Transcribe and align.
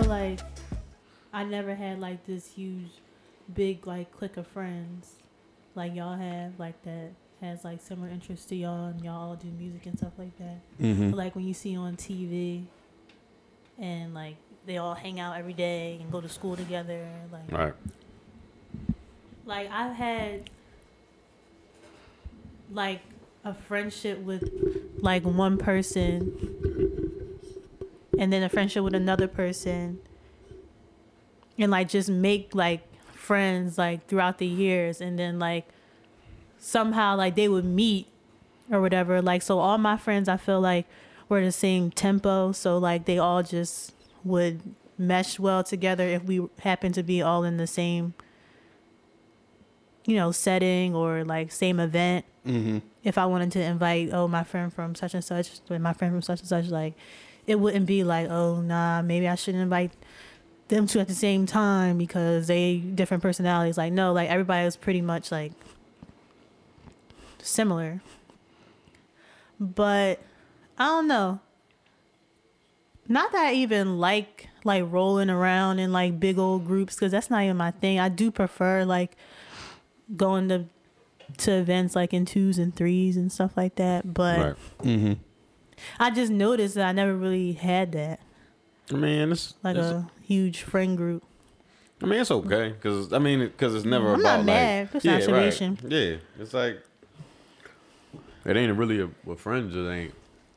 feel 0.00 0.10
like 0.10 0.40
I 1.32 1.44
never 1.44 1.74
had 1.74 2.00
like 2.00 2.24
this 2.26 2.46
huge, 2.52 2.90
big 3.54 3.86
like 3.86 4.12
clique 4.16 4.36
of 4.36 4.46
friends, 4.46 5.16
like 5.74 5.94
y'all 5.94 6.16
have, 6.16 6.58
like 6.58 6.80
that 6.84 7.10
has 7.40 7.64
like 7.64 7.80
similar 7.80 8.08
interests 8.08 8.46
to 8.46 8.56
y'all, 8.56 8.86
and 8.86 9.04
y'all 9.04 9.30
all 9.30 9.36
do 9.36 9.48
music 9.48 9.86
and 9.86 9.98
stuff 9.98 10.12
like 10.18 10.36
that. 10.38 10.58
Mm-hmm. 10.80 11.10
Like 11.10 11.34
when 11.34 11.46
you 11.46 11.54
see 11.54 11.76
on 11.76 11.96
TV, 11.96 12.64
and 13.78 14.14
like 14.14 14.36
they 14.66 14.78
all 14.78 14.94
hang 14.94 15.20
out 15.20 15.36
every 15.36 15.52
day 15.54 15.98
and 16.00 16.10
go 16.10 16.20
to 16.20 16.28
school 16.28 16.56
together, 16.56 17.06
like 17.32 17.50
Right. 17.50 17.74
like 19.46 19.70
I've 19.70 19.94
had 19.94 20.50
like 22.70 23.00
a 23.44 23.54
friendship 23.54 24.18
with 24.18 24.50
like 25.00 25.24
one 25.24 25.56
person 25.56 27.17
and 28.18 28.32
then 28.32 28.42
a 28.42 28.48
friendship 28.48 28.82
with 28.82 28.94
another 28.94 29.28
person 29.28 29.98
and 31.58 31.70
like 31.70 31.88
just 31.88 32.10
make 32.10 32.54
like 32.54 32.82
friends 33.12 33.78
like 33.78 34.06
throughout 34.06 34.38
the 34.38 34.46
years 34.46 35.00
and 35.00 35.18
then 35.18 35.38
like 35.38 35.66
somehow 36.58 37.16
like 37.16 37.34
they 37.34 37.48
would 37.48 37.64
meet 37.64 38.06
or 38.70 38.80
whatever 38.80 39.22
like 39.22 39.42
so 39.42 39.58
all 39.58 39.78
my 39.78 39.96
friends 39.96 40.28
I 40.28 40.36
feel 40.36 40.60
like 40.60 40.86
were 41.28 41.44
the 41.44 41.52
same 41.52 41.90
tempo 41.90 42.52
so 42.52 42.78
like 42.78 43.04
they 43.04 43.18
all 43.18 43.42
just 43.42 43.92
would 44.24 44.60
mesh 44.98 45.38
well 45.38 45.62
together 45.62 46.04
if 46.04 46.24
we 46.24 46.46
happened 46.60 46.94
to 46.94 47.02
be 47.02 47.22
all 47.22 47.44
in 47.44 47.56
the 47.56 47.66
same 47.66 48.14
you 50.08 50.16
know, 50.16 50.32
setting 50.32 50.94
or 50.94 51.22
like 51.22 51.52
same 51.52 51.78
event. 51.78 52.24
Mm-hmm. 52.46 52.78
If 53.04 53.18
I 53.18 53.26
wanted 53.26 53.52
to 53.52 53.62
invite, 53.62 54.08
oh, 54.10 54.26
my 54.26 54.42
friend 54.42 54.72
from 54.72 54.94
such 54.94 55.12
and 55.12 55.22
such, 55.22 55.60
my 55.68 55.92
friend 55.92 56.14
from 56.14 56.22
such 56.22 56.40
and 56.40 56.48
such, 56.48 56.68
like, 56.68 56.94
it 57.48 57.58
wouldn't 57.58 57.86
be 57.86 58.04
like, 58.04 58.28
oh, 58.30 58.60
nah, 58.60 59.02
maybe 59.02 59.26
I 59.26 59.34
shouldn't 59.34 59.62
invite 59.62 59.92
them 60.68 60.86
two 60.86 61.00
at 61.00 61.08
the 61.08 61.14
same 61.14 61.46
time 61.46 61.96
because 61.96 62.46
they 62.46 62.76
different 62.76 63.22
personalities. 63.22 63.78
Like, 63.78 63.92
no, 63.92 64.12
like 64.12 64.28
everybody 64.28 64.66
was 64.66 64.76
pretty 64.76 65.00
much 65.00 65.32
like 65.32 65.52
similar. 67.42 68.02
But 69.58 70.20
I 70.78 70.84
don't 70.86 71.08
know. 71.08 71.40
Not 73.08 73.32
that 73.32 73.46
I 73.46 73.52
even 73.54 73.98
like 73.98 74.48
like 74.64 74.84
rolling 74.86 75.30
around 75.30 75.78
in 75.78 75.90
like 75.90 76.20
big 76.20 76.38
old 76.38 76.66
groups 76.66 76.94
because 76.94 77.10
that's 77.10 77.30
not 77.30 77.42
even 77.42 77.56
my 77.56 77.70
thing. 77.70 77.98
I 77.98 78.10
do 78.10 78.30
prefer 78.30 78.84
like 78.84 79.16
going 80.14 80.50
to 80.50 80.66
to 81.38 81.52
events 81.52 81.96
like 81.96 82.12
in 82.12 82.26
twos 82.26 82.58
and 82.58 82.76
threes 82.76 83.16
and 83.16 83.32
stuff 83.32 83.56
like 83.56 83.76
that. 83.76 84.12
But 84.12 84.38
Right. 84.38 84.56
Mm-hmm. 84.80 85.12
I 85.98 86.10
just 86.10 86.30
noticed 86.32 86.74
that 86.76 86.88
I 86.88 86.92
never 86.92 87.14
really 87.16 87.52
had 87.52 87.92
that 87.92 88.20
I 88.90 88.94
mean, 88.94 89.32
it's, 89.32 89.54
like 89.62 89.76
it's 89.76 89.86
a 89.86 90.08
huge 90.22 90.62
friend 90.62 90.96
group. 90.96 91.22
I 92.02 92.06
mean, 92.06 92.20
it's 92.20 92.30
okay 92.30 92.70
because 92.70 93.12
I 93.12 93.18
mean, 93.18 93.40
because 93.40 93.74
it's 93.74 93.84
never 93.84 94.14
I'm 94.14 94.20
about 94.20 94.38
not 94.38 94.46
mad. 94.46 94.88
like 94.94 95.04
yeah, 95.04 95.16
observation. 95.16 95.78
Right. 95.82 95.92
Yeah, 95.92 96.16
it's 96.38 96.54
like 96.54 96.82
it 98.44 98.56
ain't 98.56 98.76
really 98.78 99.00
a, 99.00 99.10
with 99.24 99.40
friends. 99.40 99.74
It 99.76 99.88
ain't. 99.88 100.14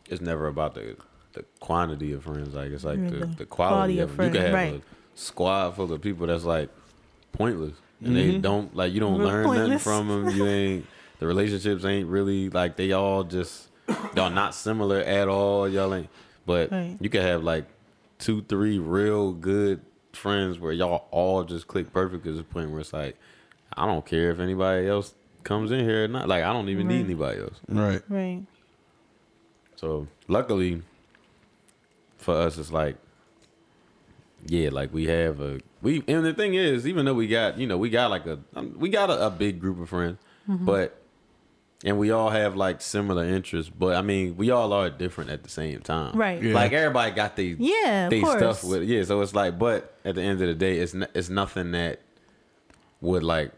It's 0.09 0.21
never 0.21 0.47
about 0.47 0.75
the 0.75 0.95
the 1.33 1.43
quantity 1.59 2.13
of 2.13 2.23
friends. 2.23 2.53
Like 2.53 2.71
it's 2.71 2.83
like 2.83 2.99
Yeah, 2.99 3.09
the, 3.09 3.25
the 3.37 3.45
quality, 3.45 3.95
quality 3.95 3.99
of, 3.99 4.11
of 4.11 4.17
them. 4.17 4.25
You 4.27 4.31
can 4.31 4.41
have 4.41 4.51
friends, 4.51 4.73
right. 4.73 4.83
a 4.83 5.17
squad 5.19 5.71
full 5.71 5.91
of 5.91 6.01
people 6.01 6.27
that's 6.27 6.43
like 6.43 6.69
pointless, 7.31 7.73
and 8.03 8.15
they 8.15 8.33
Mhm. 8.35 8.41
don't 8.41 8.75
like 8.75 8.93
you 8.93 8.99
don't 8.99 9.17
Real 9.19 9.27
learn 9.27 9.55
nothing 9.55 9.79
from 9.79 10.07
them. 10.07 10.29
You 10.29 10.45
ain't 10.47 10.85
the 11.19 11.27
relationships 11.27 11.83
ain't 11.85 12.07
really 12.07 12.49
like 12.49 12.75
they 12.77 12.91
all 12.91 13.23
just 13.23 13.69
y'all 14.15 14.29
not 14.29 14.53
similar 14.55 14.99
at 14.99 15.27
all. 15.27 15.67
Y'all 15.67 15.93
ain't. 15.93 16.09
But 16.45 16.71
Right. 16.71 16.97
you 16.99 17.09
can 17.09 17.21
have 17.21 17.43
like 17.43 17.65
two, 18.19 18.41
three 18.43 18.79
real 18.79 19.31
good 19.33 19.81
friends 20.13 20.59
where 20.59 20.73
y'all 20.73 21.07
all 21.11 21.43
just 21.43 21.67
click 21.67 21.91
perfect 21.93 22.23
to 22.25 22.33
the 22.33 22.43
point 22.43 22.71
where 22.71 22.79
it's 22.79 22.93
like, 22.93 23.17
I 23.73 23.85
don't 23.85 24.05
care 24.05 24.31
if 24.31 24.39
anybody 24.39 24.87
else 24.87 25.13
comes 25.43 25.71
in 25.71 25.79
here 25.79 26.05
or 26.05 26.07
not. 26.07 26.27
Like 26.27 26.43
I 26.43 26.53
don't 26.53 26.69
even 26.69 26.87
need 26.87 27.05
anybody 27.05 27.41
else. 27.41 27.59
Right. 27.67 28.01
Right. 28.09 28.43
So 29.75 30.07
luckily 30.27 30.81
for 32.17 32.35
us, 32.35 32.57
it's 32.57 32.71
like, 32.71 32.97
yeah, 34.45 34.69
like 34.71 34.93
we 34.93 35.05
have 35.07 35.39
a 35.41 35.59
we. 35.81 36.03
And 36.07 36.25
the 36.25 36.33
thing 36.33 36.53
is, 36.55 36.87
even 36.87 37.05
though 37.05 37.13
we 37.13 37.27
got 37.27 37.57
you 37.57 37.67
know 37.67 37.77
we 37.77 37.89
got 37.89 38.09
like 38.09 38.25
a 38.25 38.39
we 38.75 38.89
got 38.89 39.09
a, 39.09 39.27
a 39.27 39.29
big 39.29 39.59
group 39.59 39.79
of 39.79 39.89
friends, 39.89 40.17
mm-hmm. 40.49 40.65
but 40.65 41.00
and 41.83 41.97
we 41.97 42.11
all 42.11 42.29
have 42.29 42.55
like 42.55 42.81
similar 42.81 43.25
interests. 43.25 43.71
But 43.75 43.95
I 43.95 44.01
mean, 44.01 44.37
we 44.37 44.51
all 44.51 44.71
are 44.73 44.89
different 44.89 45.29
at 45.31 45.43
the 45.43 45.49
same 45.49 45.79
time. 45.81 46.15
Right. 46.15 46.41
Yeah. 46.41 46.53
Like 46.53 46.73
everybody 46.73 47.11
got 47.11 47.35
they 47.35 47.55
Yeah, 47.57 48.05
of 48.05 48.11
they 48.11 48.21
course. 48.21 48.37
stuff 48.37 48.63
with 48.63 48.83
yeah. 48.83 49.03
So 49.03 49.21
it's 49.21 49.33
like, 49.33 49.57
but 49.57 49.95
at 50.05 50.15
the 50.15 50.21
end 50.21 50.41
of 50.41 50.47
the 50.47 50.53
day, 50.53 50.77
it's 50.77 50.93
n- 50.93 51.07
it's 51.13 51.29
nothing 51.29 51.71
that 51.71 52.01
would 53.01 53.23
like 53.23 53.51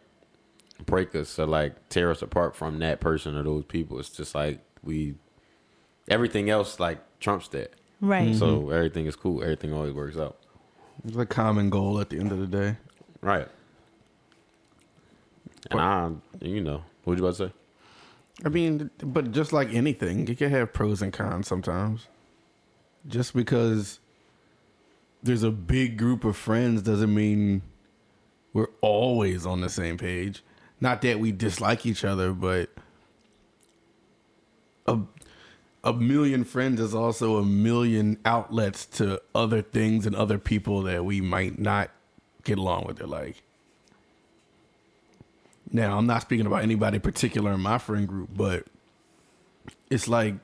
break 0.85 1.15
us 1.15 1.37
or 1.37 1.45
like 1.45 1.89
tear 1.89 2.11
us 2.11 2.21
apart 2.21 2.55
from 2.55 2.79
that 2.79 3.01
person 3.01 3.35
or 3.35 3.43
those 3.43 3.65
people. 3.65 3.99
It's 3.99 4.09
just 4.09 4.33
like 4.33 4.59
we 4.83 5.15
everything 6.07 6.49
else 6.49 6.79
like 6.79 6.99
trumps 7.19 7.49
that. 7.49 7.73
Right. 7.99 8.35
So 8.35 8.61
mm-hmm. 8.61 8.73
everything 8.73 9.05
is 9.05 9.15
cool. 9.15 9.41
Everything 9.41 9.73
always 9.73 9.93
works 9.93 10.17
out. 10.17 10.37
It's 11.05 11.17
a 11.17 11.25
common 11.25 11.69
goal 11.69 11.99
at 11.99 12.09
the 12.09 12.19
end 12.19 12.31
of 12.31 12.39
the 12.39 12.47
day. 12.47 12.77
Right. 13.21 13.47
And 15.71 15.79
I, 15.79 16.11
you 16.41 16.61
know, 16.61 16.83
what 17.03 17.17
you 17.17 17.23
about 17.25 17.37
to 17.37 17.47
say? 17.47 17.53
I 18.45 18.49
mean, 18.49 18.89
but 18.99 19.31
just 19.31 19.53
like 19.53 19.73
anything, 19.73 20.27
you 20.27 20.35
can 20.35 20.49
have 20.49 20.73
pros 20.73 21.01
and 21.01 21.13
cons 21.13 21.47
sometimes. 21.47 22.07
Just 23.07 23.33
because 23.33 23.99
there's 25.21 25.43
a 25.43 25.51
big 25.51 25.97
group 25.97 26.25
of 26.25 26.35
friends 26.35 26.81
doesn't 26.81 27.13
mean 27.13 27.61
we're 28.51 28.67
always 28.81 29.45
on 29.45 29.61
the 29.61 29.69
same 29.69 29.97
page. 29.97 30.43
Not 30.81 31.01
that 31.03 31.19
we 31.19 31.31
dislike 31.31 31.85
each 31.85 32.03
other, 32.03 32.33
but 32.33 32.69
a 34.85 34.99
a 35.83 35.93
million 35.93 36.45
friends 36.45 36.79
is 36.79 36.95
also 36.95 37.37
a 37.37 37.43
million 37.43 38.17
outlets 38.23 38.85
to 38.85 39.21
other 39.35 39.61
things 39.61 40.05
and 40.05 40.15
other 40.15 40.37
people 40.37 40.81
that 40.83 41.03
we 41.03 41.19
might 41.19 41.59
not 41.59 41.91
get 42.43 42.57
along 42.57 42.85
with. 42.85 42.97
They're 42.97 43.07
like, 43.07 43.43
now, 45.75 45.97
I'm 45.97 46.05
not 46.05 46.21
speaking 46.21 46.45
about 46.45 46.61
anybody 46.61 46.99
particular 46.99 47.51
in 47.51 47.59
my 47.59 47.79
friend 47.79 48.07
group, 48.07 48.29
but 48.35 48.65
it's 49.89 50.07
like 50.07 50.35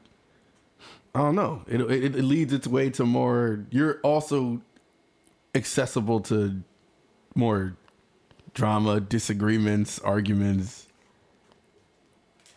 I 1.14 1.20
don't 1.20 1.36
know. 1.36 1.62
It, 1.68 1.82
it 1.82 2.16
it 2.16 2.24
leads 2.24 2.52
its 2.52 2.68
way 2.68 2.90
to 2.92 3.06
more. 3.06 3.66
You're 3.70 4.00
also 4.02 4.62
accessible 5.54 6.22
to 6.22 6.64
more 7.36 7.76
drama, 8.56 9.00
disagreements, 9.00 10.00
arguments, 10.00 10.88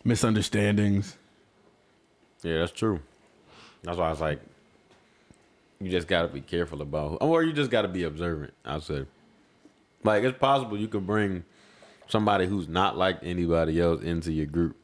misunderstandings. 0.03 1.17
Yeah, 2.43 2.59
that's 2.59 2.73
true. 2.73 3.01
That's 3.83 3.99
why 3.99 4.07
I 4.07 4.11
was 4.11 4.21
like, 4.21 4.41
you 5.79 5.91
just 5.91 6.09
got 6.09 6.23
to 6.23 6.29
be 6.29 6.41
careful 6.41 6.81
about, 6.81 7.11
who, 7.11 7.17
or 7.17 7.43
you 7.43 7.53
just 7.53 7.71
got 7.71 7.83
to 7.83 7.89
be 7.89 8.05
observant. 8.05 8.55
I 8.65 8.79
said, 8.79 9.07
like 10.05 10.25
it's 10.25 10.39
possible 10.39 10.79
you 10.79 10.89
could 10.89 11.07
bring 11.07 11.45
somebody 12.13 12.47
who's 12.47 12.69
not 12.69 12.97
like 12.97 13.19
anybody 13.23 13.81
else 13.81 14.03
into 14.03 14.31
your 14.31 14.45
group, 14.45 14.77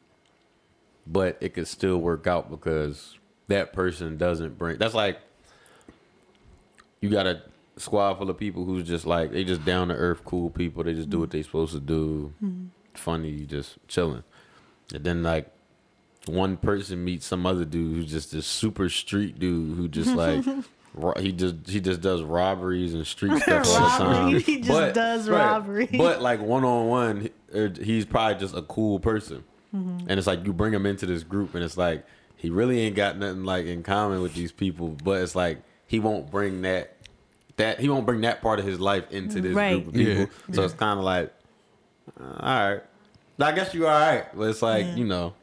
but 1.06 1.36
it 1.42 1.52
could 1.52 1.68
still 1.68 1.98
work 1.98 2.26
out 2.26 2.50
because 2.50 3.18
that 3.48 3.74
person 3.74 4.16
doesn't 4.16 4.56
bring. 4.56 4.78
That's 4.78 4.94
like 4.94 5.20
you 7.02 7.10
got 7.10 7.26
a 7.26 7.42
squad 7.76 8.14
full 8.14 8.30
of 8.30 8.38
people 8.38 8.64
who's 8.64 8.88
just 8.88 9.04
like 9.04 9.30
they 9.30 9.44
just 9.44 9.64
down 9.66 9.88
to 9.88 9.94
earth, 9.94 10.24
cool 10.24 10.48
people. 10.48 10.82
They 10.82 10.94
just 10.94 11.10
do 11.10 11.20
what 11.20 11.30
they 11.30 11.42
supposed 11.42 11.74
to 11.74 11.80
do, 11.80 12.32
mm-hmm. 12.42 12.66
funny, 12.94 13.44
just 13.44 13.76
chilling, 13.88 14.24
and 14.94 15.04
then 15.04 15.22
like 15.22 15.52
one 16.24 16.56
person 16.56 17.04
meets 17.04 17.26
some 17.26 17.44
other 17.44 17.66
dude 17.66 17.94
who's 17.94 18.10
just 18.10 18.32
this 18.32 18.46
super 18.46 18.88
street 18.88 19.38
dude 19.38 19.76
who 19.76 19.86
just 19.86 20.14
like 20.14 20.44
he 21.18 21.32
just 21.32 21.54
he 21.68 21.80
just 21.80 22.00
does 22.00 22.22
robberies 22.22 22.94
and 22.94 23.06
street 23.06 23.36
stuff 23.42 23.66
all 23.68 23.80
the 23.80 24.04
time. 24.04 24.40
He 24.40 24.60
just 24.60 24.94
does 24.94 25.28
robbery. 25.28 25.86
But 25.86 26.20
like 26.22 26.40
one 26.40 26.64
on 26.64 26.88
one, 26.88 27.30
he's 27.80 28.04
probably 28.04 28.38
just 28.40 28.56
a 28.56 28.62
cool 28.62 28.98
person, 29.00 29.44
Mm-hmm. 29.74 30.06
and 30.08 30.18
it's 30.18 30.26
like 30.26 30.46
you 30.46 30.52
bring 30.54 30.72
him 30.72 30.86
into 30.86 31.04
this 31.06 31.22
group, 31.22 31.54
and 31.54 31.62
it's 31.62 31.76
like 31.76 32.04
he 32.36 32.48
really 32.50 32.80
ain't 32.80 32.96
got 32.96 33.18
nothing 33.18 33.44
like 33.44 33.66
in 33.66 33.82
common 33.82 34.22
with 34.22 34.34
these 34.34 34.50
people, 34.52 34.96
but 35.04 35.20
it's 35.22 35.34
like 35.36 35.60
he 35.86 35.98
won't 36.00 36.30
bring 36.30 36.62
that 36.62 36.96
that 37.56 37.78
he 37.80 37.88
won't 37.88 38.06
bring 38.06 38.22
that 38.22 38.40
part 38.40 38.58
of 38.60 38.64
his 38.64 38.80
life 38.80 39.10
into 39.10 39.40
this 39.40 39.54
Right. 39.54 39.74
group 39.74 39.88
of 39.88 39.94
people. 39.94 40.14
Yeah. 40.48 40.54
So 40.54 40.62
it's 40.62 40.74
kind 40.74 40.98
of 40.98 41.04
like, 41.04 41.32
uh, 42.20 42.24
all 42.40 42.70
right. 42.70 42.82
I 43.40 43.52
guess 43.52 43.74
you 43.74 43.86
are 43.86 43.92
all 43.92 44.00
right, 44.16 44.24
but 44.36 44.44
it's 44.48 44.62
like 44.62 44.86
you 44.96 45.04
know. 45.04 45.34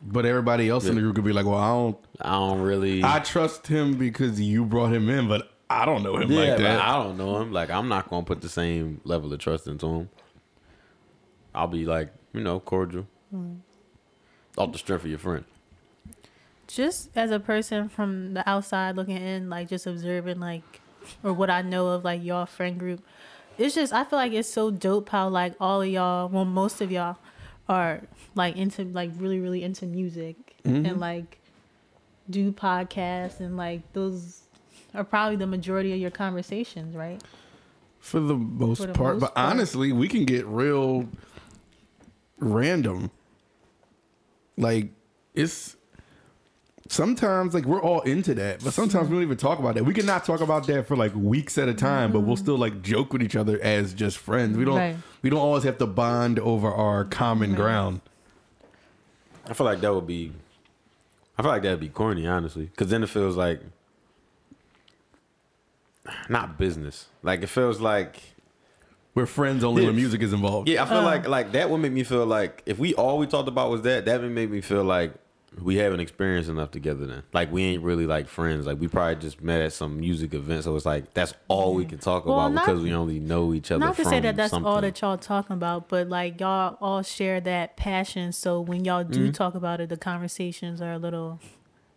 But 0.00 0.24
everybody 0.24 0.68
else 0.68 0.86
in 0.86 0.94
the 0.94 1.00
group 1.00 1.16
could 1.16 1.24
be 1.24 1.32
like, 1.32 1.44
"Well, 1.46 1.56
I 1.56 1.68
don't. 1.68 1.98
I 2.20 2.32
don't 2.32 2.60
really. 2.60 3.02
I 3.02 3.18
trust 3.18 3.66
him 3.66 3.96
because 3.98 4.40
you 4.40 4.64
brought 4.64 4.92
him 4.92 5.08
in, 5.08 5.26
but 5.28 5.50
I 5.68 5.84
don't 5.84 6.02
know 6.04 6.16
him 6.16 6.30
yeah, 6.30 6.40
like 6.40 6.50
but 6.50 6.62
that." 6.62 6.80
I 6.80 7.02
don't 7.02 7.16
know 7.18 7.40
him. 7.40 7.52
Like 7.52 7.70
I'm 7.70 7.88
not 7.88 8.08
gonna 8.08 8.24
put 8.24 8.40
the 8.40 8.48
same 8.48 9.00
level 9.04 9.32
of 9.32 9.40
trust 9.40 9.66
into 9.66 9.86
him. 9.86 10.08
I'll 11.54 11.66
be 11.66 11.84
like, 11.84 12.12
you 12.32 12.40
know, 12.40 12.60
cordial. 12.60 13.08
Mm. 13.34 13.58
Off 14.56 14.72
the 14.72 14.78
strength 14.78 15.04
of 15.04 15.10
your 15.10 15.18
friend. 15.18 15.44
just 16.66 17.10
as 17.16 17.30
a 17.30 17.40
person 17.40 17.88
from 17.88 18.34
the 18.34 18.48
outside 18.48 18.94
looking 18.96 19.16
in, 19.16 19.48
like 19.50 19.68
just 19.68 19.86
observing 19.86 20.38
like 20.38 20.80
or 21.22 21.32
what 21.32 21.50
I 21.50 21.62
know 21.62 21.88
of 21.88 22.04
like 22.04 22.22
y'all 22.22 22.46
friend 22.46 22.78
group. 22.78 23.02
It's 23.56 23.74
just 23.74 23.92
I 23.92 24.04
feel 24.04 24.18
like 24.18 24.32
it's 24.32 24.48
so 24.48 24.70
dope 24.70 25.08
how 25.08 25.28
like 25.28 25.54
all 25.60 25.82
of 25.82 25.88
y'all, 25.88 26.28
well 26.28 26.44
most 26.44 26.80
of 26.80 26.92
y'all 26.92 27.16
are 27.68 28.02
like 28.38 28.56
into 28.56 28.84
like 28.84 29.10
really 29.16 29.40
really 29.40 29.62
into 29.62 29.84
music 29.84 30.56
mm-hmm. 30.64 30.86
and 30.86 30.98
like 30.98 31.38
do 32.30 32.52
podcasts 32.52 33.40
and 33.40 33.56
like 33.56 33.92
those 33.92 34.42
are 34.94 35.04
probably 35.04 35.36
the 35.36 35.46
majority 35.46 35.92
of 35.92 35.98
your 35.98 36.10
conversations, 36.10 36.96
right? 36.96 37.22
for 38.00 38.20
the 38.20 38.34
most 38.34 38.80
For 38.80 38.86
the 38.86 38.92
part. 38.92 39.14
most 39.14 39.20
but 39.20 39.34
part. 39.34 39.50
honestly, 39.50 39.92
we 39.92 40.08
can 40.08 40.24
get 40.24 40.46
real 40.46 41.08
random. 42.38 43.10
Like 44.56 44.90
it's 45.34 45.76
sometimes 46.88 47.54
like 47.54 47.64
we're 47.64 47.82
all 47.82 48.00
into 48.02 48.34
that, 48.34 48.64
but 48.64 48.72
sometimes 48.72 49.08
we 49.08 49.16
don't 49.16 49.22
even 49.22 49.36
talk 49.36 49.58
about 49.58 49.74
that. 49.74 49.84
We 49.84 49.94
can 49.94 50.06
not 50.06 50.24
talk 50.24 50.40
about 50.40 50.66
that 50.66 50.86
for 50.88 50.96
like 50.96 51.14
weeks 51.14 51.58
at 51.58 51.68
a 51.68 51.74
time, 51.74 52.12
but 52.12 52.20
we'll 52.20 52.36
mm-hmm. 52.36 52.44
still 52.44 52.58
like 52.58 52.82
joke 52.82 53.12
with 53.12 53.22
each 53.22 53.36
other 53.36 53.60
as 53.62 53.94
just 53.94 54.18
friends. 54.18 54.56
We 54.56 54.64
don't 54.64 54.76
Right. 54.76 54.96
we 55.22 55.30
don't 55.30 55.40
always 55.40 55.64
have 55.64 55.78
to 55.78 55.86
bond 55.86 56.38
over 56.38 56.72
our 56.72 57.04
common 57.04 57.54
ground. 57.54 58.00
I 59.48 59.54
feel 59.54 59.64
like 59.64 59.80
that 59.80 59.94
would 59.94 60.06
be. 60.06 60.32
I 61.38 61.42
feel 61.42 61.50
like 61.50 61.62
that'd 61.62 61.80
be 61.80 61.88
corny, 61.88 62.26
honestly, 62.26 62.66
because 62.66 62.88
then 62.88 63.02
it 63.02 63.08
feels 63.08 63.36
like 63.36 63.60
not 66.28 66.58
business. 66.58 67.06
Like 67.22 67.42
it 67.42 67.48
feels 67.48 67.80
like 67.80 68.20
We're 69.14 69.26
friends 69.26 69.64
only 69.64 69.84
when 69.84 69.96
music 69.96 70.22
is 70.22 70.32
involved. 70.32 70.68
yeah. 70.68 70.82
I 70.82 70.86
feel 70.88 70.98
Uh. 70.98 71.02
like 71.02 71.28
like 71.28 71.52
that 71.52 71.70
would 71.70 71.78
make 71.78 71.92
me 71.92 72.02
feel 72.04 72.26
like 72.26 72.62
if 72.66 72.78
we 72.78 72.94
all 72.94 73.18
we 73.18 73.26
talked 73.26 73.48
about 73.48 73.70
was 73.70 73.82
that, 73.82 74.04
that 74.06 74.20
would 74.20 74.30
make 74.30 74.50
me 74.50 74.60
feel 74.60 74.84
like 74.84 75.12
we 75.62 75.76
haven't 75.76 76.00
experienced 76.00 76.50
enough 76.50 76.70
together. 76.70 77.06
Then 77.06 77.22
like 77.32 77.50
we 77.50 77.64
ain't 77.64 77.82
really 77.82 78.06
like 78.06 78.28
friends. 78.28 78.66
Like 78.66 78.78
we 78.78 78.86
probably 78.88 79.16
just 79.16 79.40
met 79.42 79.60
at 79.62 79.72
some 79.72 79.98
music 79.98 80.34
event, 80.34 80.64
so 80.64 80.76
it's 80.76 80.84
like 80.86 81.14
that's 81.14 81.32
all 81.48 81.74
we 81.74 81.84
can 81.84 81.98
talk 81.98 82.26
Well, 82.26 82.38
about 82.38 82.52
not- 82.52 82.66
because 82.66 82.82
we 82.82 82.92
only 82.92 83.18
know 83.18 83.54
each 83.54 83.70
other. 83.70 83.80
Not 83.80 83.96
to 83.96 84.04
say 84.04 84.20
that 84.20 84.36
that's 84.36 84.52
all 84.52 84.80
that 84.80 85.00
y'all 85.00 85.16
talking 85.16 85.54
about, 85.54 85.88
but 85.88 86.08
like 86.08 86.38
y'all 86.40 86.76
all 86.80 87.02
share 87.02 87.40
that 87.40 87.76
passion. 87.76 88.32
So 88.32 88.60
when 88.60 88.84
y'all 88.84 89.04
do 89.04 89.24
Mm-hmm. 89.24 89.32
talk 89.32 89.54
about 89.54 89.80
it, 89.80 89.88
the 89.88 89.96
conversations 89.96 90.80
are 90.82 90.92
a 90.92 90.98
little 90.98 91.40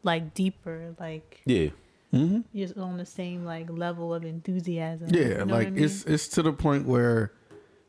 like 0.04 0.34
deeper, 0.34 0.96
like 1.00 1.42
Yeah, 1.46 1.68
Mm-hmm. 2.14 2.40
you're 2.54 2.70
on 2.78 2.98
the 2.98 3.06
same 3.06 3.44
like 3.46 3.70
level 3.70 4.14
of 4.14 4.24
enthusiasm. 4.26 5.10
Yeah, 5.12 5.22
You 5.22 5.46
know 5.46 5.54
like 5.56 5.68
I 5.68 5.70
mean? 5.72 5.84
it's 5.84 6.04
it's 6.06 6.28
to 6.30 6.42
the 6.42 6.54
point 6.54 6.86
where 6.88 7.34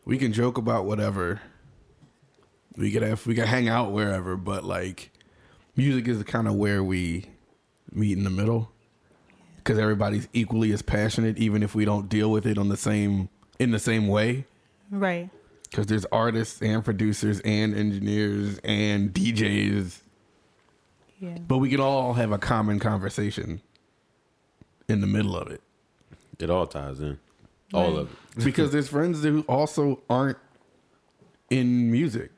we 0.05 0.19
can 0.19 0.33
joke 0.33 0.59
about 0.59 0.85
whatever. 0.87 1.41
We 2.77 2.91
could 2.91 3.03
have 3.03 3.25
we 3.27 3.35
can 3.37 3.47
hang 3.47 3.69
out 3.69 3.93
wherever, 3.93 4.37
but 4.37 4.65
like 4.65 5.11
music 5.77 6.09
is 6.09 6.23
kind 6.25 6.49
of 6.49 6.55
where 6.55 6.83
we 6.83 7.27
meet 7.93 8.17
in 8.17 8.25
the 8.25 8.31
middle 8.31 8.71
because 9.57 9.79
everybody's 9.79 10.29
equally 10.33 10.73
as 10.73 10.83
passionate, 10.83 11.39
even 11.39 11.63
if 11.63 11.75
we 11.75 11.85
don't 11.85 12.09
deal 12.09 12.31
with 12.31 12.47
it 12.47 12.59
on 12.59 12.69
the 12.69 12.77
same 12.77 13.29
in 13.59 13.71
the 13.71 13.79
same 13.79 14.09
way. 14.09 14.45
right. 14.91 15.31
Because 15.71 15.87
there's 15.87 16.05
artists 16.13 16.61
and 16.61 16.85
producers 16.85 17.41
and 17.47 17.75
engineers 17.75 18.59
and 18.63 19.11
DJs, 19.15 20.01
Yeah. 21.19 21.39
but 21.49 21.59
we 21.59 21.71
can 21.71 21.81
all 21.81 22.13
have 22.13 22.31
a 22.31 22.37
common 22.37 22.79
conversation 22.79 23.63
in 24.87 25.01
the 25.01 25.07
middle 25.07 25.35
of 25.35 25.51
it. 25.51 25.63
it 26.39 26.51
all 26.51 26.67
ties 26.67 27.01
in, 27.01 27.19
all 27.73 27.97
of 27.97 28.11
it. 28.37 28.45
because 28.45 28.71
there's 28.71 28.89
friends 28.89 29.23
who 29.23 29.43
also 29.49 30.03
aren't 30.11 30.37
in 31.49 31.91
music. 31.91 32.33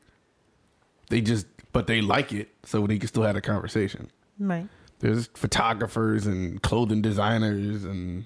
They 1.09 1.21
just, 1.21 1.47
but 1.75 1.89
they 1.89 2.01
like 2.01 2.33
it, 2.33 2.49
so 2.65 2.87
they 2.87 2.99
can 2.99 3.09
still 3.09 3.25
have 3.25 3.37
a 3.37 3.41
conversation. 3.43 4.09
Right. 4.39 4.69
There's 5.01 5.27
photographers 5.35 6.25
and 6.25 6.63
clothing 6.63 7.03
designers, 7.03 7.85
and 7.85 8.25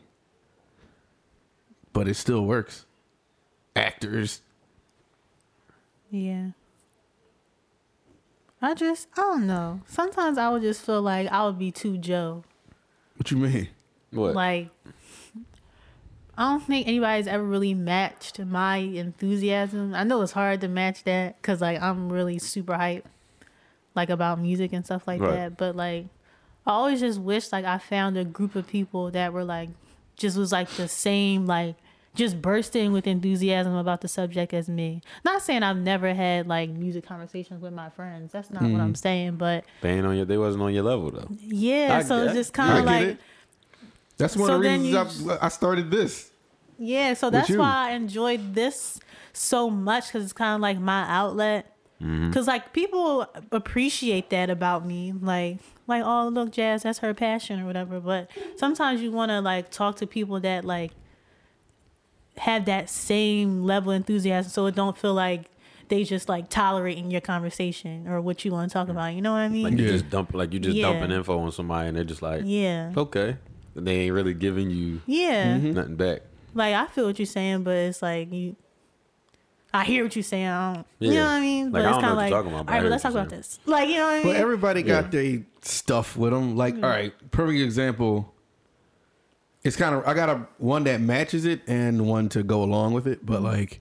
but 1.93 2.07
it 2.07 2.15
still 2.15 2.45
works. 2.45 2.85
Actors, 3.75 4.43
Yeah. 6.11 6.51
I 8.61 8.75
just 8.75 9.09
I 9.17 9.23
don't 9.23 9.47
know. 9.47 9.81
Sometimes 9.87 10.37
I 10.37 10.51
would 10.51 10.63
just 10.63 10.83
feel 10.83 11.01
like 11.01 11.29
I 11.29 11.47
would 11.47 11.59
be 11.59 11.71
too 11.71 11.97
Joe. 11.97 12.45
what 13.17 13.31
you 13.31 13.37
mean? 13.39 13.69
What? 14.11 14.35
Like 14.35 14.69
I 16.37 16.51
don't 16.51 16.61
think 16.61 16.87
anybody's 16.87 17.27
ever 17.27 17.45
really 17.45 17.73
matched 17.75 18.41
my 18.41 18.77
enthusiasm. 18.77 19.95
I 19.95 20.05
know 20.05 20.21
it's 20.23 20.33
hard 20.33 20.61
to 20.63 20.69
match 20.69 21.05
that 21.05 21.41
cuz 21.41 21.61
like 21.61 21.81
I'm 21.81 22.13
really 22.13 22.39
super 22.39 22.75
hype 22.75 23.09
like 23.99 24.11
about 24.11 24.41
music 24.41 24.73
and 24.73 24.85
stuff 24.85 25.07
like 25.07 25.21
Right. 25.21 25.35
that, 25.35 25.57
but 25.57 25.77
like 25.77 26.07
I 26.67 26.73
always 26.73 27.01
just 27.01 27.21
wish 27.21 27.53
like 27.53 27.65
I 27.65 27.79
found 27.79 28.17
a 28.17 28.25
group 28.25 28.55
of 28.55 28.67
people 28.67 29.11
that 29.11 29.33
were 29.33 29.45
like 29.45 29.71
just 30.17 30.37
was 30.37 30.53
like 30.53 30.69
the 30.71 30.89
same 30.89 31.47
like 31.47 31.77
just 32.15 32.43
bursting 32.43 32.93
with 32.93 33.07
enthusiasm 33.07 33.75
about 33.75 34.01
the 34.01 34.09
subject 34.09 34.53
as 34.53 34.69
me. 34.69 35.03
Not 35.25 35.43
saying 35.43 35.63
I've 35.63 35.77
never 35.77 36.13
had 36.15 36.47
like 36.47 36.71
music 36.71 37.07
conversations 37.07 37.63
with 37.63 37.73
my 37.73 37.91
friends. 37.91 38.33
That's 38.33 38.51
not 38.51 38.63
what 38.63 38.73
mm-hmm. 38.73 38.81
I'm 38.81 38.95
saying, 38.95 39.37
but 39.37 39.65
they 39.83 39.91
ain't 39.91 40.07
on 40.07 40.17
your. 40.17 40.25
They 40.25 40.39
wasn't 40.39 40.63
on 40.65 40.75
your 40.75 40.83
level 40.83 41.11
though. 41.11 41.29
yeah, 41.31 41.99
I 41.99 42.03
so 42.03 42.25
it's 42.25 42.35
just 42.35 42.53
kind 42.53 42.79
of 42.79 42.85
like 42.85 43.07
it. 43.09 43.19
That's 44.17 44.37
one 44.37 44.49
So 44.49 44.55
of 44.57 44.63
the 44.63 44.69
reasons 44.69 45.23
you 45.23 45.31
I, 45.33 45.47
I 45.47 45.49
started 45.49 45.91
this. 45.91 46.31
Yeah, 46.79 47.15
so 47.15 47.31
that's 47.31 47.51
why 47.51 47.89
I 47.89 47.93
enjoyed 47.93 48.55
this 48.55 49.01
so 49.33 49.71
much 49.71 50.07
because 50.07 50.25
it's 50.25 50.33
kind 50.33 50.55
of 50.55 50.61
like 50.61 50.79
my 50.79 51.09
outlet. 51.09 51.75
Mm-hmm. 52.03 52.29
Because 52.29 52.47
like 52.47 52.73
people 52.73 53.27
appreciate 53.51 54.31
that 54.31 54.51
about 54.51 54.87
me, 54.87 55.13
like 55.13 55.59
like 55.87 56.03
oh 56.05 56.29
look, 56.29 56.53
Jazz, 56.53 56.85
that's 56.85 57.01
her 57.01 57.13
passion 57.13 57.61
or 57.61 57.67
whatever. 57.67 57.99
But 57.99 58.31
sometimes 58.57 59.03
you 59.03 59.11
want 59.11 59.31
to 59.31 59.41
like 59.41 59.71
talk 59.71 59.97
to 59.97 60.07
people 60.07 60.39
that 60.41 60.65
like 60.65 60.93
have 62.37 62.67
that 62.67 62.89
same 62.89 63.65
level 63.65 63.91
of 63.91 63.97
enthusiasm, 63.97 64.51
so 64.51 64.67
it 64.67 64.77
don't 64.77 64.97
feel 64.97 65.15
like 65.15 65.51
they 65.89 66.05
just 66.05 66.29
like 66.29 66.49
tolerating 66.49 67.11
your 67.11 67.21
conversation 67.21 68.07
or 68.07 68.21
what 68.21 68.45
you 68.45 68.53
want 68.53 68.71
to 68.71 68.73
talk 68.73 68.87
mm. 68.89 68.93
about. 68.93 69.15
You 69.15 69.23
know 69.23 69.33
what 69.33 69.39
I 69.39 69.49
mean? 69.49 69.65
Like 69.65 69.79
you 69.79 69.87
Yeah. 69.87 69.93
just 69.93 70.11
dump, 70.11 70.35
like 70.35 70.53
you 70.53 70.61
just 70.61 70.77
Yeah. 70.77 70.93
dumping 70.93 71.11
info 71.11 71.39
on 71.39 71.51
somebody, 71.51 71.89
and 71.89 71.97
they're 71.97 72.05
just 72.05 72.23
like, 72.23 72.43
yeah, 72.45 72.93
okay, 72.97 73.37
they 73.75 74.01
ain't 74.01 74.15
really 74.15 74.35
giving 74.35 74.71
you 74.71 75.01
yeah. 75.07 75.57
Mm-hmm. 75.57 75.73
nothing 75.73 75.97
back. 75.97 76.21
Like 76.55 76.75
I 76.75 76.87
feel 76.87 77.07
what 77.07 77.19
you're 77.19 77.27
saying, 77.27 77.65
but 77.65 77.75
it's 77.75 78.03
like 78.03 78.33
you. 78.33 78.57
I 79.73 79.85
hear 79.85 80.03
what 80.05 80.17
you're 80.17 80.23
saying. 80.23 80.47
I 80.47 80.75
don't, 80.75 80.87
You 80.99 81.13
Yeah. 81.13 81.21
know 81.21 81.25
what 81.27 81.31
I 81.33 81.41
mean? 81.41 81.65
Like, 81.67 81.73
but 81.73 81.85
I 81.85 81.89
it's 81.91 81.99
kind 81.99 82.11
of 82.11 82.17
like, 82.17 82.31
you're 82.31 82.39
talking 82.39 82.53
about, 82.53 82.67
but 82.67 82.73
all 82.73 82.75
I 82.75 82.77
right, 82.79 82.83
hear 82.83 82.89
but 82.89 82.91
let's 82.93 83.03
talk 83.03 83.13
you're 83.13 83.21
about 83.23 83.31
this. 83.37 83.59
Like, 83.67 83.89
you 83.89 83.95
know 83.97 84.05
what 84.05 84.11
I 84.11 84.15
mean? 84.17 84.23
But 84.25 84.37
everybody 84.37 84.83
got 84.83 85.05
Yeah. 85.13 85.23
their 85.23 85.43
stuff 85.63 86.17
with 86.17 86.33
them. 86.33 86.57
Like, 86.57 86.75
mm-hmm. 86.75 86.85
all 86.85 86.91
right, 86.91 87.13
perfect 87.31 87.61
example. 87.61 88.35
It's 89.65 89.77
kind 89.77 89.95
of 89.95 90.07
I 90.07 90.15
got 90.15 90.29
a 90.31 90.47
one 90.59 90.85
that 90.85 91.01
matches 91.01 91.45
it 91.45 91.61
and 91.67 92.07
one 92.07 92.29
to 92.31 92.43
go 92.43 92.63
along 92.63 92.95
with 92.95 93.07
it. 93.07 93.27
But 93.27 93.43
like, 93.43 93.81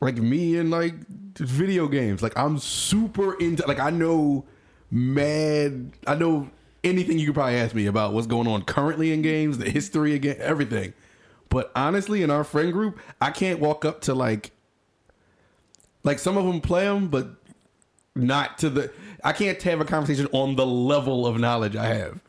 like 0.00 0.16
me 0.16 0.56
and 0.56 0.70
like 0.70 0.94
video 1.36 1.86
games. 1.88 2.22
Like 2.22 2.38
I'm 2.38 2.56
super 2.58 3.34
into. 3.34 3.66
Like 3.66 3.80
I 3.80 3.90
know 3.90 4.44
mad. 4.90 5.92
I 6.06 6.14
know 6.14 6.48
anything 6.82 7.18
you 7.18 7.26
could 7.26 7.34
probably 7.34 7.56
ask 7.56 7.74
me 7.74 7.86
about 7.86 8.14
what's 8.14 8.26
going 8.26 8.46
on 8.46 8.62
currently 8.62 9.12
in 9.12 9.20
games, 9.22 9.58
the 9.58 9.68
history 9.68 10.14
again, 10.14 10.36
everything. 10.38 10.94
But 11.50 11.70
honestly, 11.74 12.22
in 12.22 12.30
our 12.30 12.44
friend 12.44 12.72
group, 12.72 12.98
I 13.20 13.32
can't 13.32 13.58
walk 13.58 13.84
up 13.84 14.00
to 14.02 14.14
like, 14.14 14.52
like 16.02 16.18
some 16.18 16.36
of 16.36 16.44
them 16.46 16.60
play 16.60 16.84
them, 16.84 17.08
but 17.08 17.28
not 18.14 18.58
to 18.58 18.70
the. 18.70 18.92
I 19.22 19.32
can't 19.32 19.60
have 19.62 19.80
a 19.80 19.84
conversation 19.84 20.26
on 20.32 20.56
the 20.56 20.66
level 20.66 21.26
of 21.26 21.38
knowledge 21.38 21.76
I 21.76 21.86
have. 21.86 22.20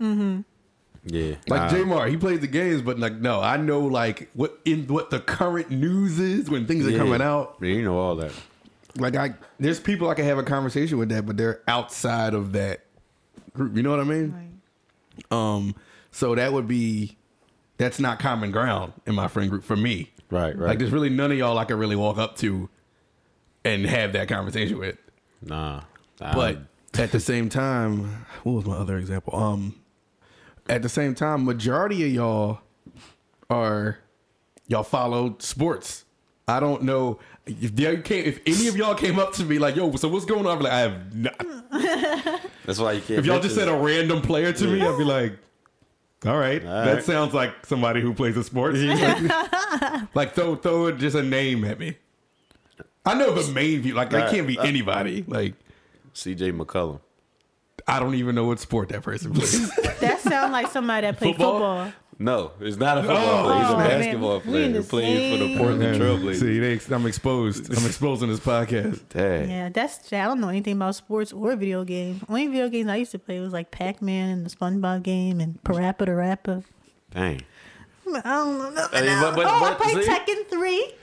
Yeah, 1.03 1.35
Like 1.47 1.61
Nah. 1.61 1.69
Jamar, 1.69 2.09
he 2.09 2.17
plays 2.17 2.41
the 2.41 2.47
games, 2.47 2.81
but 2.83 2.99
like 2.99 3.15
no, 3.15 3.41
I 3.41 3.57
know 3.57 3.79
like 3.81 4.29
what 4.33 4.59
in 4.65 4.85
what 4.87 5.09
the 5.09 5.19
current 5.19 5.71
news 5.71 6.19
is 6.19 6.49
when 6.49 6.67
things 6.67 6.85
are 6.87 6.95
coming 6.95 7.21
out. 7.21 7.57
Yeah, 7.59 7.69
you 7.69 7.83
know 7.83 7.97
all 7.97 8.15
that. 8.17 8.31
Like 8.97 9.15
I, 9.15 9.33
there's 9.57 9.79
people 9.79 10.09
I 10.09 10.13
can 10.13 10.25
have 10.25 10.37
a 10.37 10.43
conversation 10.43 10.97
with 10.99 11.09
that, 11.09 11.25
but 11.25 11.37
they're 11.37 11.61
outside 11.67 12.33
of 12.33 12.51
that 12.53 12.81
group. 13.53 13.75
You 13.75 13.81
know 13.83 13.89
what 13.89 13.99
I 13.99 14.03
mean? 14.03 14.51
Right. 15.31 15.55
Um, 15.55 15.75
so 16.11 16.35
that 16.35 16.53
would 16.53 16.67
be 16.67 17.17
that's 17.77 17.99
not 17.99 18.19
common 18.19 18.51
ground 18.51 18.93
in 19.07 19.15
my 19.15 19.27
friend 19.27 19.49
group 19.49 19.63
for 19.63 19.75
me. 19.77 20.11
Right, 20.29 20.55
right. 20.55 20.69
Like 20.69 20.79
there's 20.79 20.91
really 20.91 21.09
none 21.09 21.31
of 21.31 21.37
y'all 21.37 21.57
I 21.57 21.65
can 21.65 21.77
really 21.79 21.95
walk 21.95 22.17
up 22.19 22.35
to 22.37 22.69
and 23.63 23.85
have 23.85 24.13
that 24.13 24.27
conversation 24.27 24.77
with. 24.79 24.97
Nah, 25.41 25.81
Nah, 26.19 26.33
But 26.35 26.59
at 26.99 27.11
the 27.11 27.19
same 27.19 27.49
time, 27.49 28.25
what 28.43 28.53
was 28.53 28.65
my 28.65 28.75
other 28.75 28.97
example? 28.97 29.35
Um, 29.35 29.75
at 30.69 30.81
the 30.83 30.89
same 30.89 31.15
time, 31.15 31.45
majority 31.45 32.03
of 32.05 32.11
y'all 32.11 32.59
are 33.49 33.97
y'all 34.67 34.83
follow 34.83 35.35
sports. 35.39 36.05
I 36.47 36.59
don't 36.59 36.83
know 36.83 37.19
if 37.45 37.75
they 37.75 37.97
came, 38.01 38.25
if 38.25 38.39
any 38.45 38.67
of 38.67 38.75
y'all 38.77 38.93
came 38.95 39.17
up 39.19 39.33
to 39.33 39.43
me 39.45 39.57
like, 39.57 39.75
"Yo, 39.75 39.95
so 39.95 40.07
what's 40.09 40.25
going 40.25 40.45
on?" 40.45 40.53
I'd 40.53 40.57
be 40.59 40.63
like, 40.65 40.73
"I 40.73 40.79
have 40.79 41.15
not." 41.15 42.41
that's 42.65 42.79
why 42.79 42.93
you 42.93 43.01
can't. 43.01 43.19
If 43.19 43.25
y'all 43.25 43.39
just 43.39 43.55
said 43.55 43.67
a 43.67 43.75
random 43.75 44.21
player 44.21 44.51
to 44.53 44.67
me, 44.67 44.81
I'd 44.81 44.97
be 44.97 45.03
like, 45.03 45.37
"All 46.25 46.37
right, 46.37 46.63
All 46.63 46.85
that 46.85 46.93
right. 46.95 47.03
sounds 47.03 47.33
like 47.33 47.65
somebody 47.65 48.01
who 48.01 48.13
plays 48.13 48.37
a 48.37 48.43
sport." 48.43 48.75
like 50.15 50.33
throw 50.35 50.55
throw 50.55 50.91
just 50.91 51.15
a 51.15 51.23
name 51.23 51.63
at 51.63 51.79
me. 51.79 51.97
I 53.05 53.15
know 53.15 53.33
the 53.33 53.51
main 53.51 53.81
view. 53.81 53.93
Like, 53.93 54.11
right. 54.11 54.29
can't 54.29 54.47
be 54.47 54.59
anybody. 54.59 55.25
Like, 55.27 55.55
CJ 56.13 56.57
McCollum. 56.57 56.99
I 57.87 57.99
don't 57.99 58.15
even 58.15 58.35
know 58.35 58.45
what 58.45 58.59
sport 58.59 58.89
that 58.89 59.01
person 59.01 59.33
plays. 59.33 59.75
that 59.99 60.19
sounds 60.19 60.51
like 60.51 60.67
somebody 60.67 61.07
that 61.07 61.17
plays 61.17 61.35
football? 61.35 61.85
football. 61.85 61.93
No, 62.19 62.51
it's 62.59 62.77
not 62.77 62.99
a 62.99 63.01
football 63.01 63.17
oh, 63.17 63.43
player. 63.45 63.61
He's 63.63 63.71
a 63.71 63.77
man. 63.77 63.99
basketball 63.99 64.39
player 64.41 64.83
playing 64.83 65.39
for 65.39 65.43
the 65.43 65.57
Portland 65.57 65.99
Trailblazers. 65.99 66.79
See, 66.81 66.93
I'm 66.93 67.07
exposed. 67.07 67.75
I'm 67.75 67.83
exposed 67.83 68.21
this 68.21 68.39
podcast. 68.39 69.01
Dang. 69.09 69.49
Yeah, 69.49 69.69
that's 69.69 70.13
I 70.13 70.25
don't 70.25 70.39
know 70.39 70.49
anything 70.49 70.75
about 70.75 70.93
sports 70.93 71.33
or 71.33 71.55
video 71.55 71.83
games. 71.83 72.23
Only 72.29 72.45
video 72.45 72.69
games 72.69 72.89
I 72.89 72.97
used 72.97 73.11
to 73.13 73.19
play 73.19 73.39
was 73.39 73.51
like 73.51 73.71
Pac-Man 73.71 74.29
and 74.29 74.45
the 74.45 74.55
SpongeBob 74.55 75.01
game 75.01 75.39
and 75.39 75.61
Parappa 75.63 76.05
the 76.05 76.13
Rapper. 76.13 76.63
Dang. 77.09 77.41
I 78.07 78.21
don't 78.21 78.57
know. 78.57 78.69
Nothing 78.69 78.99
I 78.99 79.05
mean, 79.05 79.21
but, 79.21 79.35
but, 79.35 79.45
oh, 79.47 79.59
but, 79.59 79.71
I 79.71 79.91
played 79.91 80.03
see? 80.03 80.11
Tekken 80.11 80.47
3. 80.47 80.93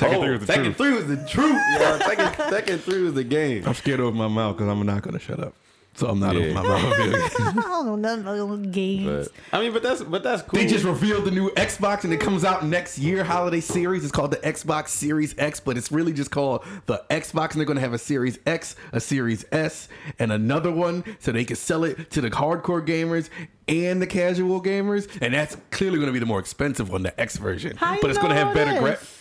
Tekken 0.00 0.14
oh, 0.14 0.22
three 0.22 0.32
was 0.32 0.46
the 0.46 0.54
truth. 0.54 0.76
three 0.76 0.92
was 0.94 1.06
the 1.06 1.16
truth, 1.28 1.62
y'all. 1.78 1.98
Tekken, 1.98 2.32
Tekken 2.32 2.80
three 2.80 3.02
was 3.02 3.14
the 3.14 3.24
game. 3.24 3.66
I'm 3.66 3.74
scared 3.74 4.00
of 4.00 4.14
my 4.14 4.28
mouth 4.28 4.56
because 4.56 4.70
I'm 4.70 4.84
not 4.86 5.02
gonna 5.02 5.18
shut 5.18 5.40
up. 5.40 5.54
So 5.94 6.08
I'm 6.08 6.20
not 6.20 6.34
yeah. 6.34 6.54
my 6.54 6.62
mouth. 6.62 6.82
I 6.94 7.52
don't 7.52 7.86
know 7.86 7.96
nothing 7.96 8.20
about 8.20 8.70
games. 8.70 9.28
But, 9.28 9.58
I 9.58 9.60
mean, 9.60 9.72
but 9.72 9.82
that's 9.82 10.02
but 10.02 10.22
that's 10.22 10.40
cool. 10.42 10.58
They 10.58 10.66
just 10.66 10.84
revealed 10.84 11.24
the 11.26 11.30
new 11.30 11.50
Xbox 11.50 12.04
and 12.04 12.12
it 12.12 12.20
comes 12.20 12.44
out 12.44 12.64
next 12.64 12.96
year. 12.98 13.24
Holiday 13.24 13.60
series. 13.60 14.02
It's 14.04 14.12
called 14.12 14.30
the 14.30 14.38
Xbox 14.38 14.88
Series 14.88 15.34
X, 15.36 15.60
but 15.60 15.76
it's 15.76 15.92
really 15.92 16.14
just 16.14 16.30
called 16.30 16.64
the 16.86 17.04
Xbox. 17.10 17.50
And 17.50 17.60
they're 17.60 17.66
going 17.66 17.76
to 17.76 17.82
have 17.82 17.92
a 17.92 17.98
Series 17.98 18.38
X, 18.46 18.76
a 18.92 19.00
Series 19.00 19.44
S, 19.52 19.88
and 20.18 20.32
another 20.32 20.70
one, 20.70 21.04
so 21.18 21.32
they 21.32 21.44
can 21.44 21.56
sell 21.56 21.84
it 21.84 22.10
to 22.12 22.22
the 22.22 22.30
hardcore 22.30 22.86
gamers 22.86 23.28
and 23.68 24.00
the 24.00 24.06
casual 24.06 24.62
gamers. 24.62 25.08
And 25.20 25.34
that's 25.34 25.56
clearly 25.70 25.96
going 25.96 26.06
to 26.06 26.12
be 26.12 26.20
the 26.20 26.26
more 26.26 26.40
expensive 26.40 26.88
one, 26.88 27.02
the 27.02 27.20
X 27.20 27.36
version. 27.36 27.76
but 27.78 28.04
it's 28.04 28.18
going 28.18 28.30
to 28.30 28.36
have 28.36 28.54
better 28.54 28.80
graphics 28.80 29.19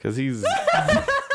gra- 0.00 0.10
Cause 0.10 0.16
he's 0.16 0.44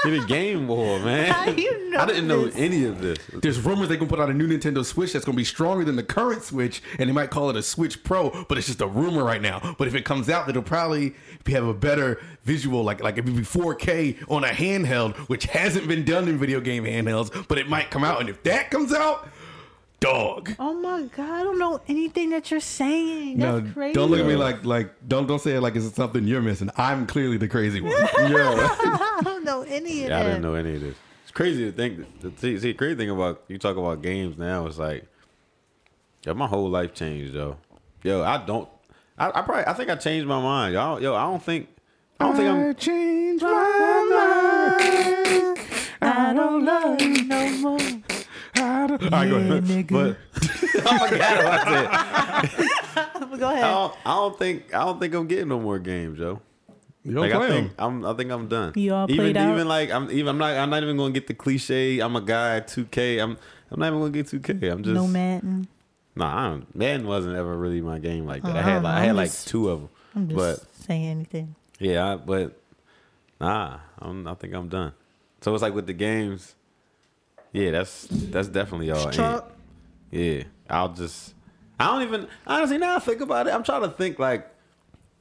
he's 0.03 0.23
a 0.23 0.27
game 0.27 0.67
boy, 0.67 0.99
man. 0.99 1.31
How 1.31 1.49
you 1.49 1.89
know 1.91 1.99
I 1.99 2.05
didn't 2.05 2.27
know 2.27 2.45
this? 2.45 2.55
any 2.55 2.85
of 2.85 3.01
this. 3.01 3.17
There's 3.33 3.59
rumors 3.59 3.89
they 3.89 3.97
can 3.97 4.07
put 4.07 4.19
out 4.19 4.29
a 4.29 4.33
new 4.33 4.47
Nintendo 4.47 4.83
Switch 4.83 5.13
that's 5.13 5.23
going 5.25 5.35
to 5.35 5.37
be 5.37 5.43
stronger 5.45 5.85
than 5.85 5.95
the 5.95 6.03
current 6.03 6.43
Switch, 6.43 6.81
and 6.99 7.09
they 7.09 7.13
might 7.13 7.29
call 7.29 7.49
it 7.49 7.55
a 7.55 7.63
Switch 7.63 8.03
Pro, 8.03 8.45
but 8.49 8.57
it's 8.57 8.67
just 8.67 8.81
a 8.81 8.87
rumor 8.87 9.23
right 9.23 9.41
now. 9.41 9.75
But 9.77 9.87
if 9.87 9.95
it 9.95 10.03
comes 10.03 10.29
out, 10.29 10.49
it'll 10.49 10.61
probably 10.63 11.15
have 11.47 11.65
a 11.65 11.73
better 11.73 12.19
visual, 12.43 12.83
like 12.83 13.01
like 13.01 13.17
it 13.17 13.25
would 13.25 13.35
be 13.35 13.41
4K 13.43 14.29
on 14.29 14.43
a 14.43 14.49
handheld, 14.49 15.15
which 15.29 15.45
hasn't 15.45 15.87
been 15.87 16.03
done 16.03 16.27
in 16.27 16.37
video 16.37 16.59
game 16.59 16.83
handhelds, 16.83 17.47
but 17.47 17.57
it 17.57 17.69
might 17.69 17.91
come 17.91 18.03
out. 18.03 18.19
And 18.19 18.29
if 18.29 18.41
that 18.43 18.71
comes 18.71 18.93
out, 18.93 19.29
dog. 20.05 20.55
Oh 20.59 20.73
my 20.73 21.03
god, 21.15 21.29
I 21.29 21.43
don't 21.43 21.59
know 21.59 21.81
anything 21.87 22.29
that 22.29 22.51
you're 22.51 22.59
saying. 22.59 23.37
No, 23.37 23.61
crazy. 23.73 23.93
don't 23.93 24.11
look 24.11 24.19
at 24.19 24.25
me 24.25 24.35
like 24.35 24.63
like 24.63 24.93
don't 25.07 25.27
don't 25.27 25.41
say 25.41 25.55
it 25.55 25.61
like 25.61 25.75
it's 25.75 25.93
something 25.95 26.27
you're 26.27 26.41
missing. 26.41 26.69
I'm 26.77 27.07
clearly 27.07 27.37
the 27.37 27.47
crazy 27.47 27.81
one. 27.81 27.91
yeah. 27.91 28.07
I 28.17 29.21
don't 29.23 29.43
know 29.43 29.63
any 29.63 30.03
of 30.03 30.09
Yeah, 30.09 30.19
I 30.19 30.23
didn't 30.23 30.41
know 30.41 30.53
any 30.53 30.75
of 30.75 30.81
this. 30.81 30.95
It's 31.23 31.31
crazy 31.31 31.65
to 31.65 31.71
think. 31.71 32.21
The, 32.21 32.31
see, 32.37 32.59
see, 32.59 32.73
crazy 32.73 32.95
thing 32.95 33.09
about 33.09 33.43
you 33.47 33.57
talk 33.57 33.77
about 33.77 34.01
games 34.01 34.37
now 34.37 34.67
is 34.67 34.77
like, 34.77 35.05
yo, 36.23 36.33
my 36.33 36.47
whole 36.47 36.69
life 36.69 36.93
changed, 36.93 37.33
though. 37.33 37.57
Yo, 38.03 38.23
I 38.23 38.45
don't. 38.45 38.69
I, 39.17 39.29
I 39.29 39.41
probably. 39.41 39.65
I 39.65 39.73
think 39.73 39.89
I 39.89 39.95
changed 39.95 40.27
my 40.27 40.41
mind, 40.41 40.73
yo. 40.75 40.97
Yo, 40.97 41.15
I 41.15 41.23
don't 41.23 41.41
think. 41.41 41.69
I 42.19 42.25
don't 42.25 42.35
think 42.35 42.49
I'm. 42.49 42.75
changed 42.75 43.43
my 43.43 43.49
mind. 44.71 45.59
I 46.01 46.33
don't 46.33 46.63
love 46.63 47.01
you 47.01 47.23
no 47.25 47.49
more. 47.57 47.94
I 49.07 49.09
don't- 49.09 49.13
All 49.13 49.19
right, 49.19 49.29
go 49.29 49.35
ahead. 49.37 49.63
nigga. 49.63 49.91
But 49.91 50.17
I 50.91 51.07
forgot 51.09 51.39
about 51.39 51.65
that. 51.65 52.81
Go 53.39 53.47
I 53.49 53.53
ahead. 53.53 53.63
don't, 53.65 53.93
I 54.05 54.15
don't 54.15 54.39
think. 54.39 54.73
I 54.73 54.85
don't 54.85 54.97
think 54.99 55.13
I'm 55.13 55.27
getting 55.27 55.49
no 55.49 55.59
more 55.59 55.77
games, 55.77 56.19
yo. 56.19 56.39
You 57.03 57.11
don't 57.15 57.21
Like 57.23 57.33
I 57.33 57.37
play 57.37 57.47
think 57.49 57.67
'em. 57.71 57.75
I'm. 57.77 58.05
I 58.05 58.13
think 58.13 58.31
I'm 58.31 58.47
done. 58.47 58.71
You 58.75 58.93
all 58.93 59.05
even 59.11 59.17
played 59.25 59.37
out? 59.37 59.53
even 59.53 59.67
like 59.67 59.91
I'm 59.91 60.09
even 60.09 60.27
I'm 60.29 60.37
not 60.37 60.53
I'm 60.55 60.69
not 60.69 60.83
even 60.83 60.95
gonna 60.95 61.11
get 61.13 61.27
the 61.27 61.33
cliche. 61.33 61.99
I'm 61.99 62.15
a 62.15 62.21
guy. 62.21 62.61
2K. 62.61 63.21
I'm 63.21 63.37
I'm 63.71 63.79
not 63.79 63.87
even 63.87 63.99
gonna 63.99 64.11
get 64.11 64.27
2K. 64.27 64.71
I'm 64.71 64.83
just 64.83 64.95
no 64.95 65.05
Madden. 65.05 65.67
Nah, 66.15 66.45
I 66.45 66.49
don't, 66.49 66.75
Madden 66.75 67.05
wasn't 67.07 67.35
ever 67.35 67.57
really 67.57 67.81
my 67.81 67.99
game 67.99 68.25
like 68.25 68.41
that. 68.43 68.55
Oh, 68.55 68.59
I 68.59 68.61
had 68.61 68.83
like 68.83 68.93
I 68.95 68.99
had 69.01 69.09
I'm 69.09 69.15
like 69.17 69.33
two 69.33 69.69
of 69.69 69.79
them. 69.81 69.89
I'm 70.15 70.29
just 70.29 70.37
But 70.37 70.85
saying 70.85 71.05
anything. 71.05 71.55
yeah, 71.77 72.13
I, 72.13 72.15
but 72.15 72.57
nah, 73.41 73.79
I'm, 73.99 74.25
I 74.27 74.33
think 74.35 74.53
I'm 74.53 74.69
done. 74.69 74.93
So 75.41 75.53
it's 75.53 75.61
like 75.61 75.73
with 75.73 75.87
the 75.87 75.93
games. 75.93 76.55
Yeah, 77.55 77.71
that's 77.71 78.07
that's 78.11 78.47
definitely 78.49 78.91
all. 78.91 79.07
ain't- 79.07 79.43
Yeah, 80.11 80.43
I'll 80.69 80.89
just. 80.93 81.33
I 81.79 81.85
don't 81.87 82.03
even 82.03 82.27
honestly 82.45 82.77
now 82.77 82.95
I 82.97 82.99
think 82.99 83.21
about 83.21 83.47
it. 83.47 83.53
I'm 83.53 83.63
trying 83.63 83.81
to 83.83 83.89
think 83.89 84.19
like, 84.19 84.47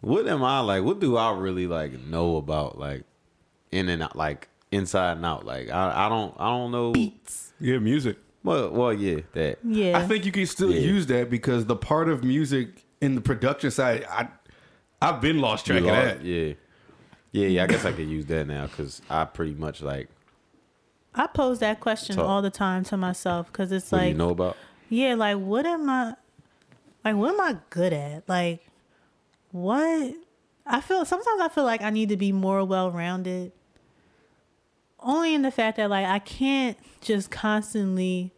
what 0.00 0.26
am 0.28 0.42
I 0.42 0.60
like? 0.60 0.82
What 0.84 1.00
do 1.00 1.16
I 1.16 1.32
really 1.32 1.66
like 1.66 1.98
know 2.06 2.36
about 2.36 2.78
like, 2.78 3.04
in 3.72 3.88
and 3.88 4.02
out 4.02 4.16
like 4.16 4.48
inside 4.72 5.16
and 5.18 5.26
out? 5.26 5.44
Like 5.46 5.70
I 5.70 6.06
I 6.06 6.08
don't 6.08 6.34
I 6.38 6.46
don't 6.50 6.72
know. 6.72 6.92
Beats. 6.92 7.52
Yeah, 7.60 7.78
music. 7.78 8.18
Well 8.42 8.70
well 8.70 8.92
yeah 8.92 9.20
that 9.32 9.58
Yeah. 9.64 9.96
I 9.98 10.06
think 10.06 10.26
you 10.26 10.32
can 10.32 10.46
still 10.46 10.70
Yeah. 10.72 10.80
use 10.80 11.06
that 11.06 11.30
because 11.30 11.66
the 11.66 11.76
part 11.76 12.08
of 12.08 12.22
music 12.24 12.84
in 13.00 13.14
the 13.14 13.20
production 13.20 13.70
side, 13.70 14.04
I 14.10 14.28
I've 15.00 15.20
been 15.20 15.38
lost 15.38 15.66
track 15.66 15.82
You 15.82 15.88
of 15.88 15.94
are- 15.96 16.04
that. 16.04 16.24
Yeah. 16.24 16.54
Yeah, 17.32 17.46
yeah, 17.48 17.64
I 17.64 17.66
guess 17.66 17.84
I 17.84 17.92
could 17.92 18.08
use 18.08 18.26
that 18.26 18.46
now 18.46 18.66
because 18.66 19.02
I 19.10 19.24
pretty 19.24 19.54
much 19.54 19.82
like 19.82 20.08
I 21.14 21.26
pose 21.26 21.60
that 21.60 21.80
question 21.80 22.16
Talk. 22.16 22.26
all 22.26 22.42
the 22.42 22.50
time 22.50 22.84
to 22.84 22.96
myself 22.96 23.46
because 23.46 23.70
it's 23.70 23.90
what 23.92 23.98
like, 23.98 24.08
you 24.08 24.14
know 24.14 24.30
about. 24.30 24.56
yeah, 24.88 25.14
like 25.14 25.38
what 25.38 25.64
am 25.64 25.88
I, 25.88 26.14
like 27.04 27.16
what 27.16 27.34
am 27.34 27.40
I 27.40 27.56
good 27.70 27.92
at? 27.92 28.28
Like, 28.28 28.66
what? 29.52 30.14
I 30.66 30.80
feel 30.80 31.04
sometimes 31.04 31.40
I 31.40 31.48
feel 31.48 31.64
like 31.64 31.82
I 31.82 31.90
need 31.90 32.08
to 32.08 32.16
be 32.16 32.32
more 32.32 32.64
well 32.64 32.90
rounded. 32.90 33.52
Only 34.98 35.34
in 35.34 35.42
the 35.42 35.50
fact 35.50 35.76
that 35.76 35.90
like 35.90 36.06
I 36.06 36.18
can't 36.18 36.78
just 37.00 37.30
constantly, 37.30 38.32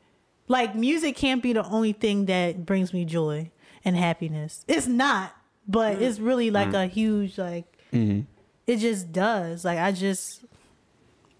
like 0.48 0.74
music 0.74 1.16
can't 1.16 1.42
be 1.42 1.52
the 1.52 1.64
only 1.64 1.92
thing 1.92 2.26
that 2.26 2.66
brings 2.66 2.92
me 2.92 3.04
joy 3.04 3.50
and 3.84 3.96
happiness. 3.96 4.64
It's 4.68 4.86
not, 4.86 5.34
but 5.66 5.98
mm. 5.98 6.02
it's 6.02 6.18
really 6.18 6.50
like 6.50 6.70
mm. 6.70 6.84
a 6.84 6.86
huge 6.86 7.38
like. 7.38 7.64
Mm-hmm. 7.92 8.22
It 8.66 8.78
just 8.78 9.12
does. 9.12 9.64
Like 9.64 9.78
I 9.78 9.92
just 9.92 10.44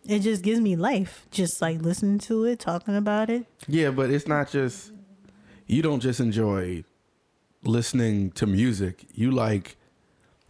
it 0.08 0.20
just 0.20 0.42
gives 0.42 0.60
me 0.60 0.76
life 0.76 1.26
just 1.30 1.60
like 1.60 1.80
listening 1.82 2.18
to 2.18 2.44
it 2.44 2.58
talking 2.60 2.96
about 2.96 3.28
it 3.30 3.44
Yeah, 3.66 3.90
but 3.90 4.10
it's 4.10 4.26
not 4.28 4.50
just 4.50 4.92
you 5.66 5.82
don't 5.82 6.00
just 6.00 6.20
enjoy 6.20 6.84
listening 7.64 8.30
to 8.32 8.46
music. 8.46 9.04
You 9.14 9.32
like 9.32 9.76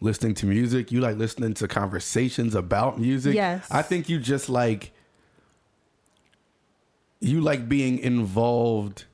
listening 0.01 0.35
to 0.35 0.47
music. 0.47 0.93
You 0.93 1.01
like 1.01 1.17
listening 1.17 1.55
to 1.55 1.67
conversations 1.69 2.55
about 2.55 2.99
music. 3.01 3.35
Yes. 3.35 3.67
I 3.71 3.81
think 3.81 4.09
you 4.11 4.19
just 4.19 4.49
like 4.51 4.93
you 7.21 7.41
like 7.41 7.69
being 7.69 7.99
involved 7.99 9.07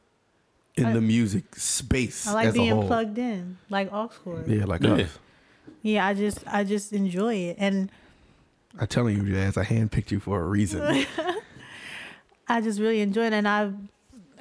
in 0.75 0.87
I- 0.87 0.93
the 0.95 1.01
music 1.01 1.55
space 1.55 2.27
i 2.27 2.33
like 2.33 2.47
as 2.49 2.55
a 2.55 2.59
being 2.59 2.73
whole. 2.73 2.87
plugged 2.87 3.19
in 3.19 3.59
like 3.71 3.93
aux 3.93 4.09
cord 4.25 4.49
Yeah, 4.49 4.65
like 4.65 4.83
Yeah. 4.83 4.95
us. 5.05 5.19
yeah 5.83 6.07
i 6.07 6.15
just 6.15 6.39
i 6.47 6.65
just 6.65 6.93
enjoy 6.93 7.35
it 7.35 7.57
and 7.59 7.91
I'm 8.79 8.87
telling 8.87 9.17
you, 9.17 9.33
Jazz, 9.33 9.57
I 9.57 9.65
handpicked 9.65 10.11
you 10.11 10.21
for 10.21 10.41
a 10.41 10.47
reason. 10.47 11.07
i 12.49 12.61
just 12.61 12.81
really 12.81 13.01
enjoy 13.01 13.25
it 13.27 13.33
and 13.33 13.47
i 13.47 13.71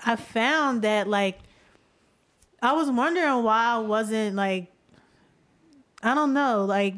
i 0.05 0.15
found 0.15 0.81
that 0.81 1.07
like 1.07 1.39
i 2.61 2.73
was 2.73 2.89
wondering 2.89 3.43
why 3.43 3.75
i 3.75 3.77
wasn't 3.77 4.35
like 4.35 4.71
i 6.01 6.15
don't 6.15 6.33
know 6.33 6.65
like 6.65 6.95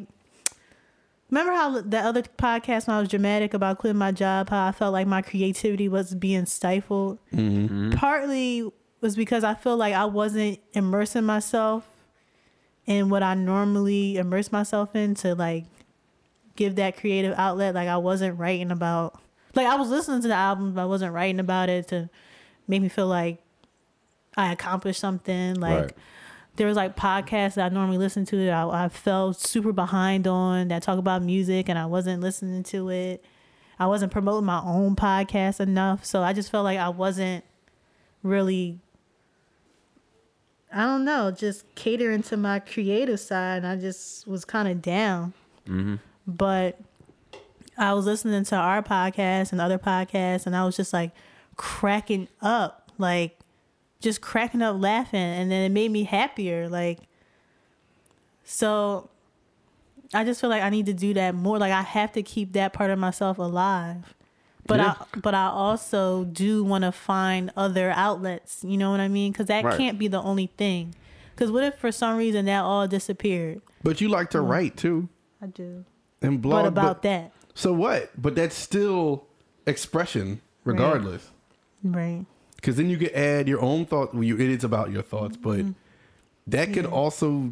remember 1.29 1.51
how 1.51 1.81
the 1.81 1.99
other 1.99 2.21
podcast 2.21 2.87
when 2.87 2.95
i 2.95 2.99
was 3.01 3.09
dramatic 3.09 3.53
about 3.53 3.79
quitting 3.79 3.97
my 3.97 4.13
job 4.13 4.49
how 4.49 4.65
i 4.65 4.71
felt 4.71 4.93
like 4.93 5.05
my 5.05 5.21
creativity 5.21 5.89
was 5.89 6.15
being 6.15 6.45
stifled? 6.45 7.19
Mm-hmm. 7.33 7.65
Mm-hmm. 7.65 7.91
Partly 7.97 8.71
was 9.03 9.15
because 9.17 9.43
I 9.43 9.53
feel 9.53 9.75
like 9.75 9.93
I 9.93 10.05
wasn't 10.05 10.59
immersing 10.71 11.25
myself 11.25 11.83
in 12.85 13.09
what 13.09 13.21
I 13.21 13.33
normally 13.33 14.15
immerse 14.15 14.51
myself 14.51 14.95
in 14.95 15.13
to 15.15 15.35
like 15.35 15.65
give 16.55 16.75
that 16.75 16.97
creative 16.97 17.33
outlet. 17.37 17.73
Like 17.75 17.87
I 17.87 17.97
wasn't 17.97 18.37
writing 18.39 18.71
about 18.71 19.19
like 19.55 19.67
I 19.67 19.75
was 19.75 19.89
listening 19.89 20.21
to 20.21 20.27
the 20.27 20.33
album, 20.33 20.73
but 20.73 20.81
I 20.81 20.85
wasn't 20.85 21.13
writing 21.13 21.39
about 21.39 21.69
it 21.69 21.87
to 21.89 22.09
make 22.67 22.81
me 22.81 22.89
feel 22.89 23.07
like 23.07 23.39
I 24.35 24.51
accomplished 24.51 24.99
something. 24.99 25.55
Like 25.55 25.81
Right. 25.81 25.91
there 26.55 26.67
was 26.67 26.75
like 26.75 26.95
podcasts 26.95 27.55
that 27.55 27.71
I 27.71 27.73
normally 27.73 27.97
listen 27.97 28.25
to 28.25 28.45
that 28.45 28.53
I, 28.53 28.85
I 28.85 28.89
felt 28.89 29.39
super 29.39 29.71
behind 29.71 30.25
on 30.27 30.69
that 30.69 30.81
talk 30.83 30.97
about 30.97 31.21
music 31.23 31.69
and 31.69 31.77
I 31.77 31.85
wasn't 31.85 32.21
listening 32.21 32.63
to 32.63 32.89
it. 32.89 33.23
I 33.79 33.87
wasn't 33.87 34.11
promoting 34.11 34.45
my 34.45 34.61
own 34.63 34.95
podcast 34.95 35.59
enough. 35.59 36.05
So 36.05 36.21
I 36.23 36.33
just 36.33 36.49
felt 36.51 36.63
like 36.63 36.77
I 36.79 36.89
wasn't 36.89 37.43
really 38.21 38.79
I 40.75 40.85
don't 40.85 41.05
know, 41.05 41.29
just 41.29 41.65
catering 41.75 42.23
to 42.23 42.37
my 42.37 42.57
creative 42.59 43.19
side. 43.19 43.57
And 43.57 43.67
I 43.67 43.75
just 43.75 44.27
was 44.27 44.43
kind 44.43 44.67
of 44.67 44.81
down. 44.81 45.33
Mm-hmm. 45.67 45.95
But 46.25 46.79
I 47.77 47.93
was 47.93 48.05
listening 48.05 48.43
to 48.45 48.55
our 48.55 48.81
podcast 48.81 49.51
and 49.51 49.59
other 49.59 49.77
podcasts, 49.77 50.45
and 50.45 50.55
I 50.55 50.65
was 50.65 50.75
just 50.75 50.93
like 50.93 51.11
cracking 51.55 52.27
up, 52.41 52.91
like 52.97 53.39
just 53.99 54.21
cracking 54.21 54.61
up 54.61 54.79
laughing. 54.79 55.19
And 55.19 55.51
then 55.51 55.63
it 55.63 55.73
made 55.73 55.91
me 55.91 56.03
happier. 56.03 56.69
Like, 56.69 56.99
so 58.43 59.09
I 60.13 60.23
just 60.23 60.39
feel 60.41 60.49
like 60.49 60.63
I 60.63 60.69
need 60.69 60.85
to 60.85 60.93
do 60.93 61.13
that 61.15 61.35
more. 61.35 61.57
Like, 61.57 61.71
I 61.71 61.81
have 61.81 62.11
to 62.13 62.23
keep 62.23 62.53
that 62.53 62.73
part 62.73 62.91
of 62.91 62.99
myself 62.99 63.37
alive. 63.37 64.13
But 64.65 64.79
Yeah. 64.79 64.95
I, 64.99 65.19
but 65.19 65.33
I 65.33 65.47
also 65.47 66.23
do 66.25 66.63
want 66.63 66.83
to 66.83 66.91
find 66.91 67.51
other 67.57 67.91
outlets. 67.91 68.63
You 68.63 68.77
know 68.77 68.91
what 68.91 68.99
I 68.99 69.07
mean? 69.07 69.31
Because 69.31 69.47
that 69.47 69.65
Right. 69.65 69.77
can't 69.77 69.99
be 69.99 70.07
the 70.07 70.21
only 70.21 70.47
thing. 70.47 70.95
Because 71.35 71.51
what 71.51 71.63
if 71.63 71.75
for 71.75 71.91
some 71.91 72.15
reason 72.17 72.45
that 72.45 72.63
all 72.63 72.87
disappeared? 72.87 73.61
But 73.81 73.99
you 73.99 74.07
like 74.07 74.29
to 74.31 74.37
mm. 74.37 74.47
write 74.47 74.77
too 74.77 75.09
I 75.41 75.47
do. 75.47 75.83
And 76.23 76.41
blog. 76.41 76.63
What 76.63 76.67
about 76.67 77.01
that? 77.03 77.31
So 77.53 77.73
what? 77.73 78.09
But 78.19 78.35
that's 78.35 78.55
still 78.55 79.25
expression, 79.67 80.41
regardless. 80.63 81.29
Right. 81.83 82.25
Because 82.55 82.77
then 82.77 82.89
you 82.89 82.97
could 82.97 83.11
add 83.11 83.47
your 83.47 83.61
own 83.61 83.85
thought. 83.85 84.13
Well, 84.13 84.23
you, 84.23 84.35
it 84.35 84.41
is 84.49 84.63
about 84.63 84.91
your 84.91 85.03
thoughts, 85.03 85.37
but 85.37 85.59
Mm-hmm. 85.59 85.71
that 86.47 86.73
could 86.73 86.85
also 86.85 87.51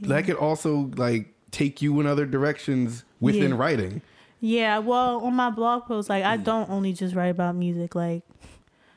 that 0.00 0.24
could 0.24 0.36
also 0.36 0.90
like 0.96 1.28
take 1.50 1.80
you 1.80 2.00
in 2.00 2.06
other 2.06 2.26
directions 2.26 3.04
within 3.20 3.50
Yeah. 3.52 3.56
writing. 3.58 4.02
Yeah, 4.40 4.78
well, 4.78 5.20
on 5.24 5.34
my 5.34 5.50
blog 5.50 5.84
post, 5.86 6.08
like 6.08 6.24
I 6.24 6.36
don't 6.36 6.68
only 6.68 6.92
just 6.92 7.14
write 7.14 7.28
about 7.28 7.54
music. 7.54 7.94
Like 7.94 8.22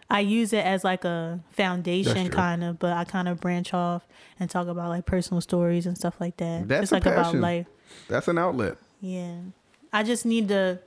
I 0.10 0.22
use 0.22 0.52
it 0.54 0.66
as 0.66 0.84
like 0.84 1.04
a 1.06 1.40
foundation, 1.52 2.30
kind 2.30 2.64
of, 2.64 2.80
but 2.80 2.94
I 2.94 3.04
kind 3.04 3.28
of 3.28 3.40
branch 3.40 3.74
off 3.74 4.08
and 4.40 4.50
talk 4.50 4.68
about 4.68 4.90
like 4.90 5.06
personal 5.06 5.40
stories 5.42 5.86
and 5.86 5.98
stuff 5.98 6.16
like 6.20 6.38
that. 6.38 6.68
That's 6.68 6.84
it's 6.84 6.92
like 6.94 7.04
passion. 7.04 7.20
about 7.20 7.36
life. 7.36 7.68
That's 8.08 8.28
an 8.28 8.38
outlet. 8.38 8.78
Yeah, 9.02 9.36
I 9.94 10.04
just 10.04 10.26
need 10.26 10.48
to 10.50 10.80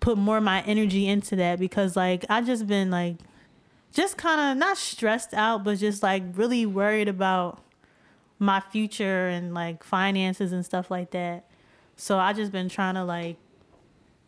put 0.00 0.18
more 0.18 0.38
of 0.38 0.42
my 0.42 0.62
energy 0.62 1.06
into 1.08 1.36
that 1.36 1.58
because 1.58 1.96
like 1.96 2.24
I 2.28 2.40
just 2.40 2.66
been 2.66 2.90
like 2.90 3.16
just 3.92 4.16
kind 4.16 4.40
of 4.40 4.56
not 4.58 4.76
stressed 4.78 5.34
out, 5.34 5.64
but 5.64 5.78
just 5.78 6.02
like 6.02 6.22
really 6.34 6.66
worried 6.66 7.08
about 7.08 7.62
my 8.38 8.58
future 8.60 9.28
and 9.28 9.54
like 9.54 9.84
finances 9.84 10.52
and 10.52 10.64
stuff 10.64 10.90
like 10.90 11.10
that. 11.12 11.44
So 11.96 12.18
I 12.18 12.32
just 12.32 12.50
been 12.50 12.68
trying 12.68 12.94
to 12.94 13.04
like 13.04 13.36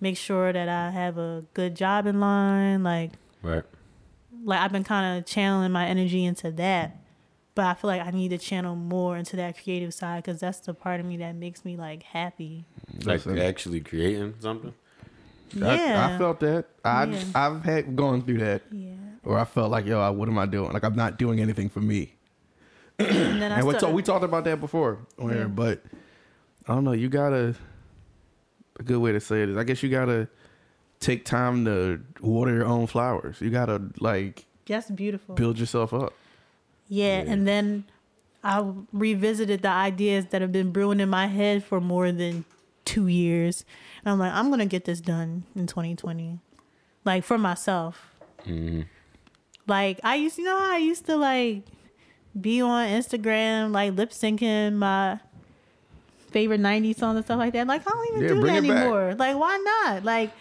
make 0.00 0.16
sure 0.16 0.52
that 0.52 0.68
I 0.68 0.90
have 0.90 1.18
a 1.18 1.44
good 1.54 1.74
job 1.74 2.06
in 2.06 2.20
line. 2.20 2.82
Like 2.84 3.12
Right. 3.42 3.64
like 4.44 4.60
I've 4.60 4.72
been 4.72 4.84
kind 4.84 5.18
of 5.18 5.26
channeling 5.26 5.72
my 5.72 5.86
energy 5.86 6.24
into 6.24 6.50
that. 6.52 6.96
But 7.54 7.66
I 7.66 7.74
feel 7.74 7.88
like 7.88 8.04
I 8.04 8.10
need 8.10 8.30
to 8.30 8.38
channel 8.38 8.74
more 8.74 9.16
into 9.16 9.36
that 9.36 9.62
creative 9.62 9.94
side 9.94 10.24
because 10.24 10.40
that's 10.40 10.58
the 10.60 10.74
part 10.74 10.98
of 11.00 11.06
me 11.06 11.18
that 11.18 11.36
makes 11.36 11.64
me 11.64 11.76
like 11.76 12.02
happy. 12.02 12.64
Like 13.04 13.24
Listen. 13.26 13.38
actually 13.38 13.80
creating 13.80 14.34
something. 14.40 14.74
I- 15.62 15.76
Yeah. 15.76 16.08
I, 16.14 16.18
felt 16.18 16.40
that. 16.40 16.66
I 16.84 17.04
Yeah. 17.04 17.22
I've 17.34 17.62
had 17.64 17.94
gone 17.94 18.22
through 18.22 18.38
that, 18.38 18.62
Yeah. 18.72 18.94
or 19.22 19.38
I 19.38 19.44
felt 19.44 19.70
like, 19.70 19.86
yo, 19.86 20.10
what 20.12 20.28
am 20.28 20.36
I 20.38 20.46
doing? 20.46 20.72
Like 20.72 20.82
I'm 20.84 20.96
not 20.96 21.16
doing 21.16 21.38
anything 21.40 21.68
for 21.68 21.80
me. 21.80 22.14
And 22.98 23.40
then 23.40 23.52
I 23.52 23.58
and 23.58 23.66
we, 23.66 23.70
start- 23.72 23.80
talk, 23.82 23.92
we 23.94 24.02
talked 24.02 24.24
about 24.24 24.44
that 24.44 24.60
before 24.60 24.98
on 25.18 25.30
Yeah. 25.30 25.44
but 25.44 25.82
I 26.66 26.74
don't 26.74 26.82
know. 26.84 26.92
You 26.92 27.08
gotta. 27.08 27.54
A 28.80 28.82
good 28.82 28.98
way 28.98 29.12
to 29.12 29.20
say 29.20 29.44
it 29.44 29.50
is, 29.50 29.56
I 29.56 29.62
guess 29.62 29.84
you 29.84 29.88
gotta 29.88 30.26
take 30.98 31.24
time 31.24 31.64
to 31.66 32.00
water 32.20 32.52
your 32.52 32.64
own 32.66 32.88
flowers. 32.88 33.40
You 33.40 33.50
gotta 33.50 33.80
like 34.00 34.44
that's 34.66 34.90
beautiful. 34.90 35.36
build 35.36 35.60
yourself 35.60 35.94
up. 35.94 36.12
Yeah, 36.88 37.22
Yeah. 37.22 37.32
and 37.32 37.46
then 37.48 37.84
I 38.42 38.62
revisited 38.92 39.62
the 39.62 39.68
ideas 39.70 40.26
that 40.30 40.42
have 40.42 40.52
been 40.52 40.70
brewing 40.70 41.00
in 41.00 41.08
my 41.08 41.26
head 41.26 41.64
for 41.64 41.80
more 41.80 42.12
than 42.12 42.44
two 42.84 43.06
years. 43.06 43.64
And 44.04 44.12
I'm 44.12 44.18
like, 44.18 44.32
I'm 44.32 44.50
gonna 44.50 44.66
get 44.66 44.84
this 44.84 45.00
done 45.00 45.44
in 45.56 45.66
2020, 45.66 46.38
like 47.04 47.24
for 47.24 47.38
myself. 47.38 48.14
Mm-hmm. 48.46 48.82
Like 49.66 49.98
I 50.04 50.16
used, 50.16 50.36
you 50.38 50.44
know, 50.44 50.58
I 50.60 50.76
used 50.76 51.06
to 51.06 51.16
like 51.16 51.62
be 52.38 52.60
on 52.60 52.86
Instagram, 52.88 53.72
like 53.72 53.94
lip 53.94 54.10
syncing 54.10 54.74
my 54.74 55.18
favorite 56.30 56.60
'90s 56.60 56.96
songs 56.98 57.16
and 57.16 57.24
stuff 57.24 57.38
like 57.38 57.52
that. 57.54 57.66
Like 57.66 57.82
I 57.86 57.90
don't 57.90 58.08
even 58.10 58.22
Yeah, 58.22 58.28
do 58.28 58.34
that 58.34 58.64
it 58.64 58.68
back. 58.68 58.76
anymore. 58.76 59.14
Like 59.18 59.36
why 59.38 59.56
not? 59.56 60.04
Like 60.04 60.32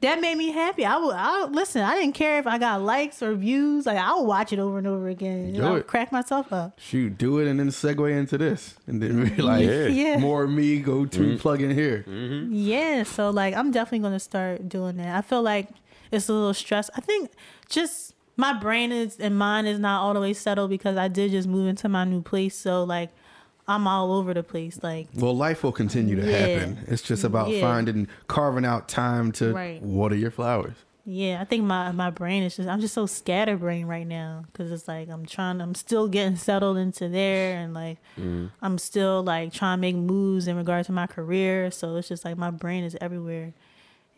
that 0.00 0.20
made 0.20 0.36
me 0.36 0.50
happy. 0.52 0.84
I 0.84 0.96
would, 0.98 1.14
I 1.14 1.40
would 1.42 1.54
listen. 1.54 1.82
I 1.82 1.94
didn't 1.94 2.14
care 2.14 2.38
if 2.38 2.46
I 2.46 2.58
got 2.58 2.82
likes 2.82 3.22
or 3.22 3.34
views. 3.34 3.86
Like 3.86 3.98
I 3.98 4.14
would 4.14 4.24
watch 4.24 4.52
it 4.52 4.58
over 4.58 4.78
and 4.78 4.86
over 4.86 5.08
again. 5.08 5.54
Do 5.54 5.64
I 5.64 5.70
would 5.70 5.80
it. 5.80 5.86
crack 5.86 6.12
myself 6.12 6.52
up. 6.52 6.78
Shoot, 6.78 7.16
do 7.16 7.38
it 7.38 7.48
and 7.48 7.58
then 7.58 7.68
segue 7.68 8.10
into 8.10 8.36
this, 8.38 8.74
and 8.86 9.02
then 9.02 9.24
be 9.34 9.42
like, 9.42 9.64
Yeah. 9.66 9.86
Yeah. 9.86 10.16
more 10.18 10.46
me 10.46 10.80
go 10.80 11.06
to 11.06 11.20
mm-hmm. 11.20 11.36
plug 11.38 11.62
in 11.62 11.70
here. 11.70 12.04
Mm-hmm. 12.06 12.52
Yeah, 12.52 13.02
so 13.04 13.30
like 13.30 13.54
I'm 13.54 13.70
definitely 13.70 14.00
gonna 14.00 14.20
start 14.20 14.68
doing 14.68 14.96
that. 14.98 15.16
I 15.16 15.22
feel 15.22 15.42
like 15.42 15.68
it's 16.10 16.28
a 16.28 16.32
little 16.32 16.54
stress. 16.54 16.90
I 16.96 17.00
think 17.00 17.30
just 17.68 18.14
my 18.36 18.52
brain 18.52 18.92
is 18.92 19.18
and 19.18 19.38
mind 19.38 19.68
is 19.68 19.78
not 19.78 20.02
all 20.02 20.14
the 20.14 20.20
way 20.20 20.32
settled 20.32 20.70
because 20.70 20.96
I 20.96 21.08
did 21.08 21.30
just 21.30 21.48
move 21.48 21.68
into 21.68 21.88
my 21.88 22.04
new 22.04 22.22
place. 22.22 22.56
So 22.56 22.84
like 22.84 23.10
I'm 23.66 23.86
all 23.86 24.12
over 24.12 24.34
the 24.34 24.42
place. 24.42 24.78
Like 24.82 25.08
Well, 25.14 25.36
life 25.36 25.62
will 25.64 25.72
continue 25.72 26.16
to 26.20 26.26
Yeah. 26.30 26.36
happen. 26.36 26.78
It's 26.88 27.02
just 27.02 27.24
about 27.24 27.48
Yeah. 27.50 27.60
finding, 27.60 28.08
carving 28.28 28.64
out 28.64 28.88
time 28.88 29.32
to 29.32 29.52
Right. 29.52 29.82
water 29.82 30.14
your 30.16 30.30
flowers. 30.30 30.74
yeah, 31.06 31.38
I 31.40 31.44
think 31.44 31.64
my 31.64 31.92
my 31.92 32.08
brain 32.10 32.42
is 32.44 32.56
just 32.56 32.66
I'm 32.68 32.80
just 32.80 32.94
so 32.94 33.04
scatterbrained 33.06 33.88
right 33.88 34.06
now 34.06 34.44
because 34.52 34.72
it's 34.72 34.88
like 34.88 35.08
I'm 35.10 35.26
trying 35.26 35.60
I'm 35.60 35.74
still 35.74 36.08
getting 36.08 36.36
settled 36.36 36.78
into 36.78 37.08
there 37.10 37.58
and 37.58 37.74
like 37.74 37.98
mm-hmm. 38.18 38.46
I'm 38.62 38.78
still 38.78 39.22
like 39.22 39.52
trying 39.52 39.76
to 39.76 39.80
make 39.80 39.96
moves 39.96 40.46
in 40.48 40.56
regard 40.56 40.86
to 40.86 40.92
my 40.92 41.06
career. 41.06 41.70
So 41.70 41.96
it's 41.96 42.08
just 42.08 42.24
like 42.24 42.38
my 42.38 42.50
brain 42.50 42.84
is 42.84 42.96
everywhere. 43.02 43.52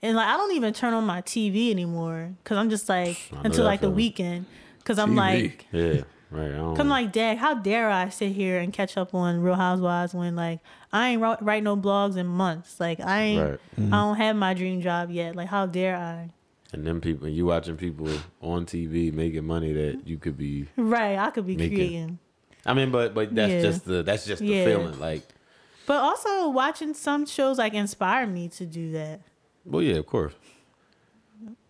And 0.03 0.17
like 0.17 0.27
I 0.29 0.37
don't 0.37 0.53
even 0.55 0.73
turn 0.75 0.93
on 0.95 1.05
my 1.05 1.23
TV 1.23 1.71
anymore 1.73 2.35
because 2.45 2.57
I'm 2.57 2.71
just 2.71 2.89
like 2.89 3.19
until 3.45 3.65
that 3.65 3.71
like 3.71 3.81
the 3.81 3.91
weekend 3.91 4.47
because 4.79 4.99
I'm 5.01 5.17
like 5.17 5.67
Yeah. 5.73 6.03
Right. 6.31 6.51
Cause 6.53 6.81
I'm 6.81 6.89
like, 6.89 7.13
Dad, 7.13 7.39
how 7.39 7.55
dare 7.55 7.89
I 7.89 8.09
sit 8.09 8.33
here 8.33 8.59
and 8.59 8.73
catch 8.73 8.97
up 8.97 9.15
on 9.15 9.41
Real 9.41 9.55
Housewives 9.55 10.13
when 10.13 10.35
like 10.35 10.61
I 10.93 11.11
ain't 11.11 11.23
write, 11.23 11.41
write 11.43 11.63
no 11.63 11.77
blogs 11.77 12.17
in 12.17 12.27
months. 12.27 12.81
Like 12.81 13.01
I 13.01 13.21
ain't, 13.23 13.41
Right. 13.51 13.61
Mm-hmm. 13.79 13.95
I 13.95 13.99
don't 13.99 14.17
have 14.17 14.37
my 14.37 14.53
dream 14.55 14.81
job 14.81 15.11
yet. 15.11 15.37
Like 15.37 15.49
how 15.49 15.67
dare 15.67 15.97
I? 15.97 16.31
and 16.73 16.85
then 16.85 17.01
people, 17.01 17.29
you 17.29 17.47
watching 17.47 17.77
people 17.77 18.09
on 18.43 18.67
TV 18.67 19.13
making 19.13 19.45
money 19.47 19.73
that 19.73 20.01
you 20.07 20.19
could 20.19 20.37
be. 20.37 20.67
Right, 20.77 21.17
I 21.17 21.31
could 21.31 21.47
be 21.47 21.57
Make 21.57 21.71
it. 21.73 21.75
creating, 21.77 22.19
I 22.67 22.75
mean, 22.75 22.91
but 22.91 23.15
but 23.15 23.33
that's 23.35 23.53
Yeah. 23.53 23.61
just 23.63 23.85
the 23.85 24.03
that's 24.03 24.27
just 24.27 24.41
the 24.43 24.49
Yeah. 24.49 24.65
feeling. 24.65 24.99
Like, 24.99 25.23
but 25.87 25.99
also 25.99 26.49
watching 26.49 26.93
some 26.93 27.25
shows 27.25 27.57
like 27.57 27.73
inspire 27.73 28.27
me 28.27 28.49
to 28.49 28.67
do 28.67 28.91
that, 28.93 29.21
well, 29.65 29.81
yeah, 29.81 29.95
of 29.95 30.07
course. 30.07 30.35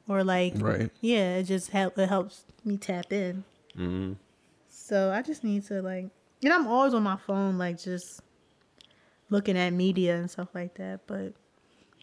or 0.08 0.24
like 0.24 0.54
Right. 0.56 0.90
yeah, 1.02 1.36
it 1.36 1.42
just 1.44 1.70
help 1.70 1.98
it 1.98 2.08
helps 2.08 2.44
me 2.64 2.78
tap 2.78 3.12
in. 3.12 3.44
hmm 3.76 4.12
So 4.86 5.10
I 5.10 5.20
just 5.20 5.42
need 5.42 5.64
to 5.66 5.82
like, 5.82 6.10
and 6.44 6.52
I'm 6.52 6.68
always 6.68 6.94
on 6.94 7.02
my 7.02 7.16
phone, 7.16 7.58
like 7.58 7.76
just 7.82 8.20
looking 9.30 9.58
at 9.58 9.72
media 9.72 10.16
and 10.16 10.30
stuff 10.30 10.46
like 10.54 10.76
that. 10.76 11.00
But 11.08 11.32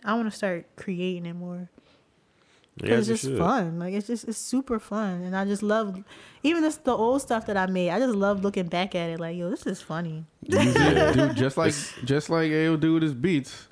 I 0.04 0.16
want 0.16 0.30
to 0.30 0.36
start 0.36 0.66
creating 0.76 1.26
it 1.26 1.34
more. 1.34 1.70
Yeah, 2.84 2.96
it's 2.96 3.08
just 3.08 3.24
should. 3.24 3.38
fun. 3.38 3.80
Like 3.80 3.94
it's 3.94 4.08
just 4.08 4.28
it's 4.28 4.38
super 4.38 4.80
fun, 4.80 5.22
and 5.22 5.34
I 5.34 5.46
just 5.46 5.64
love 5.64 6.04
even 6.42 6.62
this 6.62 6.76
the 6.76 6.92
old 6.92 7.22
stuff 7.22 7.46
that 7.46 7.56
I 7.56 7.68
made. 7.68 7.90
I 7.92 8.00
just 8.00 8.16
love 8.16 8.44
looking 8.44 8.68
back 8.68 8.96
at 8.96 9.12
it. 9.12 9.20
Like 9.20 9.38
yo, 9.38 9.50
this 9.50 9.66
is 9.66 9.80
funny. 9.80 10.26
Use 10.42 10.76
it, 10.76 11.14
dude, 11.14 11.36
just 11.38 11.56
like 11.56 11.74
just 12.04 12.30
like 12.30 12.52
Ayo 12.52 12.78
do 12.78 12.96
with 12.96 13.04
his 13.04 13.14
beats. 13.14 13.70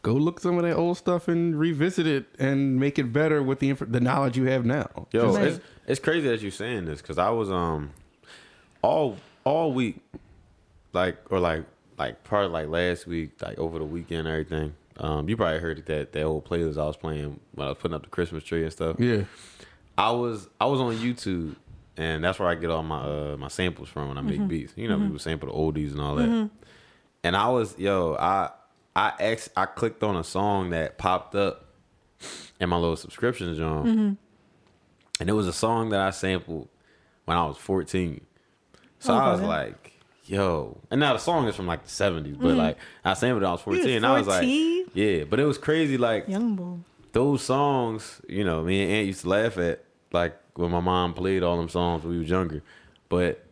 Go 0.00 0.14
look 0.14 0.40
some 0.40 0.56
of 0.56 0.62
that 0.62 0.76
old 0.76 0.96
stuff 0.96 1.28
and 1.28 1.58
revisit 1.58 2.06
it 2.06 2.24
and 2.38 2.80
make 2.80 2.98
it 2.98 3.12
better 3.12 3.42
with 3.42 3.58
the 3.58 3.68
inf- 3.68 3.92
the 3.92 4.00
knowledge 4.00 4.38
you 4.38 4.44
have 4.44 4.64
now. 4.64 5.08
Yo, 5.12 5.34
Right. 5.34 5.48
it's, 5.48 5.60
it's 5.86 6.00
crazy 6.00 6.26
that 6.28 6.40
you're 6.40 6.50
saying 6.50 6.86
this 6.86 7.02
because 7.02 7.18
I 7.18 7.28
was 7.28 7.50
um 7.50 7.90
all 8.82 9.16
all 9.44 9.72
week, 9.72 10.00
like 10.92 11.18
or 11.30 11.40
like 11.40 11.64
like 11.98 12.24
part 12.24 12.46
of 12.46 12.52
like 12.52 12.68
last 12.68 13.06
week, 13.06 13.40
like 13.42 13.58
over 13.58 13.78
the 13.78 13.84
weekend, 13.84 14.26
and 14.26 14.28
everything. 14.28 14.74
Um, 14.98 15.28
you 15.28 15.36
probably 15.36 15.60
heard 15.60 15.84
that 15.86 16.12
that 16.12 16.22
old 16.22 16.44
playlist 16.44 16.76
I 16.78 16.86
was 16.86 16.96
playing 16.96 17.40
when 17.52 17.66
I 17.66 17.70
was 17.70 17.78
putting 17.78 17.94
up 17.94 18.02
the 18.02 18.08
Christmas 18.08 18.44
tree 18.44 18.62
and 18.62 18.72
stuff. 18.72 18.96
Yeah. 18.98 19.24
I 19.96 20.10
was 20.12 20.48
I 20.60 20.66
was 20.66 20.80
on 20.80 20.94
YouTube, 20.96 21.56
and 21.96 22.24
that's 22.24 22.38
where 22.38 22.48
I 22.48 22.54
get 22.54 22.70
all 22.70 22.82
my 22.82 23.00
uh, 23.00 23.36
my 23.38 23.48
samples 23.48 23.88
from 23.88 24.08
when 24.08 24.18
I 24.18 24.22
make 24.22 24.46
beats. 24.48 24.72
You 24.76 24.88
know, 24.88 24.98
people 24.98 25.18
sample 25.18 25.48
the 25.48 25.54
oldies 25.54 25.92
and 25.92 26.00
all 26.00 26.16
that. 26.16 26.50
And 27.22 27.36
I 27.36 27.48
was 27.48 27.78
yo, 27.78 28.16
I 28.18 28.50
I 28.96 29.12
ex 29.20 29.50
I 29.56 29.66
clicked 29.66 30.02
on 30.02 30.16
a 30.16 30.24
song 30.24 30.70
that 30.70 30.96
popped 30.98 31.34
up 31.34 31.66
in 32.60 32.68
my 32.68 32.76
little 32.76 32.96
subscriptions, 32.96 33.58
John, 33.58 34.18
and 35.20 35.28
it 35.30 35.32
was 35.34 35.46
a 35.46 35.52
song 35.52 35.90
that 35.90 36.00
I 36.00 36.10
sampled 36.10 36.68
when 37.26 37.36
I 37.36 37.44
was 37.46 37.58
fourteen. 37.58 38.22
So 39.00 39.14
I 39.14 39.32
was 39.32 39.40
like, 39.40 39.98
yo, 40.24 40.78
and 40.90 41.00
now 41.00 41.14
the 41.14 41.18
song 41.18 41.48
is 41.48 41.56
from 41.56 41.66
like 41.66 41.82
the 41.82 41.90
seventies, 41.90 42.36
but 42.36 42.48
mm-hmm. 42.48 42.58
like 42.58 42.78
I 43.04 43.14
sampled 43.14 43.42
it 43.42 43.46
when 43.46 43.48
I 43.48 43.52
was 43.52 43.66
was 43.66 43.76
fourteen. 43.78 44.04
I 44.04 44.18
was 44.18 44.26
like, 44.26 44.46
yeah, 44.94 45.24
but 45.24 45.40
it 45.40 45.44
was 45.44 45.58
crazy, 45.58 45.98
like 45.98 46.28
Young 46.28 46.54
boy. 46.54 46.76
those 47.12 47.42
songs, 47.42 48.20
you 48.28 48.44
know, 48.44 48.62
me 48.62 48.82
and 48.82 48.92
Aunt 48.92 49.06
used 49.06 49.22
to 49.22 49.28
laugh 49.28 49.58
at 49.58 49.84
like 50.12 50.38
when 50.54 50.70
my 50.70 50.80
mom 50.80 51.14
played 51.14 51.42
all 51.42 51.56
them 51.56 51.68
songs 51.68 52.04
when 52.04 52.12
we 52.12 52.18
was 52.18 52.28
younger. 52.28 52.62
But 53.08 53.44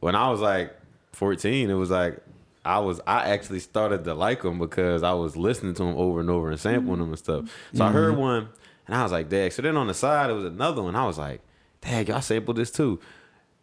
when 0.00 0.14
I 0.14 0.28
was 0.28 0.40
like 0.40 0.76
14, 1.12 1.70
it 1.70 1.74
was 1.74 1.90
like 1.90 2.20
I 2.64 2.80
was 2.80 3.00
I 3.06 3.30
actually 3.30 3.60
started 3.60 4.04
to 4.04 4.14
like 4.14 4.42
them 4.42 4.58
because 4.58 5.02
I 5.02 5.12
was 5.12 5.36
listening 5.36 5.74
to 5.74 5.84
them 5.84 5.96
over 5.96 6.20
and 6.20 6.28
over 6.28 6.50
and 6.50 6.58
sampling 6.58 6.98
them 6.98 7.08
and 7.08 7.18
stuff. 7.18 7.56
So 7.74 7.84
I 7.84 7.92
heard 7.92 8.12
mm-hmm. 8.12 8.20
one 8.20 8.48
and 8.86 8.96
I 8.96 9.02
was 9.02 9.12
like, 9.12 9.28
"Dag." 9.28 9.52
So 9.52 9.62
then 9.62 9.76
on 9.76 9.86
the 9.86 9.94
side, 9.94 10.30
it 10.30 10.34
was 10.34 10.44
another 10.44 10.82
one. 10.82 10.96
I 10.96 11.06
was 11.06 11.18
like, 11.18 11.40
"Dag, 11.80 12.10
I 12.10 12.20
sampled 12.20 12.56
this 12.56 12.70
too." 12.70 13.00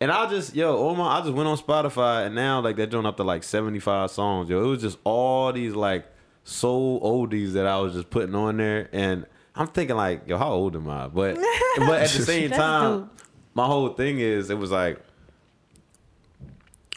And 0.05 0.11
I 0.11 0.29
just 0.29 0.55
yo, 0.55 0.77
oh 0.77 0.93
my, 0.93 1.17
I 1.17 1.21
just 1.21 1.33
went 1.33 1.49
on 1.49 1.57
Spotify 1.57 2.27
and 2.27 2.35
now 2.35 2.59
like 2.61 2.75
they're 2.75 2.85
doing 2.85 3.07
up 3.07 3.17
to 3.17 3.23
like 3.23 3.41
75 3.41 4.11
songs. 4.11 4.51
Yo, 4.51 4.63
it 4.63 4.67
was 4.67 4.81
just 4.81 4.99
all 5.03 5.51
these 5.51 5.73
like 5.73 6.05
soul 6.43 7.01
oldies 7.01 7.53
that 7.53 7.65
I 7.65 7.79
was 7.79 7.95
just 7.95 8.11
putting 8.11 8.35
on 8.35 8.57
there 8.57 8.87
and 8.93 9.25
I'm 9.55 9.65
thinking 9.65 9.95
like, 9.95 10.27
yo, 10.27 10.37
how 10.37 10.51
old 10.51 10.75
am 10.75 10.87
I? 10.87 11.07
But 11.07 11.37
but 11.77 12.03
at 12.03 12.09
the 12.11 12.21
same 12.21 12.51
time, 12.51 13.09
my 13.55 13.65
whole 13.65 13.89
thing 13.89 14.19
is 14.19 14.51
it 14.51 14.59
was 14.59 14.69
like 14.69 15.01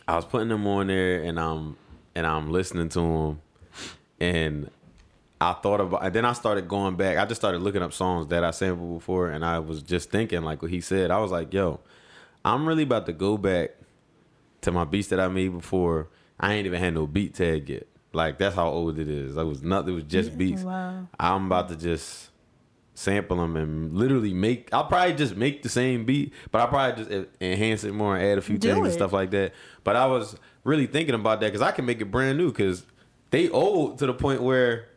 I 0.07 0.15
was 0.15 0.27
putting 0.27 0.49
them 0.49 0.67
on 0.67 0.89
there 0.89 1.23
and 1.23 1.41
I'm 1.41 1.79
and 2.15 2.27
I'm 2.27 2.53
listening 2.53 2.91
to 2.91 3.01
them 3.01 3.41
and 4.21 4.71
I 5.41 5.55
thought 5.55 5.81
about 5.81 6.05
and 6.05 6.15
then 6.15 6.27
I 6.27 6.35
started 6.35 6.69
going 6.69 6.97
back. 6.97 7.17
I 7.17 7.25
just 7.25 7.41
started 7.41 7.63
looking 7.63 7.81
up 7.81 7.95
songs 7.95 8.27
that 8.27 8.45
I 8.45 8.51
sampled 8.51 8.99
before 8.99 9.31
and 9.31 9.47
I 9.47 9.61
was 9.61 9.83
just 9.83 10.11
thinking 10.11 10.43
like 10.43 10.61
what 10.61 10.71
he 10.71 10.83
said. 10.83 11.11
I 11.11 11.21
was 11.21 11.31
like, 11.31 11.55
yo, 11.55 11.81
I'm 12.49 12.67
really 12.67 12.85
about 12.85 13.07
to 13.07 13.13
go 13.13 13.37
back 13.37 13.71
to 14.63 14.73
my 14.73 14.85
beats 14.85 15.09
that 15.09 15.21
I 15.21 15.29
made 15.29 15.53
before. 15.53 16.09
I 16.41 16.55
ain't 16.55 16.67
even 16.67 16.81
had 16.81 16.95
no 16.95 17.07
beat 17.07 17.35
tag 17.35 17.69
yet. 17.69 17.87
Like 18.13 18.39
that's 18.39 18.57
how 18.57 18.69
old 18.69 18.99
it 18.99 19.09
is. 19.09 19.37
It 19.37 19.45
was 19.45 19.63
nothing. 19.63 19.93
It 19.93 19.97
was 19.97 20.05
just 20.05 20.37
beats. 20.37 20.63
Wow. 20.63 21.07
I'm 21.21 21.47
about 21.47 21.69
to 21.69 21.77
just 21.77 22.31
sample 22.95 23.37
them 23.37 23.57
and 23.57 23.95
literally 23.95 24.33
make. 24.33 24.73
I'll 24.73 24.87
probably 24.87 25.15
just 25.15 25.37
make 25.37 25.63
the 25.63 25.69
same 25.69 26.05
beat, 26.05 26.33
but 26.51 26.61
I'll 26.61 26.69
probably 26.69 27.05
just 27.05 27.29
enhance 27.41 27.85
it 27.85 27.93
more 27.93 28.17
and 28.17 28.25
add 28.25 28.39
a 28.39 28.41
few 28.41 28.57
Do 28.57 28.73
things 28.73 28.87
and 28.87 28.95
stuff 28.95 29.13
like 29.13 29.31
that. 29.33 29.53
But 29.85 29.97
I 29.97 30.07
was 30.07 30.37
really 30.65 30.87
thinking 30.87 31.15
about 31.15 31.41
that 31.41 31.49
because 31.49 31.63
I 31.63 31.71
can 31.71 31.85
make 31.85 32.01
it 32.01 32.07
brand 32.07 32.39
new 32.39 32.51
because 32.51 32.87
they 33.31 33.51
old 33.51 33.99
to 33.99 34.07
the 34.07 34.15
point 34.15 34.43
where 34.43 34.89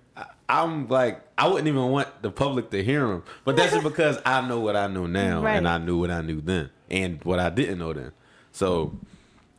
I'm 0.51 0.87
like 0.87 1.21
I 1.37 1.47
wouldn't 1.47 1.67
even 1.67 1.87
want 1.87 2.21
the 2.21 2.29
public 2.29 2.69
to 2.71 2.83
hear 2.83 3.07
them. 3.07 3.23
But 3.45 3.55
that's 3.55 3.71
just 3.71 3.83
because 3.83 4.19
I 4.25 4.47
know 4.47 4.59
what 4.59 4.75
I 4.75 4.87
know 4.87 5.07
now 5.07 5.45
and 5.45 5.67
I 5.67 5.77
knew 5.77 5.99
what 5.99 6.11
I 6.11 6.21
knew 6.21 6.41
then 6.41 6.69
and 6.89 7.23
what 7.23 7.39
I 7.39 7.49
didn't 7.49 7.79
know 7.79 7.93
then. 7.93 8.11
So. 8.51 8.97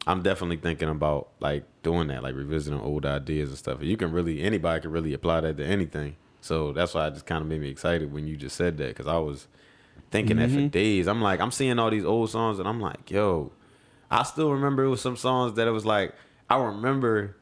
I'm 0.05 0.21
definitely 0.23 0.57
thinking 0.57 0.89
about 0.89 1.29
like 1.39 1.63
doing 1.85 2.09
that, 2.09 2.25
like 2.25 2.35
revisiting 2.35 2.81
old 2.81 3.07
ideas 3.07 3.51
and 3.51 3.57
stuff. 3.57 3.83
You 3.83 3.97
can 3.97 4.11
really 4.11 4.43
anybody 4.43 4.81
can 4.81 4.91
really 4.91 5.15
apply 5.15 5.43
that 5.43 5.57
to 5.59 5.65
anything. 5.65 6.17
So 6.41 6.73
that's 6.73 6.93
why 6.93 7.07
it 7.07 7.13
just 7.13 7.25
kind 7.25 7.41
of 7.41 7.47
made 7.47 7.61
me 7.61 7.71
excited 7.71 8.13
when 8.13 8.27
you 8.27 8.37
just 8.37 8.57
said 8.57 8.77
that 8.79 8.89
because 8.89 9.07
I 9.07 9.19
was 9.19 9.47
thinking 10.11 10.39
that 10.39 10.51
for 10.51 10.57
mm-hmm. 10.57 10.69
days. 10.69 11.07
I'm 11.07 11.23
like, 11.23 11.41
I'm 11.41 11.53
seeing 11.53 11.79
all 11.79 11.89
these 11.89 12.05
old 12.05 12.31
songs 12.31 12.59
and 12.59 12.69
I'm 12.69 12.81
like, 12.81 13.13
yo, 13.13 13.53
I 14.11 14.25
still 14.25 14.51
remember 14.51 14.83
it 14.83 14.89
was 14.89 15.01
some 15.01 15.17
songs 15.17 15.55
that 15.55 15.69
it 15.69 15.71
was 15.71 15.87
like 15.87 16.15
I 16.51 16.57
remember 16.57 17.37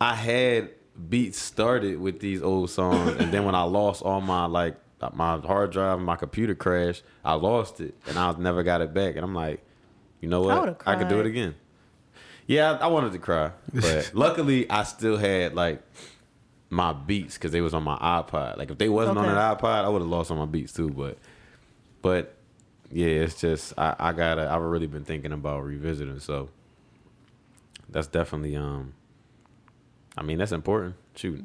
I 0.00 0.14
had 0.14 0.70
beats 1.08 1.38
started 1.38 1.98
with 1.98 2.20
these 2.20 2.42
old 2.42 2.70
songs 2.70 3.16
and 3.16 3.32
then 3.32 3.44
when 3.44 3.54
I 3.54 3.62
lost 3.62 4.02
all 4.02 4.20
my 4.20 4.46
like 4.46 4.76
my 5.12 5.38
hard 5.38 5.72
drive 5.72 5.98
and 5.98 6.06
my 6.06 6.16
computer 6.16 6.54
crashed, 6.54 7.02
I 7.24 7.34
lost 7.34 7.80
it 7.80 7.94
and 8.06 8.18
I 8.18 8.32
never 8.38 8.62
got 8.62 8.80
it 8.80 8.94
back. 8.94 9.16
And 9.16 9.24
I'm 9.24 9.34
like, 9.34 9.62
you 10.20 10.28
know 10.28 10.42
what? 10.42 10.60
would've 10.60 10.76
I, 10.86 10.96
could 10.96 11.08
do 11.08 11.20
it 11.20 11.26
again. 11.26 11.54
Yeah, 12.46 12.72
I 12.72 12.84
I 12.84 12.86
wanted 12.86 13.12
to 13.12 13.18
cry, 13.18 13.52
but 13.72 14.12
luckily 14.14 14.70
I 14.70 14.84
still 14.84 15.16
had 15.16 15.54
like 15.54 15.82
my 16.70 16.92
beats 16.92 17.34
because 17.34 17.52
they 17.52 17.60
was 17.60 17.74
on 17.74 17.82
my 17.82 17.96
iPod. 17.96 18.56
Like 18.56 18.70
if 18.70 18.78
they 18.78 18.88
wasn't 18.88 19.18
on 19.18 19.26
an 19.26 19.36
iPod, 19.36 19.84
I 19.84 19.88
would 19.88 20.02
have 20.02 20.10
lost 20.10 20.30
all 20.30 20.36
my 20.36 20.46
beats 20.46 20.72
too. 20.72 20.90
But 20.90 21.18
but 22.02 22.34
yeah, 22.90 23.06
it's 23.06 23.40
just 23.40 23.74
I, 23.78 23.96
I 23.98 24.12
gotta 24.12 24.50
I've 24.50 24.62
really 24.62 24.86
been 24.86 25.04
thinking 25.04 25.32
about 25.32 25.64
revisiting. 25.64 26.20
So 26.20 26.48
that's 27.88 28.06
definitely 28.06 28.56
um. 28.56 28.94
I 30.16 30.22
mean 30.22 30.38
that's 30.38 30.52
important. 30.52 30.94
Shoot, 31.16 31.42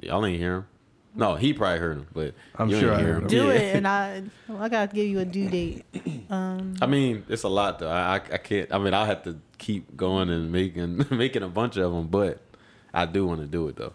y'all 0.00 0.24
ain't 0.24 0.38
hear 0.38 0.54
him. 0.56 0.66
No, 1.16 1.36
he 1.36 1.52
probably 1.54 1.78
heard 1.78 1.98
him, 1.98 2.06
but 2.12 2.34
I'm 2.56 2.68
you 2.68 2.80
sure 2.80 2.90
ain't 2.90 3.00
I 3.00 3.04
hear 3.04 3.14
heard 3.14 3.22
him. 3.22 3.28
Do 3.28 3.44
Yeah. 3.46 3.52
it, 3.52 3.76
and 3.76 3.86
I 3.86 4.22
I 4.58 4.68
gotta 4.68 4.92
give 4.94 5.06
you 5.06 5.20
a 5.20 5.24
due 5.24 5.48
date. 5.48 5.84
Um, 6.30 6.74
I 6.80 6.86
mean, 6.86 7.24
it's 7.28 7.42
a 7.42 7.48
lot 7.48 7.78
though. 7.78 7.90
I, 7.90 8.14
I 8.14 8.16
I 8.16 8.38
can't. 8.38 8.72
I 8.72 8.78
mean, 8.78 8.94
I 8.94 9.04
have 9.04 9.22
to 9.24 9.38
keep 9.58 9.94
going 9.96 10.30
and 10.30 10.50
making 10.50 11.04
making 11.10 11.42
a 11.42 11.48
bunch 11.48 11.76
of 11.76 11.92
them, 11.92 12.06
but 12.08 12.40
I 12.94 13.04
do 13.04 13.26
want 13.26 13.40
to 13.42 13.46
do 13.46 13.68
it 13.68 13.76
though. 13.76 13.92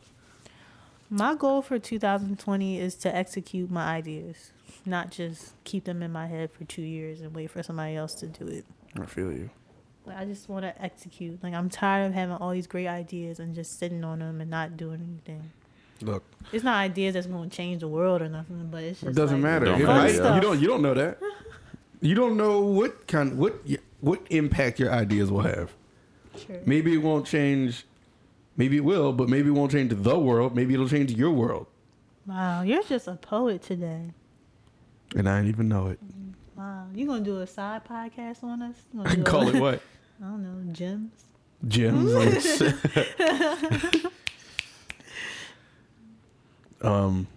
my 1.09 1.33
goal 1.35 1.61
for 1.63 1.79
2020 1.79 2.79
is 2.79 2.93
to 2.95 3.13
execute 3.13 3.71
my 3.71 3.83
ideas, 3.95 4.51
not 4.85 5.09
just 5.09 5.53
keep 5.63 5.85
them 5.85 6.03
in 6.03 6.11
my 6.11 6.27
head 6.27 6.51
for 6.51 6.65
two 6.65 6.83
years 6.83 7.19
and 7.19 7.33
wait 7.33 7.49
for 7.49 7.63
somebody 7.63 7.95
else 7.95 8.13
to 8.15 8.27
do 8.27 8.45
it. 8.47 8.63
I 9.01 9.05
feel 9.07 9.31
you. 9.31 9.49
Like, 10.09 10.17
I 10.17 10.25
just 10.25 10.49
want 10.49 10.63
to 10.65 10.81
execute. 10.81 11.41
Like 11.43 11.53
I'm 11.53 11.69
tired 11.69 12.07
of 12.07 12.13
having 12.13 12.35
all 12.35 12.51
these 12.51 12.67
great 12.67 12.87
ideas 12.87 13.39
and 13.39 13.55
just 13.55 13.79
sitting 13.79 14.03
on 14.03 14.19
them 14.19 14.41
and 14.41 14.49
not 14.49 14.75
doing 14.77 15.01
anything. 15.01 15.51
Look, 16.01 16.23
It's 16.53 16.63
not 16.63 16.77
ideas 16.77 17.13
that's 17.15 17.27
going 17.27 17.49
to 17.49 17.55
change 17.55 17.81
the 17.81 17.87
world 17.89 18.21
or 18.21 18.29
nothing, 18.29 18.69
but 18.71 18.83
it's 18.83 19.01
just 19.01 19.11
it 19.11 19.15
doesn't 19.15 19.41
like, 19.41 19.51
matter. 19.51 19.65
Don't 19.65 19.83
matter, 19.83 20.23
might- 20.23 20.35
You 20.35 20.41
don't. 20.41 20.59
You 20.61 20.67
don't 20.67 20.81
know 20.81 20.93
that. 20.93 21.19
You 22.01 22.15
don't 22.15 22.37
know 22.37 22.61
what 22.61 23.07
kind, 23.07 23.37
what, 23.37 23.55
what 23.99 24.21
impact 24.29 24.79
your 24.79 24.89
ideas 24.89 25.29
will 25.29 25.41
have. 25.41 25.73
Sure. 26.37 26.61
Maybe 26.65 26.93
it 26.93 26.99
won't 26.99 27.25
change. 27.25 27.85
Maybe 28.55 28.77
it 28.77 28.85
will, 28.85 29.11
but 29.11 29.27
maybe 29.27 29.49
it 29.49 29.51
won't 29.51 29.73
change 29.73 29.91
the 29.93 30.17
world. 30.17 30.55
Maybe 30.55 30.73
it'll 30.73 30.87
change 30.87 31.11
your 31.11 31.31
world, 31.31 31.67
Wow, 32.25 32.61
you're 32.61 32.83
just 32.83 33.09
a 33.09 33.15
poet 33.15 33.61
today. 33.63 34.11
and 35.13 35.27
I 35.27 35.39
didn't 35.39 35.49
even 35.49 35.67
know 35.67 35.87
it. 35.87 35.99
Wow, 36.55 36.87
you 36.93 37.05
gonna 37.05 37.19
do 37.23 37.41
a 37.41 37.47
side 37.47 37.83
podcast 37.83 38.43
on 38.45 38.61
us? 38.61 38.75
I 38.97 39.15
can 39.15 39.23
call 39.33 39.47
a- 39.49 39.53
it 39.53 39.59
what? 39.59 39.81
I 40.21 40.25
don't 40.25 40.43
know, 40.43 40.73
gems. 40.73 41.11
Gems. 41.67 42.11
um, 46.81 47.27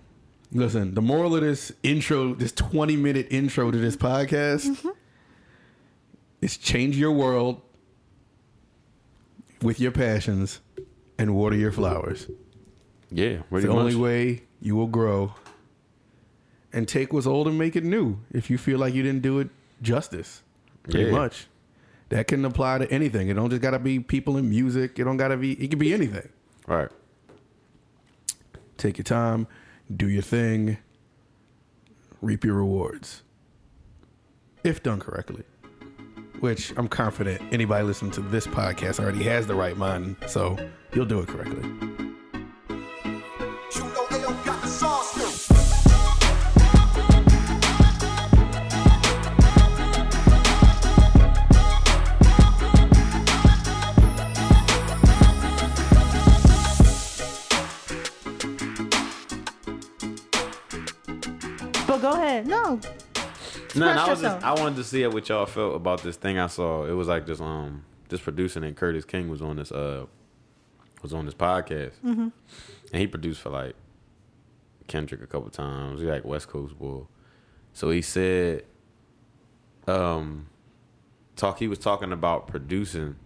listen. 0.52 0.94
The 0.94 1.02
moral 1.02 1.34
of 1.34 1.42
this 1.42 1.72
intro, 1.82 2.34
this 2.34 2.52
twenty-minute 2.52 3.28
intro 3.30 3.70
to 3.70 3.78
this 3.78 3.96
podcast, 3.96 4.84
is 6.40 6.56
change 6.56 6.96
your 6.96 7.12
world 7.12 7.60
with 9.60 9.78
your 9.80 9.92
passions 9.92 10.60
and 11.18 11.34
water 11.34 11.56
your 11.56 11.72
flowers. 11.72 12.28
Yeah, 13.10 13.26
It's 13.26 13.42
pretty 13.50 13.66
the 13.66 13.72
only 13.72 13.94
way 13.94 14.42
you 14.60 14.74
will 14.76 14.86
grow. 14.86 15.34
And 16.72 16.88
take 16.88 17.12
what's 17.12 17.26
old 17.26 17.46
and 17.48 17.58
make 17.58 17.76
it 17.76 17.84
new. 17.84 18.18
If 18.32 18.48
you 18.48 18.56
feel 18.56 18.78
like 18.78 18.94
you 18.94 19.02
didn't 19.02 19.20
do 19.20 19.40
it 19.40 19.50
justice, 19.82 20.42
pretty 20.84 21.10
Yeah. 21.10 21.18
much. 21.18 21.46
That 22.12 22.26
can 22.28 22.44
apply 22.44 22.76
to 22.76 22.92
anything. 22.92 23.28
It 23.28 23.34
don't 23.34 23.48
just 23.48 23.62
gotta 23.62 23.78
be 23.78 23.98
people 23.98 24.36
in 24.36 24.50
music. 24.50 24.98
It 24.98 25.04
don't 25.04 25.16
gotta 25.16 25.38
be. 25.38 25.52
It 25.52 25.70
can 25.70 25.78
be 25.78 25.94
anything. 25.94 26.28
Right. 26.66 26.90
Take 28.76 28.98
your 28.98 29.04
time, 29.04 29.46
do 29.96 30.10
your 30.10 30.20
thing, 30.20 30.76
reap 32.20 32.44
your 32.44 32.56
rewards. 32.56 33.22
If 34.62 34.82
done 34.82 35.00
correctly. 35.00 35.44
Which 36.40 36.74
I'm 36.76 36.86
confident 36.86 37.40
anybody 37.50 37.82
listening 37.84 38.12
to 38.12 38.20
this 38.20 38.46
podcast 38.46 39.00
already 39.00 39.22
has 39.22 39.46
the 39.46 39.54
right 39.54 39.78
mind, 39.78 40.16
so 40.26 40.58
you'll 40.92 41.06
do 41.06 41.20
it 41.20 41.28
correctly. 41.28 42.11
Ahead. 62.32 62.46
No. 62.46 62.80
No, 63.74 63.88
I 63.88 64.08
was 64.10 64.20
just 64.20 64.44
I 64.44 64.52
wanted 64.54 64.76
to 64.76 64.84
see 64.84 65.06
what 65.06 65.28
y'all 65.28 65.46
felt 65.46 65.74
about 65.76 66.02
this 66.02 66.16
thing 66.16 66.38
I 66.38 66.46
saw. 66.46 66.84
It 66.84 66.92
was 66.92 67.08
like 67.08 67.26
this 67.26 67.40
um 67.40 67.84
this 68.08 68.20
producer 68.20 68.60
named 68.60 68.76
Curtiss 68.76 69.04
King 69.04 69.28
was 69.30 69.40
on 69.42 69.56
this 69.56 69.72
uh 69.72 70.06
was 71.02 71.12
on 71.12 71.24
this 71.26 71.34
podcast, 71.34 71.92
Mm-hmm. 72.04 72.28
and 72.92 73.00
he 73.00 73.06
produced 73.06 73.40
for 73.40 73.50
like 73.50 73.74
Kendrick 74.88 75.22
a 75.22 75.26
couple 75.26 75.48
times. 75.50 76.00
He 76.00 76.06
like 76.06 76.24
West 76.24 76.48
Coast 76.48 76.78
boy, 76.78 77.02
so 77.72 77.90
he 77.90 78.02
said, 78.02 78.64
um, 79.88 80.46
talk. 81.36 81.58
He 81.58 81.66
was 81.68 81.78
talking 81.78 82.12
about 82.12 82.46
producing 82.46 83.16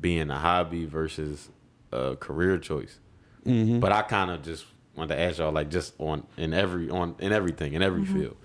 being 0.00 0.30
a 0.30 0.38
hobby 0.38 0.84
versus 0.86 1.48
a 1.92 2.16
career 2.16 2.58
choice. 2.58 2.98
But 3.44 3.92
I 3.92 4.02
kind 4.02 4.30
of 4.30 4.42
just 4.42 4.64
wanted 4.96 5.14
to 5.16 5.20
ask 5.20 5.38
y'all, 5.38 5.52
like, 5.52 5.68
just 5.70 5.94
on 5.98 6.26
in 6.36 6.54
every 6.54 6.88
on 6.90 7.14
in 7.18 7.32
everything 7.32 7.74
in 7.74 7.82
every 7.82 8.04
field. 8.04 8.36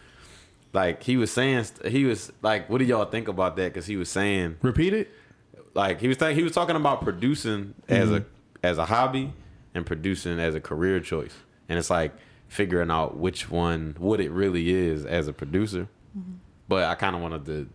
Like 0.73 1.03
he 1.03 1.17
was 1.17 1.31
saying, 1.31 1.65
he 1.85 2.03
was 2.05 2.31
like, 2.41 2.69
"What 2.69 2.77
do 2.79 2.85
y'all 2.85 3.05
think 3.05 3.27
about 3.27 3.55
that?" 3.55 3.73
Because 3.73 3.85
he 3.85 3.95
was 3.95 4.09
saying, 4.09 4.57
Repeat 4.61 4.93
it. 4.93 5.11
like, 5.73 5.99
he 5.99 6.07
was 6.07 6.17
th- 6.17 6.35
he 6.35 6.43
was 6.43 6.51
talking 6.51 6.75
about 6.75 7.01
producing 7.01 7.73
as 7.87 8.11
a 8.11 8.25
as 8.63 8.77
a 8.77 8.85
hobby 8.85 9.33
and 9.73 9.85
producing 9.85 10.39
as 10.39 10.55
a 10.55 10.59
career 10.61 10.99
choice, 10.99 11.33
and 11.69 11.79
it's 11.79 11.89
like 11.89 12.13
figuring 12.47 12.89
out 12.91 13.17
which 13.17 13.49
one 13.49 13.95
what 13.97 14.19
it 14.21 14.29
really 14.31 14.69
is 14.73 15.05
as 15.05 15.27
a 15.27 15.33
producer. 15.33 15.87
But 16.67 16.83
I 16.83 16.95
kind 16.95 17.15
of 17.15 17.21
wanted 17.21 17.45
to 17.45 17.69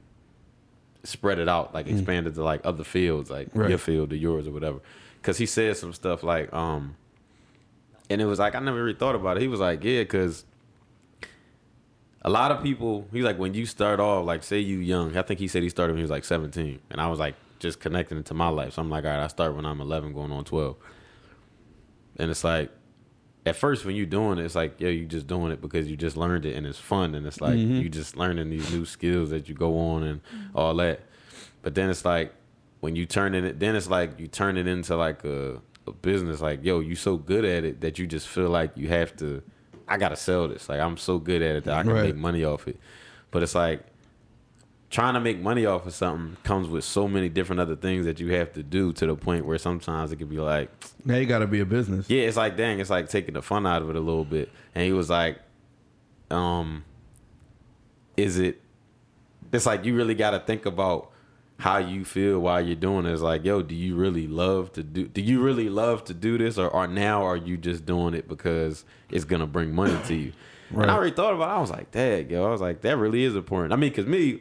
spread 1.05 1.39
it 1.39 1.49
out, 1.49 1.73
like 1.75 1.87
expand 1.89 2.27
it 2.27 2.35
to 2.35 2.43
like 2.45 2.61
other 2.65 2.85
fields, 2.85 3.31
like 3.31 3.49
Right. 3.55 3.71
your 3.71 3.79
field 3.79 4.13
or 4.13 4.17
yours 4.17 4.47
or 4.47 4.51
whatever. 4.53 4.79
Because 5.21 5.39
he 5.39 5.47
said 5.47 5.77
some 5.77 5.93
stuff 5.93 6.23
like, 6.23 6.53
um, 6.53 6.97
and 8.11 8.21
it 8.21 8.27
was 8.27 8.39
like 8.39 8.55
I 8.55 8.61
never 8.61 8.83
really 8.85 8.97
thought 8.99 9.15
about 9.15 9.37
it. 9.39 9.41
He 9.41 9.49
was 9.49 9.61
like, 9.61 9.83
yeah, 9.83 10.01
because 10.03 10.45
a 12.25 12.31
lot 12.31 12.51
of 12.51 12.63
people, 12.63 13.07
he's 13.13 13.25
like, 13.25 13.39
when 13.39 13.55
you 13.55 13.67
start 13.67 14.01
off, 14.01 14.25
like 14.25 14.43
say 14.43 14.59
you 14.59 14.79
young, 14.79 15.17
I 15.17 15.23
think 15.23 15.41
he 15.41 15.49
said 15.49 15.63
he 15.63 15.69
started 15.69 15.93
when 15.93 15.99
he 15.99 16.03
was 16.03 16.11
like 16.11 16.25
17, 16.25 16.81
and 16.91 17.01
I 17.01 17.09
was 17.09 17.19
like 17.19 17.35
just 17.59 17.81
connecting 17.81 18.19
it 18.19 18.27
to 18.27 18.35
my 18.35 18.49
life. 18.49 18.75
So 18.75 18.83
I'm 18.83 18.91
like, 18.91 19.05
all 19.05 19.11
right, 19.11 19.25
I 19.25 19.27
start 19.27 19.55
when 19.55 19.67
I'm 19.67 19.81
11, 19.81 20.13
going 20.13 20.33
on 20.33 20.45
12, 20.45 20.77
and 22.19 22.31
it's 22.31 22.45
like 22.45 22.71
at 23.45 23.57
first 23.57 23.85
when 23.85 23.97
you're 23.97 24.07
doing 24.07 24.39
it, 24.39 24.45
it's 24.45 24.55
like 24.55 24.81
yo, 24.81 24.89
you 24.89 25.05
just 25.05 25.27
doing 25.27 25.51
it 25.53 25.61
because 25.61 25.89
you 25.89 25.97
just 25.97 26.17
learned 26.17 26.47
it 26.47 26.57
and 26.57 26.67
it's 26.67 26.79
fun 26.79 27.15
and 27.15 27.27
it's 27.27 27.41
like 27.41 27.55
mm-hmm. 27.55 27.77
you 27.77 27.89
just 27.89 28.17
learning 28.17 28.51
these 28.51 28.71
new 28.73 28.85
skills 28.85 29.31
that 29.31 29.49
you 29.49 29.55
go 29.55 29.79
on 29.79 30.03
and 30.05 30.21
all 30.55 30.75
that. 30.75 31.01
But 31.63 31.75
then 31.75 31.91
it's 31.91 32.05
like 32.05 32.33
when 32.81 32.97
you 32.97 33.07
turn 33.07 33.35
it, 33.35 33.59
then 33.59 33.75
it's 33.75 33.89
like 33.89 34.19
you 34.19 34.29
turn 34.29 34.57
it 34.57 34.67
into 34.67 34.97
like 34.97 35.25
a, 35.25 35.61
a 35.87 35.93
business. 35.93 36.41
Like 36.41 36.65
yo, 36.65 36.81
you 36.81 36.95
so 36.95 37.17
good 37.17 37.45
at 37.45 37.65
it 37.65 37.81
that 37.81 37.99
you 37.99 38.07
just 38.07 38.29
feel 38.29 38.49
like 38.49 38.77
you 38.77 38.89
have 38.89 39.17
to. 39.17 39.43
I 39.93 39.99
gotta 39.99 40.17
sell 40.17 40.49
this. 40.49 40.69
Like 40.69 40.81
I'm 40.81 40.97
so 40.97 41.19
good 41.19 41.43
at 41.43 41.57
it 41.57 41.65
that 41.65 41.75
I 41.79 41.83
can 41.83 41.93
Right. 41.93 42.05
make 42.05 42.17
money 42.17 42.45
off 42.45 42.67
it. 42.69 42.79
But 43.31 43.43
it's 43.43 43.55
like 43.55 43.85
trying 44.91 45.15
to 45.15 45.21
make 45.21 45.41
money 45.41 45.65
off 45.65 45.87
of 45.87 45.95
something 45.95 46.37
comes 46.45 46.69
with 46.69 46.85
so 46.85 47.09
many 47.09 47.29
different 47.29 47.61
other 47.61 47.75
things 47.77 48.05
that 48.05 48.21
you 48.21 48.33
have 48.33 48.53
to 48.53 48.63
do 48.63 48.93
to 48.93 49.07
the 49.07 49.15
point 49.17 49.47
where 49.47 49.57
sometimes 49.57 50.13
it 50.13 50.17
could 50.17 50.29
be 50.29 50.39
like, 50.39 50.71
Now 51.05 51.17
you 51.17 51.25
got 51.27 51.39
to 51.39 51.47
be 51.47 51.61
a 51.61 51.65
business. 51.65 52.11
yeah, 52.11 52.23
it's 52.23 52.37
like 52.37 52.57
dang, 52.57 52.79
it's 52.81 52.91
like 52.91 53.09
taking 53.09 53.35
the 53.35 53.43
fun 53.43 53.67
out 53.67 53.81
of 53.83 53.89
it 53.91 53.97
a 53.97 54.01
little 54.01 54.25
bit. 54.27 54.51
And 54.75 54.85
he 54.85 54.93
was 54.93 55.09
like, 55.11 55.39
um, 56.31 56.85
is 58.17 58.39
it? 58.39 58.61
It's 59.53 59.67
like 59.67 59.85
you 59.85 59.95
really 59.95 60.15
got 60.15 60.31
to 60.31 60.41
think 60.41 60.67
about 60.67 61.11
how 61.59 61.79
you 61.79 62.05
feel 62.05 62.39
while 62.41 62.61
you're 62.65 62.75
doing 62.75 63.07
it. 63.07 63.13
It's 63.13 63.23
like, 63.23 63.45
yo, 63.45 63.63
do 63.63 63.75
you 63.75 63.95
really 63.95 64.27
love 64.27 64.73
to 64.73 64.83
do? 64.83 65.07
Do 65.07 65.21
you 65.21 65.43
really 65.43 65.69
love 65.69 66.05
to 66.05 66.15
do 66.15 66.39
this, 66.39 66.59
or, 66.59 66.69
or 66.69 66.87
now 66.87 67.23
are 67.25 67.37
you 67.37 67.57
just 67.57 67.87
doing 67.87 68.15
it 68.15 68.29
because 68.29 68.85
it's 69.12 69.25
gonna 69.25 69.46
bring 69.46 69.75
money 69.75 69.98
to 70.07 70.14
you? 70.14 70.33
And 70.75 70.90
I 70.90 70.94
already 70.96 71.14
thought 71.14 71.35
about. 71.35 71.51
it. 71.51 71.57
I 71.57 71.61
was 71.61 71.70
like, 71.70 71.90
dang, 71.90 72.31
yo, 72.31 72.46
I 72.46 72.51
was 72.51 72.61
like, 72.62 72.81
that 72.81 72.96
really 72.96 73.25
is 73.25 73.37
important. 73.37 73.72
I 73.72 73.77
mean, 73.77 73.92
cause 73.92 74.07
me, 74.07 74.40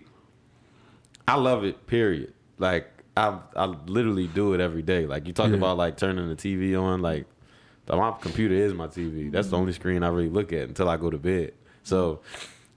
I 1.27 1.35
love 1.35 1.63
it. 1.65 1.85
Period. 1.87 2.33
Like 2.57 2.87
I, 3.17 3.37
I 3.55 3.65
literally 3.65 4.27
do 4.27 4.53
it 4.53 4.61
every 4.61 4.81
day. 4.81 5.05
Like 5.05 5.27
you 5.27 5.33
talk 5.33 5.49
Yeah. 5.49 5.57
about 5.57 5.77
like 5.77 5.97
turning 5.97 6.29
the 6.29 6.35
TV 6.35 6.81
on. 6.81 7.01
Like 7.01 7.25
my 7.89 8.11
computer 8.21 8.55
is 8.55 8.73
my 8.73 8.87
TV. 8.87 9.29
That's 9.29 9.49
the 9.49 9.57
only 9.57 9.73
screen 9.73 10.03
I 10.03 10.07
really 10.07 10.29
look 10.29 10.53
at 10.53 10.69
until 10.69 10.87
I 10.89 10.95
go 10.95 11.09
to 11.09 11.17
bed. 11.17 11.51
So 11.83 12.21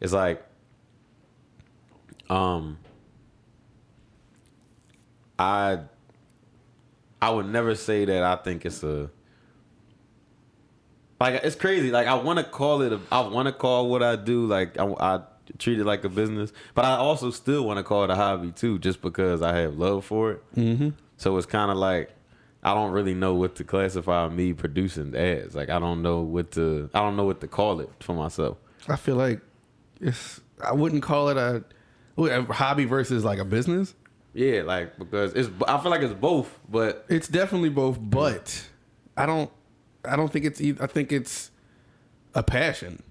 it's 0.01 0.13
like, 0.13 0.45
um, 2.29 2.79
I, 5.39 5.81
I 7.23 7.31
would 7.31 7.47
never 7.47 7.75
say 7.75 8.05
that 8.05 8.23
I 8.25 8.37
think 8.37 8.67
it's 8.67 8.83
a. 8.83 9.11
Like 11.25 11.43
it's 11.43 11.57
crazy. 11.57 11.91
Like 11.91 12.07
I 12.07 12.15
want 12.17 12.39
to 12.39 12.45
call 12.45 12.83
it. 12.83 12.93
A, 12.93 13.01
I 13.11 13.21
want 13.21 13.47
to 13.47 13.53
call 13.53 13.89
what 13.89 14.03
I 14.03 14.15
do. 14.15 14.45
Like 14.45 14.79
I, 14.79 14.85
I 14.85 15.21
treat 15.59 15.79
it 15.79 15.85
like 15.85 16.05
a 16.05 16.11
business, 16.11 16.53
but 16.75 16.85
I 16.85 16.97
also 16.97 17.31
still 17.31 17.65
want 17.65 17.79
to 17.79 17.83
call 17.83 18.05
it 18.05 18.11
a 18.11 18.15
hobby 18.15 18.53
too, 18.53 18.79
just 18.79 19.01
because 19.01 19.41
I 19.41 19.57
have 19.57 19.79
love 19.79 20.05
for 20.05 20.33
it. 20.33 20.55
Mm-hmm. 20.55 20.91
So 21.17 21.35
it's 21.39 21.47
kind 21.47 21.71
of 21.71 21.79
like 21.79 22.11
I 22.63 22.75
don't 22.75 22.93
really 22.93 23.15
know 23.15 23.35
what 23.35 23.57
to 23.57 23.65
classify 23.65 24.29
me 24.29 24.53
producing 24.53 25.17
ads. 25.17 25.55
Like 25.55 25.71
I 25.71 25.79
don't 25.79 26.03
know 26.03 26.21
what 26.21 26.51
to. 26.53 26.91
I 26.93 27.01
don't 27.01 27.17
know 27.17 27.25
what 27.25 27.41
to 27.41 27.49
call 27.49 27.81
it 27.81 27.89
for 28.01 28.13
myself. 28.13 28.59
I 28.87 28.97
feel 28.97 29.17
like 29.17 29.41
it's. 30.03 30.43
I 30.63 30.73
wouldn't 30.73 31.03
call 31.03 31.31
it 31.31 31.39
a, 31.39 31.65
a 32.23 32.53
hobby 32.53 32.85
versus 32.85 33.25
like 33.25 33.39
a 33.39 33.47
business. 33.47 33.95
Yeah, 34.35 34.61
like 34.61 34.99
because 34.99 35.33
it's. 35.33 35.49
I 35.67 35.81
feel 35.81 35.91
like 35.91 36.03
it's 36.03 36.13
both, 36.13 36.59
but 36.69 37.07
It's 37.09 37.29
definitely 37.29 37.71
both, 37.71 37.97
but 37.99 38.69
I 39.17 39.25
don't. 39.25 39.51
I 40.07 40.17
don't 40.17 40.33
think 40.33 40.45
it's. 40.45 40.61
I 40.81 40.87
think 40.87 41.13
it's 41.13 41.51
a 42.35 42.43
passion. 42.43 43.03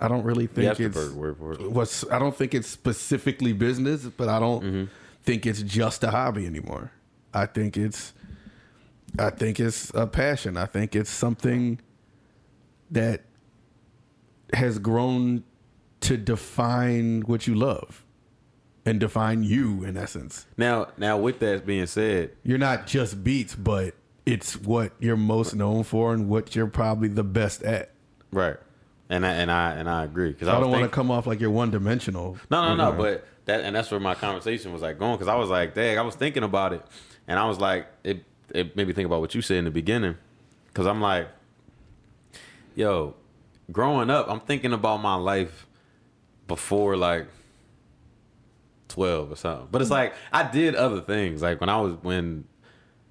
I 0.00 0.06
don't 0.08 0.22
really 0.22 0.46
think 0.46 0.78
it's 0.78 0.96
perfect 0.96 1.16
word 1.16 1.36
for 1.38 1.52
it. 1.54 1.70
what's. 1.70 2.08
I 2.10 2.18
don't 2.18 2.36
think 2.36 2.54
it's 2.54 2.68
specifically 2.68 3.52
business, 3.52 4.04
but 4.04 4.28
I 4.28 4.38
don't 4.38 4.62
Mm-hmm. 4.62 4.84
think 5.24 5.44
it's 5.46 5.62
just 5.62 6.04
a 6.04 6.10
hobby 6.10 6.46
anymore. 6.46 6.92
I 7.34 7.46
think 7.46 7.76
it's. 7.76 8.12
I 9.18 9.30
think 9.30 9.58
it's 9.58 9.90
a 9.94 10.06
passion. 10.06 10.56
I 10.56 10.66
think 10.66 10.94
it's 10.94 11.10
something 11.10 11.80
that 12.90 13.22
has 14.52 14.78
grown 14.78 15.44
to 16.00 16.16
define 16.16 17.22
what 17.22 17.46
you 17.46 17.54
love 17.54 18.04
and 18.86 19.00
define 19.00 19.42
you 19.42 19.82
in 19.84 19.96
essence. 19.96 20.46
Now, 20.56 20.88
now 20.96 21.16
with 21.18 21.38
that 21.40 21.66
being 21.66 21.86
said, 21.86 22.30
You're 22.44 22.58
not 22.58 22.86
just 22.86 23.24
beats, 23.24 23.54
but 23.54 23.94
it's 24.28 24.60
what 24.60 24.92
you're 24.98 25.16
most 25.16 25.54
known 25.54 25.84
for 25.84 26.12
and 26.12 26.28
what 26.28 26.54
you're 26.54 26.66
probably 26.66 27.08
the 27.08 27.24
best 27.24 27.62
at. 27.62 27.90
right, 28.30 28.58
and 29.08 29.24
I 29.24 29.32
and 29.32 29.50
I 29.50 29.72
and 29.72 29.88
I 29.88 30.04
agree 30.04 30.32
because 30.32 30.48
I, 30.48 30.56
I, 30.56 30.60
don't 30.60 30.70
want 30.70 30.84
to 30.84 30.90
come 30.90 31.10
off 31.10 31.26
like 31.26 31.40
you're 31.40 31.50
one 31.50 31.70
dimensional. 31.70 32.36
No, 32.50 32.68
no, 32.68 32.76
no. 32.76 32.90
Mm-hmm. 32.90 33.00
But 33.00 33.26
that 33.46 33.62
and 33.62 33.74
that's 33.74 33.90
where 33.90 34.00
my 34.00 34.14
conversation 34.14 34.72
was 34.72 34.82
like 34.82 34.98
going 34.98 35.14
because 35.14 35.28
I 35.28 35.36
was 35.36 35.48
like, 35.48 35.74
dang, 35.74 35.98
I 35.98 36.02
was 36.02 36.14
thinking 36.14 36.42
about 36.42 36.74
it, 36.74 36.82
and 37.26 37.38
I 37.38 37.46
was 37.46 37.58
like, 37.58 37.86
it 38.04 38.22
it 38.54 38.76
made 38.76 38.86
me 38.86 38.92
think 38.92 39.06
about 39.06 39.20
what 39.22 39.34
you 39.34 39.40
said 39.40 39.56
in 39.56 39.64
the 39.64 39.70
beginning, 39.70 40.16
because 40.66 40.86
I'm 40.86 41.00
like, 41.00 41.28
yo, 42.74 43.14
growing 43.72 44.10
up, 44.10 44.30
I'm 44.30 44.40
thinking 44.40 44.74
about 44.74 44.98
my 44.98 45.14
life 45.14 45.66
before 46.46 46.98
like 46.98 47.28
twelve 48.88 49.32
or 49.32 49.36
something. 49.36 49.68
But 49.70 49.80
it's 49.80 49.90
mm-hmm. 49.90 50.12
like 50.12 50.14
I 50.34 50.50
did 50.50 50.74
other 50.74 51.00
things, 51.00 51.40
like 51.40 51.62
when 51.62 51.70
I 51.70 51.80
was 51.80 51.94
when 52.02 52.44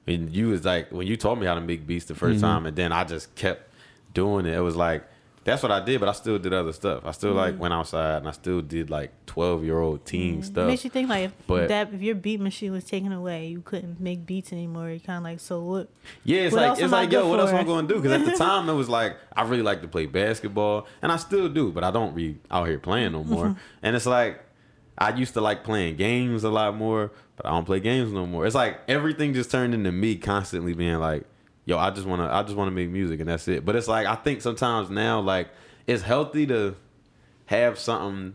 when 0.07 0.31
you 0.33 0.47
was 0.49 0.63
like 0.65 0.91
when 0.91 1.05
you 1.05 1.17
taught 1.17 1.37
me 1.37 1.45
how 1.45 1.53
to 1.55 1.61
make 1.61 1.85
beats 1.85 2.05
the 2.05 2.13
1st 2.13 2.19
Mm-hmm. 2.19 2.41
time, 2.41 2.65
and 2.65 2.75
then 2.75 2.91
I 2.91 3.03
just 3.03 3.35
kept 3.35 3.69
doing 4.13 4.45
it. 4.45 4.55
It 4.55 4.61
was 4.61 4.75
like 4.75 5.03
that's 5.43 5.63
what 5.63 5.71
I 5.71 5.79
did, 5.79 6.01
but 6.01 6.09
I 6.09 6.11
still 6.11 6.37
did 6.37 6.53
other 6.53 6.73
stuff. 6.73 7.05
I 7.05 7.11
still 7.11 7.29
Mm-hmm. 7.29 7.37
like 7.37 7.59
went 7.59 7.73
outside 7.73 8.17
and 8.17 8.27
I 8.27 8.31
still 8.31 8.61
did 8.61 8.89
like 8.89 9.11
twelve 9.25 9.63
year 9.63 9.79
old 9.79 10.05
teen 10.05 10.39
It 10.39 10.45
stuff. 10.45 10.67
makes 10.67 10.83
you 10.83 10.89
think 10.89 11.07
like 11.09 11.25
if 11.25 11.33
But- 11.47 11.67
that 11.69 11.93
if 11.93 12.01
your 12.01 12.15
beat 12.15 12.39
machine 12.41 12.71
was 12.71 12.83
taken 12.83 13.11
away, 13.11 13.47
you 13.47 13.61
couldn't 13.61 13.99
make 14.01 14.25
beats 14.25 14.51
anymore. 14.51 14.89
You 14.89 14.99
kind 14.99 15.17
of 15.19 15.23
like 15.23 15.39
so 15.39 15.61
what? 15.61 15.89
Yeah, 16.23 16.41
it's 16.41 16.53
What 16.55 16.61
like 16.69 16.79
it's 16.83 16.91
like 16.91 17.11
yo, 17.11 17.29
what 17.29 17.39
else 17.39 17.51
am 17.51 17.57
I 17.57 17.63
going 17.63 17.87
to 17.87 17.93
do? 17.93 18.01
Because 18.01 18.19
at 18.21 18.25
the 18.25 18.37
time 18.45 18.67
it 18.69 18.73
was 18.73 18.89
like 18.89 19.15
I 19.35 19.43
really 19.43 19.63
like 19.63 19.81
to 19.83 19.87
play 19.87 20.05
basketball, 20.05 20.85
and 21.01 21.11
I 21.11 21.17
still 21.17 21.47
do, 21.49 21.71
but 21.71 21.83
I 21.83 21.91
don't 21.91 22.13
be 22.15 22.37
out 22.51 22.67
here 22.67 22.79
playing 22.79 23.11
no 23.13 23.23
more. 23.23 23.45
Mm-hmm. 23.47 23.59
and 23.83 23.95
it's 23.95 24.05
like 24.05 24.41
I 24.97 25.13
used 25.15 25.33
to 25.35 25.41
like 25.41 25.63
playing 25.63 25.95
games 25.95 26.43
a 26.43 26.49
lot 26.49 26.75
more, 26.75 27.11
but 27.37 27.45
I 27.45 27.51
don't 27.51 27.65
play 27.65 27.79
games 27.79 28.11
no 28.11 28.25
more. 28.25 28.45
It's 28.45 28.55
like 28.55 28.79
everything 28.87 29.33
just 29.33 29.49
turned 29.49 29.73
into 29.73 29.91
me 29.91 30.17
constantly 30.17 30.73
being 30.73 30.97
like, 30.97 31.23
yo, 31.65 31.77
I 31.77 31.91
just 31.91 32.05
want 32.05 32.21
to, 32.21 32.33
I 32.33 32.43
just 32.43 32.55
want 32.55 32.67
to 32.67 32.75
make 32.75 32.89
music, 32.89 33.19
and 33.21 33.29
that's 33.29 33.47
it. 33.47 33.63
But 33.63 33.75
it's 33.75 33.87
like 33.87 34.05
I 34.05 34.15
think 34.15 34.41
sometimes 34.41 34.89
now 34.89 35.21
like 35.21 35.49
it's 35.85 36.03
healthy 36.03 36.45
to 36.47 36.75
have 37.45 37.79
something 37.79 38.33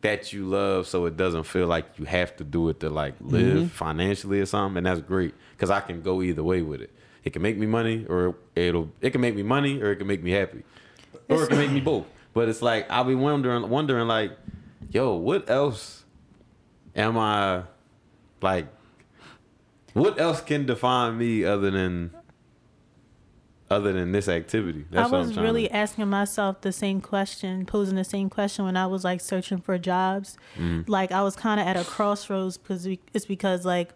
that 0.00 0.32
you 0.32 0.46
love 0.46 0.86
so 0.86 1.06
it 1.06 1.16
doesn't 1.16 1.44
feel 1.44 1.66
like 1.66 1.98
you 1.98 2.04
have 2.04 2.36
to 2.36 2.44
do 2.44 2.68
it 2.68 2.80
to 2.80 2.88
like 2.88 3.14
live 3.20 3.56
mm-hmm. 3.56 3.66
financially 3.66 4.40
or 4.40 4.46
something 4.46 4.78
and 4.78 4.86
that's 4.86 5.00
great 5.00 5.34
because 5.52 5.68
i 5.70 5.80
can 5.80 6.00
go 6.00 6.22
either 6.22 6.44
way 6.44 6.62
with 6.62 6.80
it 6.80 6.90
it 7.24 7.32
can 7.32 7.42
make 7.42 7.58
me 7.58 7.66
money 7.66 8.06
or 8.08 8.36
it'll 8.54 8.88
it 9.00 9.10
can 9.10 9.20
make 9.20 9.34
me 9.34 9.42
money 9.42 9.82
or 9.82 9.90
it 9.90 9.96
can 9.96 10.06
make 10.06 10.22
me 10.22 10.30
happy 10.30 10.62
or 11.28 11.42
it 11.42 11.48
can 11.48 11.58
make 11.58 11.70
me 11.70 11.80
both 11.80 12.06
but 12.34 12.48
it's 12.48 12.62
like 12.62 12.88
i'll 12.90 13.04
be 13.04 13.14
wondering 13.14 13.68
wondering 13.68 14.06
like 14.06 14.32
yo 14.90 15.14
what 15.14 15.48
else 15.50 16.04
am 16.94 17.18
i 17.18 17.62
like 18.46 18.66
what 19.92 20.20
else 20.20 20.40
can 20.40 20.66
define 20.66 21.18
me 21.18 21.44
other 21.44 21.70
than 21.70 22.10
other 23.68 23.92
than 23.92 24.12
this 24.12 24.28
activity 24.28 24.84
I 24.92 25.02
what 25.02 25.14
I'm 25.14 25.26
was 25.26 25.36
really 25.36 25.68
to- 25.68 25.74
asking 25.74 26.08
myself 26.08 26.60
the 26.60 26.70
same 26.72 27.00
question, 27.00 27.66
posing 27.66 27.96
the 27.96 28.04
same 28.04 28.30
question 28.30 28.64
when 28.64 28.76
I 28.76 28.86
was 28.86 29.02
like 29.02 29.20
searching 29.20 29.58
for 29.58 29.76
jobs. 29.76 30.36
Mm-hmm. 30.56 30.88
Like 30.90 31.10
I 31.10 31.22
was 31.22 31.34
kind 31.34 31.60
of 31.60 31.66
at 31.66 31.76
a 31.76 31.84
crossroads 31.84 32.56
because 32.58 32.86
it's 33.12 33.26
because 33.26 33.64
like 33.64 33.92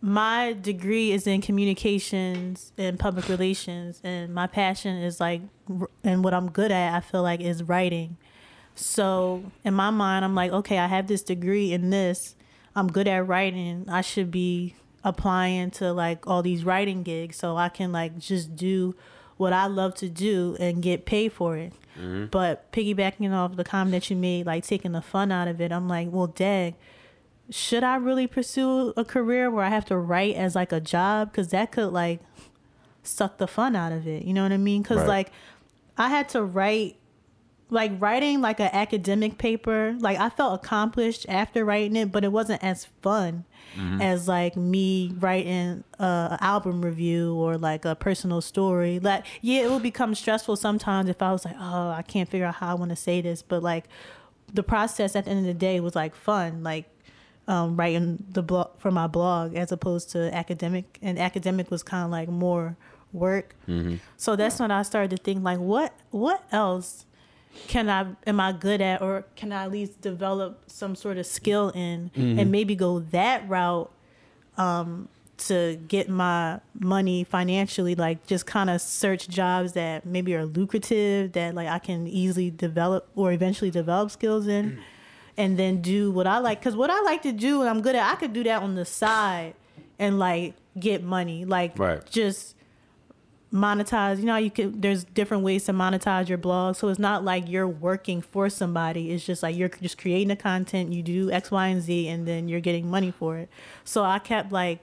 my 0.00 0.52
degree 0.52 1.12
is 1.12 1.26
in 1.26 1.40
communications 1.42 2.72
and 2.78 2.98
public 2.98 3.28
relations, 3.28 4.00
and 4.02 4.32
my 4.32 4.46
passion 4.46 4.96
is 4.96 5.20
like, 5.20 5.42
and 6.02 6.24
what 6.24 6.32
I'm 6.32 6.50
good 6.50 6.70
at, 6.72 6.94
I 6.94 7.00
feel 7.00 7.22
like 7.22 7.40
is 7.40 7.62
writing. 7.62 8.16
So 8.74 9.44
in 9.64 9.74
my 9.74 9.90
mind, 9.90 10.24
I'm 10.24 10.34
like, 10.34 10.52
okay, 10.52 10.78
I 10.78 10.86
have 10.86 11.06
this 11.06 11.22
degree 11.22 11.72
in 11.72 11.90
this. 11.90 12.34
I'm 12.74 12.88
good 12.88 13.08
at 13.08 13.26
writing. 13.26 13.86
I 13.88 14.00
should 14.00 14.30
be 14.30 14.74
applying 15.02 15.70
to 15.70 15.92
like 15.92 16.26
all 16.26 16.42
these 16.42 16.64
writing 16.64 17.02
gigs 17.02 17.36
so 17.36 17.56
I 17.56 17.68
can 17.68 17.90
like 17.92 18.18
just 18.18 18.54
do 18.54 18.94
what 19.36 19.52
I 19.52 19.66
love 19.66 19.94
to 19.96 20.08
do 20.08 20.56
and 20.60 20.82
get 20.82 21.06
paid 21.06 21.32
for 21.32 21.56
it. 21.56 21.72
Mm-hmm. 21.98 22.26
But 22.26 22.70
piggybacking 22.72 23.32
off 23.32 23.56
the 23.56 23.64
comment 23.64 23.92
that 23.92 24.10
you 24.10 24.16
made, 24.16 24.46
like 24.46 24.64
taking 24.66 24.92
the 24.92 25.00
fun 25.02 25.32
out 25.32 25.48
of 25.48 25.60
it, 25.60 25.72
I'm 25.72 25.88
like, 25.88 26.08
well, 26.10 26.26
dang, 26.26 26.74
should 27.48 27.82
I 27.82 27.96
really 27.96 28.26
pursue 28.26 28.92
a 28.96 29.04
career 29.04 29.50
where 29.50 29.64
I 29.64 29.70
have 29.70 29.86
to 29.86 29.96
write 29.96 30.36
as 30.36 30.54
like 30.54 30.72
a 30.72 30.80
job? 30.80 31.32
Because 31.32 31.48
that 31.48 31.72
could 31.72 31.92
like 31.92 32.20
suck 33.02 33.38
the 33.38 33.48
fun 33.48 33.74
out 33.74 33.92
of 33.92 34.06
it. 34.06 34.24
You 34.24 34.34
know 34.34 34.42
what 34.42 34.52
I 34.52 34.58
mean? 34.58 34.82
Because 34.82 34.98
Right. 34.98 35.08
like 35.08 35.32
I 35.98 36.08
had 36.08 36.28
to 36.30 36.42
write 36.42 36.96
like 37.70 37.92
writing 38.00 38.40
like 38.40 38.60
an 38.60 38.70
academic 38.72 39.38
paper 39.38 39.96
like 40.00 40.18
i 40.18 40.28
felt 40.28 40.62
accomplished 40.62 41.26
after 41.28 41.64
writing 41.64 41.96
it 41.96 42.10
but 42.12 42.24
it 42.24 42.32
wasn't 42.32 42.62
as 42.62 42.86
fun 43.02 43.44
as 44.00 44.26
like 44.26 44.56
me 44.56 45.12
writing 45.18 45.84
a 46.00 46.04
a 46.04 46.38
album 46.40 46.82
review 46.82 47.34
or 47.34 47.56
like 47.56 47.84
a 47.84 47.94
personal 47.94 48.40
story 48.40 48.98
like 48.98 49.24
yeah 49.40 49.62
it 49.62 49.70
would 49.70 49.82
become 49.82 50.14
stressful 50.14 50.56
sometimes 50.56 51.08
if 51.08 51.22
i 51.22 51.30
was 51.30 51.44
like 51.44 51.54
oh 51.58 51.90
i 51.90 52.02
can't 52.02 52.28
figure 52.28 52.46
out 52.46 52.56
how 52.56 52.70
i 52.70 52.74
want 52.74 52.90
to 52.90 52.96
say 52.96 53.20
this 53.20 53.42
but 53.42 53.62
like 53.62 53.84
the 54.52 54.62
process 54.62 55.14
at 55.14 55.24
the 55.24 55.30
end 55.30 55.40
of 55.40 55.46
the 55.46 55.54
day 55.54 55.78
was 55.78 55.94
like 55.94 56.16
fun 56.16 56.62
like 56.64 56.86
um, 57.48 57.76
writing 57.76 58.24
the 58.30 58.42
blog 58.42 58.78
for 58.78 58.90
my 58.90 59.06
blog 59.06 59.54
as 59.56 59.72
opposed 59.72 60.10
to 60.10 60.34
academic 60.34 60.98
and 61.02 61.18
academic 61.18 61.70
was 61.70 61.82
kind 61.82 62.04
of 62.04 62.10
like 62.10 62.28
more 62.28 62.76
work. 63.12 63.56
Mm-hmm. 63.68 63.96
So 64.16 64.36
that's 64.36 64.60
when 64.60 64.70
I 64.70 64.82
started 64.82 65.16
to 65.16 65.16
think 65.16 65.42
like, 65.42 65.58
what 65.58 65.92
what 66.10 66.44
else 66.52 67.06
can 67.66 67.88
I 67.88 68.06
am 68.26 68.40
I 68.40 68.52
good 68.52 68.80
at, 68.80 69.02
or 69.02 69.24
can 69.36 69.52
I 69.52 69.64
at 69.64 69.72
least 69.72 70.00
develop 70.00 70.62
some 70.66 70.94
sort 70.94 71.18
of 71.18 71.26
skill 71.26 71.70
in, 71.70 72.10
and 72.14 72.50
maybe 72.50 72.74
go 72.74 73.00
that 73.10 73.48
route 73.48 73.90
um, 74.56 75.08
to 75.38 75.76
get 75.88 76.08
my 76.08 76.60
money 76.78 77.24
financially. 77.24 77.94
Like 77.94 78.26
just 78.26 78.46
kind 78.46 78.70
of 78.70 78.80
search 78.80 79.28
jobs 79.28 79.72
that 79.72 80.04
maybe 80.06 80.34
are 80.34 80.44
lucrative 80.46 81.32
that 81.32 81.54
like 81.54 81.68
I 81.68 81.78
can 81.78 82.06
easily 82.06 82.50
develop 82.50 83.08
or 83.14 83.32
eventually 83.32 83.70
develop 83.70 84.10
skills 84.10 84.46
in. 84.46 84.78
And 85.36 85.58
then 85.58 85.80
do 85.80 86.10
what 86.10 86.26
I 86.26 86.36
like, 86.38 86.60
because 86.60 86.76
what 86.76 86.90
I 86.90 87.00
like 87.00 87.22
to 87.22 87.32
do 87.32 87.60
and 87.60 87.70
I'm 87.70 87.80
good 87.80 87.94
at, 87.94 88.12
I 88.12 88.16
could 88.16 88.34
do 88.34 88.44
that 88.44 88.62
on 88.62 88.74
the 88.74 88.84
side 88.84 89.54
and 89.98 90.18
like 90.18 90.52
get 90.78 91.02
money, 91.02 91.46
like 91.46 91.78
Right. 91.78 92.04
just 92.10 92.56
monetize 93.52 94.18
you 94.18 94.24
know 94.26 94.36
you 94.36 94.50
can 94.50 94.80
there's 94.80 95.02
different 95.02 95.42
ways 95.42 95.64
to 95.64 95.72
monetize 95.72 96.28
your 96.28 96.38
blog 96.38 96.76
so 96.76 96.86
it's 96.86 97.00
not 97.00 97.24
like 97.24 97.48
you're 97.48 97.66
working 97.66 98.22
for 98.22 98.48
somebody 98.48 99.10
it's 99.10 99.24
just 99.26 99.42
like 99.42 99.56
you're 99.56 99.68
just 99.68 99.98
creating 99.98 100.28
the 100.28 100.36
content 100.36 100.92
you 100.92 101.02
do 101.02 101.30
x 101.32 101.50
y 101.50 101.66
and 101.66 101.82
z 101.82 102.06
and 102.06 102.28
then 102.28 102.48
you're 102.48 102.60
getting 102.60 102.88
money 102.88 103.10
for 103.10 103.36
it 103.38 103.48
so 103.82 104.04
i 104.04 104.20
kept 104.20 104.52
like 104.52 104.78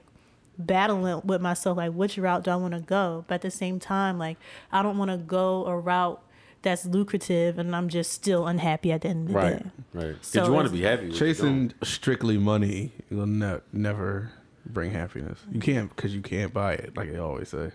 battling 0.58 1.20
with 1.24 1.40
myself 1.40 1.78
like 1.78 1.92
which 1.92 2.18
route 2.18 2.44
do 2.44 2.50
i 2.50 2.56
want 2.56 2.74
to 2.74 2.80
go 2.80 3.24
but 3.26 3.36
at 3.36 3.40
the 3.42 3.50
same 3.50 3.78
time 3.80 4.18
like 4.18 4.36
i 4.70 4.82
don't 4.82 4.98
want 4.98 5.10
to 5.10 5.16
go 5.16 5.64
a 5.64 5.74
route 5.78 6.20
that's 6.60 6.84
lucrative 6.84 7.58
and 7.58 7.74
i'm 7.74 7.88
just 7.88 8.12
still 8.12 8.46
unhappy 8.46 8.92
at 8.92 9.00
the 9.00 9.08
end 9.08 9.28
of 9.28 9.32
the 9.32 9.38
Right. 9.38 9.62
day 9.62 9.70
Right. 9.94 10.08
Because 10.08 10.26
So 10.26 10.44
you 10.44 10.52
want 10.52 10.66
to 10.68 10.72
be 10.74 10.82
happy. 10.82 11.06
with 11.06 11.18
you're. 11.18 11.28
Chasing 11.28 11.72
strictly 11.82 12.36
money 12.36 12.92
will 13.10 13.26
ne- 13.26 13.60
never 13.72 14.30
bring 14.66 14.90
happiness. 14.90 15.38
You 15.50 15.60
can't 15.60 15.88
because 15.96 16.14
you 16.14 16.20
can't 16.20 16.52
buy 16.52 16.74
it, 16.74 16.94
like 16.94 17.10
they 17.10 17.18
always 17.18 17.48
say. 17.48 17.70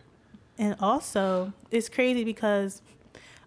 And 0.58 0.76
also, 0.80 1.54
it's 1.72 1.90
crazy 1.90 2.24
because 2.24 2.82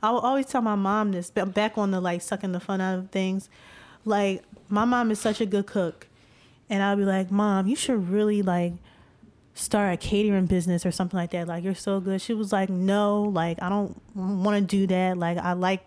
I 0.02 0.10
will 0.10 0.20
always 0.20 0.46
tell 0.46 0.62
my 0.62 0.74
mom 0.74 1.12
this, 1.12 1.30
but 1.30 1.54
back 1.54 1.78
on 1.78 1.90
the 1.90 2.00
like 2.00 2.22
sucking 2.22 2.52
the 2.52 2.60
fun 2.60 2.80
out 2.80 2.98
of 2.98 3.10
things. 3.10 3.48
Like, 4.04 4.42
my 4.68 4.84
mom 4.84 5.10
is 5.10 5.20
such 5.20 5.40
a 5.40 5.46
good 5.46 5.66
cook. 5.66 6.08
And 6.68 6.82
I'll 6.82 6.96
be 6.96 7.04
like, 7.04 7.30
Mom, 7.30 7.66
you 7.66 7.76
should 7.76 8.08
really 8.08 8.42
like 8.42 8.72
start 9.54 9.94
a 9.94 9.96
catering 9.96 10.46
business 10.46 10.84
or 10.84 10.90
something 10.90 11.18
like 11.18 11.30
that. 11.30 11.46
Like, 11.46 11.64
you're 11.64 11.74
so 11.74 12.00
good. 12.00 12.20
She 12.20 12.34
was 12.34 12.52
like, 12.52 12.68
No, 12.68 13.22
like, 13.22 13.62
I 13.62 13.68
don't 13.68 14.00
want 14.14 14.56
to 14.56 14.60
do 14.60 14.86
that. 14.88 15.16
Like, 15.16 15.38
I 15.38 15.52
like, 15.52 15.86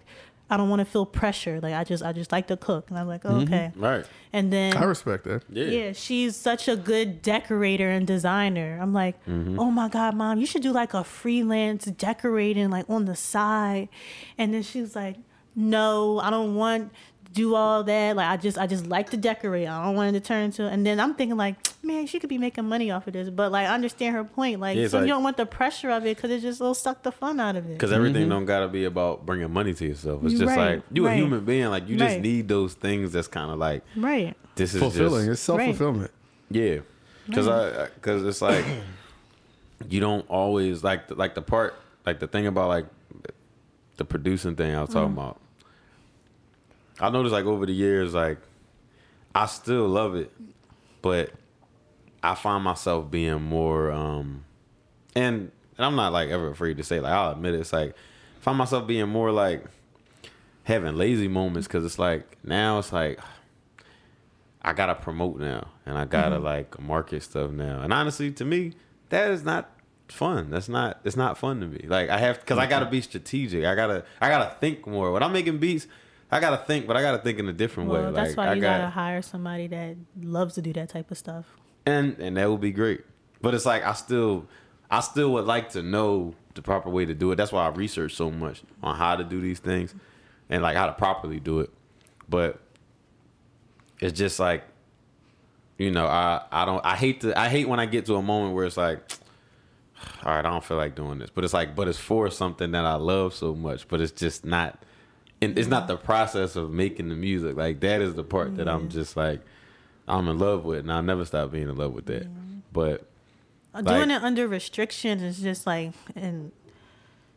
I 0.49 0.57
don't 0.57 0.69
want 0.69 0.79
to 0.79 0.85
feel 0.85 1.05
pressure. 1.05 1.59
Like, 1.61 1.73
I 1.75 1.83
just, 1.83 2.03
I 2.03 2.11
just 2.11 2.31
like 2.31 2.47
to 2.47 2.57
cook. 2.57 2.89
And 2.89 2.97
I'm 2.97 3.07
like, 3.07 3.21
oh, 3.23 3.41
okay. 3.41 3.71
Right. 3.75 4.05
And 4.33 4.51
then 4.51 4.75
I 4.75 4.83
respect 4.85 5.23
that. 5.25 5.43
Yeah. 5.49 5.65
yeah, 5.65 5.91
she's 5.93 6.35
such 6.35 6.67
a 6.67 6.75
good 6.75 7.21
decorator 7.21 7.89
and 7.89 8.07
designer. 8.07 8.79
I'm 8.81 8.93
like, 8.93 9.23
Mm-hmm. 9.25 9.59
oh 9.59 9.69
my 9.71 9.89
god, 9.89 10.15
mom, 10.15 10.39
you 10.39 10.45
should 10.45 10.61
do 10.63 10.71
like 10.71 10.93
a 10.93 11.03
freelance 11.03 11.85
decorating 11.85 12.69
like 12.69 12.89
on 12.89 13.05
the 13.05 13.15
side. 13.15 13.89
And 14.37 14.53
then 14.53 14.63
she's 14.63 14.95
like, 14.95 15.17
no, 15.55 16.19
I 16.19 16.29
don't 16.29 16.55
want 16.55 16.93
to 16.93 16.99
do 17.33 17.55
all 17.55 17.83
that. 17.83 18.15
Like 18.15 18.27
I 18.27 18.37
just, 18.37 18.57
I 18.57 18.67
just 18.67 18.87
like 18.87 19.09
to 19.11 19.17
decorate. 19.17 19.67
I 19.67 19.85
don't 19.85 19.95
want 19.95 20.15
it 20.15 20.19
to 20.19 20.25
turn 20.25 20.45
into. 20.45 20.67
And 20.67 20.85
then 20.85 20.99
I'm 20.99 21.13
thinking 21.15 21.37
like, 21.37 21.55
man, 21.83 22.07
she 22.07 22.19
could 22.19 22.29
be 22.29 22.37
making 22.37 22.65
money 22.65 22.91
off 22.91 23.07
of 23.07 23.13
this. 23.13 23.29
But 23.29 23.51
like, 23.51 23.67
I 23.67 23.73
understand 23.73 24.15
her 24.15 24.23
point. 24.23 24.59
Like, 24.59 24.77
Yeah, 24.77 24.87
so 24.87 24.97
like- 24.97 25.07
you 25.07 25.13
don't 25.13 25.23
want 25.23 25.37
the 25.37 25.45
pressure 25.45 25.89
of 25.89 26.05
it 26.05 26.17
because 26.17 26.31
it 26.31 26.41
just 26.41 26.59
will 26.59 26.73
suck 26.73 27.03
the 27.03 27.11
fun 27.11 27.39
out 27.39 27.55
of 27.55 27.65
it. 27.69 27.73
Because 27.73 27.91
everything 27.91 28.23
mm-hmm. 28.23 28.31
don't 28.31 28.45
gotta 28.45 28.67
be 28.67 28.85
about 28.85 29.25
bringing 29.25 29.51
money 29.51 29.73
to 29.73 29.85
yourself. 29.85 30.23
It's 30.23 30.33
just 30.33 30.45
Right, 30.45 30.75
like 30.75 30.83
you 30.91 31.07
a 31.07 31.13
human 31.13 31.45
being. 31.45 31.67
Like 31.69 31.87
you 31.87 31.97
just 31.97 32.19
need 32.19 32.47
those 32.47 32.73
things. 32.73 33.11
That's 33.11 33.27
kind 33.27 33.51
of 33.51 33.59
like 33.59 33.83
Right. 33.95 34.35
this 34.55 34.73
is 34.73 34.79
Fulfilling. 34.79 35.25
Just, 35.25 35.31
It's 35.31 35.41
self 35.41 35.61
fulfillment. 35.61 36.11
Yeah, 36.49 36.79
because 37.27 37.47
I 37.47 37.89
because 37.93 38.23
uh, 38.23 38.27
it's 38.27 38.41
like 38.41 38.65
you 39.87 39.99
don't 39.99 40.27
always 40.29 40.83
like 40.83 41.07
the, 41.07 41.15
like 41.15 41.35
the 41.35 41.41
part 41.41 41.75
like 42.05 42.19
the 42.19 42.27
thing 42.27 42.47
about 42.47 42.69
like 42.69 42.85
the 43.97 44.05
producing 44.05 44.55
thing 44.55 44.75
I 44.75 44.81
was 44.81 44.89
talking 44.89 45.09
mm-hmm. 45.09 45.19
about. 45.19 45.41
I 47.01 47.09
noticed 47.09 47.33
like 47.33 47.45
over 47.45 47.65
the 47.65 47.73
years 47.73 48.13
like 48.13 48.37
I 49.33 49.45
still 49.45 49.87
love 49.87 50.15
it, 50.15 50.31
but 51.01 51.31
I 52.21 52.35
find 52.35 52.63
myself 52.63 53.09
being 53.09 53.41
more 53.41 53.91
um 53.91 54.43
and 55.15 55.51
and 55.77 55.85
I'm 55.85 55.95
not 55.95 56.11
like 56.11 56.29
ever 56.29 56.49
afraid 56.49 56.77
to 56.77 56.83
say 56.83 56.99
like 56.99 57.11
I'll 57.13 57.31
admit 57.31 57.53
it. 57.53 57.61
It's 57.61 57.73
like 57.73 57.91
I 57.91 58.41
find 58.41 58.57
myself 58.57 58.87
being 58.87 59.09
more 59.09 59.31
like 59.31 59.63
having 60.63 60.95
lazy 60.95 61.27
moments 61.27 61.67
because 61.67 61.85
it's 61.85 61.99
like 61.99 62.37
now 62.43 62.79
it's 62.79 62.91
like 62.93 63.19
I 64.61 64.73
gotta 64.73 64.95
promote 64.95 65.39
now, 65.39 65.69
and 65.85 65.97
I 65.97 66.05
gotta 66.05 66.37
like 66.37 66.79
market 66.79 67.23
stuff 67.23 67.51
now. 67.51 67.81
And 67.81 67.93
honestly, 67.93 68.31
to 68.33 68.45
me, 68.45 68.73
that 69.09 69.31
is 69.31 69.43
not 69.43 69.71
fun. 70.09 70.49
That's 70.49 70.67
not. 70.67 70.99
It's 71.05 71.15
not 71.15 71.37
fun 71.37 71.61
to 71.61 71.65
me. 71.65 71.85
Like 71.87 72.09
I 72.09 72.17
have 72.17 72.41
because 72.41 72.57
I 72.57 72.65
gotta 72.65 72.85
be 72.85 73.01
strategic. 73.01 73.63
I 73.65 73.73
gotta. 73.75 74.03
I 74.19 74.29
gotta 74.29 74.55
think 74.59 74.85
more. 74.85 75.11
When 75.11 75.23
I'm 75.23 75.31
making 75.31 75.59
beats, 75.59 75.87
I 76.31 76.39
gotta 76.39 76.57
think, 76.65 76.85
but 76.87 76.95
I 76.95 77.01
gotta 77.01 77.17
think 77.19 77.39
in 77.39 77.47
a 77.47 77.53
different 77.53 77.89
Well, 77.89 78.05
way. 78.07 78.11
that's 78.11 78.29
like 78.35 78.37
why 78.37 78.51
I 78.51 78.53
you 78.55 78.61
got, 78.61 78.77
gotta 78.79 78.89
hire 78.91 79.21
somebody 79.21 79.67
that 79.67 79.95
loves 80.21 80.53
to 80.55 80.61
do 80.61 80.71
that 80.73 80.89
type 80.89 81.09
of 81.11 81.17
stuff. 81.17 81.45
and 81.85 82.17
and 82.19 82.37
that 82.37 82.49
would 82.49 82.61
be 82.61 82.71
great. 82.71 83.01
But 83.41 83.53
it's 83.55 83.65
like 83.65 83.83
I 83.85 83.93
still, 83.93 84.45
I 84.91 84.99
still 84.99 85.31
would 85.33 85.45
like 85.45 85.69
to 85.69 85.81
know 85.81 86.35
the 86.55 86.61
proper 86.61 86.89
way 86.89 87.05
to 87.05 87.13
do 87.13 87.31
it. 87.31 87.37
That's 87.37 87.51
why 87.51 87.65
I 87.65 87.69
research 87.69 88.13
so 88.15 88.29
much 88.29 88.61
on 88.83 88.95
how 88.95 89.15
to 89.15 89.23
do 89.23 89.39
these 89.41 89.59
things, 89.59 89.95
and 90.49 90.61
like 90.61 90.75
how 90.75 90.85
to 90.85 90.93
properly 90.93 91.39
do 91.39 91.61
it. 91.61 91.71
But 92.27 92.59
it's 93.99 94.17
just 94.17 94.39
like, 94.39 94.63
you 95.77 95.89
know, 95.91 96.05
I 96.05 96.41
I 96.51 96.65
don't 96.65 96.85
I 96.85 96.95
hate 96.95 97.21
to 97.21 97.37
I 97.39 97.49
hate 97.49 97.67
when 97.67 97.79
I 97.79 97.85
get 97.87 98.05
to 98.07 98.15
a 98.15 98.21
moment 98.21 98.53
where 98.53 98.65
it's 98.65 98.77
like, 98.77 98.99
all 100.23 100.35
right, 100.35 100.39
I 100.45 100.49
don't 100.49 100.63
feel 100.63 100.77
like 100.77 100.95
doing 100.95 101.17
this. 101.17 101.29
But 101.31 101.43
it's 101.43 101.53
like, 101.53 101.75
but 101.75 101.87
it's 101.87 101.97
for 101.97 102.29
something 102.29 102.71
that 102.73 102.85
I 102.85 102.95
love 102.95 103.33
so 103.33 103.55
much. 103.55 103.87
But 103.87 103.99
it's 104.01 104.11
just 104.11 104.45
not. 104.45 104.83
And 105.41 105.57
it's 105.57 105.67
not 105.69 105.87
the 105.87 105.95
process 105.97 106.55
of 106.55 106.69
making 106.71 107.09
the 107.09 107.15
music. 107.15 107.55
Like 107.55 107.79
that 107.81 108.01
is 108.01 108.15
the 108.15 108.23
part 108.23 108.57
that 108.57 108.67
I'm 108.67 108.89
just 108.89 109.15
like, 109.15 109.41
I'm 110.07 110.27
in 110.27 110.37
love 110.39 110.65
with, 110.65 110.79
and 110.79 110.91
I'll 110.91 111.01
never 111.03 111.23
stop 111.25 111.51
being 111.51 111.69
in 111.69 111.77
love 111.77 111.93
with 111.93 112.05
that. 112.07 112.27
But 112.73 113.09
Uh, 113.73 113.81
Like- 113.83 113.85
doing 113.85 114.11
it 114.11 114.23
under 114.23 114.47
restrictions 114.47 115.21
is 115.21 115.39
just 115.39 115.65
like 115.67 115.93
and 116.15 116.51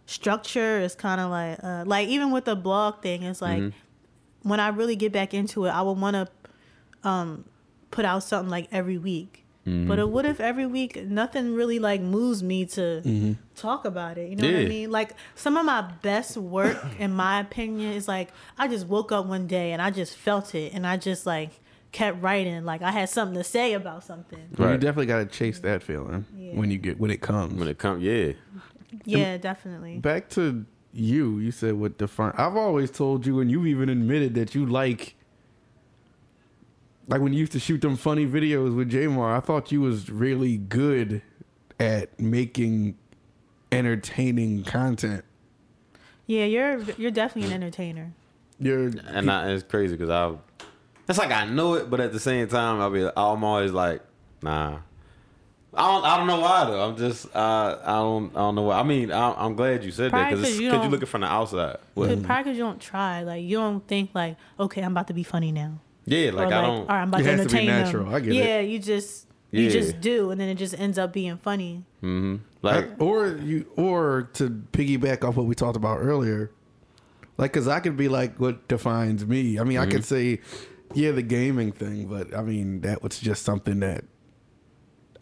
structure 0.06 0.80
is 0.80 0.94
kind 0.94 1.20
of 1.20 1.30
like 1.30 1.58
uh, 1.62 1.84
like 1.86 2.08
even 2.08 2.30
with 2.32 2.44
the 2.44 2.56
blog 2.56 3.02
thing 3.02 3.22
it's 3.22 3.40
like 3.40 3.60
Mm-hmm. 3.60 4.48
when 4.48 4.58
i 4.60 4.68
really 4.68 4.96
get 4.96 5.12
back 5.12 5.32
into 5.32 5.64
it 5.66 5.70
i 5.70 5.80
would 5.80 5.98
want 5.98 6.16
to 6.16 7.08
um 7.08 7.44
put 7.90 8.04
out 8.04 8.22
something 8.22 8.50
like 8.50 8.68
every 8.72 8.98
week 8.98 9.41
Mm-hmm. 9.66 9.86
but 9.86 10.00
uh, 10.00 10.08
what 10.08 10.24
if 10.26 10.40
every 10.40 10.66
week 10.66 10.96
nothing 11.06 11.54
really 11.54 11.78
like 11.78 12.00
moves 12.00 12.42
me 12.42 12.64
to 12.66 13.36
talk 13.54 13.84
about 13.84 14.18
it 14.18 14.28
you 14.30 14.34
know 14.36 14.46
what 14.50 14.60
i 14.62 14.64
mean 14.66 14.90
like 14.90 15.12
some 15.36 15.56
of 15.56 15.64
my 15.64 15.82
best 16.02 16.36
work 16.36 16.84
in 16.98 17.12
my 17.14 17.38
opinion 17.38 17.92
is 17.92 18.08
like 18.08 18.30
i 18.58 18.66
just 18.66 18.88
woke 18.88 19.12
up 19.12 19.24
one 19.26 19.46
day 19.46 19.70
and 19.70 19.80
i 19.80 19.88
just 19.90 20.16
felt 20.16 20.54
it 20.56 20.72
and 20.74 20.84
i 20.84 20.96
just 20.96 21.26
like 21.26 21.50
kept 21.92 22.20
writing 22.20 22.64
like 22.64 22.82
i 22.82 22.90
had 22.90 23.08
something 23.08 23.36
to 23.36 23.44
say 23.44 23.74
about 23.74 24.02
something 24.02 24.40
You 24.58 24.64
definitely 24.78 25.06
got 25.06 25.18
to 25.18 25.26
chase 25.26 25.60
that 25.60 25.82
feeling 25.84 26.24
Yeah. 26.36 26.54
when 26.58 26.70
you 26.72 26.78
get 26.78 26.98
when 26.98 27.12
it 27.12 27.20
comes. 27.20 27.54
when 27.54 27.68
it 27.68 27.78
comes, 27.78 28.02
yeah, 28.02 28.32
yeah 29.04 29.36
definitely 29.36 29.98
Back 29.98 30.28
to 30.30 30.64
you. 30.92 31.38
You 31.38 31.50
said 31.52 31.74
what 31.74 31.98
define. 31.98 32.32
I've 32.36 32.56
always 32.56 32.90
told 32.90 33.24
you, 33.26 33.40
and 33.40 33.50
you 33.50 33.64
even 33.66 33.88
admitted 33.88 34.34
that 34.34 34.54
you 34.54 34.66
like. 34.66 35.14
Like 37.08 37.20
when 37.20 37.32
you 37.32 37.40
used 37.40 37.52
to 37.52 37.58
shoot 37.58 37.80
them 37.80 37.96
funny 37.96 38.26
videos 38.26 38.74
with 38.76 38.90
Jamar, 38.90 39.36
I 39.36 39.40
thought 39.40 39.72
you 39.72 39.80
was 39.80 40.08
really 40.10 40.56
good 40.56 41.22
at 41.80 42.18
making 42.20 42.96
entertaining 43.70 44.64
content. 44.64 45.24
Yeah, 46.26 46.44
you're 46.44 46.80
you're 46.98 47.10
definitely 47.10 47.50
an 47.52 47.62
entertainer. 47.62 48.12
You're 48.58 48.92
and 49.08 49.30
I, 49.30 49.50
it's 49.50 49.64
crazy 49.64 49.96
because 49.96 50.10
I, 50.10 50.64
it's 51.08 51.18
like 51.18 51.32
I 51.32 51.46
know 51.46 51.74
it, 51.74 51.90
but 51.90 52.00
at 52.00 52.12
the 52.12 52.20
same 52.20 52.46
time, 52.48 52.80
I'll 52.80 52.90
be, 52.90 53.04
I'm 53.04 53.42
always 53.44 53.72
like, 53.72 54.02
nah. 54.42 54.78
I 55.74 55.86
don't, 55.90 56.04
I 56.04 56.16
don't 56.18 56.26
know 56.26 56.38
why 56.38 56.64
though. 56.66 56.86
I'm 56.88 56.96
just, 56.96 57.34
uh, 57.34 57.78
I 57.82 57.92
don't, 57.94 58.30
I 58.36 58.40
don't 58.40 58.54
know 58.54 58.62
why. 58.62 58.78
I 58.78 58.82
mean, 58.82 59.10
I, 59.10 59.32
I'm 59.32 59.54
glad 59.56 59.82
you 59.84 59.90
said 59.90 60.06
that 60.06 60.10
Probably 60.10 60.36
because 60.36 60.44
'cause 60.50 60.60
you 60.60 60.66
because 60.68 60.74
you 60.76 60.82
don't- 60.82 60.90
looking 60.90 61.06
from 61.06 61.20
the 61.22 61.26
outside. 61.28 61.78
Cause 61.78 61.82
Probably 61.94 62.16
because 62.16 62.56
you 62.56 62.62
don't 62.62 62.80
try. 62.80 63.22
Like 63.22 63.42
you 63.42 63.56
don't 63.56 63.86
think 63.88 64.10
like, 64.14 64.36
okay, 64.60 64.82
I'm 64.82 64.92
about 64.92 65.08
to 65.08 65.14
be 65.14 65.22
funny 65.24 65.50
now. 65.50 65.80
Yeah, 66.04 66.30
like, 66.32 66.48
or 66.50 66.54
I 66.54 66.60
don't. 66.62 66.64
all 66.80 66.86
right, 66.86 67.02
I'm 67.02 67.08
about 67.08 67.20
It 67.20 67.24
to 67.24 67.30
has 67.36 67.46
to 67.46 67.56
be 67.56 67.66
natural. 67.66 68.04
them. 68.06 68.14
I 68.14 68.20
get 68.20 68.32
it. 68.32 68.36
yeah, 68.36 68.60
you 68.60 68.78
just 68.78 69.26
you 69.50 69.64
Yeah. 69.64 69.70
just 69.70 70.00
do, 70.00 70.30
and 70.30 70.40
then 70.40 70.48
it 70.48 70.54
just 70.56 70.78
ends 70.78 70.98
up 70.98 71.12
being 71.12 71.36
funny. 71.36 71.84
Mm-hmm. 72.02 72.36
Like, 72.62 73.00
or 73.00 73.28
you 73.28 73.66
or 73.76 74.30
to 74.34 74.48
piggyback 74.72 75.22
off 75.26 75.36
what 75.36 75.46
we 75.46 75.54
talked 75.54 75.76
about 75.76 75.98
earlier 76.00 76.50
like 77.38 77.50
because 77.52 77.66
i 77.66 77.80
could 77.80 77.96
be 77.96 78.08
like 78.08 78.38
what 78.38 78.68
defines 78.68 79.26
me 79.26 79.58
i 79.58 79.64
mean 79.64 79.78
i 79.78 79.82
Mm-hmm. 79.82 79.90
could 79.90 80.04
say 80.04 80.38
yeah 80.94 81.10
the 81.12 81.22
gaming 81.22 81.72
thing 81.72 82.06
but 82.06 82.32
i 82.36 82.42
mean 82.42 82.82
that 82.82 83.02
was 83.02 83.18
just 83.18 83.42
something 83.42 83.80
that 83.80 84.04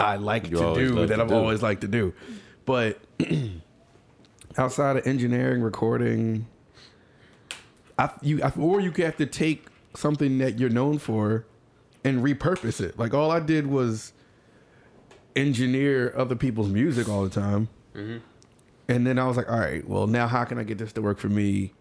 i 0.00 0.16
like 0.16 0.50
You 0.50 0.56
to 0.58 0.74
do 0.74 1.06
that 1.06 1.16
to 1.16 1.22
i've 1.22 1.28
do. 1.28 1.34
always 1.34 1.62
liked 1.62 1.82
to 1.82 1.88
do 1.88 2.12
but 2.66 2.98
outside 4.58 4.96
of 4.96 5.06
engineering 5.06 5.62
recording 5.62 6.46
I, 7.98 8.10
you 8.22 8.42
I, 8.42 8.50
or 8.58 8.80
you 8.80 8.90
have 8.98 9.16
to 9.18 9.26
take 9.26 9.66
something 9.94 10.38
that 10.38 10.58
you're 10.58 10.70
known 10.70 10.98
for 10.98 11.46
and 12.04 12.22
repurpose 12.22 12.80
it 12.80 12.98
like 12.98 13.12
all 13.12 13.30
i 13.30 13.40
did 13.40 13.66
was 13.66 14.12
engineer 15.36 16.12
other 16.16 16.34
people's 16.34 16.68
music 16.68 17.08
all 17.08 17.22
the 17.22 17.30
time 17.30 17.68
mm-hmm. 17.94 18.18
And 18.90 19.06
then 19.06 19.20
I 19.20 19.26
was 19.28 19.36
like, 19.36 19.48
all 19.48 19.58
right, 19.58 19.88
well, 19.88 20.08
now 20.08 20.26
how 20.26 20.42
can 20.42 20.58
I 20.58 20.64
get 20.64 20.78
this 20.78 20.92
to 20.94 21.00
work 21.00 21.20
for 21.20 21.28
me 21.28 21.72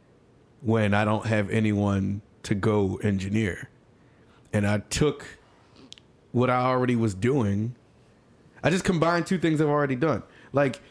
when 0.61 0.93
I 0.93 1.03
don't 1.05 1.25
have 1.25 1.49
anyone 1.49 2.21
to 2.43 2.53
go 2.53 2.97
engineer? 2.97 3.67
And 4.53 4.67
I 4.67 4.77
took 4.77 5.25
what 6.31 6.51
I 6.51 6.61
already 6.61 6.95
was 6.95 7.15
doing. 7.15 7.73
I 8.63 8.69
just 8.69 8.83
combined 8.83 9.25
two 9.25 9.39
things 9.39 9.59
I've 9.59 9.69
already 9.69 9.95
done. 9.95 10.21
Like 10.53 10.81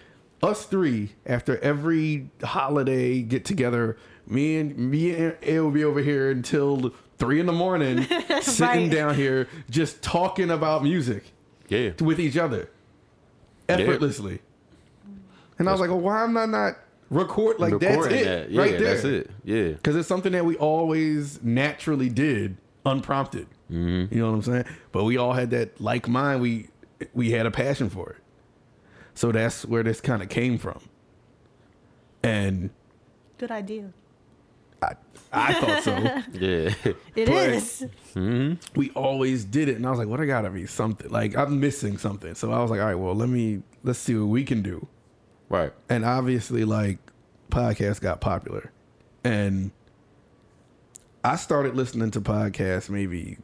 us 0.42 0.66
three, 0.66 1.12
after 1.24 1.56
every 1.58 2.30
holiday 2.42 3.22
get 3.22 3.44
together, 3.44 3.96
me 4.26 4.56
and 4.56 4.76
me 4.76 5.14
and 5.14 5.36
A 5.42 5.60
will 5.60 5.70
be 5.70 5.84
over 5.84 6.00
here 6.00 6.32
until 6.32 6.92
three 7.18 7.40
in 7.40 7.46
the 7.46 7.52
morning, 7.52 8.02
sitting 8.42 8.82
Right. 8.84 8.90
down 8.90 9.14
here 9.14 9.48
just 9.70 10.02
talking 10.02 10.50
about 10.50 10.82
music 10.82 11.24
Yeah. 11.68 11.90
with 12.00 12.20
each 12.20 12.36
other 12.36 12.70
effortlessly. 13.68 14.40
And 15.58 15.68
I 15.68 15.72
was 15.72 15.80
like, 15.80 15.90
well, 15.90 16.00
why 16.00 16.22
am 16.24 16.36
I 16.36 16.46
not 16.46 16.74
record 17.10 17.58
like 17.58 17.78
that's 17.80 17.96
Recording 17.96 18.18
it 18.18 18.24
that. 18.24 18.50
Yeah, 18.50 18.60
right 18.60 18.78
there? 18.78 18.94
that's 18.94 19.04
it. 19.04 19.30
Yeah. 19.44 19.68
Because 19.70 19.96
it's 19.96 20.06
something 20.08 20.32
that 20.32 20.44
we 20.44 20.56
always 20.56 21.42
naturally 21.42 22.08
did, 22.08 22.56
unprompted. 22.86 23.46
Mm-hmm. 23.70 24.14
You 24.14 24.20
know 24.20 24.28
what 24.30 24.36
I'm 24.36 24.42
saying? 24.42 24.64
But 24.92 25.04
we 25.04 25.16
all 25.16 25.32
had 25.32 25.50
that 25.50 25.80
like 25.80 26.06
mind. 26.08 26.40
We 26.40 26.68
we 27.14 27.30
had 27.32 27.44
a 27.46 27.50
passion 27.50 27.90
for 27.90 28.10
it. 28.10 28.16
So 29.14 29.32
that's 29.32 29.64
where 29.64 29.82
this 29.82 30.00
kind 30.00 30.22
of 30.22 30.28
came 30.28 30.58
from. 30.58 30.80
And 32.22 32.70
Good 33.38 33.50
idea. 33.50 33.92
I 34.82 34.92
I 35.32 35.52
thought 35.54 35.82
so. 35.82 35.92
Yeah. 36.38 36.74
It 37.14 37.26
But- 37.26 37.50
is. 37.50 37.86
Mm-hmm. 38.14 38.78
we 38.78 38.90
always 38.90 39.44
did 39.44 39.68
it, 39.68 39.76
and 39.76 39.86
I 39.86 39.90
was 39.90 39.98
like, 39.98 40.08
"What? 40.08 40.20
I 40.20 40.26
gotta 40.26 40.50
be 40.50 40.66
something. 40.66 41.10
Like 41.10 41.36
I'm 41.36 41.60
missing 41.60 41.98
something." 41.98 42.34
So 42.34 42.50
I 42.52 42.60
was 42.62 42.70
like, 42.70 42.80
"All 42.80 42.86
right, 42.86 42.94
well, 42.94 43.14
let 43.14 43.28
me 43.28 43.62
let's 43.84 43.98
see 43.98 44.14
what 44.16 44.26
we 44.28 44.44
can 44.44 44.62
do." 44.62 44.86
right. 45.50 45.72
and 45.88 46.04
obviously 46.04 46.64
like 46.64 46.98
podcasts 47.50 47.98
got 48.02 48.20
popular 48.20 48.70
and 49.24 49.70
i 51.24 51.36
started 51.36 51.74
listening 51.74 52.10
to 52.10 52.20
podcasts 52.20 52.90
maybe 52.90 53.38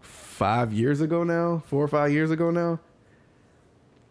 five 0.00 0.72
years 0.72 1.00
ago 1.02 1.24
now 1.24 1.62
four 1.66 1.84
or 1.84 1.88
five 1.88 2.10
years 2.10 2.30
ago 2.30 2.50
now 2.50 2.80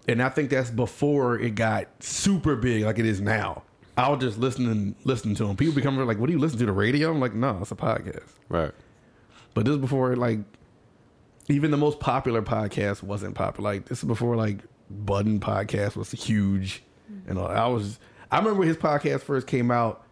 and 0.08 0.22
i 0.22 0.30
think 0.30 0.52
that's 0.52 0.70
before 0.70 1.40
it 1.40 1.56
got 1.56 1.88
super 2.04 2.56
big 2.56 2.84
like 2.84 3.00
it 3.00 3.06
is 3.08 3.20
now 3.22 3.64
i 3.98 4.08
was 4.10 4.20
just 4.20 4.38
listening 4.38 4.96
listening 5.04 5.36
to 5.36 5.46
them 5.46 5.56
people 5.58 5.74
become 5.74 5.98
like 6.06 6.18
what 6.20 6.28
do 6.28 6.34
you 6.34 6.40
listen 6.40 6.58
to 6.60 6.66
the 6.66 6.72
radio 6.72 7.12
i'm 7.12 7.20
like 7.20 7.34
no 7.34 7.58
it's 7.62 7.72
a 7.72 7.76
podcast 7.76 8.30
Right. 8.50 8.72
but 9.54 9.66
this 9.66 9.74
is 9.74 9.80
before 9.82 10.16
like 10.16 10.40
even 11.50 11.72
the 11.72 11.78
most 11.78 12.00
popular 12.02 12.42
podcast 12.42 13.02
wasn't 13.02 13.34
popular. 13.34 13.72
Like 13.74 13.86
this 13.86 14.00
is 14.00 14.04
before 14.04 14.36
like 14.36 14.58
Budden 14.90 15.40
podcast 15.40 15.96
was 15.96 16.12
huge. 16.12 16.84
And 17.26 17.38
all. 17.40 17.48
I 17.48 17.68
was 17.68 18.00
I 18.30 18.38
remember 18.40 18.64
his 18.64 18.76
podcast 18.76 19.22
first 19.22 19.48
came 19.48 19.72
out 19.72 20.04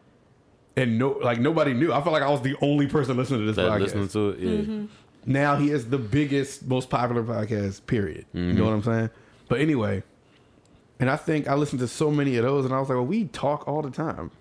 and 0.78 0.98
no 0.98 1.10
like 1.22 1.42
nobody 1.42 1.74
knew. 1.74 1.92
I 1.92 2.02
felt 2.02 2.14
like 2.14 2.24
I 2.24 2.30
was 2.30 2.42
the 2.42 2.56
only 2.62 2.88
person 2.88 3.18
listening 3.18 3.42
to 3.42 3.46
this 3.48 3.58
That 3.58 3.70
podcast. 3.70 3.80
listening 3.82 4.08
to 4.08 4.30
it. 4.30 4.40
Yeah. 4.40 4.50
Mm-hmm. 4.62 4.86
now 5.26 5.58
he 5.58 5.72
is 5.72 5.90
the 5.90 5.98
biggest, 5.98 6.66
most 6.68 6.90
popular 6.90 7.22
podcast, 7.22 7.86
period. 7.86 8.26
You 8.32 8.54
know 8.54 8.64
what 8.64 8.74
I'm 8.74 8.84
saying? 8.84 9.10
But 9.50 9.60
anyway, 9.60 10.04
and 11.00 11.10
I 11.10 11.18
think 11.18 11.48
I 11.48 11.56
listened 11.56 11.80
to 11.80 11.88
so 11.88 12.10
many 12.10 12.38
of 12.38 12.44
those 12.44 12.66
and 12.66 12.74
I 12.74 12.80
was 12.80 12.90
like, 12.90 12.96
well, 12.96 13.06
we 13.06 13.26
talk 13.26 13.68
all 13.68 13.82
the 13.82 13.92
time. 13.92 14.32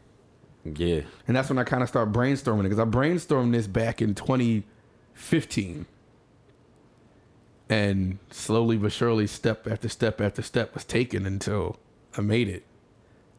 Yeah. 0.65 1.03
And 1.27 1.37
that's 1.37 1.49
when 1.49 1.59
I 1.59 1.65
kind 1.65 1.83
of 1.83 1.89
started 1.89 2.15
brainstorming 2.15 2.61
it 2.61 2.71
because 2.71 2.79
I 2.79 2.85
brainstormed 2.85 3.53
this 3.53 3.67
back 3.67 4.01
in 4.01 4.15
2015. 4.15 5.87
And 7.69 8.19
slowly 8.31 8.77
but 8.77 8.93
surely, 8.93 9.27
step 9.27 9.67
after 9.67 9.89
step 9.89 10.21
after 10.21 10.43
step 10.43 10.75
was 10.75 10.85
taken 10.85 11.27
until 11.27 11.79
I 12.17 12.21
made 12.21 12.49
it. 12.49 12.63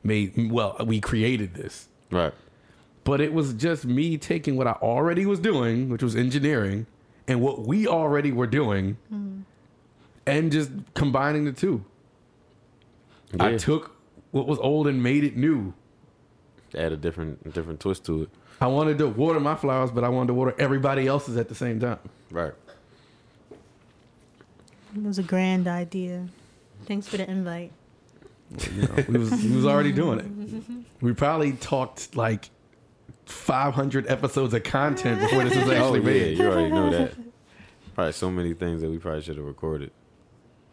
Made 0.03 0.51
well, 0.51 0.75
we 0.85 0.99
created 0.99 1.53
this. 1.53 1.87
Right. 2.11 2.33
But 3.03 3.21
it 3.21 3.33
was 3.33 3.53
just 3.53 3.85
me 3.85 4.17
taking 4.17 4.55
what 4.55 4.67
I 4.67 4.73
already 4.73 5.25
was 5.27 5.39
doing, 5.39 5.89
which 5.89 6.01
was 6.01 6.15
engineering, 6.15 6.87
and 7.27 7.39
what 7.39 7.67
we 7.67 7.87
already 7.87 8.31
were 8.31 8.47
doing, 8.47 8.97
mm-hmm. 9.13 9.41
and 10.25 10.51
just 10.51 10.71
combining 10.95 11.45
the 11.45 11.51
two. 11.51 11.85
I 13.39 13.57
took 13.57 13.95
what 14.31 14.47
was 14.47 14.59
old 14.59 14.87
and 14.87 15.01
made 15.01 15.23
it 15.23 15.35
new. 15.37 15.73
Add 16.75 16.91
a 16.91 16.97
different 16.97 17.53
different 17.53 17.79
twist 17.79 18.05
to 18.05 18.23
it. 18.23 18.29
I 18.61 18.67
wanted 18.67 18.97
to 18.99 19.07
water 19.07 19.39
my 19.39 19.55
flowers, 19.55 19.91
but 19.91 20.03
I 20.03 20.09
wanted 20.09 20.27
to 20.27 20.33
water 20.33 20.55
everybody 20.57 21.07
else's 21.07 21.37
at 21.37 21.49
the 21.49 21.55
same 21.55 21.79
time. 21.79 21.99
Right. 22.31 22.53
It 24.95 25.03
was 25.03 25.19
a 25.19 25.23
grand 25.23 25.67
idea. 25.67 26.27
Thanks 26.85 27.07
for 27.07 27.17
the 27.17 27.29
invite. 27.29 27.71
You 28.73 28.81
know, 28.83 29.03
we 29.09 29.17
was 29.17 29.31
we 29.43 29.55
was 29.55 29.65
already 29.65 29.91
doing 29.91 30.19
it. 30.19 30.85
We 31.01 31.13
probably 31.13 31.53
talked 31.53 32.15
like 32.15 32.49
500 33.25 34.07
episodes 34.07 34.53
of 34.53 34.63
content 34.63 35.19
before 35.19 35.43
this 35.43 35.55
was 35.55 35.67
Oh 35.67 35.71
actually 35.71 35.99
yeah, 36.01 36.25
made. 36.25 36.37
you 36.37 36.45
already 36.47 36.69
know 36.71 36.89
that. 36.91 37.13
Probably 37.95 38.11
so 38.13 38.29
many 38.29 38.53
things 38.53 38.81
that 38.81 38.89
we 38.89 38.97
probably 38.99 39.21
should 39.21 39.37
have 39.37 39.45
recorded 39.45 39.91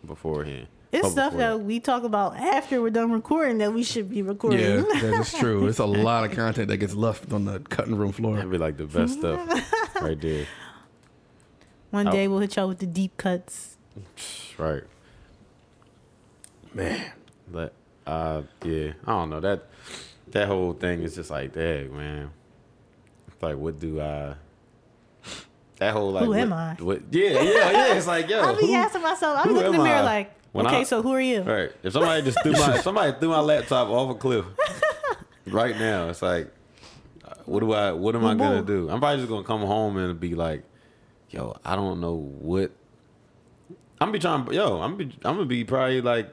beforehand. 0.07 0.67
It's 0.93 1.11
stuff 1.11 1.35
that 1.39 1.61
we 1.61 1.81
talk 1.81 2.05
about 2.05 2.37
after 2.37 2.83
we're 2.83 2.91
done 2.91 3.13
recording 3.13 3.59
that 3.59 3.73
we 3.73 3.83
should 3.83 4.11
be 4.11 4.21
recording. 4.21 4.61
Yeah, 4.61 4.83
that 4.83 5.21
is 5.21 5.33
true. 5.33 5.67
It's 5.67 5.79
a 5.79 5.87
lot 5.87 6.25
of 6.25 6.33
content 6.33 6.69
that 6.69 6.77
gets 6.77 6.95
left 6.95 7.33
on 7.33 7.47
the 7.47 7.61
cutting 7.61 7.95
room 7.97 8.13
floor. 8.13 8.37
That'd 8.37 8.51
be 8.51 8.59
like 8.59 8.77
the 8.77 8.85
best 8.85 9.15
stuff 9.15 9.41
right 10.03 10.21
there. 10.21 10.47
One 11.91 12.11
day 12.11 12.29
we'll 12.29 12.41
hit 12.41 12.57
y'all 12.57 12.69
with 12.69 12.79
the 12.79 12.87
deep 12.87 13.17
cuts. 13.17 13.77
Right. 14.59 14.83
Man, 16.75 17.13
But 17.51 17.73
uh 18.07 18.43
yeah, 18.65 18.93
I 19.07 19.13
don't 19.13 19.31
know. 19.31 19.41
That 19.41 19.69
that 20.29 20.47
whole 20.49 20.73
thing 20.75 21.03
is 21.03 21.15
just 21.15 21.31
like, 21.31 21.55
dang, 21.55 21.97
man. 21.97 22.31
It's 23.29 23.43
like 23.43 23.57
what 23.57 23.79
do 23.81 24.01
I 24.01 24.35
that 25.77 25.95
whole 25.95 26.13
like 26.13 26.25
Who 26.25 26.31
what, 26.31 26.39
am 26.39 26.53
I? 26.53 26.75
What, 26.75 27.03
yeah, 27.11 27.31
yeah, 27.43 27.71
yeah. 27.71 27.95
It's 27.95 28.07
like, 28.07 28.29
yo, 28.29 28.41
I 28.43 28.55
be 28.61 28.67
who- 28.69 28.75
asking 28.75 29.03
myself, 29.03 29.39
I 29.39 29.43
be 29.45 29.49
who 29.49 29.55
looking 29.57 29.73
in 29.73 29.79
the 29.79 29.85
mirror 29.85 29.97
I? 29.97 30.03
like, 30.03 30.33
When 30.53 30.67
okay, 30.67 30.81
I- 30.81 30.85
so 30.85 31.03
who 31.03 31.13
are 31.13 31.21
you? 31.21 31.43
Right. 31.43 31.73
If 31.83 31.95
somebody 31.95 32.23
just 32.23 32.43
threw 32.43 32.53
my 32.53 32.77
if 32.77 32.83
somebody 32.83 33.19
threw 33.19 33.31
my 33.31 33.41
laptop 33.41 33.89
off 33.89 34.11
a 34.11 34.19
cliff 34.19 34.45
right 35.47 35.77
now, 35.77 36.09
it's 36.09 36.23
like, 36.23 36.53
what 37.47 37.61
do 37.61 37.73
I? 37.73 37.93
What 37.93 38.15
am 38.15 38.25
I 38.25 38.35
gonna 38.35 38.63
do? 38.63 38.89
I'm 38.91 39.01
probably 39.01 39.19
just 39.19 39.29
gonna 39.29 39.45
come 39.45 39.63
home 39.63 39.97
and 39.97 40.19
be 40.21 40.35
like, 40.35 40.63
yo, 41.31 41.57
I 41.65 41.75
don't 41.75 42.01
know 42.01 42.15
what. 42.15 42.71
I'm 44.01 44.09
gonna 44.09 44.13
be 44.13 44.19
trying. 44.19 44.53
Yo, 44.53 44.81
I'm 44.81 44.97
be, 44.97 45.05
I'm 45.25 45.37
gonna 45.37 45.47
be 45.47 45.65
probably 45.65 46.01
like. 46.01 46.29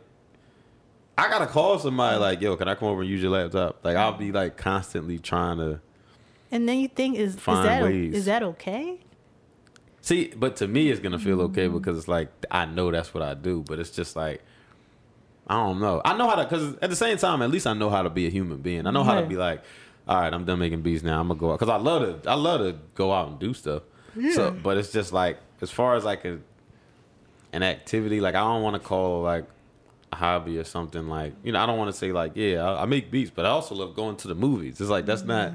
I 1.17 1.29
gotta 1.29 1.47
call 1.47 1.77
somebody 1.79 2.17
mm. 2.17 2.21
like, 2.21 2.41
yo, 2.41 2.55
can 2.55 2.69
I 2.69 2.75
come 2.75 2.87
over 2.87 3.01
and 3.01 3.09
use 3.09 3.21
your 3.21 3.31
laptop? 3.31 3.83
Like, 3.83 3.97
I'll 3.97 4.13
be 4.13 4.31
like 4.31 4.55
constantly 4.55 5.19
trying 5.19 5.57
to 5.57 5.81
And 6.49 6.67
then 6.67 6.79
you 6.79 6.87
think, 6.87 7.17
is 7.17 7.35
is 7.35 7.43
that 7.43 7.83
ways. 7.83 8.13
is 8.15 8.25
that 8.25 8.41
okay? 8.41 8.99
See. 10.09 10.21
But 10.35 10.51
to 10.57 10.67
me, 10.67 10.89
it's 10.91 10.99
gonna 10.99 11.19
feel 11.19 11.39
okay 11.47 11.67
Mm-hmm. 11.67 11.77
because 11.77 11.97
it's 11.99 12.07
like 12.07 12.29
I 12.51 12.65
know 12.65 12.91
that's 12.91 13.13
what 13.13 13.23
I 13.23 13.33
do. 13.33 13.63
But 13.67 13.79
it's 13.79 13.91
just 13.99 14.15
like 14.15 14.41
I 15.47 15.55
don't 15.55 15.79
know. 15.79 16.01
I 16.05 16.15
know 16.17 16.27
how 16.29 16.35
to 16.35 16.43
because 16.43 16.75
at 16.81 16.89
the 16.89 16.95
same 16.95 17.17
time, 17.17 17.41
at 17.41 17.49
least 17.49 17.65
I 17.65 17.73
know 17.73 17.89
how 17.89 18.03
to 18.03 18.09
be 18.09 18.27
a 18.27 18.29
human 18.29 18.57
being. 18.57 18.85
I 18.87 18.91
know 18.91 19.03
how 19.03 19.19
to 19.19 19.25
be 19.25 19.35
like, 19.35 19.63
all 20.07 20.19
right, 20.21 20.33
I'm 20.33 20.45
done 20.45 20.59
making 20.59 20.81
beats 20.81 21.03
now. 21.03 21.19
I'm 21.21 21.27
gonna 21.27 21.39
go 21.39 21.51
out 21.51 21.59
because 21.59 21.69
I 21.69 21.77
love 21.77 22.01
to. 22.23 22.29
I 22.29 22.35
love 22.35 22.59
to 22.61 22.77
go 22.95 23.11
out 23.13 23.29
and 23.29 23.39
do 23.39 23.53
stuff. 23.53 23.83
Yeah. 24.15 24.33
So, 24.33 24.51
but 24.51 24.77
it's 24.77 24.91
just 24.91 25.11
like 25.13 25.37
as 25.61 25.71
far 25.71 25.95
as 25.95 26.03
like 26.03 26.23
a 26.25 26.39
an 27.53 27.63
activity, 27.63 28.19
like 28.21 28.35
I 28.35 28.41
don't 28.41 28.61
want 28.61 28.75
to 28.75 28.87
call 28.87 29.21
like 29.23 29.45
a 30.11 30.15
hobby 30.15 30.57
or 30.59 30.63
something 30.63 31.07
like 31.07 31.33
you 31.43 31.51
know. 31.51 31.59
I 31.61 31.65
don't 31.65 31.77
want 31.77 31.91
to 31.91 31.97
say 31.97 32.11
like 32.11 32.33
yeah, 32.35 32.63
I, 32.63 32.83
I 32.83 32.85
make 32.85 33.09
beats, 33.09 33.31
but 33.33 33.45
I 33.45 33.49
also 33.49 33.73
love 33.75 33.95
going 33.95 34.17
to 34.17 34.27
the 34.27 34.35
movies. 34.35 34.79
It's 34.81 34.89
like 34.89 35.05
that's 35.07 35.23
not 35.23 35.53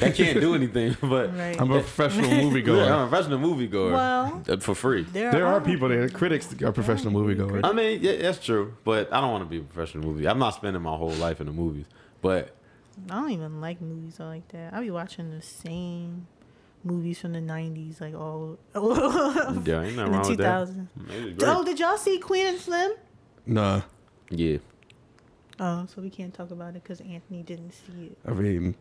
that 0.00 0.14
can't 0.14 0.40
do 0.40 0.54
anything. 0.54 0.96
But 1.00 1.36
Right. 1.36 1.60
I'm 1.60 1.70
a 1.70 1.80
professional 1.80 2.26
yeah, 2.30 2.42
moviegoer. 2.42 2.90
I'm 2.92 3.06
a 3.06 3.08
professional 3.08 3.38
moviegoer. 3.40 3.92
Well- 3.92 4.42
uh, 4.48 4.56
for 4.58 4.74
free. 4.74 5.02
There, 5.04 5.32
There 5.32 5.46
are 5.46 5.60
people 5.60 5.88
there, 5.88 6.08
critics 6.08 6.52
are 6.62 6.72
professional 6.72 7.12
moviegoers. 7.14 7.60
I 7.64 7.72
mean, 7.72 8.00
yeah, 8.02 8.16
that's 8.22 8.44
true, 8.44 8.74
but 8.84 9.12
I 9.12 9.20
don't 9.20 9.32
want 9.32 9.44
to 9.44 9.48
be 9.50 9.58
a 9.58 9.62
professional 9.62 10.04
movie. 10.04 10.26
I'm 10.28 10.38
not 10.38 10.54
spending 10.54 10.82
my 10.82 10.96
whole 10.96 11.10
life 11.12 11.40
in 11.40 11.46
the 11.46 11.52
movies, 11.52 11.86
but 12.20 12.54
I 13.08 13.14
don't 13.14 13.30
even 13.30 13.60
like 13.60 13.80
movies 13.80 14.18
like 14.20 14.46
that. 14.48 14.74
I'll 14.74 14.82
be 14.82 14.90
watching 14.90 15.30
the 15.30 15.40
same 15.42 16.26
movies 16.84 17.18
from 17.20 17.32
the 17.32 17.40
'90s, 17.40 18.00
like 18.00 18.14
all 18.14 18.58
yeah, 18.74 18.80
ain't 18.80 19.64
nothing 19.66 19.88
in 19.88 19.96
the 19.96 20.06
wrong 20.10 20.28
with 20.28 20.38
that. 20.38 20.68
2000s. 20.68 21.42
Oh, 21.42 21.64
did 21.64 21.78
y'all 21.80 21.96
see 21.96 22.18
Queen 22.18 22.46
and 22.46 22.58
Slim? 22.58 22.92
Nah, 23.46 23.82
Yeah, 24.30 24.58
Oh, 25.58 25.86
so 25.86 26.00
we 26.00 26.08
can't 26.10 26.32
talk 26.32 26.50
about 26.50 26.70
it 26.76 26.82
because 26.82 27.00
Anthony 27.00 27.42
didn't 27.42 27.72
see 27.72 28.06
it. 28.12 28.18
I 28.26 28.32
mean, 28.32 28.74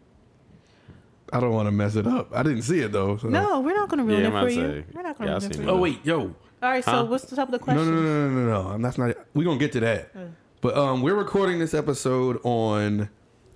I 1.33 1.39
don't 1.39 1.51
want 1.53 1.67
to 1.67 1.71
mess 1.71 1.95
it 1.95 2.07
up. 2.07 2.29
I 2.35 2.43
didn't 2.43 2.63
see 2.63 2.79
it 2.79 2.91
though. 2.91 3.17
so- 3.17 3.27
No, 3.29 3.59
we're 3.59 3.75
not 3.75 3.89
gonna 3.89 4.03
ruin 4.03 4.21
Yeah, 4.21 4.27
it 4.27 4.31
for 4.31 4.37
about 4.37 4.53
you. 4.53 4.83
We're 4.93 5.01
not 5.03 5.17
gonna 5.17 5.29
yeah, 5.31 5.35
I 5.35 5.39
ruin 5.39 5.51
it 5.51 5.55
for 5.55 5.61
you. 5.63 5.69
Oh 5.69 5.77
wait, 5.77 6.05
yo. 6.05 6.19
All 6.61 6.69
right, 6.69 6.83
so 6.83 6.91
Huh? 6.91 7.05
what's 7.05 7.25
the 7.25 7.35
top 7.35 7.47
of 7.47 7.51
the 7.53 7.59
question? 7.59 7.85
no, 7.85 7.91
no, 7.91 8.01
no, 8.01 8.29
no, 8.29 8.45
no, 8.45 8.71
no. 8.77 8.77
That's 8.83 8.97
not. 8.97 9.15
We're 9.33 9.45
gonna 9.45 9.59
get 9.59 9.71
to 9.73 9.79
that. 9.81 10.11
Uh. 10.15 10.19
But 10.61 10.77
um, 10.77 11.01
we're 11.01 11.15
recording 11.15 11.59
this 11.59 11.73
episode 11.73 12.39
on 12.43 13.09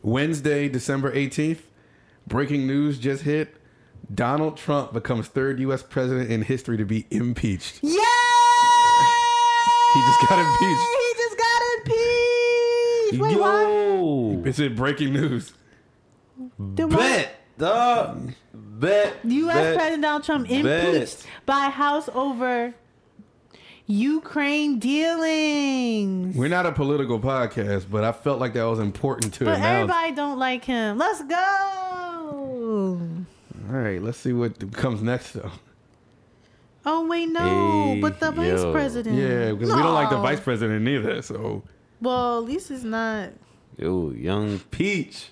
Wednesday, 0.03 0.69
December 0.69 1.11
18th. 1.13 1.59
Breaking 2.28 2.65
news 2.65 2.97
just 2.97 3.24
hit. 3.24 3.55
Donald 4.13 4.55
Trump 4.57 4.93
becomes 4.93 5.28
third 5.28 5.59
U.S. 5.59 5.84
president 5.84 6.30
in 6.32 6.41
history 6.43 6.78
to 6.78 6.86
be 6.86 7.05
impeached. 7.09 7.80
Yeah! 7.82 7.99
He 9.93 9.99
just 10.01 10.28
got 10.28 10.39
impeached. 10.39 10.89
He 10.97 11.13
just 11.17 11.38
got 11.38 11.61
impeached. 11.78 13.21
Wait, 13.21 13.39
why? 13.39 13.61
Yo, 13.63 14.41
It's 14.43 14.57
in 14.57 14.74
breaking 14.76 15.13
news. 15.13 15.53
Then 16.57 16.89
bet, 16.89 17.32
dog, 17.58 18.34
bet. 18.54 19.14
U.S. 19.24 19.56
bet. 19.56 19.76
President 19.76 20.01
Donald 20.04 20.24
Trump 20.24 20.47
Bet. 20.47 20.66
impeached 20.66 21.26
by 21.45 21.70
House 21.70 22.10
over 22.14 22.74
Ukraine 23.86 24.80
dealings. 24.80 26.36
We're 26.36 26.47
not 26.47 26.66
a 26.66 26.72
political 26.72 27.20
podcast, 27.20 27.86
but 27.91 28.04
I 28.04 28.12
felt 28.12 28.39
like 28.39 28.54
that 28.54 28.64
was 28.64 28.80
important 28.80 29.34
to 29.36 29.45
But 29.45 29.56
announce. 29.58 29.66
everybody 29.91 30.12
don't 30.16 30.39
like 30.39 30.64
him. 30.66 30.97
Let's 30.97 31.22
go. 31.24 32.99
All 33.70 33.80
right, 33.80 34.01
let's 34.01 34.18
see 34.18 34.34
what 34.34 34.72
comes 34.74 35.01
next, 35.01 35.34
though. 35.34 35.51
Oh 36.86 37.08
wait, 37.08 37.28
no, 37.30 37.39
Hey, 37.39 37.99
but 38.01 38.20
the 38.20 38.32
vice 38.32 38.60
yo. 38.62 38.72
president. 38.74 39.16
Yeah, 39.16 39.51
because 39.54 39.70
we 39.74 39.82
don't 39.82 39.93
like 39.93 40.10
the 40.10 40.18
No. 40.18 40.22
vice 40.22 40.41
president 40.41 40.86
either. 40.88 41.22
So 41.22 41.64
Well, 42.01 42.39
at 42.39 42.43
least 42.43 42.70
it's 42.72 42.84
not 42.84 43.30
Yo, 43.78 44.12
young 44.12 44.60
Peach. 44.70 45.30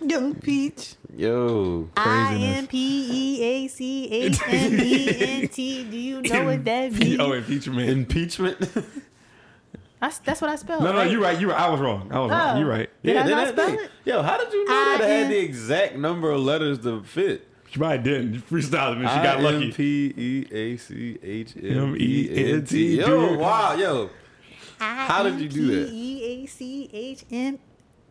Young 0.00 0.34
Peach. 0.34 0.94
Yo, 1.16 1.88
I 1.96 2.26
Craziness. 2.28 2.58
M 2.58 2.66
P 2.68 3.08
E 3.10 3.42
A 3.42 3.68
C 3.68 4.10
H 4.10 4.38
M 4.46 4.80
E 4.80 5.42
N 5.42 5.48
T. 5.48 5.84
Do 5.84 5.96
you 5.96 6.22
know 6.22 6.44
what 6.44 6.64
that 6.64 6.92
means? 6.98 7.20
oh, 7.20 7.32
impeachment. 7.32 7.88
impeachment. 7.90 8.58
I, 10.02 10.10
that's 10.24 10.40
what 10.40 10.50
I 10.50 10.56
spelled. 10.56 10.82
no, 10.82 10.92
no, 10.92 10.98
right? 10.98 11.10
you're 11.10 11.20
right. 11.20 11.38
You 11.38 11.48
were. 11.48 11.54
I 11.54 11.68
was 11.68 11.78
wrong. 11.80 12.10
I 12.10 12.18
was 12.20 12.30
Oh. 12.32 12.34
wong. 12.34 12.58
You're 12.58 12.68
right. 12.68 12.88
Yeah, 13.02 13.22
did 13.24 13.32
I 13.34 13.44
not 13.44 13.48
spell 13.52 13.68
it? 13.78 13.90
Yo, 14.06 14.22
how 14.22 14.38
did 14.38 14.50
you 14.52 14.64
know 14.66 14.72
I 14.72 14.96
that 14.98 15.10
it 15.10 15.22
had 15.24 15.30
the 15.30 15.38
exact 15.38 15.96
number 15.96 16.30
of 16.30 16.40
letters 16.40 16.78
to 16.80 17.02
fit? 17.02 17.46
She 17.70 17.78
probably 17.78 17.98
didn't. 17.98 18.34
She 18.34 18.40
freestyled 18.40 18.92
and 18.96 19.08
she 19.08 19.14
got 19.16 19.40
lucky. 19.42 19.72
P 19.72 20.14
E 20.16 20.46
A 20.50 20.76
C 20.78 21.18
H 21.22 21.54
M 21.56 21.62
E 21.62 21.66
N 21.72 21.78
M-E-N-T, 21.88 22.66
T. 22.66 22.96
Yo, 22.98 23.36
wow, 23.36 23.74
yo. 23.74 24.10
How 24.78 25.22
did 25.22 25.38
you 25.38 25.48
do 25.50 25.66
that? 25.66 25.90
E 25.92 26.24
A 26.44 26.46
C 26.46 26.88
H 26.92 27.24
M 27.30 27.58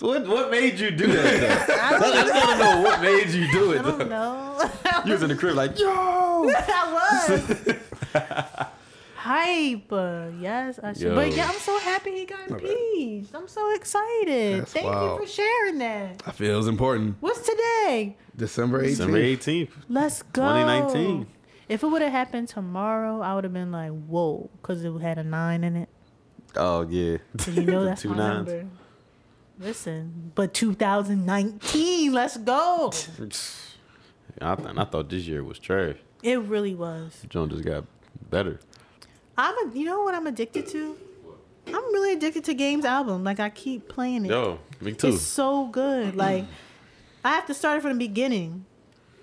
What 0.00 0.26
what 0.26 0.50
made 0.50 0.78
you 0.78 0.90
do 0.90 1.06
that? 1.06 1.66
Though? 1.66 1.74
I 1.80 1.98
just 2.12 2.34
want 2.34 2.50
to 2.50 2.64
know 2.64 2.80
what 2.82 3.00
made 3.00 3.28
you 3.28 3.50
do 3.52 3.72
it. 3.72 3.76
I 3.76 3.80
it. 3.80 3.82
don't 3.82 3.98
Though. 3.98 4.04
know. 4.08 4.70
You 5.06 5.12
was 5.12 5.22
in 5.22 5.28
the 5.28 5.36
crib 5.36 5.54
like, 5.56 5.78
yo. 5.78 5.86
I 6.56 7.30
was. 8.14 8.64
Hype. 9.16 9.90
Yes, 10.40 10.78
I 10.82 10.92
should. 10.92 11.02
Yo. 11.02 11.14
But 11.14 11.34
yeah, 11.34 11.46
I'm 11.48 11.58
so 11.58 11.78
happy 11.78 12.12
he 12.12 12.24
got 12.26 12.48
impeached. 12.50 13.34
I'm 13.34 13.48
so 13.48 13.74
excited. 13.74 14.60
That's 14.62 14.72
Thank 14.72 14.86
wild. 14.86 15.20
you 15.20 15.26
for 15.26 15.32
sharing 15.32 15.78
that. 15.78 16.22
I 16.26 16.32
feel 16.32 16.58
it's 16.58 16.66
important. 16.68 17.16
What's 17.20 17.40
today? 17.40 18.16
December 18.36 18.82
18th. 18.82 18.88
December 18.88 19.18
18th. 19.20 19.68
Let's 19.88 20.22
go. 20.22 20.42
2019. 20.42 21.26
If 21.68 21.82
it 21.82 21.86
would 21.86 22.02
have 22.02 22.12
happened 22.12 22.48
tomorrow, 22.48 23.20
I 23.22 23.34
would 23.34 23.44
have 23.44 23.52
been 23.54 23.72
like, 23.72 23.90
whoa, 23.92 24.50
because 24.60 24.84
it 24.84 24.92
had 25.00 25.18
a 25.18 25.24
nine 25.24 25.64
in 25.64 25.76
it. 25.76 25.88
Oh 26.56 26.82
yeah. 26.88 27.18
So 27.38 27.50
you 27.50 27.62
know 27.62 27.84
that's 27.84 28.02
Two 28.02 28.10
my 28.10 28.16
nines. 28.16 28.48
number. 28.48 28.66
Listen, 29.58 30.32
but 30.34 30.52
2019, 30.52 32.12
let's 32.12 32.36
go. 32.38 32.92
I, 34.40 34.54
th- 34.56 34.68
I 34.76 34.84
thought 34.84 35.08
this 35.08 35.26
year 35.26 35.44
was 35.44 35.58
trash. 35.58 35.96
It 36.22 36.40
really 36.40 36.74
was. 36.74 37.24
John 37.28 37.50
just 37.50 37.64
got 37.64 37.84
better. 38.30 38.58
I'm 39.38 39.54
a, 39.68 39.76
you 39.76 39.84
know 39.84 40.02
what 40.02 40.14
I'm 40.14 40.26
addicted 40.26 40.66
to? 40.68 40.96
I'm 41.68 41.74
really 41.92 42.12
addicted 42.12 42.44
to 42.44 42.54
Games 42.54 42.84
album. 42.84 43.24
Like 43.24 43.40
I 43.40 43.50
keep 43.50 43.88
playing 43.88 44.24
it. 44.26 44.30
Yo, 44.30 44.58
me 44.80 44.92
too. 44.92 45.08
It's 45.08 45.22
so 45.22 45.66
good. 45.66 46.16
Like 46.16 46.44
I 47.24 47.30
have 47.30 47.46
to 47.46 47.54
start 47.54 47.78
it 47.78 47.80
from 47.82 47.92
the 47.92 47.98
beginning. 48.06 48.64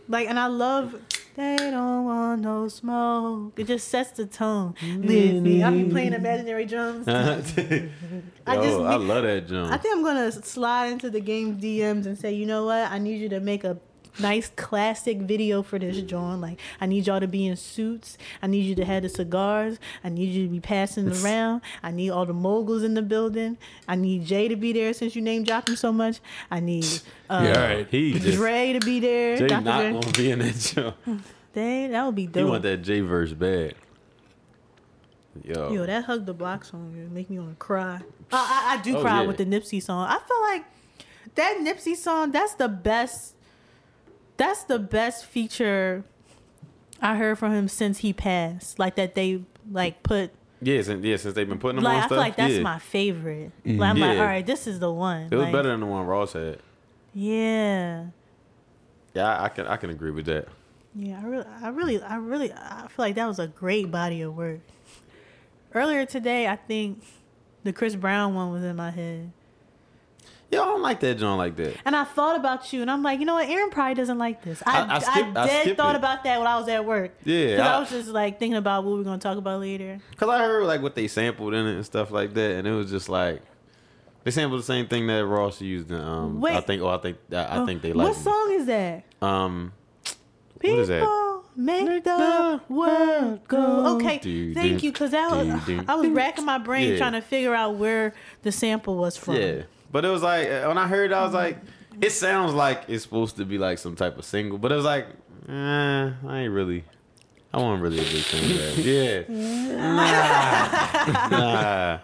Like 0.08 0.28
and 0.28 0.40
I 0.40 0.48
love 0.48 0.96
they 1.36 1.58
don't 1.58 2.06
want 2.06 2.42
no 2.42 2.68
smoke. 2.68 3.58
It 3.58 3.68
just 3.68 3.88
sets 3.88 4.12
the 4.12 4.26
tone. 4.26 4.76
Mm-hmm. 4.82 5.08
With 5.08 5.44
me. 5.44 5.64
I 5.64 5.72
be 5.72 5.90
playing 5.90 6.12
mm-hmm. 6.12 6.26
imaginary 6.26 6.66
drums. 6.66 7.08
I 7.08 8.56
just 8.56 8.80
I 8.80 8.96
love 8.96 9.24
that 9.24 9.48
John. 9.48 9.72
I 9.72 9.78
think 9.78 9.96
I'm 9.96 10.04
gonna 10.04 10.32
slide 10.32 10.88
into 10.88 11.10
the 11.10 11.22
game 11.22 11.60
DMs 11.60 12.06
and 12.06 12.18
say, 12.18 12.34
you 12.34 12.46
know 12.46 12.66
what? 12.66 12.92
I 12.92 12.98
need 12.98 13.22
you 13.22 13.30
to 13.30 13.40
make 13.40 13.64
a 13.64 13.78
nice 14.20 14.50
classic 14.56 15.20
video 15.20 15.64
for 15.64 15.80
this, 15.80 16.02
John. 16.02 16.42
Like, 16.42 16.60
I 16.80 16.86
need 16.86 17.08
y'all 17.08 17.20
to 17.20 17.28
be 17.28 17.46
in 17.48 17.56
suits. 17.56 18.18
I 18.42 18.48
need 18.48 18.66
you 18.66 18.76
to 18.76 18.86
have 18.86 19.04
the 19.04 19.10
cigars. 19.10 19.80
I 20.04 20.10
need 20.10 20.30
you 20.34 20.46
to 20.48 20.52
be 20.52 20.60
passing 20.60 21.08
it 21.10 21.24
around. 21.24 21.62
I 21.84 21.92
need 21.92 22.10
all 22.10 22.26
the 22.26 22.34
moguls 22.34 22.84
in 22.84 22.94
the 22.94 23.02
building. 23.02 23.58
I 23.88 23.96
need 23.96 24.26
Jay 24.26 24.48
to 24.48 24.56
be 24.56 24.74
there 24.74 24.94
since 24.94 25.16
you 25.16 25.22
name 25.22 25.44
dropped 25.44 25.70
him 25.70 25.76
so 25.76 25.92
much. 25.92 26.20
I 26.50 26.60
need 26.60 26.86
uh, 27.30 27.42
Yeah, 27.46 27.62
all 27.62 27.68
right. 27.76 27.88
he 27.90 28.20
just 28.20 28.38
Dre 28.38 28.74
to 28.74 28.80
be 28.80 29.00
there. 29.00 29.38
Jay 29.38 29.48
Dr. 29.48 29.64
not 29.64 29.82
Dre. 29.82 29.92
gonna 29.94 30.12
be 30.12 30.32
in 30.32 30.40
that 30.40 30.56
John. 31.06 31.24
Dang, 31.54 31.92
that 31.92 32.06
would 32.06 32.16
be 32.16 32.22
He 32.24 32.28
dope. 32.28 32.50
want 32.50 32.64
that 32.64 32.78
J 32.82 33.02
verse 33.02 33.34
bad. 33.34 33.76
Yo, 35.44 35.72
Yo, 35.72 35.86
that 35.86 36.04
hug 36.06 36.26
the 36.26 36.34
block 36.34 36.66
song 36.66 36.94
would 36.96 37.12
make 37.12 37.30
me 37.30 37.40
want 37.40 37.52
to 37.52 37.56
cry. 37.56 38.02
I, 38.34 38.74
I, 38.76 38.78
I 38.78 38.82
do 38.82 38.98
Oh, 38.98 39.02
cry 39.02 39.22
yeah. 39.22 39.28
with 39.28 39.38
the 39.38 39.46
Nipsey 39.46 39.82
song. 39.82 40.06
I 40.10 40.20
feel 40.20 40.42
like 40.42 40.66
that 41.36 41.58
Nipsey 41.62 41.96
song. 41.96 42.32
That's 42.32 42.54
the 42.56 42.68
best. 42.68 43.36
That's 44.42 44.64
the 44.64 44.80
best 44.80 45.26
feature 45.26 46.04
I 47.00 47.16
heard 47.16 47.38
from 47.38 47.52
him 47.54 47.68
since 47.68 48.00
he 48.00 48.12
passed. 48.12 48.80
Like 48.80 48.96
that 48.96 49.14
they 49.14 49.44
like 49.72 50.02
put. 50.02 50.32
yeah, 50.62 50.82
since, 50.82 51.06
yeah, 51.06 51.18
since 51.18 51.36
they've 51.36 51.48
been 51.48 51.60
putting 51.60 51.76
them 51.76 51.84
Like 51.84 51.94
on 51.94 51.98
I 51.98 52.02
stuff. 52.02 52.10
feel 52.10 52.18
like 52.18 52.36
that's 52.36 52.54
yeah. 52.56 52.62
my 52.62 52.80
favorite. 52.80 53.52
Mm-hmm. 53.64 53.80
Like, 53.80 53.90
I'm 53.92 54.00
like, 54.00 54.18
all 54.18 54.26
right, 54.26 54.46
this 54.46 54.66
is 54.66 54.80
the 54.80 54.92
one. 54.92 55.28
It 55.30 55.36
was 55.36 55.44
Like, 55.44 55.54
better 55.54 55.70
than 55.70 55.80
the 55.82 55.86
one 55.86 56.06
Ross 56.08 56.34
had. 56.34 56.58
Yeah. 57.14 58.06
Yeah, 59.14 59.28
I, 59.28 59.46
I 59.46 59.50
can 59.50 59.68
I 59.68 59.78
can 59.78 59.90
agree 59.92 60.12
with 60.12 60.26
that. 60.26 60.48
Yeah, 60.96 61.20
I 61.20 61.26
really, 61.26 61.46
I 61.62 61.68
really, 61.70 62.02
I 62.02 62.16
really, 62.16 62.54
I 62.54 62.88
feel 62.88 63.06
like 63.06 63.16
that 63.16 63.28
was 63.28 63.40
a 63.40 63.48
great 63.48 63.92
body 63.92 64.22
of 64.24 64.36
work. 64.36 64.60
Earlier 65.74 66.06
today, 66.06 66.48
I 66.48 66.56
think 66.56 67.04
the 67.64 67.72
Chris 67.74 67.96
Brown 67.96 68.34
one 68.36 68.52
was 68.52 68.64
in 68.64 68.76
my 68.76 68.92
head. 68.92 69.32
Yo, 70.52 70.62
I 70.62 70.66
don't 70.66 70.82
like 70.82 71.00
that 71.00 71.16
John 71.18 71.38
like 71.38 71.56
that. 71.56 71.78
And 71.86 71.96
I 71.96 72.04
thought 72.04 72.36
about 72.38 72.74
you, 72.74 72.82
and 72.82 72.92
I'm 72.92 73.02
like, 73.02 73.20
you 73.22 73.26
know 73.26 73.36
what? 73.36 73.48
Aaron 73.48 73.70
probably 73.70 73.94
doesn't 73.96 74.18
like 74.18 74.44
this. 74.44 74.62
I, 74.66 74.82
I- 74.82 74.86
I 74.86 74.96
I, 74.96 75.00
skip- 75.00 75.38
I 75.38 75.48
dead 75.48 75.62
skip 75.62 75.78
thought 75.78 75.96
it. 75.96 76.00
about 76.00 76.24
that 76.26 76.38
when 76.40 76.48
I 76.48 76.60
was 76.60 76.68
at 76.68 76.84
work. 76.86 77.12
Yeah, 77.24 77.66
I, 77.66 77.78
I- 77.78 77.80
was 77.80 77.90
just 77.90 78.10
like 78.10 78.38
thinking 78.38 78.58
about 78.58 78.84
what 78.84 78.98
we're 78.98 79.04
going 79.04 79.18
to 79.20 79.24
talk 79.24 79.38
about 79.38 79.62
later. 79.62 80.00
Cause 80.18 80.28
I 80.28 80.40
heard 80.40 80.66
like 80.66 80.82
what 80.82 80.96
they 80.96 81.08
sampled 81.08 81.54
in 81.54 81.66
it 81.66 81.76
and 81.76 81.86
stuff 81.86 82.12
like 82.12 82.34
that, 82.34 82.52
and 82.58 82.68
it 82.68 82.72
was 82.74 82.90
just 82.92 83.08
like 83.08 83.42
they 84.26 84.32
sampled 84.32 84.60
the 84.60 84.66
same 84.66 84.88
thing 84.88 85.08
that 85.08 85.26
Ross 85.26 85.62
used. 85.62 85.90
In, 85.90 86.00
um, 86.02 86.44
I 86.44 86.60
think. 86.62 86.82
Oh, 86.82 86.90
I 86.90 86.98
think. 86.98 87.18
I, 87.32 87.62
I 87.62 87.66
think 87.66 87.82
they 87.82 87.94
like. 87.94 88.08
What 88.10 88.18
song 88.18 88.52
is 88.52 88.66
that? 88.66 89.04
Um, 89.22 89.72
People 90.60 90.76
what 90.78 90.82
is 90.84 90.88
that? 90.90 91.42
make 91.56 92.04
the 92.04 92.62
world 92.70 93.40
go. 93.48 93.96
Okay, 93.96 94.20
Do, 94.20 94.54
thank 94.54 94.80
do, 94.80 94.86
you. 94.86 94.92
Because 94.92 95.12
that 95.12 95.32
was, 95.32 95.66
do. 95.66 95.84
I 95.88 95.96
was 95.96 96.08
racking 96.10 96.46
my 96.46 96.58
brain 96.58 96.92
Yeah. 96.92 96.98
trying 96.98 97.12
to 97.14 97.22
figure 97.22 97.54
out 97.56 97.76
where 97.76 98.14
the 98.44 98.52
sample 98.52 98.96
was 98.96 99.18
from. 99.18 99.36
Yeah, 99.36 99.62
but 99.92 100.06
it 100.06 100.10
was 100.10 100.22
like 100.22 100.48
when 100.48 100.78
I 100.78 100.88
heard, 100.88 101.12
it, 101.12 101.14
I 101.14 101.24
was 101.24 101.34
like, 101.34 101.58
it 102.00 102.12
sounds 102.12 102.54
like 102.54 102.84
it's 102.88 103.04
supposed 103.04 103.38
to 103.38 103.46
be 103.46 103.58
like 103.58 103.78
some 103.78 103.96
type 103.96 104.18
of 104.18 104.26
single, 104.26 104.58
but 104.58 104.72
it 104.72 104.76
was 104.76 104.86
like, 104.86 105.08
eh, 105.50 105.52
I 105.52 106.40
ain't 106.40 106.54
really. 106.54 106.84
I 107.54 107.58
wasn't 107.58 107.82
really 107.84 108.00
a 108.00 108.04
big 108.04 108.24
fan 108.24 108.44
of 108.44 108.58
that. 108.58 109.28
Yeah, 109.30 109.76
nah, 109.76 111.30
nah, 111.30 112.00
that 112.00 112.02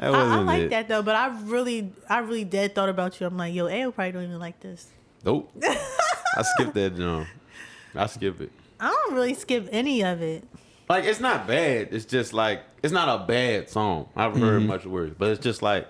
I, 0.00 0.10
wasn't 0.10 0.32
I 0.32 0.42
like 0.44 0.62
it. 0.62 0.70
that 0.70 0.88
though, 0.88 1.02
but 1.02 1.14
I 1.14 1.26
really, 1.42 1.92
I 2.08 2.18
really 2.20 2.44
dead 2.44 2.74
thought 2.74 2.88
about 2.88 3.20
you. 3.20 3.26
I'm 3.26 3.36
like, 3.36 3.52
yo, 3.52 3.66
Ayo 3.66 3.94
probably 3.94 4.12
don't 4.12 4.24
even 4.24 4.38
like 4.38 4.60
this. 4.60 4.88
Nope, 5.24 5.50
I 5.62 6.42
skipped 6.42 6.74
that 6.74 6.96
John. 6.96 7.26
I 7.94 8.06
skip 8.06 8.40
it. 8.40 8.52
I 8.80 8.88
don't 8.88 9.14
really 9.14 9.34
skip 9.34 9.68
any 9.72 10.02
of 10.02 10.22
it. 10.22 10.44
Like 10.88 11.04
it's 11.04 11.20
not 11.20 11.46
bad. 11.46 11.88
It's 11.90 12.04
just 12.06 12.32
like 12.32 12.62
it's 12.82 12.92
not 12.92 13.08
a 13.22 13.26
bad 13.26 13.68
song. 13.68 14.08
I've 14.16 14.36
heard 14.36 14.62
much 14.62 14.86
worse, 14.86 15.12
but 15.18 15.30
it's 15.30 15.42
just 15.42 15.60
like, 15.60 15.86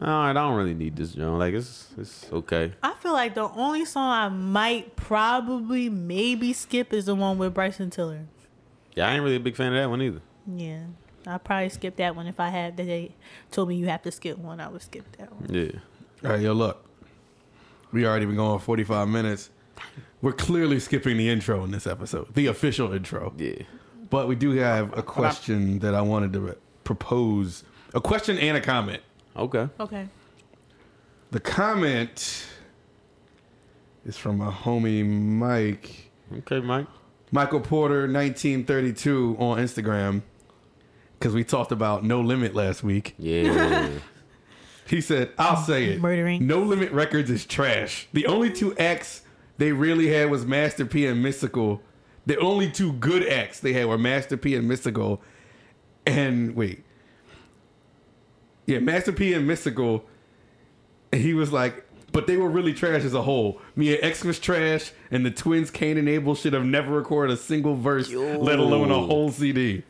all 0.00 0.06
right, 0.06 0.30
I 0.30 0.32
don't 0.32 0.56
really 0.56 0.74
need 0.74 0.96
this, 0.96 1.12
John. 1.12 1.38
Like 1.38 1.54
it's 1.54 1.88
it's 1.96 2.26
okay. 2.32 2.72
I 2.82 2.94
feel 2.94 3.12
like 3.12 3.34
the 3.34 3.48
only 3.48 3.84
song 3.84 4.10
I 4.10 4.28
might 4.28 4.96
probably 4.96 5.88
maybe 5.88 6.52
skip 6.52 6.92
is 6.92 7.06
the 7.06 7.14
one 7.14 7.38
with 7.38 7.54
Bryson 7.54 7.90
Tiller. 7.90 8.26
Yeah, 8.94 9.08
I 9.08 9.14
ain't 9.14 9.22
really 9.22 9.36
a 9.36 9.40
big 9.40 9.56
fan 9.56 9.72
of 9.72 9.80
that 9.80 9.88
one 9.90 10.02
either. 10.02 10.20
Yeah. 10.46 10.84
I 11.26 11.38
probably 11.38 11.70
skip 11.70 11.96
that 11.96 12.14
one 12.14 12.26
if 12.26 12.38
I 12.38 12.48
had 12.48 12.76
that 12.76 12.84
they 12.84 13.14
told 13.50 13.68
me 13.68 13.76
you 13.76 13.86
have 13.86 14.02
to 14.02 14.12
skip 14.12 14.38
one, 14.38 14.60
I 14.60 14.68
would 14.68 14.82
skip 14.82 15.04
that 15.16 15.32
one. 15.32 15.52
Yeah. 15.52 15.78
All 16.24 16.32
right, 16.32 16.40
yo, 16.40 16.52
look. 16.52 16.84
We 17.92 18.06
already 18.06 18.26
been 18.26 18.36
going 18.36 18.58
45 18.58 19.08
minutes. 19.08 19.50
We're 20.20 20.32
clearly 20.32 20.80
skipping 20.80 21.16
the 21.16 21.28
intro 21.28 21.62
in 21.64 21.70
this 21.70 21.86
episode, 21.86 22.34
the 22.34 22.46
official 22.46 22.92
intro. 22.92 23.32
Yeah. 23.36 23.62
But 24.10 24.28
we 24.28 24.34
do 24.34 24.50
have 24.52 24.96
a 24.96 25.02
question 25.02 25.78
that 25.78 25.94
I 25.94 26.02
wanted 26.02 26.32
to 26.34 26.56
propose 26.82 27.64
a 27.94 28.00
question 28.00 28.38
and 28.38 28.56
a 28.56 28.60
comment. 28.60 29.02
Okay. 29.36 29.68
Okay. 29.80 30.08
The 31.30 31.40
comment 31.40 32.46
is 34.04 34.16
from 34.16 34.40
a 34.40 34.50
homie 34.50 35.04
Mike. 35.06 36.10
Okay, 36.38 36.60
Mike. 36.60 36.86
Michael 37.32 37.60
Porter, 37.60 38.02
1932 38.02 39.36
on 39.40 39.58
Instagram, 39.58 40.22
because 41.18 41.34
we 41.34 41.42
talked 41.42 41.72
about 41.72 42.04
No 42.04 42.20
Limit 42.20 42.54
last 42.54 42.82
week. 42.84 43.14
Yeah. 43.18 43.88
He 44.86 45.00
said, 45.00 45.30
I'll 45.38 45.56
say 45.56 45.86
it. 45.86 46.00
Murdering. 46.00 46.46
No 46.46 46.60
Limit 46.60 46.92
Records 46.92 47.30
is 47.30 47.46
trash. 47.46 48.06
The 48.12 48.26
only 48.26 48.52
two 48.52 48.76
acts 48.76 49.22
they 49.56 49.72
really 49.72 50.08
had 50.08 50.30
was 50.30 50.44
Master 50.44 50.84
P 50.84 51.06
and 51.06 51.24
Mystikal. 51.24 51.80
The 52.26 52.38
only 52.38 52.70
two 52.70 52.92
good 52.92 53.26
acts 53.26 53.60
they 53.60 53.72
had 53.72 53.86
were 53.86 53.98
Master 53.98 54.36
P 54.36 54.54
and 54.54 54.70
Mystikal. 54.70 55.20
And 56.06 56.54
wait. 56.54 56.84
Yeah, 58.66 58.78
Master 58.78 59.12
P 59.12 59.32
and 59.34 59.48
Mystikal. 59.48 60.02
And 61.12 61.20
he 61.20 61.34
was 61.34 61.52
like, 61.52 61.84
but 62.12 62.26
they 62.26 62.36
were 62.36 62.48
really 62.48 62.72
trash 62.72 63.02
as 63.04 63.14
a 63.14 63.22
whole. 63.22 63.60
Mia 63.76 63.98
X 64.00 64.24
was 64.24 64.38
trash, 64.38 64.92
and 65.10 65.24
the 65.26 65.30
twins 65.30 65.70
Kane 65.70 65.96
and 65.98 66.08
Abel 66.08 66.34
should 66.34 66.52
have 66.52 66.64
never 66.64 66.92
recorded 66.94 67.32
a 67.34 67.36
single 67.36 67.74
verse, 67.76 68.10
let 68.12 68.58
alone 68.58 68.90
a 68.90 68.98
whole 69.00 69.30
CD. 69.30 69.82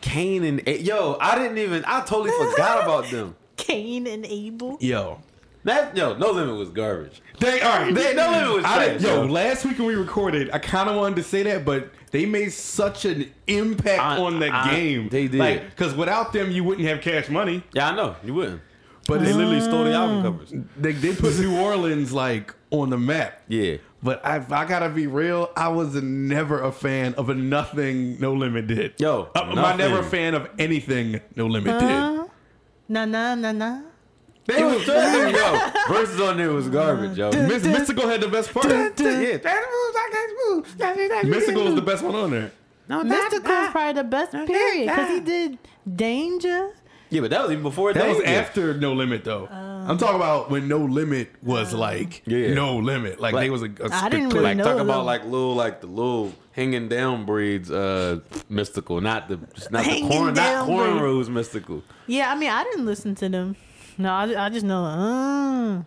Kane 0.00 0.44
and 0.44 0.66
A- 0.66 0.80
yo, 0.80 1.16
I 1.20 1.38
didn't 1.38 1.58
even. 1.58 1.84
I 1.86 2.00
totally 2.02 2.30
forgot 2.30 2.82
about 2.84 3.10
them. 3.10 3.36
Kane 3.56 4.06
and 4.06 4.24
Abel. 4.26 4.78
Yo. 4.80 5.20
That 5.64 5.94
yo, 5.94 6.16
No 6.16 6.30
Limit 6.30 6.56
was 6.56 6.70
garbage. 6.70 7.20
They 7.38 7.60
all 7.60 7.80
right. 7.80 7.94
They- 7.94 8.14
No 8.14 8.30
Limit 8.30 8.54
was 8.54 8.62
trash. 8.64 8.86
didn't- 8.86 9.02
yo, 9.02 9.24
last 9.26 9.64
week 9.66 9.78
when 9.78 9.88
we 9.88 9.94
recorded, 9.94 10.50
I 10.54 10.58
kind 10.58 10.88
of 10.88 10.96
wanted 10.96 11.16
to 11.16 11.22
say 11.22 11.42
that, 11.42 11.66
but 11.66 11.90
they 12.10 12.26
made 12.26 12.52
such 12.52 13.04
an 13.04 13.30
impact 13.46 14.00
I- 14.00 14.18
on 14.18 14.40
the 14.40 14.48
I- 14.52 14.70
game. 14.74 15.08
they 15.08 15.28
did. 15.28 15.38
Like, 15.38 15.70
because 15.70 15.94
without 15.94 16.32
them, 16.32 16.50
you 16.50 16.64
wouldn't 16.64 16.86
have 16.88 17.00
Cash 17.00 17.28
Money. 17.28 17.62
Yeah, 17.72 17.90
I 17.90 17.94
know 17.94 18.16
you 18.24 18.34
wouldn't. 18.34 18.60
But 19.06 19.20
They 19.20 19.26
they, 19.26 19.32
literally 19.32 19.60
stole 19.60 19.84
the 19.84 19.92
album 19.94 20.22
covers. 20.22 20.52
they 20.76 20.92
they 20.92 21.14
put 21.14 21.36
New 21.40 21.58
Orleans 21.66 22.12
like 22.12 22.54
on 22.70 22.90
the 22.90 22.98
map. 22.98 23.40
Yeah. 23.48 23.76
But 24.02 24.24
I, 24.24 24.36
I 24.50 24.64
gotta 24.66 24.88
be 24.88 25.06
real. 25.06 25.50
I 25.56 25.68
was 25.68 25.94
never 25.96 26.62
a 26.62 26.70
fan 26.72 27.14
of 27.14 27.28
a 27.28 27.34
nothing 27.34 28.18
No 28.20 28.32
Limit 28.34 28.66
did. 28.66 28.94
Yo, 28.98 29.28
I, 29.34 29.40
am 29.40 29.54
nothing. 29.54 29.78
never 29.78 29.98
a 30.00 30.04
fan 30.04 30.34
of 30.34 30.48
anything 30.58 31.20
No 31.36 31.46
Limit 31.46 31.78
did. 31.80 31.90
Uh, 31.90 32.24
na 32.88 33.04
na 33.04 33.34
na 33.34 33.52
na. 33.52 33.80
They 34.46 34.64
was 34.64 34.82
trash. 34.84 35.34
yo, 35.34 35.94
verses 35.94 36.20
on 36.20 36.36
there 36.38 36.50
was 36.52 36.68
garbage, 36.68 37.16
yo. 37.18 37.30
Mis- 37.30 37.62
Mystikal 37.64 38.10
had 38.10 38.20
the 38.20 38.28
best 38.28 38.52
part. 38.52 38.66
yeah. 38.66 39.38
Mystikal 41.24 41.64
was 41.66 41.74
the 41.74 41.82
best 41.82 42.02
one 42.02 42.14
on 42.14 42.30
there. 42.30 42.52
No, 42.88 43.02
Mystikal 43.04 43.64
is 43.66 43.70
probably 43.70 43.92
the 44.02 44.04
best 44.08 44.32
period 44.32 44.88
because 44.88 45.08
he 45.10 45.20
did 45.20 45.58
Danger. 45.96 46.70
Yeah, 47.10 47.22
but 47.22 47.30
that 47.30 47.42
was 47.42 47.50
even 47.50 47.64
before 47.64 47.92
That 47.92 48.08
was 48.08 48.20
after 48.20 48.72
No 48.74 48.92
Limit, 48.92 49.24
though. 49.24 49.46
I'm 49.48 49.98
talking 49.98 50.14
about 50.16 50.48
when 50.50 50.68
No 50.68 50.78
Limit 50.78 51.30
was 51.42 51.72
like 51.72 52.22
Yeah. 52.26 52.54
No 52.54 52.76
Limit. 52.78 53.20
Like, 53.20 53.34
Like- 53.34 53.44
they 53.46 53.50
was 53.50 53.62
a, 53.62 53.66
a 53.66 53.68
I 53.92 54.08
didn't 54.08 54.30
strict- 54.30 54.32
really 54.32 54.42
Like 54.44 54.56
know 54.58 54.64
talk 54.64 54.76
them. 54.76 54.88
about 54.90 55.04
like 55.06 55.24
little 55.24 55.54
like 55.54 55.80
the 55.80 55.86
little 55.88 56.32
hanging 56.52 56.88
down 56.88 57.24
braids, 57.26 57.70
uh, 57.70 58.20
Mystikal, 58.50 59.02
not 59.02 59.28
the 59.28 59.38
not 59.70 59.84
Hanging 59.84 60.08
the 60.08 60.14
corn, 60.14 60.26
not 60.26 60.34
down 60.36 60.68
cornrows 60.68 61.26
Mystikal. 61.28 61.82
Yeah, 62.06 62.30
I 62.32 62.36
mean, 62.36 62.50
I 62.50 62.62
didn't 62.64 62.86
listen 62.86 63.14
to 63.16 63.28
them. 63.28 63.56
No, 63.98 64.12
I, 64.12 64.46
I 64.46 64.48
just 64.48 64.64
know. 64.64 64.84
Uh, 64.84 65.82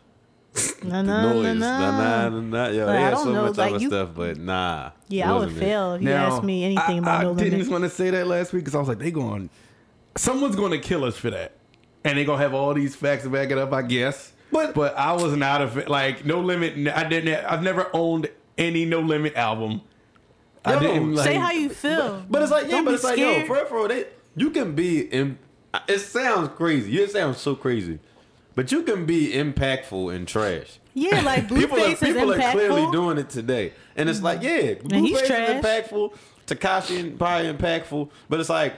na, 0.84 1.02
na, 1.02 1.34
Noise, 1.34 1.58
na, 1.58 1.80
nah, 1.80 1.80
na. 1.80 2.30
nah, 2.30 2.30
nah, 2.30 2.40
nah. 2.42 2.68
Yo, 2.68 2.86
Like, 2.86 2.96
they 2.98 3.04
I 3.06 3.10
don't 3.12 3.24
so 3.24 3.32
know, 3.32 3.46
much 3.48 3.58
like, 3.58 3.72
other 3.74 3.82
you- 3.82 3.88
stuff, 3.90 4.10
but 4.16 4.38
nah. 4.38 4.92
Yeah, 5.08 5.30
I 5.30 5.34
would 5.34 5.40
wasn't 5.46 5.58
it. 5.58 5.60
fail 5.62 5.94
if 5.96 6.02
you 6.04 6.10
Now, 6.10 6.26
asked 6.36 6.44
me 6.44 6.64
anything 6.64 6.96
I, 6.96 6.98
about 7.00 7.20
I 7.20 7.24
No 7.24 7.30
limit. 7.32 7.54
I 7.54 7.58
didn't 7.58 7.72
want 7.72 7.84
to 7.86 7.90
say 7.90 8.10
that 8.12 8.28
last 8.28 8.54
week 8.54 8.64
because 8.64 8.76
I 8.76 8.80
was 8.80 8.88
like, 8.88 9.00
they 9.00 9.10
going, 9.12 9.50
someone's 10.16 10.56
going 10.56 10.72
to 10.72 10.78
kill 10.80 11.04
us 11.06 11.18
for 11.18 11.32
that, 11.32 11.54
and 12.04 12.18
they 12.18 12.26
gonna 12.26 12.42
have 12.42 12.54
all 12.54 12.74
these 12.74 12.96
facts 12.96 13.24
to 13.24 13.30
back 13.30 13.50
it 13.50 13.58
up, 13.58 13.74
I 13.74 13.82
guess. 13.82 14.32
But- 14.52 14.76
but 14.76 14.96
I 14.96 15.14
was 15.14 15.36
not 15.36 15.62
a 15.64 15.68
fa- 15.68 15.86
like 15.88 16.24
No 16.26 16.40
Limit. 16.40 16.88
I 16.96 17.04
didn't. 17.06 17.44
I've 17.46 17.64
never 17.64 17.90
owned 17.94 18.30
any 18.58 18.86
No 18.86 19.00
Limit 19.00 19.36
album. 19.36 19.82
I 20.64 20.78
didn't 20.80 21.16
like. 21.16 21.26
Say 21.26 21.34
how 21.36 21.52
you 21.52 21.70
feel. 21.70 22.24
But 22.30 22.44
it's 22.44 22.52
like, 22.52 22.66
yeah, 22.66 22.72
Don't 22.72 22.86
but 22.86 22.92
be 22.92 22.96
it's 22.96 23.04
like, 23.04 23.18
yo, 23.18 23.44
for 23.46 23.54
real, 23.56 23.66
for 23.66 23.76
real, 23.80 23.88
they, 23.88 24.06
you 24.36 24.52
can 24.52 24.76
be 24.76 25.00
in. 25.02 25.40
It 25.88 26.00
sounds 26.00 26.50
crazy. 26.56 27.02
It 27.02 27.12
sounds 27.12 27.38
so 27.38 27.56
crazy, 27.56 28.00
but 28.56 28.72
you 28.72 28.84
can 28.84 29.06
be 29.06 29.34
impactful 29.34 30.14
and 30.16 30.28
trash. 30.28 30.80
Yeah, 30.94 31.22
like 31.22 31.48
people 31.54 31.78
are, 31.78 31.82
Blueface 31.82 31.92
is 31.94 32.00
people 32.00 32.34
are 32.34 32.52
clearly 32.52 32.92
doing 32.92 33.18
it 33.18 33.30
today, 33.30 33.74
and 33.96 34.10
it's 34.10 34.22
like, 34.22 34.44
yeah, 34.44 34.74
mm-hmm. 34.74 35.04
he's 35.04 35.18
Blueface 35.22 35.50
is 35.50 35.66
impactful. 35.66 36.18
Tekashi 36.46 37.00
and 37.00 37.18
probably 37.18 37.52
impactful, 37.52 38.10
but 38.30 38.40
it's 38.40 38.50
like 38.50 38.76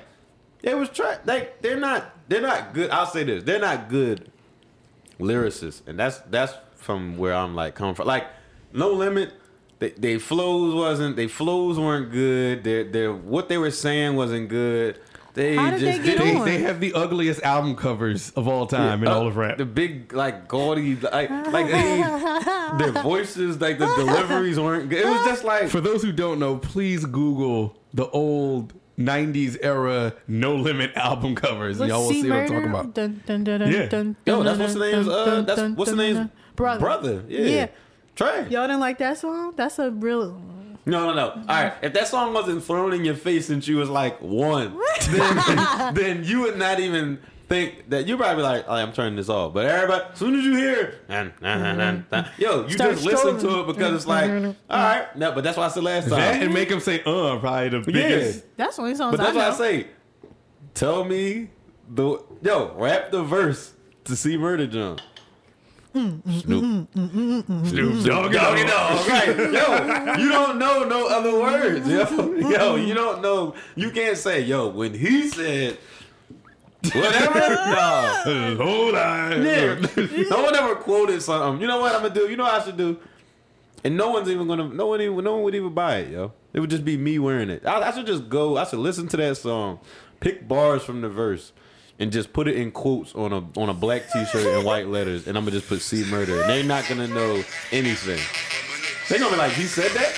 it 0.61 0.77
was 0.77 0.89
trash. 0.89 1.19
Like 1.25 1.61
they're 1.61 1.79
not, 1.79 2.11
they're 2.29 2.41
not 2.41 2.73
good. 2.73 2.89
I'll 2.91 3.07
say 3.07 3.23
this: 3.23 3.43
they're 3.43 3.59
not 3.59 3.89
good 3.89 4.31
lyricists, 5.19 5.81
and 5.87 5.99
that's 5.99 6.19
that's 6.29 6.53
from 6.75 7.17
where 7.17 7.33
I'm 7.33 7.55
like 7.55 7.75
coming 7.75 7.95
from. 7.95 8.07
Like 8.07 8.27
No 8.71 8.91
Limit, 8.91 9.33
they, 9.79 9.89
they 9.91 10.17
flows 10.19 10.73
wasn't, 10.73 11.15
they 11.15 11.27
flows 11.27 11.79
weren't 11.79 12.11
good. 12.11 12.63
Their 12.63 12.83
their 12.83 13.13
what 13.13 13.49
they 13.49 13.57
were 13.57 13.71
saying 13.71 14.15
wasn't 14.15 14.49
good. 14.49 14.99
They 15.35 15.55
How 15.55 15.69
did 15.69 15.79
just 15.81 16.01
they 16.01 16.05
get 16.05 16.17
didn't- 16.17 16.37
on? 16.37 16.45
They, 16.45 16.57
they 16.57 16.63
have 16.63 16.79
the 16.79 16.93
ugliest 16.93 17.43
album 17.43 17.75
covers 17.75 18.31
of 18.31 18.47
all 18.47 18.65
time 18.67 19.03
in 19.03 19.07
uh, 19.09 19.13
all 19.15 19.27
of 19.27 19.35
rap. 19.37 19.57
The 19.57 19.65
big 19.65 20.13
like 20.13 20.47
gaudy 20.47 20.95
like 20.95 21.29
like 21.29 21.67
they, 21.67 22.01
their 22.79 22.91
voices 23.03 23.59
like 23.61 23.77
the 23.77 23.85
deliveries 23.95 24.59
weren't 24.59 24.89
good. 24.89 24.99
It 25.05 25.09
was 25.09 25.25
just 25.25 25.43
like 25.43 25.67
For 25.69 25.81
those 25.81 26.01
who 26.01 26.11
don't 26.11 26.39
know, 26.39 26.57
please 26.57 27.05
Google 27.05 27.75
the 27.93 28.07
old 28.09 28.73
'90s 28.97 29.57
era 29.61 30.13
No 30.27 30.55
Limit 30.55 30.93
album 30.95 31.35
covers, 31.35 31.81
and 31.81 31.89
Let's 31.89 31.91
y'all 31.91 32.03
will 32.03 32.09
see 32.13 32.21
see 32.21 32.29
what 32.29 32.39
I'm 32.39 32.47
talking 32.47 32.69
about. 32.69 32.93
Dun, 32.93 33.21
dun, 33.25 33.43
dun, 33.43 33.59
dun, 33.59 33.71
Yeah. 33.71 33.85
dun, 33.87 34.15
yo, 34.25 34.41
that's 34.41 34.57
what's 34.57 34.73
the 34.73 34.79
dun, 34.79 34.91
name's 34.91 35.07
dun, 35.07 35.27
uh 35.29 35.41
that's 35.41 35.59
dun, 35.61 35.75
what's 35.75 35.91
the 35.91 35.97
dun, 35.97 36.05
name's 36.05 36.17
dun. 36.19 36.31
brother. 36.55 36.79
brother. 36.79 37.23
Yeah. 37.27 37.39
Yeah. 37.45 37.67
Trey. 38.15 38.47
Y'all 38.49 38.67
didn't 38.67 38.79
like 38.79 38.97
that 38.99 39.17
song? 39.17 39.53
That's 39.57 39.77
a 39.79 39.91
real. 39.91 40.41
No, 40.85 41.07
no, 41.07 41.13
no. 41.13 41.29
All 41.29 41.37
mm-hmm. 41.37 41.49
right. 41.49 41.73
If 41.81 41.93
that 41.93 42.07
song 42.07 42.33
wasn't 42.33 42.63
thrown 42.63 42.93
in 42.93 43.03
your 43.03 43.15
face 43.15 43.47
since 43.47 43.67
you 43.67 43.77
was 43.77 43.89
like 43.89 44.21
one, 44.21 44.77
then, 45.09 45.93
then 45.93 46.23
you 46.23 46.41
would 46.41 46.57
not 46.57 46.79
even 46.79 47.19
think 47.47 47.89
that 47.89 48.07
you 48.07 48.17
probably 48.17 48.37
be 48.37 48.41
like, 48.41 48.65
oh, 48.67 48.73
I'm 48.73 48.93
turning 48.93 49.15
this 49.15 49.29
off. 49.29 49.53
But 49.53 49.65
everybody, 49.65 50.03
as 50.11 50.17
soon 50.17 50.35
as 50.35 50.43
you 50.43 50.55
hear, 50.55 50.99
"Nah, 51.09 51.23
nah, 51.41 51.57
nah, 51.57 51.73
nah, 51.73 52.01
nah," 52.11 52.27
yo, 52.37 52.63
you 52.63 52.71
Start 52.71 52.91
just 52.91 53.05
listen 53.05 53.39
to 53.39 53.61
it 53.61 53.67
because 53.67 53.95
it's 53.95 54.07
like, 54.07 54.29
mm-hmm. 54.29 54.51
all 54.69 54.83
right. 54.83 55.15
No, 55.15 55.31
but 55.31 55.43
that's 55.43 55.57
why 55.57 55.65
I 55.65 55.69
said 55.69 55.83
last 55.83 56.09
time. 56.09 56.19
That 56.19 56.33
time. 56.33 56.41
and 56.43 56.53
make 56.53 56.69
them 56.69 56.79
say 56.79 57.01
"uh" 57.05 57.37
probably 57.39 57.69
the 57.69 57.77
Yeah. 57.77 57.83
biggest. 58.07 58.57
That's 58.57 58.75
the 58.75 58.81
only 58.83 58.95
songs 58.95 59.17
But 59.17 59.23
that's 59.23 59.37
I 59.37 59.39
why 59.39 59.47
know. 59.49 59.53
I 59.53 59.57
say, 59.57 59.87
tell 60.73 61.03
me 61.03 61.49
the 61.89 62.23
yo 62.41 62.73
rap 62.75 63.11
the 63.11 63.23
verse 63.23 63.73
to 64.05 64.15
C 64.15 64.37
Murder 64.37 64.67
John. 64.67 64.99
Snoop. 65.95 66.89
Snoop 66.91 68.05
Dogg, 68.05 68.33
Doggy 68.33 68.65
dog, 68.65 69.07
right? 69.07 69.27
Yo, 69.37 70.15
you 70.21 70.29
don't 70.29 70.59
know 70.59 70.83
no 70.83 71.07
other 71.07 71.39
words, 71.39 71.87
yo. 71.87 72.33
Yo, 72.49 72.75
you 72.75 72.93
don't 72.93 73.21
know. 73.21 73.55
You 73.75 73.91
can't 73.91 74.17
say, 74.17 74.41
yo, 74.41 74.67
when 74.67 74.93
he 74.93 75.29
said 75.29 75.77
whatever. 76.93 77.39
no, 77.39 78.55
Hold 78.61 78.95
on. 78.95 79.43
yeah. 79.43 79.75
no 80.29 80.43
one 80.43 80.53
ever 80.55 80.75
quoted 80.75 81.21
something. 81.21 81.61
You 81.61 81.67
know 81.67 81.79
what 81.79 81.95
I'm 81.95 82.01
gonna 82.01 82.13
do? 82.13 82.29
You 82.29 82.35
know 82.35 82.43
what 82.43 82.61
I 82.61 82.65
should 82.65 82.77
do? 82.77 82.99
And 83.85 83.95
no 83.95 84.09
one's 84.11 84.29
even 84.29 84.47
gonna. 84.47 84.67
No 84.67 84.87
one 84.87 84.99
even. 85.01 85.23
No 85.23 85.35
one 85.35 85.43
would 85.43 85.55
even 85.55 85.73
buy 85.73 85.99
it, 85.99 86.11
yo. 86.11 86.33
It 86.53 86.59
would 86.59 86.69
just 86.69 86.83
be 86.83 86.97
me 86.97 87.19
wearing 87.19 87.49
it. 87.49 87.65
I, 87.65 87.81
I 87.89 87.91
should 87.91 88.05
just 88.05 88.27
go. 88.27 88.57
I 88.57 88.65
should 88.65 88.79
listen 88.79 89.07
to 89.09 89.17
that 89.17 89.37
song, 89.37 89.79
pick 90.19 90.45
bars 90.47 90.83
from 90.83 90.99
the 91.01 91.09
verse, 91.09 91.53
and 91.99 92.11
just 92.11 92.33
put 92.33 92.47
it 92.47 92.55
in 92.55 92.71
quotes 92.71 93.13
on 93.15 93.31
a 93.33 93.43
on 93.59 93.69
a 93.69 93.73
black 93.73 94.11
T-shirt 94.11 94.45
in 94.45 94.65
white 94.65 94.87
letters, 94.87 95.27
and 95.27 95.37
I'm 95.37 95.43
gonna 95.45 95.57
just 95.57 95.67
put 95.69 95.81
"C 95.81 96.03
Murder." 96.09 96.41
And 96.41 96.49
they're 96.49 96.63
not 96.63 96.87
gonna 96.87 97.07
know 97.07 97.43
anything. 97.71 98.19
They're 99.09 99.19
gonna 99.19 99.31
be 99.31 99.37
like, 99.37 99.53
"He 99.53 99.63
said 99.65 99.91
that." 99.91 100.13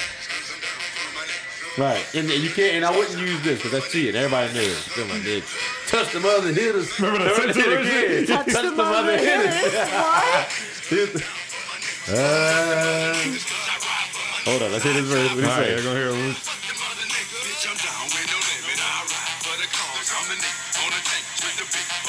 Right, 1.77 2.03
and 2.15 2.27
you 2.27 2.49
can't, 2.49 2.77
and 2.77 2.85
I 2.85 2.89
wouldn't 2.89 3.19
use 3.19 3.39
this 3.43 3.57
because 3.59 3.71
that's 3.71 3.91
cheating. 3.91 4.15
Everybody 4.15 4.51
knows. 4.53 4.95
They're 4.95 5.05
like, 5.05 5.21
"They 5.21 5.43
touch 5.87 6.11
the 6.11 6.19
mother 6.19 6.51
hitters. 6.51 6.99
Remember 6.99 7.23
the 7.25 7.29
Touch 7.29 7.53
censor 7.53 7.69
the 7.69 7.75
version? 7.83 8.25
Touch 8.25 8.45
the 8.47 8.71
mother 8.71 9.17
hitters. 9.17 9.73
Uh, 12.09 13.13
hold 14.47 14.61
on, 14.63 14.71
let's 14.71 14.83
hear 14.83 14.93
this 14.93 15.05
verse. 15.05 15.29
What 15.29 15.35
do 15.35 15.41
you 15.41 15.47
All 15.47 15.57
right, 15.57 15.65
say? 15.65 15.73
you're 15.75 15.83
gonna 15.83 15.99
hear 15.99 16.15
him. 16.15 16.35
Bitch, 21.71 21.91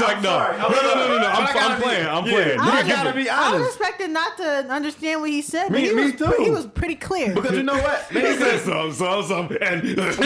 like 0.00 0.20
no, 0.22 0.52
no, 0.52 0.68
no, 0.68 0.94
no, 0.94 1.08
no, 1.08 1.18
no. 1.18 1.26
I'm, 1.26 1.46
I'm 1.56 1.80
playing. 1.80 2.06
I'm 2.06 2.24
playing. 2.24 2.56
bad. 2.56 2.56
You 2.56 2.62
I 2.62 2.64
can 2.82 2.86
give 2.86 2.96
gotta 2.96 3.12
be 3.14 3.28
honest. 3.28 3.32
I 3.32 3.34
was 3.52 3.60
honest. 3.60 3.76
expecting 3.76 4.12
not 4.12 4.36
to 4.36 4.44
understand 4.72 5.20
what 5.22 5.30
he 5.30 5.40
said, 5.42 5.68
but 5.68 5.72
Me- 5.80 5.88
he, 5.88 5.94
me 5.94 6.02
was, 6.04 6.12
too. 6.14 6.32
he 6.42 6.50
was 6.50 6.66
pretty 6.66 6.94
clear. 6.96 7.32
Because 7.34 7.56
you 7.56 7.62
know 7.62 7.72
what? 7.74 8.04
He 8.10 8.20
said 8.20 8.60
some, 8.60 8.92
some, 8.92 9.22
some, 9.24 9.48
and 9.60 9.82
Yo, 9.84 9.94
first 10.02 10.18
I 10.18 10.22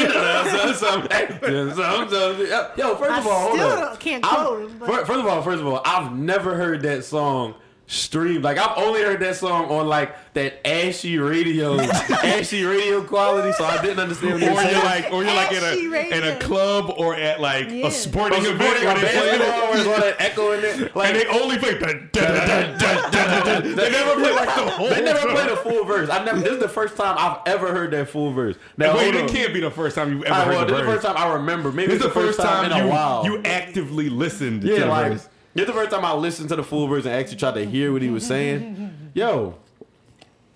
of 3.19 3.27
all, 3.27 3.41
hold 3.41 3.55
still 3.55 3.69
up. 3.69 3.79
don't- 3.91 4.01
can't 4.01 4.25
I'm- 4.25 4.47
quote 4.47 4.71
him, 4.71 4.79
First 5.07 5.21
of 5.21 5.27
all, 5.27 5.43
first 5.43 5.61
of 5.61 5.67
all, 5.67 5.83
I've 5.85 6.17
never 6.17 6.55
heard 6.57 6.83
that 6.83 7.05
song 7.05 7.55
streamed. 7.89 8.43
Like 8.45 8.59
I've 8.59 8.77
only 8.79 9.03
heard 9.03 9.21
that 9.21 9.37
song 9.37 9.67
on 9.71 9.87
like 9.87 10.15
that 10.35 10.67
ashy 10.67 11.19
radio, 11.19 11.79
ashy 11.81 12.65
radio 12.65 13.03
quality. 13.03 13.53
So 13.53 13.65
I 13.65 13.81
didn't 13.81 14.01
understand 14.01 14.35
what 14.35 14.43
or 14.43 14.71
you're 14.71 14.83
like, 14.85 15.13
or 15.13 15.25
you're 15.25 15.35
like 15.35 15.53
in 15.53 15.63
a 15.65 15.89
radio. 15.89 16.17
in 16.17 16.25
a 16.25 16.39
club 16.41 16.93
or 16.99 17.15
at 17.15 17.41
like 17.41 17.71
Yeah. 17.71 17.87
a 17.87 17.91
sporting 17.91 18.39
Or 18.45 18.51
event 18.51 18.61
supporting 18.61 18.85
where 18.87 18.97
a 18.97 19.01
they 19.01 19.07
play 19.13 19.29
it. 19.31 19.39
there's 19.73 19.87
all 19.87 20.01
that 20.01 20.17
echo 20.21 20.53
in 20.53 20.65
it. 20.65 20.97
Like 20.97 21.09
And 21.11 21.17
they 21.21 21.27
only 21.27 21.59
play. 21.59 21.79
dun, 21.79 22.09
dun, 22.13 22.25
dun, 22.35 22.79
dun, 22.79 22.79
dun, 22.79 23.11
dun, 23.13 23.63
dun. 23.63 23.77
They 23.77 23.91
never 23.91 24.15
play 24.15 24.33
like 24.33 24.55
the 24.55 24.71
whole. 24.71 24.89
They 24.97 25.03
never 25.03 25.21
song. 25.21 25.31
played 25.31 25.51
a 25.51 25.57
full 25.57 25.85
verse. 25.85 26.09
I 26.11 26.25
never. 26.25 26.41
This 26.41 26.53
is 26.53 26.59
the 26.59 26.69
first 26.69 26.97
time 26.97 27.17
I've 27.19 27.39
ever 27.47 27.73
heard 27.73 27.91
that 27.93 28.09
full 28.09 28.33
verse. 28.33 28.57
Now, 28.77 28.97
Wait, 28.97 29.15
hold 29.15 29.31
it 29.31 29.33
can't 29.35 29.53
be 29.55 29.61
the 29.61 29.71
first 29.71 29.95
time 29.97 30.13
you've 30.13 30.25
ever 30.25 30.35
All 30.35 30.41
right, 30.41 30.49
well, 30.49 30.59
heard 30.61 30.69
this 30.69 30.77
the 30.77 30.81
is 30.81 30.87
the 30.87 30.93
first 30.93 31.07
time 31.07 31.17
I 31.17 31.33
remember. 31.35 31.73
Maybe 31.73 31.93
This 31.93 32.01
is 32.03 32.03
the 32.07 32.11
first 32.15 32.41
time, 32.41 32.65
in 32.67 32.73
a 32.73 32.85
you 32.85 32.91
while. 32.91 33.25
you 33.25 33.43
actively 33.45 34.09
listened 34.09 34.63
to 34.63 34.69
yeah, 34.69 34.81
the 34.81 34.87
like 34.87 35.13
verse. 35.13 35.29
This 35.57 35.63
is 35.69 35.75
the 35.75 35.81
first 35.81 35.91
time 35.91 36.05
I 36.05 36.13
listened 36.13 36.49
to 36.51 36.57
the 36.57 36.63
full 36.63 36.87
version 36.87 37.11
and 37.11 37.21
actually 37.21 37.39
tried 37.39 37.55
to 37.55 37.65
hear 37.65 37.93
what 37.93 38.03
he 38.03 38.11
was 38.11 38.27
saying. 38.27 39.11
Yo, 39.15 39.55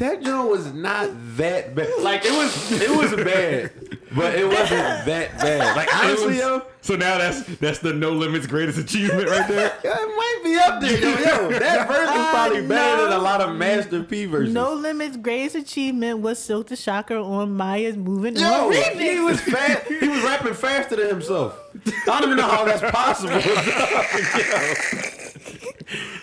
that 0.01 0.23
joint 0.23 0.51
was 0.51 0.73
not 0.75 1.09
that 1.37 1.75
bad. 1.75 1.89
Like 2.01 2.25
it 2.25 2.33
was, 2.33 2.73
it 2.73 2.91
was 2.91 3.15
bad, 3.25 3.71
but 4.17 4.35
it 4.35 4.47
wasn't 4.47 4.71
that 5.07 5.39
bad. 5.39 5.77
Like 5.77 5.95
honestly, 5.95 6.39
It 6.39 6.45
was- 6.45 6.63
yo, 6.63 6.63
So 6.83 6.97
now 6.97 7.19
that's 7.19 7.45
that's 7.59 7.79
the 7.79 7.93
No 7.93 8.11
Limits 8.13 8.47
greatest 8.47 8.79
achievement 8.79 9.29
right 9.29 9.47
there. 9.47 9.73
it 9.85 10.17
might 10.17 10.41
be 10.43 10.57
up 10.57 10.81
there. 10.81 10.99
Yo, 10.99 11.09
yo 11.51 11.59
that 11.59 11.87
verse 11.87 12.09
is 12.09 12.27
probably 12.31 12.65
Uh, 12.65 12.69
better 12.69 13.03
than 13.05 13.13
a 13.13 13.19
lot 13.23 13.41
of 13.41 13.55
Master 13.57 14.03
P 14.03 14.25
verses. 14.25 14.53
no 14.53 14.75
Limit's 14.75 15.17
greatest 15.17 15.55
achievement 15.57 16.19
was 16.21 16.39
Silkk 16.39 16.69
the 16.69 16.77
Shocker 16.77 17.17
on 17.19 17.53
Maya's 17.57 17.97
Moving 17.97 18.37
Yo, 18.37 18.47
On 18.69 18.73
he 18.99 19.21
was 19.21 19.41
fast. 19.41 19.87
He 19.87 20.09
was 20.09 20.23
rapping 20.25 20.55
faster 20.55 20.97
than 20.97 21.09
himself. 21.09 21.57
I 21.87 22.21
don't 22.21 22.25
even 22.25 22.37
know 22.37 22.49
how 22.49 22.65
that's 22.65 22.83
possible. 22.91 23.39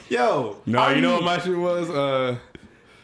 yo, 0.09 0.19
yo, 0.23 0.57
No, 0.65 0.89
you 0.89 1.01
know 1.01 1.13
what 1.13 1.23
my 1.23 1.39
shit 1.39 1.57
was? 1.57 1.89
Uh, 1.89 2.37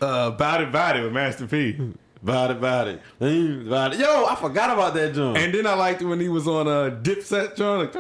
uh, 0.04 0.32
Bout 0.32 0.62
It, 0.62 0.72
Bout 0.72 0.98
It 0.98 1.04
with 1.04 1.14
Master 1.14 1.48
P. 1.48 1.76
about 2.22 2.52
it, 2.52 2.58
about 2.58 2.88
it, 2.88 3.02
about 3.20 3.94
it. 3.94 4.00
Yo, 4.00 4.26
I 4.26 4.36
forgot 4.40 4.70
about 4.72 4.94
that 4.96 5.14
joint. 5.14 5.38
And 5.38 5.54
then 5.54 5.66
I 5.66 5.74
liked 5.74 6.02
it 6.02 6.06
when 6.06 6.20
he 6.20 6.30
was 6.30 6.48
on 6.48 6.68
a 6.68 6.92
Dipset 6.92 7.56
joint. 7.56 7.94
Like, 7.94 7.96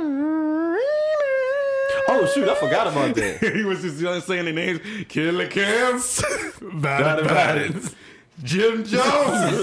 oh 2.09 2.31
shoot, 2.33 2.47
I 2.49 2.55
forgot 2.55 2.87
about 2.87 3.15
that. 3.15 3.39
he 3.55 3.63
was 3.63 3.81
just 3.81 3.97
you 3.97 4.05
know, 4.05 4.19
saying 4.19 4.45
the 4.45 4.51
names. 4.53 4.79
Killer 5.07 5.47
Camps. 5.47 6.21
Bout 6.61 6.81
Bout 6.81 7.19
It, 7.19 7.25
It, 7.25 7.27
Bout 7.27 7.33
Bout 7.33 7.57
It. 7.57 7.95
Jim 8.43 8.83
Jones. 8.83 9.61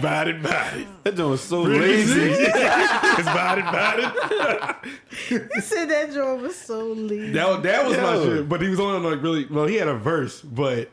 Bout 0.00 0.28
It, 0.28 0.42
Bout 0.42 0.76
It. 0.76 1.04
That 1.04 1.16
joint 1.16 1.30
was 1.30 1.40
so 1.40 1.62
Lazy. 1.62 2.20
lazy. 2.20 2.42
it's 2.44 3.24
Bout 3.24 3.58
It, 3.58 3.64
Bout 3.64 3.98
It. 3.98 5.44
He 5.54 5.60
said 5.60 5.86
that 5.86 6.12
joint 6.12 6.42
was 6.42 6.56
so 6.56 6.84
lean. 6.86 7.32
That, 7.32 7.62
that 7.62 7.86
was 7.86 7.96
my 7.96 8.14
shit. 8.16 8.48
But 8.48 8.62
he 8.62 8.68
was 8.68 8.78
on 8.80 9.02
like 9.02 9.22
really 9.22 9.46
well. 9.46 9.66
He 9.66 9.74
had 9.76 9.88
a 9.88 9.94
verse, 9.96 10.40
but 10.40 10.88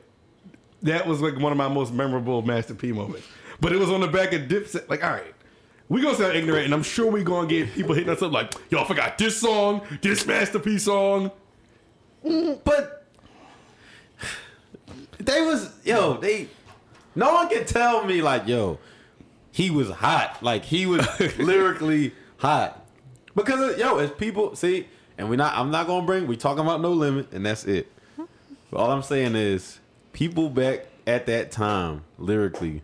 that 0.84 1.08
was 1.08 1.22
like 1.22 1.38
one 1.38 1.52
of 1.52 1.58
my 1.58 1.68
most 1.68 1.94
memorable 1.94 2.42
Master 2.42 2.74
P 2.74 2.92
moments. 2.92 3.28
But 3.62 3.74
it 3.74 3.78
was 3.78 3.90
on 3.90 4.02
the 4.02 4.08
back 4.08 4.34
of 4.34 4.44
Dipset. 4.44 4.90
Like, 4.90 5.04
all 5.04 5.12
right, 5.12 5.34
we 5.90 6.02
gonna 6.02 6.16
sound 6.16 6.36
ignorant, 6.36 6.66
and 6.66 6.74
I'm 6.74 6.84
sure 6.84 7.12
we 7.12 7.24
gonna 7.24 7.48
get 7.48 7.74
people 7.74 7.94
hitting 7.94 8.10
us 8.10 8.22
up 8.22 8.32
like, 8.32 8.54
"Y'all 8.70 8.86
forgot 8.86 9.18
this 9.18 9.40
song, 9.40 9.82
this 10.02 10.26
Master 10.26 10.60
P 10.60 10.78
song." 10.78 11.32
But 12.24 13.06
they 15.18 15.42
was 15.42 15.72
yo, 15.84 16.18
they 16.18 16.48
no 17.16 17.34
one 17.34 17.50
can 17.50 17.66
tell 17.66 18.06
me 18.06 18.22
like, 18.22 18.48
yo, 18.48 18.80
he 19.52 19.70
was 19.70 19.90
hot. 19.90 20.42
Like 20.42 20.64
he 20.64 20.86
was 20.86 21.06
lyrically 21.38 22.14
hot. 22.38 22.86
Because 23.36 23.60
uh, 23.60 23.78
yo, 23.78 23.98
as 23.98 24.12
people 24.12 24.56
see, 24.56 24.88
and 25.18 25.30
we 25.30 25.36
not 25.36 25.58
I'm 25.58 25.72
not 25.72 25.88
gonna 25.88 26.06
bring 26.06 26.28
we 26.28 26.38
talking 26.38 26.64
about 26.64 26.82
no 26.82 26.92
limit, 26.94 27.32
and 27.34 27.46
that's 27.46 27.66
it. 27.66 27.92
But 28.72 28.78
all 28.78 28.92
I'm 28.92 29.02
saying 29.02 29.36
is 29.36 29.79
people 30.14 30.50
back 30.50 30.86
at 31.08 31.26
that 31.28 31.52
time, 31.52 32.04
lyrically, 32.18 32.84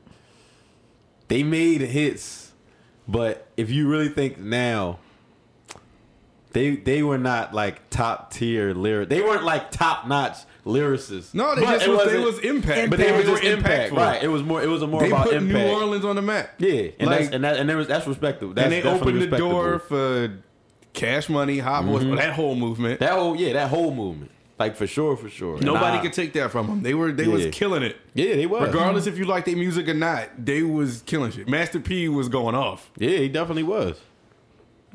they 1.28 1.44
made 1.44 1.82
hits. 1.82 2.52
But 3.08 3.48
if 3.56 3.70
you 3.70 3.88
really 3.88 4.10
think 4.10 4.40
now, 4.40 5.00
they 6.54 6.76
they 6.76 7.04
were 7.04 7.18
not 7.18 7.54
like 7.54 7.90
top 7.90 8.32
tier 8.32 8.74
lyric. 8.74 9.10
They 9.10 9.22
weren't 9.22 9.44
like 9.44 9.72
top 9.72 10.08
notch 10.08 10.38
lyricists. 10.66 11.34
No, 11.34 11.54
they 11.54 11.62
But 11.62 11.80
just 11.82 11.88
was, 11.88 12.12
they 12.12 12.20
wasn't- 12.20 12.46
impact. 12.46 12.90
But 12.90 12.98
they 13.00 13.12
were 13.12 13.24
just 13.24 13.44
impact, 13.44 13.92
impactful. 13.94 13.98
right? 13.98 14.24
It 14.24 14.30
was 14.30 14.42
more. 14.42 14.64
It 14.64 14.68
was 14.70 14.82
a 14.82 14.88
more 14.88 15.02
They 15.02 15.08
about 15.08 15.26
put 15.26 15.36
impact. 15.36 15.66
New 15.68 15.72
Orleans 15.74 16.06
on 16.06 16.16
the 16.16 16.22
map. 16.22 16.50
Yeah, 16.58 16.90
and 17.00 17.10
Like- 17.10 17.20
that's 17.20 17.32
and 17.36 17.44
that 17.44 17.58
and 17.58 17.70
there 17.70 17.78
was 17.78 17.88
that's 17.88 18.08
respectable. 18.08 18.54
That's 18.54 18.66
and 18.66 18.74
they 18.74 18.84
opened 18.90 19.22
the 19.22 19.38
door 19.38 19.80
for 19.80 20.40
Cash 20.94 21.28
Money, 21.30 21.60
Hot 21.60 21.86
Boys, 21.86 22.04
mm-hmm. 22.04 22.16
that 22.16 22.34
whole 22.34 22.56
movement. 22.56 23.02
That 23.02 23.12
whole 23.14 23.36
yeah, 23.36 23.54
that 23.54 23.70
whole 23.70 23.94
movement, 23.94 24.32
like 24.58 24.76
for 24.76 24.88
sure, 24.88 25.18
for 25.18 25.30
sure. 25.30 25.60
Nobody 25.60 25.98
I- 25.98 26.02
could 26.02 26.14
take 26.14 26.34
that 26.34 26.52
from 26.52 26.68
them. 26.68 26.82
They 26.84 26.94
were 26.94 27.12
they 27.12 27.26
Yeah. 27.26 27.34
was 27.34 27.46
killing 27.52 27.84
it. 27.84 27.98
Yeah, 28.14 28.36
they 28.36 28.46
was. 28.46 28.68
Regardless 28.68 29.06
if 29.08 29.18
you 29.18 29.26
like 29.26 29.46
their 29.46 29.58
music 29.58 29.88
or 29.90 29.94
not, 29.94 30.30
they 30.46 30.64
was 30.64 31.02
killing 31.06 31.32
shit. 31.32 31.48
Master 31.50 31.80
P 31.80 32.08
was 32.10 32.30
going 32.30 32.56
off. 32.56 32.90
Yeah, 32.98 33.18
he 33.18 33.28
definitely 33.30 33.64
was. 33.64 34.00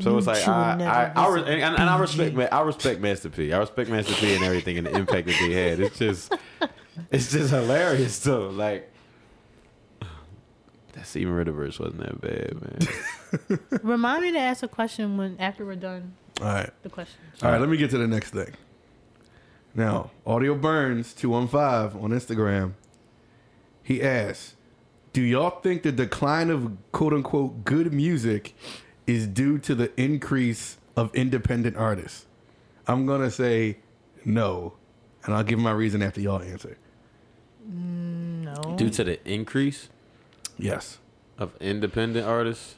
So 0.00 0.16
it's 0.16 0.26
like 0.26 0.36
Mutual 0.36 0.54
I, 0.54 1.12
I, 1.14 1.26
I, 1.26 1.28
re- 1.28 1.40
and, 1.42 1.76
and 1.76 1.90
I 1.90 1.98
respect 1.98 2.34
Ma- 2.34 2.48
I 2.50 2.62
respect 2.62 3.00
Master 3.02 3.28
P. 3.28 3.52
I 3.52 3.58
respect 3.58 3.90
Master 3.90 4.14
P 4.14 4.34
and 4.34 4.42
everything 4.42 4.78
and 4.78 4.86
the 4.86 4.96
impact 4.96 5.26
that 5.26 5.36
they 5.38 5.52
had. 5.52 5.78
It's 5.78 5.98
just 5.98 6.34
it's 7.10 7.30
just 7.30 7.50
hilarious 7.50 8.18
though. 8.20 8.48
Like 8.48 8.90
that 10.92 11.06
Steven 11.06 11.34
Ritter 11.34 11.52
verse 11.52 11.78
wasn't 11.78 12.00
that 12.00 12.20
bad, 12.20 13.58
man. 13.60 13.80
Remind 13.82 14.22
me 14.22 14.32
to 14.32 14.38
ask 14.38 14.62
a 14.62 14.68
question 14.68 15.18
when 15.18 15.36
after 15.38 15.66
we're 15.66 15.76
done 15.76 16.14
All 16.40 16.46
right. 16.46 16.70
the 16.82 16.88
question. 16.88 17.20
All 17.42 17.50
right, 17.52 17.60
let 17.60 17.68
me 17.68 17.76
get 17.76 17.90
to 17.90 17.98
the 17.98 18.08
next 18.08 18.30
thing. 18.30 18.52
Now, 19.74 20.10
Audio 20.26 20.54
Burns 20.54 21.12
215 21.14 22.02
on 22.02 22.10
Instagram. 22.10 22.72
He 23.82 24.02
asks, 24.02 24.56
"Do 25.12 25.22
y'all 25.22 25.60
think 25.60 25.82
the 25.82 25.92
decline 25.92 26.50
of 26.50 26.76
quote 26.92 27.12
unquote 27.12 27.64
good 27.64 27.92
music 27.92 28.54
is 29.06 29.26
due 29.26 29.58
to 29.58 29.74
the 29.74 29.92
increase 30.00 30.76
of 30.96 31.14
independent 31.14 31.76
artists?" 31.76 32.26
I'm 32.86 33.06
going 33.06 33.20
to 33.20 33.30
say 33.30 33.78
no, 34.24 34.74
and 35.24 35.34
I'll 35.34 35.44
give 35.44 35.58
my 35.58 35.70
reason 35.72 36.02
after 36.02 36.20
y'all 36.20 36.42
answer. 36.42 36.76
Mm, 37.68 38.42
no. 38.44 38.76
Due 38.76 38.90
to 38.90 39.04
the 39.04 39.28
increase 39.30 39.88
Yes. 40.58 40.98
of 41.38 41.52
independent 41.60 42.26
artists. 42.26 42.74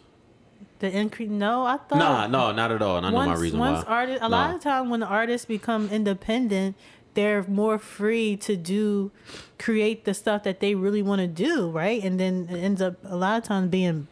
The 0.82 0.94
increase. 0.94 1.30
No, 1.30 1.64
I 1.64 1.78
thought. 1.78 1.98
Nah, 1.98 2.26
no, 2.26 2.52
not 2.52 2.70
at 2.70 2.82
all. 2.82 2.98
And 2.98 3.06
I 3.06 3.10
know 3.10 3.16
my 3.24 3.34
reason 3.34 3.58
once 3.58 3.84
why. 3.86 3.90
artists, 3.92 4.20
a 4.22 4.28
Nah. 4.28 4.36
lot 4.36 4.54
of 4.54 4.60
time 4.60 4.90
when 4.90 5.00
the 5.00 5.06
artists 5.06 5.46
become 5.46 5.88
independent, 5.90 6.76
they're 7.14 7.42
more 7.44 7.78
free 7.78 8.36
to 8.38 8.56
do, 8.56 9.10
create 9.58 10.04
the 10.04 10.12
stuff 10.14 10.42
that 10.44 10.60
they 10.60 10.74
really 10.74 11.02
want 11.02 11.20
to 11.20 11.26
do, 11.26 11.70
right? 11.70 12.02
And 12.04 12.20
then 12.20 12.48
it 12.50 12.58
ends 12.58 12.80
up 12.82 12.96
a 13.04 13.16
lot 13.16 13.38
of 13.38 13.44
times 13.44 13.70
being 13.70 14.06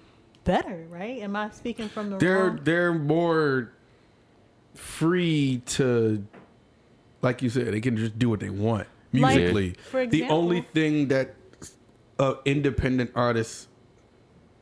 better, 0.45 0.87
right? 0.89 1.21
Am 1.23 1.37
I 1.37 1.51
speaking 1.51 1.89
from 1.89 2.11
the 2.11 2.17
they're 2.19 2.47
wrong? 2.49 2.61
they're 2.65 2.95
more 2.95 3.73
free 4.75 5.63
to 5.67 6.25
like 7.23 7.43
you 7.43 7.51
said 7.51 7.67
they 7.75 7.81
can 7.81 7.97
just 7.97 8.19
do 8.19 8.31
what 8.31 8.41
they 8.41 8.49
want 8.51 8.87
Like, 9.13 9.37
musically 9.37 9.73
for 9.91 10.07
the 10.07 10.25
only 10.29 10.63
thing 10.73 11.09
that 11.09 11.35
uh, 12.19 12.35
independent 12.45 13.11
artists 13.15 13.67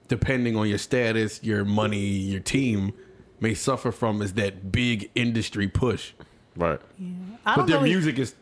depending 0.09 0.57
on 0.57 0.69
your 0.69 0.79
status 0.79 1.41
your 1.43 1.65
money 1.65 1.99
your 1.99 2.41
team 2.41 2.93
may 3.41 3.55
suffer 3.55 3.93
from 3.93 4.21
is 4.23 4.33
that 4.35 4.73
big 4.73 5.11
industry 5.15 5.69
push 5.69 6.13
Right. 6.57 6.81
I 7.47 7.55
but 7.57 7.67
their 7.67 7.79
really- 7.79 7.91
music 7.91 8.19
is 8.19 8.35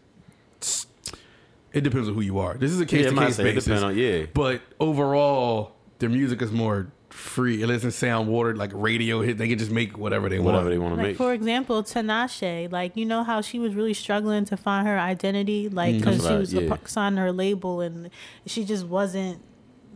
it 1.72 1.82
depends 1.82 2.08
on 2.08 2.14
who 2.14 2.20
you 2.22 2.38
are 2.38 2.54
this 2.54 2.70
is 2.70 2.80
a 2.80 2.86
case 2.86 3.04
Yeah, 3.04 3.10
to 3.10 3.16
case 3.16 3.36
basis 3.36 3.64
depend 3.64 3.84
on- 3.84 3.96
yeah. 3.96 4.26
but 4.32 4.60
overall 4.80 5.72
their 5.98 6.08
music 6.10 6.42
is 6.42 6.52
more 6.52 6.88
free. 7.08 7.62
It 7.62 7.66
doesn't 7.68 7.92
sound 7.92 8.28
watered 8.28 8.58
like 8.58 8.70
radio 8.74 9.22
hit. 9.22 9.38
They 9.38 9.48
can 9.48 9.56
just 9.58 9.70
make 9.70 9.96
whatever 9.96 10.28
they 10.28 10.38
want. 10.38 10.56
Whatever 10.56 10.64
want. 10.64 10.70
they 10.74 10.78
want 10.78 10.92
to 10.92 10.96
Like 10.96 11.06
make. 11.12 11.16
for 11.16 11.32
example, 11.32 11.82
Tinashe, 11.82 12.70
like 12.70 12.94
you 12.98 13.06
know 13.06 13.24
how 13.24 13.40
she 13.40 13.58
was 13.58 13.74
really 13.74 13.94
struggling 13.94 14.44
to 14.44 14.58
find 14.58 14.86
her 14.86 14.98
identity, 14.98 15.70
like 15.70 15.94
mm. 15.94 16.00
That's 16.02 16.16
because 16.18 16.26
she 16.26 16.32
right, 16.32 16.38
was 16.38 16.52
yeah. 16.52 16.60
a 16.60 16.76
p- 16.76 16.82
signed 16.86 17.16
her 17.18 17.32
label 17.32 17.80
and 17.80 18.10
she 18.44 18.64
just 18.66 18.86
wasn't. 18.86 19.40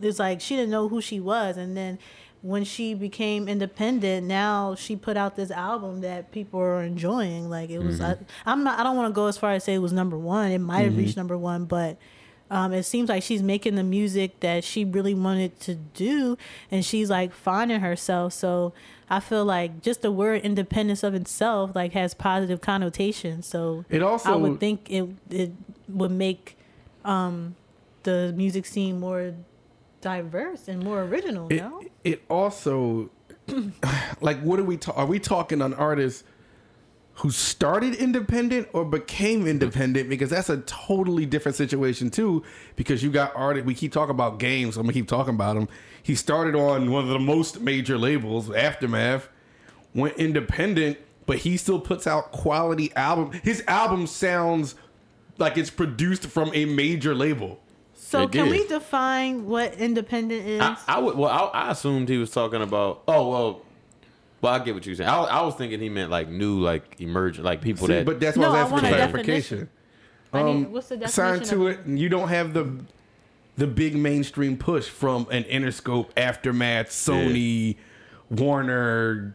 It's 0.03 0.19
like 0.19 0.41
she 0.41 0.57
didn't 0.57 0.71
know 0.71 0.89
who 0.89 1.01
she 1.01 1.21
was, 1.21 1.57
and 1.57 1.77
then 1.77 1.99
when 2.43 2.65
she 2.65 2.95
became 2.95 3.49
independent, 3.49 4.27
now 4.27 4.75
she 4.75 4.97
put 4.97 5.17
out 5.17 5.37
this 5.37 5.51
album 5.51 6.01
that 6.01 6.33
people 6.33 6.59
are 6.61 6.83
enjoying. 6.83 7.51
Like 7.51 7.69
it 7.71 7.81
was, 7.81 8.01
I, 8.01 8.17
I'm 8.47 8.65
not. 8.65 8.79
I 8.79 8.83
don't 8.83 8.97
want 8.97 9.09
to 9.13 9.15
go 9.15 9.27
as 9.27 9.37
far 9.37 9.53
as 9.53 9.65
say 9.65 9.75
it 9.75 9.79
was 9.79 9.93
number 9.93 10.17
one. 10.19 10.51
It 10.51 10.59
might 10.59 10.83
have 10.83 10.97
reached 10.97 11.17
number 11.17 11.37
one, 11.37 11.65
but. 11.65 11.97
Um, 12.53 12.73
it 12.73 12.83
seems 12.83 13.09
like 13.09 13.23
she's 13.23 13.45
making 13.45 13.77
the 13.77 13.85
music 13.85 14.41
that 14.41 14.65
she 14.65 14.85
really 14.85 15.15
wanted 15.15 15.61
to 15.61 15.77
do, 15.77 16.37
and 16.69 16.85
she's 16.85 17.09
like 17.09 17.33
finding 17.33 17.79
herself. 17.79 18.33
So 18.33 18.73
I 19.09 19.21
feel 19.21 19.45
like 19.45 19.83
just 19.83 20.03
the 20.03 20.11
word 20.11 20.43
independence 20.43 21.05
of 21.05 21.15
itself 21.15 21.77
like 21.77 21.93
has 21.93 22.13
positive 22.13 22.61
connotations. 22.61 23.47
So 23.47 23.85
It 23.89 24.03
also- 24.03 24.33
I 24.33 24.35
would 24.35 24.59
think 24.59 24.91
it 24.91 25.09
it 25.31 25.53
would 25.89 26.11
make 26.11 26.57
um, 27.05 27.55
the 28.03 28.35
music 28.37 28.67
scene 28.67 28.99
more 28.99 29.33
diverse 30.01 30.69
and 30.69 30.83
more 30.83 31.03
original. 31.03 31.49
It, 31.51 31.57
no, 31.57 31.83
it 32.05 32.23
also 32.29 33.11
like 34.21 34.41
what 34.41 34.59
are 34.59 34.65
we 34.65 34.77
ta- 34.77 34.93
are 34.93 35.07
we 35.07 35.19
talking 35.19 35.63
on 35.63 35.75
artists 35.75 36.25
who 37.15 37.31
started 37.31 37.95
independent 37.95 38.69
or 38.73 38.85
became 38.85 39.47
independent? 39.47 40.09
Because 40.09 40.31
that's 40.31 40.49
a 40.49 40.59
totally 40.59 41.27
different 41.27 41.57
situation 41.57 42.11
too 42.11 42.43
because 42.77 43.03
you 43.03 43.11
got 43.11 43.35
artists 43.35 43.67
we 43.67 43.75
keep 43.75 43.93
talking 43.93 44.15
about 44.15 44.39
games 44.39 44.77
I'm 44.77 44.85
gonna 44.85 44.93
keep 44.93 45.09
talking 45.09 45.35
about 45.35 45.57
him 45.57 45.69
he 46.03 46.15
started 46.15 46.55
on 46.55 46.91
one 46.91 47.05
of 47.05 47.11
the 47.11 47.19
most 47.19 47.61
major 47.61 47.99
labels 47.99 48.51
Aftermath 48.51 49.29
went 49.95 50.17
independent 50.17 50.99
but 51.27 51.39
he 51.39 51.57
still 51.57 51.79
puts 51.79 52.09
out 52.09 52.33
quality 52.33 52.93
album. 52.97 53.31
His 53.45 53.63
album 53.69 54.09
sounds 54.09 54.75
like 55.39 55.57
it's 55.57 55.71
produced 55.71 56.27
from 56.27 56.51
a 56.55 56.65
major 56.65 57.15
label 57.15 57.61
so 58.11 58.23
It 58.25 58.33
can 58.33 58.47
did. 58.47 58.51
we 58.53 58.67
define 58.67 59.47
what 59.47 59.75
independent 59.75 60.47
is? 60.47 60.61
I, 60.61 60.77
I 60.89 60.99
would. 60.99 61.17
Well, 61.17 61.31
I, 61.31 61.67
I 61.67 61.71
assumed 61.71 62.09
he 62.09 62.19
was 62.19 62.31
talking 62.31 62.61
about. 62.63 63.03
Oh 63.09 63.31
well. 63.31 63.63
Well, 64.43 64.55
I 64.55 64.59
get 64.65 64.75
what 64.75 64.87
you're 64.87 64.95
saying. 64.97 65.09
I, 65.09 65.19
I 65.25 65.43
was 65.43 65.55
thinking 65.55 65.81
he 65.81 65.89
meant 65.91 66.11
like 66.11 66.29
new, 66.29 66.61
like 66.61 66.99
emergent, 67.01 67.45
like 67.45 67.61
people 67.61 67.87
See, 67.87 67.93
that. 67.93 68.07
but 68.07 68.21
that's 68.21 68.39
why 68.39 68.45
No, 68.45 68.53
I 68.55 68.61
I 68.61 68.63
was 68.65 68.73
asking 68.73 68.73
want 68.73 68.87
for 68.87 68.93
a 68.93 68.97
clarification 68.97 69.59
definition. 69.59 69.69
I 70.33 70.43
need- 70.43 70.67
um, 70.67 70.73
what's 70.73 70.89
the 70.89 71.09
sign 71.09 71.33
definition 71.41 71.59
to 71.59 71.67
of 71.69 71.73
it. 71.79 71.85
and 71.87 71.99
You 71.99 72.09
don't 72.09 72.29
have 72.29 72.55
the 72.55 72.85
the 73.59 73.67
big 73.67 73.95
mainstream 73.95 74.57
push 74.57 74.89
from 74.89 75.27
an 75.31 75.45
Interscope, 75.45 76.09
Aftermath, 76.17 76.89
Sony, 76.89 77.77
Warner, 78.31 79.35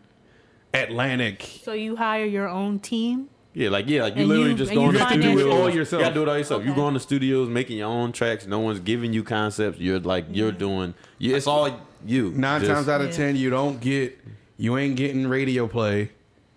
Atlantic. 0.73 1.43
So 1.63 1.73
you 1.73 1.95
hire 1.95 2.25
your 2.25 2.49
own 2.49 2.79
team. 2.79 3.29
Yeah, 3.55 3.69
like 3.69 3.87
yeah, 3.89 4.03
like 4.03 4.15
you 4.15 4.21
And 4.21 4.29
literally 4.29 4.51
you- 4.51 4.57
just 4.57 4.69
and 4.71 4.77
go 4.77 4.83
you 4.83 4.87
in 4.89 4.93
the 4.93 4.99
finance 4.99 5.39
it 5.41 5.47
all 5.47 5.69
yourself. 5.69 5.99
You 6.01 6.05
gotta 6.05 6.13
do 6.13 6.21
it 6.23 6.29
all 6.29 6.37
yourself. 6.37 6.63
You 6.63 6.71
Okay. 6.71 6.79
go 6.81 6.87
in 6.89 6.93
the 6.93 6.99
studios, 6.99 7.49
making 7.49 7.77
your 7.77 7.87
own 7.87 8.11
tracks. 8.11 8.45
No 8.45 8.59
one's 8.59 8.79
giving 8.81 9.11
you 9.13 9.23
concepts. 9.23 9.79
You're 9.79 9.99
like 9.99 10.25
you're 10.31 10.51
doing. 10.51 10.93
You, 11.17 11.35
it's 11.35 11.47
all 11.47 11.69
you. 12.05 12.31
Nine 12.35 12.61
Just- 12.61 12.71
times 12.71 12.87
out 12.89 13.01
of 13.01 13.07
Yeah. 13.09 13.15
ten, 13.15 13.35
you 13.35 13.49
don't 13.49 13.79
get, 13.81 14.19
you 14.57 14.77
ain't 14.77 14.95
getting 14.95 15.25
radio 15.27 15.67
play 15.67 16.11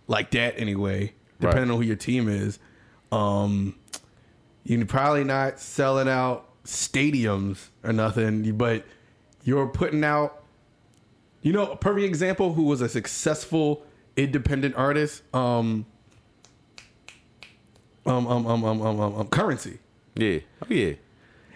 like 0.08 0.30
that 0.32 0.58
anyway. 0.58 1.14
Depending 1.40 1.68
Right. 1.68 1.74
on 1.74 1.80
who 1.80 1.86
your 1.86 1.96
team 1.96 2.28
is, 2.28 2.58
um, 3.12 3.76
you're 4.64 4.84
probably 4.84 5.22
not 5.24 5.60
selling 5.60 6.08
out 6.08 6.46
stadiums 6.64 7.68
or 7.84 7.92
nothing, 7.92 8.52
but 8.56 8.84
you're 9.44 9.68
putting 9.68 10.02
out. 10.04 10.42
You 11.40 11.52
know, 11.52 11.70
a 11.70 11.76
perfect 11.76 12.04
example 12.04 12.54
who 12.54 12.64
was 12.64 12.80
a 12.80 12.88
successful 12.88 13.84
independent 14.16 14.74
artist. 14.76 15.22
Um, 15.32 15.86
um, 18.08 18.26
um, 18.26 18.46
um, 18.46 18.64
um, 18.64 18.80
um, 18.82 19.00
um, 19.00 19.14
um 19.16 19.28
Curren$y. 19.28 19.78
Yeah. 20.16 20.38
Oh 20.62 20.66
yeah. 20.74 20.94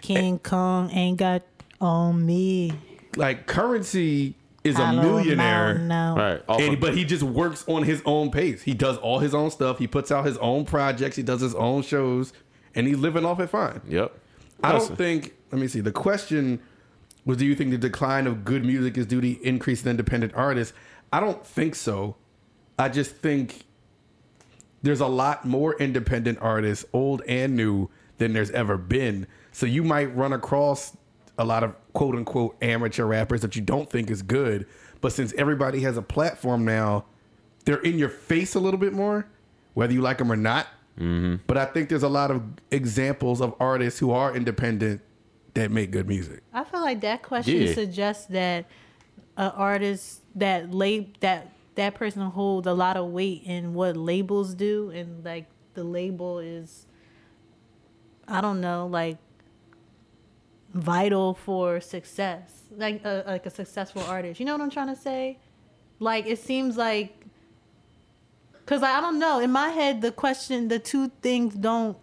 King 0.01 0.39
Kong 0.39 0.89
ain't 0.91 1.17
got 1.17 1.43
on 1.81 2.25
me. 2.25 2.73
Like 3.15 3.47
Curren$y 3.47 4.33
is 4.63 4.77
a 4.77 4.81
I 4.81 4.95
don't 4.95 5.01
millionaire. 5.03 5.77
know, 5.77 6.15
no. 6.15 6.21
Right. 6.21 6.41
Off 6.47 6.61
And, 6.61 6.73
of- 6.75 6.79
but 6.79 6.95
he 6.95 7.03
just 7.05 7.23
works 7.23 7.65
on 7.67 7.83
his 7.83 8.01
own 8.05 8.31
pace. 8.31 8.61
He 8.61 8.73
does 8.73 8.97
all 8.97 9.19
his 9.19 9.33
own 9.35 9.51
stuff. 9.51 9.77
He 9.79 9.87
puts 9.87 10.11
out 10.11 10.25
his 10.25 10.37
own 10.37 10.65
projects. 10.65 11.15
He 11.15 11.23
does 11.23 11.41
his 11.41 11.55
own 11.55 11.81
shows, 11.83 12.31
and 12.75 12.87
he's 12.87 12.97
living 12.97 13.25
off 13.25 13.39
it 13.39 13.47
fine. 13.47 13.81
Yep. 13.87 14.17
I 14.63 14.73
Listen. 14.73 14.89
don't 14.89 14.97
think. 14.97 15.33
Let 15.51 15.59
me 15.61 15.67
see. 15.67 15.81
The 15.81 15.91
question 15.91 16.59
was, 17.25 17.37
do 17.37 17.45
you 17.45 17.55
think 17.55 17.71
the 17.71 17.77
decline 17.77 18.25
of 18.27 18.43
good 18.45 18.63
music 18.65 18.97
is 18.97 19.05
due 19.05 19.21
to 19.21 19.27
the 19.27 19.45
increase 19.45 19.83
in 19.83 19.89
independent 19.89 20.33
artists? 20.35 20.73
I 21.11 21.19
don't 21.19 21.45
think 21.45 21.75
so. 21.75 22.15
I 22.79 22.89
just 22.89 23.15
think 23.17 23.65
there's 24.83 24.99
a 25.01 25.07
lot 25.07 25.45
more 25.45 25.75
independent 25.77 26.37
artists, 26.41 26.85
old 26.93 27.21
and 27.27 27.55
new, 27.55 27.89
than 28.17 28.33
there's 28.33 28.51
ever 28.51 28.77
been. 28.77 29.25
So 29.51 29.65
you 29.65 29.83
might 29.83 30.15
run 30.15 30.33
across 30.33 30.95
a 31.37 31.45
lot 31.45 31.63
of 31.63 31.75
quote 31.93 32.15
unquote 32.15 32.55
amateur 32.61 33.05
rappers 33.05 33.41
that 33.41 33.55
you 33.55 33.61
don't 33.61 33.89
think 33.89 34.11
is 34.11 34.21
good. 34.21 34.67
But 35.01 35.13
since 35.13 35.33
everybody 35.33 35.81
has 35.81 35.97
a 35.97 36.01
platform 36.01 36.63
now, 36.63 37.05
they're 37.65 37.81
in 37.81 37.97
your 37.97 38.09
face 38.09 38.55
a 38.55 38.59
little 38.59 38.79
bit 38.79 38.93
more, 38.93 39.25
whether 39.73 39.93
you 39.93 40.01
like 40.01 40.19
them 40.19 40.31
or 40.31 40.35
not. 40.35 40.67
Mm-hmm. 40.99 41.37
But 41.47 41.57
I 41.57 41.65
think 41.65 41.89
there's 41.89 42.03
a 42.03 42.09
lot 42.09 42.29
of 42.29 42.43
examples 42.71 43.41
of 43.41 43.55
artists 43.59 43.99
who 43.99 44.11
are 44.11 44.35
independent 44.35 45.01
that 45.55 45.71
make 45.71 45.91
good 45.91 46.07
music. 46.07 46.41
I 46.53 46.63
feel 46.63 46.81
like 46.81 47.01
that 47.01 47.23
question 47.23 47.61
Yeah. 47.61 47.73
suggests 47.73 48.25
that 48.27 48.65
an 49.37 49.51
artist 49.55 50.21
that 50.35 50.73
lab 50.73 51.19
that 51.21 51.51
that 51.75 51.95
person 51.95 52.21
holds 52.21 52.67
a 52.67 52.73
lot 52.73 52.97
of 52.97 53.07
weight 53.07 53.43
in 53.45 53.73
what 53.73 53.95
labels 53.97 54.53
do, 54.53 54.89
and 54.91 55.23
like 55.25 55.47
the 55.73 55.83
label 55.83 56.39
is, 56.39 56.85
I 58.27 58.41
don't 58.41 58.61
know, 58.61 58.87
like 58.87 59.17
vital 60.73 61.33
for 61.33 61.79
success, 61.79 62.63
like 62.75 63.03
a 63.05 63.23
like 63.27 63.45
a 63.45 63.49
successful 63.49 64.01
artist. 64.03 64.39
You 64.39 64.45
know 64.45 64.53
what 64.53 64.61
I'm 64.61 64.69
trying 64.69 64.87
to 64.93 64.95
say? 64.99 65.39
Like 65.99 66.25
it 66.25 66.39
seems 66.39 66.77
like. 66.77 67.19
Cause 68.65 68.81
like, 68.81 68.95
I 68.95 69.01
don't 69.01 69.19
know. 69.19 69.39
In 69.41 69.51
my 69.51 69.69
head, 69.69 70.01
the 70.01 70.11
question, 70.11 70.69
the 70.69 70.79
two 70.79 71.09
things 71.21 71.53
don't. 71.53 71.97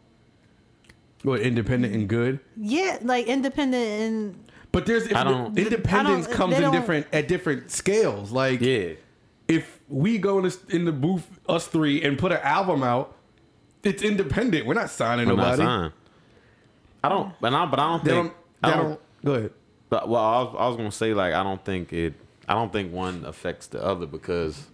What 1.23 1.41
independent 1.41 1.95
and 1.95 2.07
good? 2.07 2.39
Yeah, 2.57 2.99
like 3.03 3.27
independent 3.27 3.83
and 4.03 4.53
But 4.71 4.85
there's 4.85 5.07
if 5.07 5.16
I 5.16 5.25
don't- 5.25 5.55
the- 5.55 5.62
independence 5.64 6.27
I 6.27 6.29
don't- 6.29 6.37
comes 6.37 6.59
in 6.59 6.71
different 6.71 7.07
at 7.14 7.29
different 7.29 7.71
scales. 7.71 8.31
Like 8.31 8.61
Yeah. 8.61 8.93
If 9.51 9.81
we 9.89 10.19
go 10.19 10.39
in 10.39 10.45
the, 10.45 10.57
in 10.71 10.85
the 10.85 10.93
booth, 10.93 11.27
us 11.49 11.67
three, 11.67 12.03
and 12.03 12.19
put 12.19 12.33
an 12.33 12.39
album 12.43 12.83
out, 12.83 13.17
it's 13.83 14.03
independent. 14.03 14.67
We're 14.67 14.75
not 14.75 14.91
signing 14.91 15.29
I'm 15.29 15.37
not 15.37 15.43
nobody. 15.59 15.63
signed. 15.63 15.93
I 17.03 17.09
don't. 17.09 17.35
But 17.41 17.53
I. 17.55 17.67
But 17.67 17.81
I 17.81 17.89
don't 17.89 18.05
They 18.05 18.11
think. 18.13 18.33
don't. 18.63 18.73
I 18.73 18.77
don't. 18.77 18.89
don't. 18.89 19.01
Go 19.25 19.35
ahead. 19.35 19.51
But, 19.89 20.09
well, 20.09 20.23
I 20.23 20.43
was, 20.43 20.57
I 20.59 20.69
was 20.69 20.77
gonna 20.77 20.93
say 20.93 21.15
like 21.15 21.35
I 21.35 21.43
don't 21.43 21.65
think 21.65 21.93
it. 21.93 22.15
I 22.49 22.55
don't 22.55 22.73
think 22.73 22.93
one 22.93 23.25
affects 23.25 23.67
the 23.69 23.83
other 23.85 24.07
because 24.07 24.67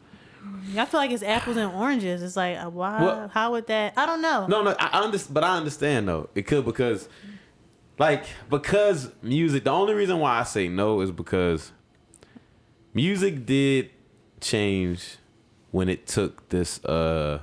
I 0.76 0.84
feel 0.84 1.00
like 1.00 1.10
it's 1.10 1.22
apples 1.22 1.56
and 1.56 1.72
oranges. 1.72 2.22
It's 2.22 2.36
like 2.36 2.58
uh, 2.58 2.68
why? 2.68 3.00
Well- 3.02 3.28
how 3.28 3.52
would 3.52 3.66
that? 3.68 3.94
I 3.96 4.04
don't 4.06 4.20
know. 4.20 4.46
no, 4.46 4.62
no. 4.62 4.74
I, 4.78 4.88
I 4.92 5.00
understand, 5.04 5.34
but 5.34 5.44
I 5.44 5.56
understand 5.56 6.08
though. 6.08 6.28
It 6.34 6.46
could 6.46 6.64
because, 6.66 7.08
like, 7.98 8.24
because 8.50 9.10
music. 9.22 9.64
The 9.64 9.70
only 9.70 9.94
reason 9.94 10.18
why 10.18 10.38
I 10.40 10.42
say 10.42 10.68
no 10.68 11.00
is 11.00 11.10
because 11.10 11.72
music 12.94 13.46
did 13.46 13.90
change 14.40 15.16
when 15.70 15.88
it 15.88 16.06
took 16.06 16.48
this. 16.48 16.84
uh 16.84 17.40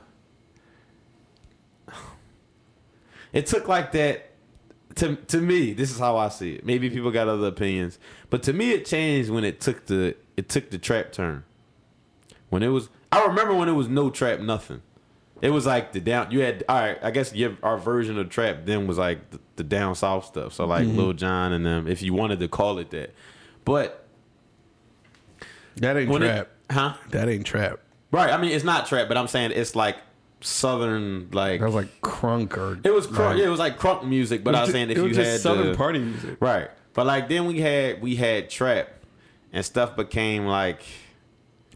It 3.32 3.48
took 3.48 3.68
like 3.68 3.92
that. 3.94 4.30
To, 4.96 5.16
to 5.16 5.42
me, 5.42 5.74
this 5.74 5.90
is 5.90 5.98
how 5.98 6.18
I 6.18 6.30
see 6.30 6.54
it. 6.54 6.66
Maybe 6.66 6.88
people 6.92 7.10
got 7.10 7.28
other 7.28 7.48
opinions, 7.48 7.98
but 8.30 8.44
to 8.44 8.54
me, 8.54 8.74
it 8.74 8.86
changed 8.86 9.32
when 9.32 9.44
it 9.44 9.60
took 9.60 9.88
the 9.88 10.16
it 10.38 10.50
took 10.50 10.70
the 10.70 10.78
trap 10.78 11.12
turn. 11.12 11.44
When 12.50 12.62
it 12.62 12.68
was, 12.68 12.90
I 13.12 13.26
remember 13.26 13.56
when 13.56 13.68
it 13.68 13.72
was 13.74 13.88
no 13.88 14.12
trap, 14.12 14.40
nothing. 14.40 14.84
It 15.42 15.50
was 15.50 15.66
like 15.66 15.94
the 15.94 16.00
down. 16.00 16.30
You 16.30 16.42
had 16.42 16.64
all 16.70 16.80
right. 16.80 17.00
I 17.02 17.10
guess 17.10 17.34
your 17.34 17.58
our 17.64 17.80
version 17.80 18.20
of 18.20 18.30
trap 18.30 18.66
then 18.66 18.86
was 18.86 19.00
like 19.00 19.32
the, 19.32 19.40
the 19.56 19.64
down 19.64 19.96
south 19.96 20.26
stuff. 20.26 20.54
So 20.54 20.66
like 20.66 20.86
Lil 20.86 21.14
Jon 21.14 21.54
and 21.54 21.66
them, 21.66 21.88
if 21.88 22.04
you 22.04 22.14
wanted 22.14 22.40
to 22.42 22.48
call 22.48 22.78
it 22.78 22.92
that. 22.92 23.16
But 23.66 24.08
That 25.78 25.98
ain't 25.98 26.08
when 26.10 26.22
trap. 26.22 26.50
It, 26.70 26.74
huh? 26.74 26.94
that 27.12 27.28
ain't 27.30 27.46
trap. 27.46 27.80
Right. 28.12 28.32
I 28.32 28.38
mean, 28.40 28.52
it's 28.52 28.64
not 28.64 28.88
trap, 28.88 29.08
but 29.08 29.18
I'm 29.18 29.28
saying 29.28 29.52
it's 29.56 29.76
like 29.76 29.98
southern 30.42 31.30
like. 31.32 31.60
That 31.60 31.66
was 31.66 31.76
like 31.76 32.02
crunk 32.02 32.58
or. 32.58 32.80
it 32.84 32.92
was 32.94 33.08
crunk. 33.08 33.18
like- 33.30 33.38
yeah, 33.40 33.46
it 33.46 33.50
was 33.50 33.60
like 33.60 33.80
crunk 33.80 34.06
music. 34.06 34.44
But 34.44 34.56
I 34.56 34.62
was 34.62 34.72
saying 34.72 34.90
if 34.92 34.98
it 34.98 35.02
was 35.02 35.10
you 35.10 35.16
just 35.16 35.32
had 35.32 35.40
southern 35.40 35.72
the- 35.72 35.78
party 35.78 36.00
music. 36.00 36.38
Right. 36.40 36.70
But 36.94 37.06
like 37.08 37.28
then 37.30 37.46
we 37.48 37.60
had 37.60 38.02
we 38.02 38.16
had 38.16 38.50
trap, 38.50 38.90
and 39.52 39.66
stuff 39.66 39.96
became 39.96 40.46
like 40.46 40.82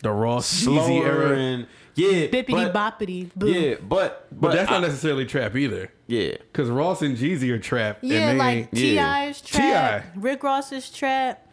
The 0.03 0.11
Ross 0.11 0.51
Jeezy 0.61 0.63
slower 0.63 1.05
era. 1.07 1.37
and 1.37 1.67
yeah. 1.95 2.27
Bippity 2.27 2.71
but- 2.71 2.99
boppity 2.99 3.31
boo. 3.35 3.49
Yeah, 3.51 3.75
but 3.81 4.27
but 4.31 4.53
that's 4.53 4.69
not 4.69 4.83
I- 4.83 4.87
necessarily 4.87 5.25
trap 5.25 5.55
either. 5.55 5.91
Yeah. 6.05 6.33
Because 6.37 6.69
Ross 6.69 7.01
and 7.01 7.17
Jeezy 7.17 7.49
are 7.49 7.57
trap. 7.59 7.97
Yeah, 8.01 8.29
and 8.29 8.39
they 8.39 8.43
like 8.43 8.57
ain't- 8.57 8.69
yeah. 8.73 8.91
T.I.'s 8.91 9.41
trap. 9.41 10.03
T.I. 10.03 10.19
Rick 10.19 10.43
Ross's 10.43 10.89
trap. 10.91 11.47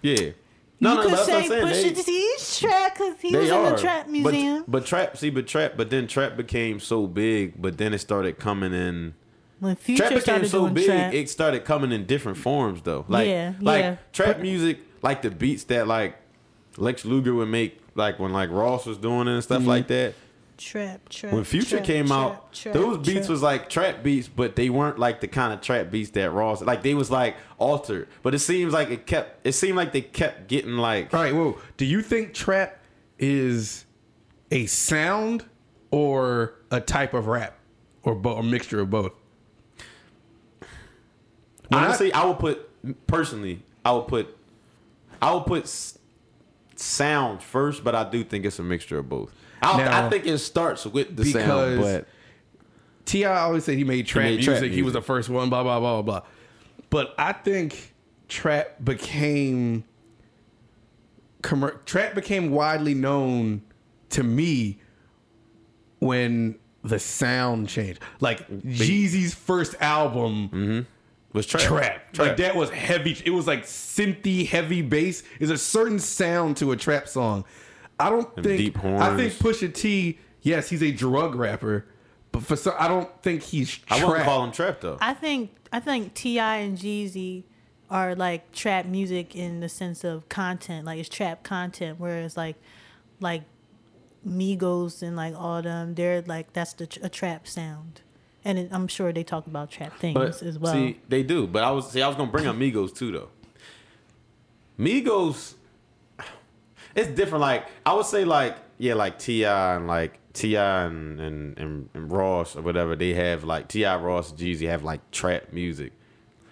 Yeah. 0.00 0.30
No, 0.80 1.02
you 1.02 1.10
no, 1.10 1.16
could 1.16 1.26
say. 1.26 1.48
Pusha 1.48 2.04
T's 2.04 2.58
trap 2.60 2.94
because 2.94 3.20
he 3.20 3.36
was 3.36 3.50
are 3.50 3.66
in 3.66 3.72
the 3.74 3.78
trap 3.80 4.08
museum. 4.08 4.58
But, 4.62 4.70
but 4.70 4.86
trap, 4.86 5.16
see, 5.16 5.30
but 5.30 5.46
trap, 5.46 5.72
but 5.76 5.90
then 5.90 6.06
trap 6.06 6.36
became 6.36 6.78
so 6.80 7.06
big, 7.06 7.60
but 7.60 7.78
then 7.78 7.92
it 7.94 7.98
started 7.98 8.38
coming 8.38 8.72
in. 8.72 9.14
when 9.58 9.74
Future 9.76 10.08
trap 10.08 10.14
became 10.24 10.46
so 10.46 10.68
big, 10.68 10.86
trap, 10.86 11.12
it 11.14 11.28
started 11.28 11.64
coming 11.64 11.90
in 11.90 12.06
different 12.06 12.38
forms 12.38 12.82
though. 12.82 13.04
Like, 13.08 13.26
Yeah, 13.28 13.54
like 13.60 13.82
yeah. 13.82 13.96
trap 14.12 14.38
music, 14.38 14.78
like 15.02 15.22
the 15.22 15.30
beats 15.30 15.64
that 15.64 15.88
like 15.88 16.16
Lex 16.76 17.04
Luger 17.04 17.34
would 17.34 17.48
make, 17.48 17.80
like 17.96 18.20
when 18.20 18.32
like 18.32 18.50
Ross 18.50 18.86
was 18.86 18.98
doing 18.98 19.26
it 19.26 19.32
and 19.32 19.42
stuff 19.42 19.60
Mm-hmm. 19.60 19.68
like 19.68 19.88
that. 19.88 20.14
Trap, 20.58 21.08
trap. 21.08 21.32
When 21.32 21.44
Future 21.44 21.76
trap, 21.76 21.84
came 21.86 22.06
trap, 22.08 22.18
out, 22.18 22.52
trap, 22.52 22.74
those 22.74 22.98
beats 22.98 23.20
trap. 23.20 23.28
was 23.30 23.42
like 23.42 23.68
trap 23.70 24.02
beats, 24.02 24.28
but 24.28 24.54
they 24.56 24.68
weren't 24.68 24.98
like 24.98 25.20
the 25.20 25.28
kind 25.28 25.52
of 25.54 25.60
trap 25.60 25.90
beats 25.90 26.10
that 26.10 26.30
Ross 26.32 26.60
like. 26.60 26.82
They 26.82 26.94
was 26.94 27.10
like 27.10 27.36
altered, 27.58 28.08
but 28.22 28.34
it 28.34 28.40
seems 28.40 28.72
like 28.72 28.90
it 28.90 29.06
kept. 29.06 29.46
It 29.46 29.52
seemed 29.52 29.76
like 29.76 29.92
they 29.92 30.02
kept 30.02 30.48
getting 30.48 30.76
like. 30.76 31.14
All 31.14 31.20
right, 31.22 31.34
whoa. 31.34 31.58
Do 31.78 31.84
you 31.86 32.02
think 32.02 32.34
trap 32.34 32.78
is 33.18 33.86
a 34.50 34.66
sound 34.66 35.44
or 35.90 36.54
a 36.70 36.80
type 36.80 37.14
of 37.14 37.26
rap 37.26 37.58
or 38.02 38.14
bo- 38.14 38.36
a 38.36 38.42
mixture 38.42 38.80
of 38.80 38.90
both? 38.90 39.12
When 41.68 41.80
I- 41.82 41.86
Honestly, 41.86 42.12
I, 42.12 42.24
would 42.24 42.38
put 42.38 43.06
personally, 43.06 43.62
I 43.84 43.92
would 43.92 44.08
put, 44.08 44.36
I 45.20 45.34
would 45.34 45.44
put 45.46 45.64
s- 45.64 45.98
sound 46.76 47.42
first, 47.42 47.84
but 47.84 47.94
I 47.94 48.08
do 48.08 48.24
think 48.24 48.44
it's 48.46 48.58
a 48.58 48.62
mixture 48.62 48.98
of 48.98 49.08
both. 49.08 49.32
I, 49.62 49.78
Now- 49.78 50.06
I 50.06 50.10
think 50.10 50.26
it 50.26 50.38
starts 50.38 50.84
with 50.84 51.16
the 51.16 51.24
Because 51.24 51.44
sound, 51.44 51.80
but 51.80 52.08
T.I. 53.04 53.40
always 53.40 53.64
said 53.64 53.76
he 53.76 53.84
made 53.84 54.06
trap 54.06 54.24
made 54.24 54.36
music. 54.36 54.58
trap 54.58 54.70
He 54.70 54.82
was 54.82 54.92
the 54.92 55.02
first 55.02 55.28
one. 55.28 55.48
Blah 55.48 55.62
blah 55.62 55.80
blah 55.80 56.02
blah. 56.02 56.22
But 56.90 57.14
I 57.18 57.32
think 57.32 57.94
trap 58.28 58.76
became 58.84 59.84
commer- 61.42 61.84
trap 61.84 62.14
became 62.14 62.50
widely 62.50 62.94
known 62.94 63.62
to 64.10 64.22
me 64.22 64.80
when 66.00 66.58
the 66.84 66.98
sound 66.98 67.68
changed. 67.68 68.00
Like 68.20 68.48
Jeezy's 68.48 69.34
first 69.34 69.74
album, 69.80 70.48
mm-hmm. 70.48 70.80
was 71.32 71.46
trap. 71.46 71.62
trap. 71.62 72.18
Like 72.18 72.36
that 72.38 72.56
was 72.56 72.70
heavy. 72.70 73.16
It 73.24 73.30
was 73.30 73.46
like 73.46 73.64
synthy, 73.64 74.46
heavy 74.46 74.82
bass. 74.82 75.22
There's 75.38 75.50
a 75.50 75.58
certain 75.58 75.98
sound 75.98 76.56
to 76.58 76.72
a 76.72 76.76
trap 76.76 77.08
song. 77.08 77.44
I 78.00 78.10
don't 78.10 78.34
Them 78.36 78.44
think. 78.44 78.58
deep 78.58 78.84
I 78.84 79.16
think. 79.16 79.32
Pusha 79.34 79.72
T. 79.74 80.18
Yes, 80.42 80.68
he's 80.70 80.82
a 80.82 80.92
drug 80.92 81.34
rapper, 81.34 81.84
but 82.32 82.42
for 82.42 82.54
some, 82.56 82.74
I 82.78 82.86
don't 82.88 83.10
think 83.22 83.42
he's. 83.42 83.76
Trap. 83.78 84.00
I 84.00 84.04
wouldn't 84.04 84.24
call 84.24 84.44
him 84.44 84.52
trap 84.52 84.80
though. 84.80 84.98
I 85.00 85.14
think 85.14 85.50
I 85.72 85.80
think 85.80 86.14
T.I. 86.14 86.56
and 86.58 86.78
Jeezy 86.78 87.42
are 87.90 88.14
like 88.14 88.52
trap 88.52 88.86
music 88.86 89.34
in 89.34 89.60
the 89.60 89.68
sense 89.68 90.04
of 90.04 90.28
content, 90.28 90.86
like 90.86 90.98
it's 91.00 91.08
trap 91.08 91.42
content. 91.42 91.98
Whereas 91.98 92.36
like 92.36 92.56
like 93.20 93.42
Migos 94.26 95.02
and 95.02 95.16
like 95.16 95.34
all 95.34 95.60
them, 95.62 95.94
they're 95.94 96.22
like 96.22 96.52
that's 96.52 96.72
the 96.74 96.86
a 97.02 97.08
trap 97.08 97.48
sound, 97.48 98.00
and 98.44 98.58
it, 98.58 98.68
I'm 98.72 98.86
sure 98.88 99.12
they 99.12 99.24
talk 99.24 99.46
about 99.48 99.70
trap 99.70 99.98
things 99.98 100.14
But 100.14 100.42
as 100.42 100.58
well. 100.58 100.72
see, 100.72 101.00
they 101.08 101.22
do. 101.24 101.46
But 101.48 101.64
I 101.64 101.70
was 101.72 101.90
see, 101.90 102.00
I 102.02 102.06
was 102.08 102.16
gonna 102.16 102.30
bring 102.30 102.46
up 102.46 102.54
Migos 102.56 102.94
too, 102.94 103.10
though. 103.10 103.28
Migos, 104.78 105.54
it's 106.98 107.08
different. 107.08 107.40
Like 107.42 107.66
I 107.86 107.94
would 107.94 108.06
say, 108.06 108.24
like 108.24 108.56
yeah, 108.78 108.94
like 108.94 109.18
T.I. 109.18 109.76
and 109.76 109.86
like 109.86 110.18
T.I. 110.32 110.84
and, 110.84 111.20
and 111.20 111.58
and 111.58 111.88
and 111.94 112.12
Ross 112.12 112.56
or 112.56 112.62
whatever. 112.62 112.96
They 112.96 113.14
have 113.14 113.44
like 113.44 113.68
T.I., 113.68 113.96
Ross, 113.96 114.32
Jeezy 114.32 114.68
have 114.68 114.82
like 114.82 115.10
trap 115.10 115.52
music. 115.52 115.92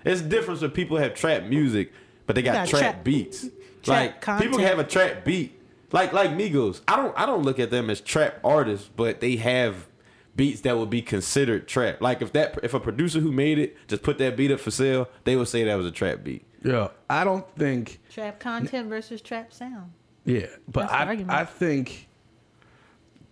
It's 0.05 0.21
different 0.23 0.61
when 0.61 0.71
people 0.71 0.99
have 0.99 1.15
trap 1.15 1.45
music, 1.45 1.93
but 2.27 2.37
they 2.37 2.43
got 2.43 2.55
got 2.55 2.69
trap, 2.69 2.81
trap- 2.81 3.05
beats. 3.05 3.43
trap 3.83 4.23
like 4.25 4.41
people 4.41 4.59
content. 4.59 4.61
have 4.61 4.79
a 4.79 4.85
trap 4.85 5.25
beat. 5.25 5.61
Like 5.93 6.13
like 6.13 6.31
Migos, 6.31 6.81
I 6.87 6.97
don't 6.97 7.17
I 7.19 7.27
don't 7.27 7.43
look 7.43 7.59
at 7.59 7.71
them 7.71 7.91
as 7.91 8.01
trap 8.01 8.39
artists, 8.45 8.89
but 8.95 9.21
they 9.21 9.37
have 9.37 9.87
beats 10.35 10.61
that 10.63 10.77
would 10.77 10.91
be 10.91 11.03
considered 11.03 11.67
trap. 11.67 12.01
Like 12.01 12.23
if 12.23 12.33
that 12.35 12.59
if 12.63 12.75
a 12.75 12.81
producer 12.81 13.21
who 13.21 13.33
made 13.33 13.59
it 13.59 13.77
just 13.89 14.03
put 14.03 14.19
that 14.19 14.37
beat 14.37 14.51
up 14.51 14.61
for 14.61 14.71
sale, 14.71 15.09
they 15.25 15.35
would 15.37 15.49
say 15.49 15.65
that 15.65 15.75
was 15.75 15.87
a 15.87 15.91
trap 15.91 16.23
beat. 16.23 16.45
Yeah, 16.65 16.89
I 17.09 17.25
don't 17.25 17.49
think. 17.57 18.01
trap 18.11 18.41
content 18.41 18.89
versus 18.89 19.21
trap 19.21 19.53
sound. 19.53 19.93
Yeah, 20.27 20.47
but 20.69 20.91
I. 20.91 21.25
I 21.29 21.45
think 21.47 22.09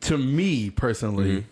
to 0.03 0.17
me 0.17 0.71
personally, 0.71 1.31
Mm-hmm. 1.39 1.49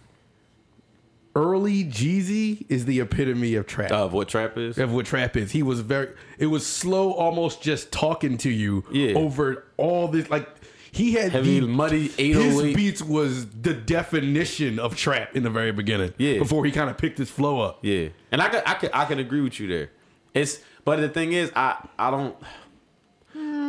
early 1.34 1.84
Jeezy 1.84 2.64
is 2.68 2.84
the 2.84 3.00
epitome 3.00 3.54
of 3.54 3.66
trap. 3.66 3.90
Of 3.90 4.12
what 4.12 4.28
trap 4.28 4.56
is? 4.58 4.78
of 4.78 4.92
what 4.92 5.06
trap 5.06 5.36
is. 5.36 5.52
He 5.52 5.62
was 5.62 5.80
very. 5.80 6.08
It 6.38 6.46
was 6.46 6.66
slow, 6.66 7.12
almost 7.12 7.62
just 7.62 7.90
talking 7.92 8.38
to 8.38 8.50
you 8.50 8.84
Yeah. 8.92 9.14
over 9.16 9.64
all 9.76 10.08
this. 10.08 10.30
Like 10.30 10.48
he 10.92 11.12
had 11.12 11.32
Heavy, 11.32 11.60
the- 11.60 11.66
muddy 11.66 12.08
His 12.08 12.62
beats 12.74 13.02
was 13.02 13.46
the 13.48 13.72
definition 13.72 14.78
of 14.78 14.94
trap 14.94 15.34
in 15.34 15.42
the 15.42 15.50
very 15.50 15.72
beginning. 15.72 16.12
Yeah. 16.18 16.38
before 16.38 16.64
he 16.66 16.70
kind 16.70 16.90
of 16.90 16.98
picked 16.98 17.18
his 17.18 17.30
flow 17.30 17.60
up. 17.60 17.78
Yeah, 17.82 18.08
and 18.30 18.42
I 18.42 18.48
could, 18.50 18.62
I 18.66 18.74
could, 18.74 18.90
I 18.92 19.04
can 19.06 19.18
agree 19.18 19.40
with 19.40 19.58
you 19.58 19.66
there. 19.68 19.90
It's, 20.34 20.60
but 20.84 21.00
the 21.00 21.08
thing 21.08 21.32
is, 21.32 21.50
I, 21.56 21.86
I 21.98 22.10
don't, 22.10 22.36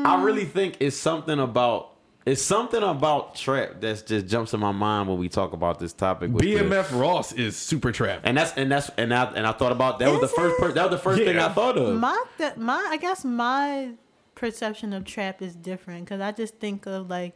I 0.06 0.24
really 0.24 0.46
think 0.46 0.78
it's 0.80 0.96
something 0.98 1.40
about, 1.40 1.92
it's 2.26 2.42
something 2.42 2.82
about 2.82 3.36
trap 3.36 3.82
that 3.82 4.06
just 4.08 4.28
jumps 4.28 4.54
in 4.54 4.60
my 4.60 4.72
mind 4.72 5.10
when 5.10 5.18
we 5.18 5.28
talk 5.30 5.54
about 5.54 5.80
this 5.80 5.92
topic. 5.94 6.32
With 6.32 6.44
the- 6.44 6.56
BMF 6.56 6.98
Ross 7.00 7.34
is 7.34 7.56
super 7.58 7.92
trap. 7.92 8.22
and 8.24 8.38
that's 8.38 8.54
and 8.58 8.72
that's 8.72 8.90
and 8.98 9.14
I 9.14 9.26
and 9.34 9.46
I 9.46 9.52
thought 9.52 9.72
about 9.72 10.00
that 10.00 10.10
was 10.10 10.22
the 10.22 10.28
first 10.30 10.58
per, 10.60 10.72
that 10.72 10.84
was 10.90 10.92
the 10.92 11.04
first 11.04 11.22
thing 11.22 11.38
I 11.38 11.50
thought 11.50 11.78
of. 11.78 12.00
My 12.00 12.24
that 12.38 12.58
my 12.58 12.88
I 12.90 12.98
guess 12.98 13.26
my 13.26 13.92
perception 14.36 14.94
of 14.94 15.06
trap 15.06 15.42
is 15.42 15.56
different 15.56 16.06
because 16.06 16.22
I 16.22 16.32
just 16.32 16.56
think 16.60 16.86
of 16.86 17.10
like 17.10 17.36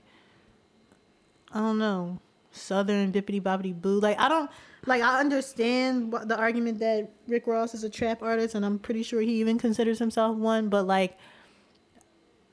I 1.53 1.59
don't 1.59 1.79
know 1.79 2.19
southern 2.51 3.11
bippity 3.11 3.41
boppity 3.41 3.79
boo. 3.79 3.99
Like 3.99 4.17
I 4.19 4.29
don't 4.29 4.49
like 4.85 5.01
I 5.01 5.19
understand 5.19 6.11
what 6.13 6.27
the 6.29 6.37
argument 6.37 6.79
that 6.79 7.11
Rick 7.27 7.45
Ross 7.47 7.73
is 7.73 7.83
a 7.83 7.89
trap 7.89 8.23
artist 8.23 8.55
and 8.55 8.65
I'm 8.65 8.79
pretty 8.79 9.03
sure 9.03 9.19
he 9.21 9.39
even 9.41 9.57
considers 9.57 9.99
himself 9.99 10.37
one. 10.37 10.69
But 10.69 10.87
like 10.87 11.17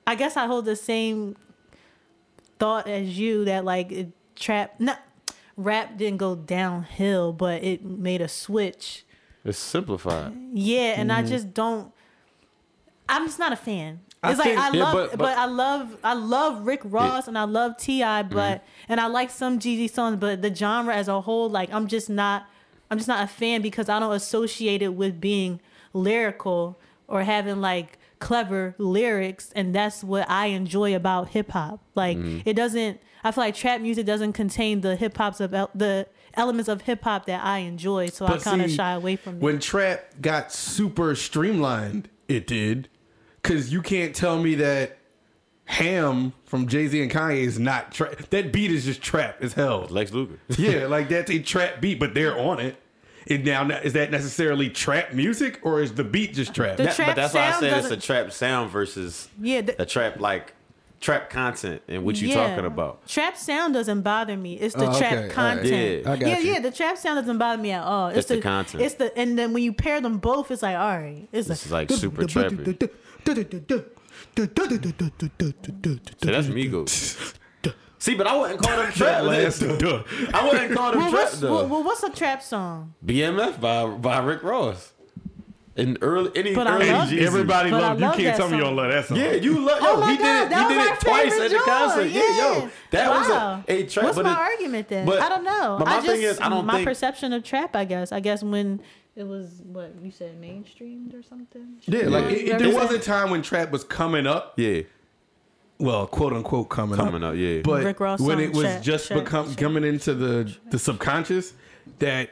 I 0.06 0.14
guess 0.14 0.36
I 0.36 0.46
hold 0.46 0.64
the 0.64 0.76
same 0.76 1.36
thought 2.58 2.86
as 2.86 3.18
you 3.18 3.44
that 3.46 3.64
like 3.64 3.90
it, 3.92 4.08
trap 4.36 4.74
not 4.78 5.00
rap 5.56 5.96
didn't 5.96 6.18
go 6.18 6.34
downhill, 6.34 7.32
but 7.32 7.62
it 7.62 7.84
made 7.84 8.20
a 8.20 8.28
switch. 8.28 9.04
It's 9.44 9.58
simplified. 9.58 10.32
Yeah, 10.52 10.94
and 10.96 11.12
I 11.12 11.20
mm-hmm. 11.20 11.28
just 11.28 11.54
don't. 11.54 11.92
I'm 13.08 13.26
just 13.26 13.38
not 13.38 13.52
a 13.52 13.56
fan. 13.56 14.00
I 14.22 14.30
It's 14.30 14.38
like 14.38 14.48
think- 14.48 14.60
I 14.60 14.70
Yeah, 14.70 14.82
love, 14.84 14.94
but- 14.94 15.10
but, 15.10 15.18
but- 15.18 15.38
I 15.38 15.44
love, 15.44 15.96
I 16.02 16.14
love 16.14 16.66
Rick 16.66 16.80
Ross 16.84 17.28
and 17.28 17.36
I 17.36 17.44
love 17.44 17.76
T.I., 17.76 18.22
mm-hmm. 18.22 18.34
but 18.34 18.64
and 18.88 18.98
I 18.98 19.06
like 19.06 19.28
some 19.28 19.58
Jeezy 19.58 19.90
songs, 19.90 20.16
but 20.16 20.40
the 20.40 20.54
genre 20.54 20.94
as 20.94 21.08
a 21.08 21.20
whole, 21.20 21.50
like 21.50 21.70
I'm 21.72 21.86
just 21.86 22.08
not, 22.08 22.46
I'm 22.90 22.96
just 22.96 23.08
not 23.08 23.22
a 23.22 23.26
fan 23.26 23.60
because 23.60 23.90
I 23.90 24.00
don't 24.00 24.14
associate 24.14 24.80
it 24.80 24.94
with 24.94 25.20
being 25.20 25.60
lyrical 25.92 26.78
or 27.06 27.22
having 27.22 27.60
like 27.60 27.98
clever 28.18 28.74
lyrics, 28.78 29.52
and 29.54 29.74
that's 29.74 30.02
what 30.04 30.28
I 30.30 30.46
enjoy 30.46 30.94
about 30.94 31.28
hip 31.28 31.50
hop. 31.50 31.80
Like 31.94 32.18
mm. 32.18 32.42
it 32.44 32.54
doesn't. 32.54 33.00
I 33.22 33.30
feel 33.30 33.44
like 33.44 33.54
trap 33.54 33.80
music 33.80 34.06
doesn't 34.06 34.34
contain 34.34 34.82
the 34.82 34.96
hip 34.96 35.16
hops 35.16 35.40
of 35.40 35.54
el- 35.54 35.70
the 35.74 36.06
elements 36.34 36.68
of 36.68 36.82
hip 36.82 37.02
hop 37.02 37.26
that 37.26 37.44
I 37.44 37.58
enjoy, 37.58 38.08
so 38.08 38.26
I 38.26 38.38
kind 38.38 38.62
of 38.62 38.70
shy 38.70 38.92
away 38.92 39.16
from 39.16 39.36
it. 39.36 39.40
When 39.40 39.58
trap 39.58 40.20
got 40.20 40.52
super 40.52 41.14
streamlined, 41.14 42.08
it 42.28 42.46
did. 42.46 42.88
Cause 43.42 43.70
you 43.70 43.82
can't 43.82 44.14
tell 44.14 44.42
me 44.42 44.54
that 44.54 44.96
Ham 45.66 46.32
from 46.44 46.66
Jay 46.66 46.86
Z 46.86 47.00
and 47.00 47.10
Kanye 47.10 47.38
is 47.38 47.58
not 47.58 47.92
trap. 47.92 48.16
That 48.30 48.52
beat 48.52 48.70
is 48.70 48.84
just 48.84 49.02
trap 49.02 49.38
as 49.40 49.54
hell. 49.54 49.86
Lex 49.90 50.12
Luger. 50.12 50.38
yeah, 50.58 50.86
like 50.88 51.08
that's 51.08 51.30
a 51.30 51.38
trap 51.38 51.80
beat, 51.80 51.98
but 51.98 52.14
they're 52.14 52.38
on 52.38 52.60
it. 52.60 52.76
And 53.28 53.44
now, 53.44 53.68
is 53.68 53.94
that 53.94 54.10
necessarily 54.10 54.68
trap 54.70 55.12
music 55.14 55.60
or 55.62 55.80
is 55.80 55.92
the 55.94 56.04
beat 56.04 56.34
just 56.34 56.54
trap? 56.54 56.76
The 56.76 56.84
That- 56.84 56.94
trap 56.96 57.08
but 57.08 57.16
that's 57.16 57.34
why 57.34 57.48
I 57.48 57.60
said 57.60 57.78
it's 57.78 57.90
a 57.90 57.96
trap 57.96 58.32
sound 58.32 58.70
versus 58.70 59.28
Yeah, 59.40 59.62
the- 59.62 59.80
a 59.82 59.86
trap 59.86 60.20
like 60.20 60.52
trap 61.00 61.28
content 61.28 61.82
and 61.88 62.02
what 62.04 62.20
you 62.20 62.28
Yeah. 62.28 62.34
talking 62.48 62.64
about. 62.64 63.06
Trap 63.06 63.36
sound 63.36 63.74
doesn't 63.74 64.02
bother 64.02 64.36
me. 64.36 64.54
It's 64.58 64.74
the 64.74 64.88
Oh, 64.90 64.98
trap 64.98 65.12
okay, 65.12 65.16
all 65.16 65.22
right. 65.24 65.30
content. 65.32 66.02
Yeah. 66.06 66.14
Yeah, 66.28 66.38
yeah. 66.38 66.60
The 66.60 66.70
trap 66.70 66.96
sound 66.96 67.18
doesn't 67.20 67.36
bother 67.38 67.60
me 67.62 67.72
at 67.72 67.82
all. 67.84 68.08
It's 68.08 68.26
the 68.26 68.40
content. 68.40 68.82
It's 68.82 68.94
the 68.94 69.16
and 69.18 69.38
then 69.38 69.52
when 69.52 69.62
you 69.62 69.72
pair 69.74 70.00
them 70.00 70.18
both, 70.18 70.50
it's 70.50 70.62
like 70.62 70.76
all 70.76 70.96
right. 70.98 71.28
It's 71.32 71.48
This 71.48 71.66
is 71.66 71.72
like 71.72 71.90
super 71.90 72.22
trappy. 72.24 72.90
So 74.36 76.30
that's 76.30 76.46
Migos. 76.48 77.34
See, 78.04 78.14
but 78.14 78.26
I 78.26 78.36
wouldn't 78.36 78.60
call 78.60 78.76
them 78.76 78.92
trap. 79.00 79.22
last 79.22 79.62
I 79.62 80.44
wouldn't 80.46 80.74
call 80.74 80.90
them 80.92 81.00
Well, 81.00 81.10
trap 81.10 81.22
what's, 81.24 81.38
though. 81.40 81.50
well, 81.54 81.66
well, 81.68 81.82
what's 81.82 82.02
a 82.02 82.10
trap 82.10 82.42
song? 82.42 82.92
BMF 83.04 83.58
by 83.58 83.86
by 83.86 84.18
Rick 84.18 84.42
Ross. 84.42 84.92
In 85.76 85.96
early 86.02 86.30
any 86.36 86.54
But 86.54 86.66
early 86.68 86.90
love- 86.92 87.12
Everybody 87.12 87.70
But 87.70 87.82
I 87.82 87.88
loved. 87.88 88.00
You 88.00 88.06
love 88.06 88.14
can't 88.16 88.26
that 88.26 88.36
tell 88.36 88.48
me 88.50 88.58
you 88.58 88.62
don't 88.62 88.76
love 88.76 88.92
that 88.92 89.06
song. 89.06 89.16
Yeah, 89.16 89.32
you 89.32 89.58
love. 89.58 89.80
Yo, 89.80 89.86
Oh 89.88 90.00
my 90.00 90.12
he 90.12 90.18
God, 90.18 90.22
did 90.22 90.46
it. 90.46 90.50
that 90.50 90.70
He 90.70 90.76
was 90.76 90.84
did 90.84 90.90
my 90.90 90.94
it 90.94 91.00
twice 91.00 91.32
favorite 91.32 91.44
at 91.46 91.50
the 91.50 91.58
concert. 91.70 92.00
joint. 92.02 92.12
Yeah, 92.12 92.36
yo, 92.60 92.70
that 92.90 93.08
Wow. 93.10 93.18
was 93.18 93.28
a, 93.68 93.72
a 93.72 93.86
trap. 93.86 94.04
What's 94.04 94.16
but 94.16 94.24
my 94.26 94.32
it- 94.32 94.38
argument 94.52 94.88
then? 94.88 95.06
but- 95.06 95.20
I 95.22 95.28
don't 95.30 95.44
know. 95.44 95.76
But 95.78 95.86
my 95.88 95.92
I 95.94 95.96
just, 95.96 96.06
thing 96.08 96.22
is, 96.22 96.38
I 96.40 96.48
don't 96.50 96.66
my 96.66 96.74
think. 96.74 96.86
perception 96.88 97.32
of 97.32 97.42
trap. 97.42 97.74
I 97.74 97.84
guess. 97.86 98.12
I 98.12 98.20
guess 98.20 98.42
when 98.44 98.82
it 99.16 99.26
was 99.26 99.62
what 99.64 99.94
you 100.02 100.10
said 100.12 100.40
mainstreamed 100.40 101.12
or 101.18 101.22
something. 101.24 101.78
Yeah, 101.86 102.08
like 102.08 102.26
it, 102.26 102.48
it, 102.50 102.58
there 102.60 102.72
was 102.74 102.92
a 102.92 102.98
time 103.00 103.30
when 103.30 103.40
trap 103.42 103.70
was 103.72 103.82
coming 103.82 104.26
up, 104.28 104.52
yeah, 104.56 104.82
well, 105.78 106.06
quote 106.06 106.32
unquote 106.32 106.68
coming, 106.68 106.96
Coming 106.96 107.22
up. 107.24 107.32
up, 107.32 107.36
yeah. 107.36 107.60
But 107.62 107.84
Rick 107.84 108.00
Ross 108.00 108.20
when 108.20 108.40
it 108.40 108.52
was 108.54 108.64
Check, 108.64 108.82
just 108.82 109.08
Check, 109.08 109.24
become 109.24 109.48
Check. 109.48 109.58
coming 109.58 109.84
into 109.84 110.14
the 110.14 110.54
the 110.70 110.78
subconscious, 110.78 111.52
that 111.98 112.30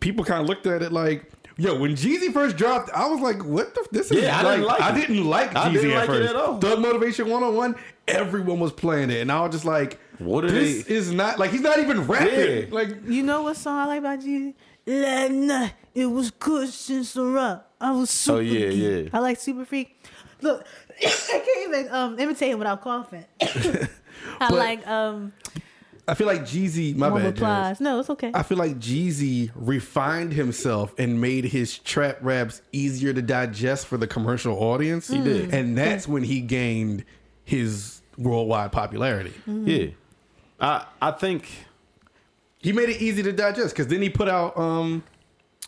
people 0.00 0.24
kind 0.24 0.40
of 0.42 0.48
looked 0.48 0.66
at 0.66 0.82
it 0.82 0.92
like. 0.92 1.30
Yo, 1.58 1.78
when 1.78 1.92
Jeezy 1.94 2.32
first 2.32 2.56
dropped, 2.56 2.88
I 2.94 3.06
was 3.06 3.20
like, 3.20 3.44
"What 3.44 3.74
the? 3.74 3.86
This 3.92 4.10
is 4.10 4.22
Yeah, 4.22 4.38
I 4.38 4.42
like, 4.42 4.54
didn't 4.56 4.66
like 4.68 4.80
I 4.80 4.90
it. 4.90 5.00
didn't 5.06 5.24
like 5.28 5.54
I 5.54 5.68
Jeezy 5.68 5.72
didn't 5.74 5.90
at 5.90 5.94
like 5.96 6.02
it 6.04 6.06
first. 6.22 6.30
at 6.30 6.36
all. 6.36 6.58
Thug 6.58 6.78
Motivation 6.80 7.28
101, 7.28 7.74
everyone 8.08 8.58
was 8.58 8.72
playing 8.72 9.10
it, 9.10 9.20
and 9.20 9.30
I 9.30 9.42
was 9.42 9.52
just 9.52 9.66
like, 9.66 10.00
What 10.18 10.48
this 10.48 10.84
they- 10.84 10.94
is 10.94 11.12
not 11.12 11.38
like 11.38 11.50
he's 11.50 11.60
not 11.60 11.78
even 11.78 12.06
rapping. 12.06 12.58
Yeah. 12.60 12.64
Like 12.70 13.06
You 13.06 13.22
know 13.22 13.42
what 13.42 13.56
song 13.58 13.76
I 13.78 13.84
like 13.86 14.02
by 14.02 14.16
Jeezy? 14.16 14.54
Last 14.86 15.30
night 15.30 15.72
it 15.94 16.06
was 16.06 16.30
good 16.30 16.70
since 16.70 17.12
the 17.12 17.24
rock. 17.26 17.68
I 17.78 17.90
was 17.92 18.08
oh, 18.30 18.38
super. 18.38 18.38
Oh, 18.38 18.40
yeah, 18.40 18.68
geek. 18.70 19.04
yeah. 19.04 19.10
I 19.12 19.18
like 19.20 19.38
Super 19.38 19.66
Freak. 19.66 20.02
Look, 20.40 20.66
I 21.04 21.42
can't 21.44 21.68
even 21.68 21.92
um, 21.94 22.18
imitate 22.18 22.50
him 22.52 22.58
without 22.58 22.80
coughing. 22.82 23.24
I 23.40 23.88
But- 24.38 24.52
like 24.52 24.86
um, 24.86 25.32
I 26.08 26.14
feel 26.14 26.26
like 26.26 26.42
Jeezy, 26.42 26.96
my 26.96 27.08
One 27.08 27.22
bad. 27.22 27.34
Jazz. 27.36 27.40
replies. 27.40 27.80
No, 27.80 28.00
it's 28.00 28.10
okay. 28.10 28.32
I 28.34 28.42
feel 28.42 28.58
like 28.58 28.78
Jeezy 28.80 29.50
refined 29.54 30.32
himself 30.32 30.92
and 30.98 31.20
made 31.20 31.44
his 31.44 31.78
trap 31.78 32.18
raps 32.20 32.60
easier 32.72 33.12
to 33.12 33.22
digest 33.22 33.86
for 33.86 33.96
the 33.96 34.08
commercial 34.08 34.56
audience. 34.58 35.06
He 35.08 35.20
did. 35.22 35.54
And 35.54 35.78
that's 35.78 36.08
when 36.08 36.24
he 36.24 36.40
gained 36.40 37.04
his 37.44 38.00
worldwide 38.18 38.72
popularity. 38.72 39.32
Yeah, 39.46 39.86
I 40.60 40.86
I 41.00 41.10
think 41.12 41.48
He 42.60 42.72
made 42.72 42.88
it 42.88 43.00
easy 43.00 43.22
to 43.22 43.32
digest 43.32 43.70
because 43.74 43.86
then 43.86 44.02
he 44.02 44.10
put 44.10 44.28
out 44.28 44.56
um 44.58 45.04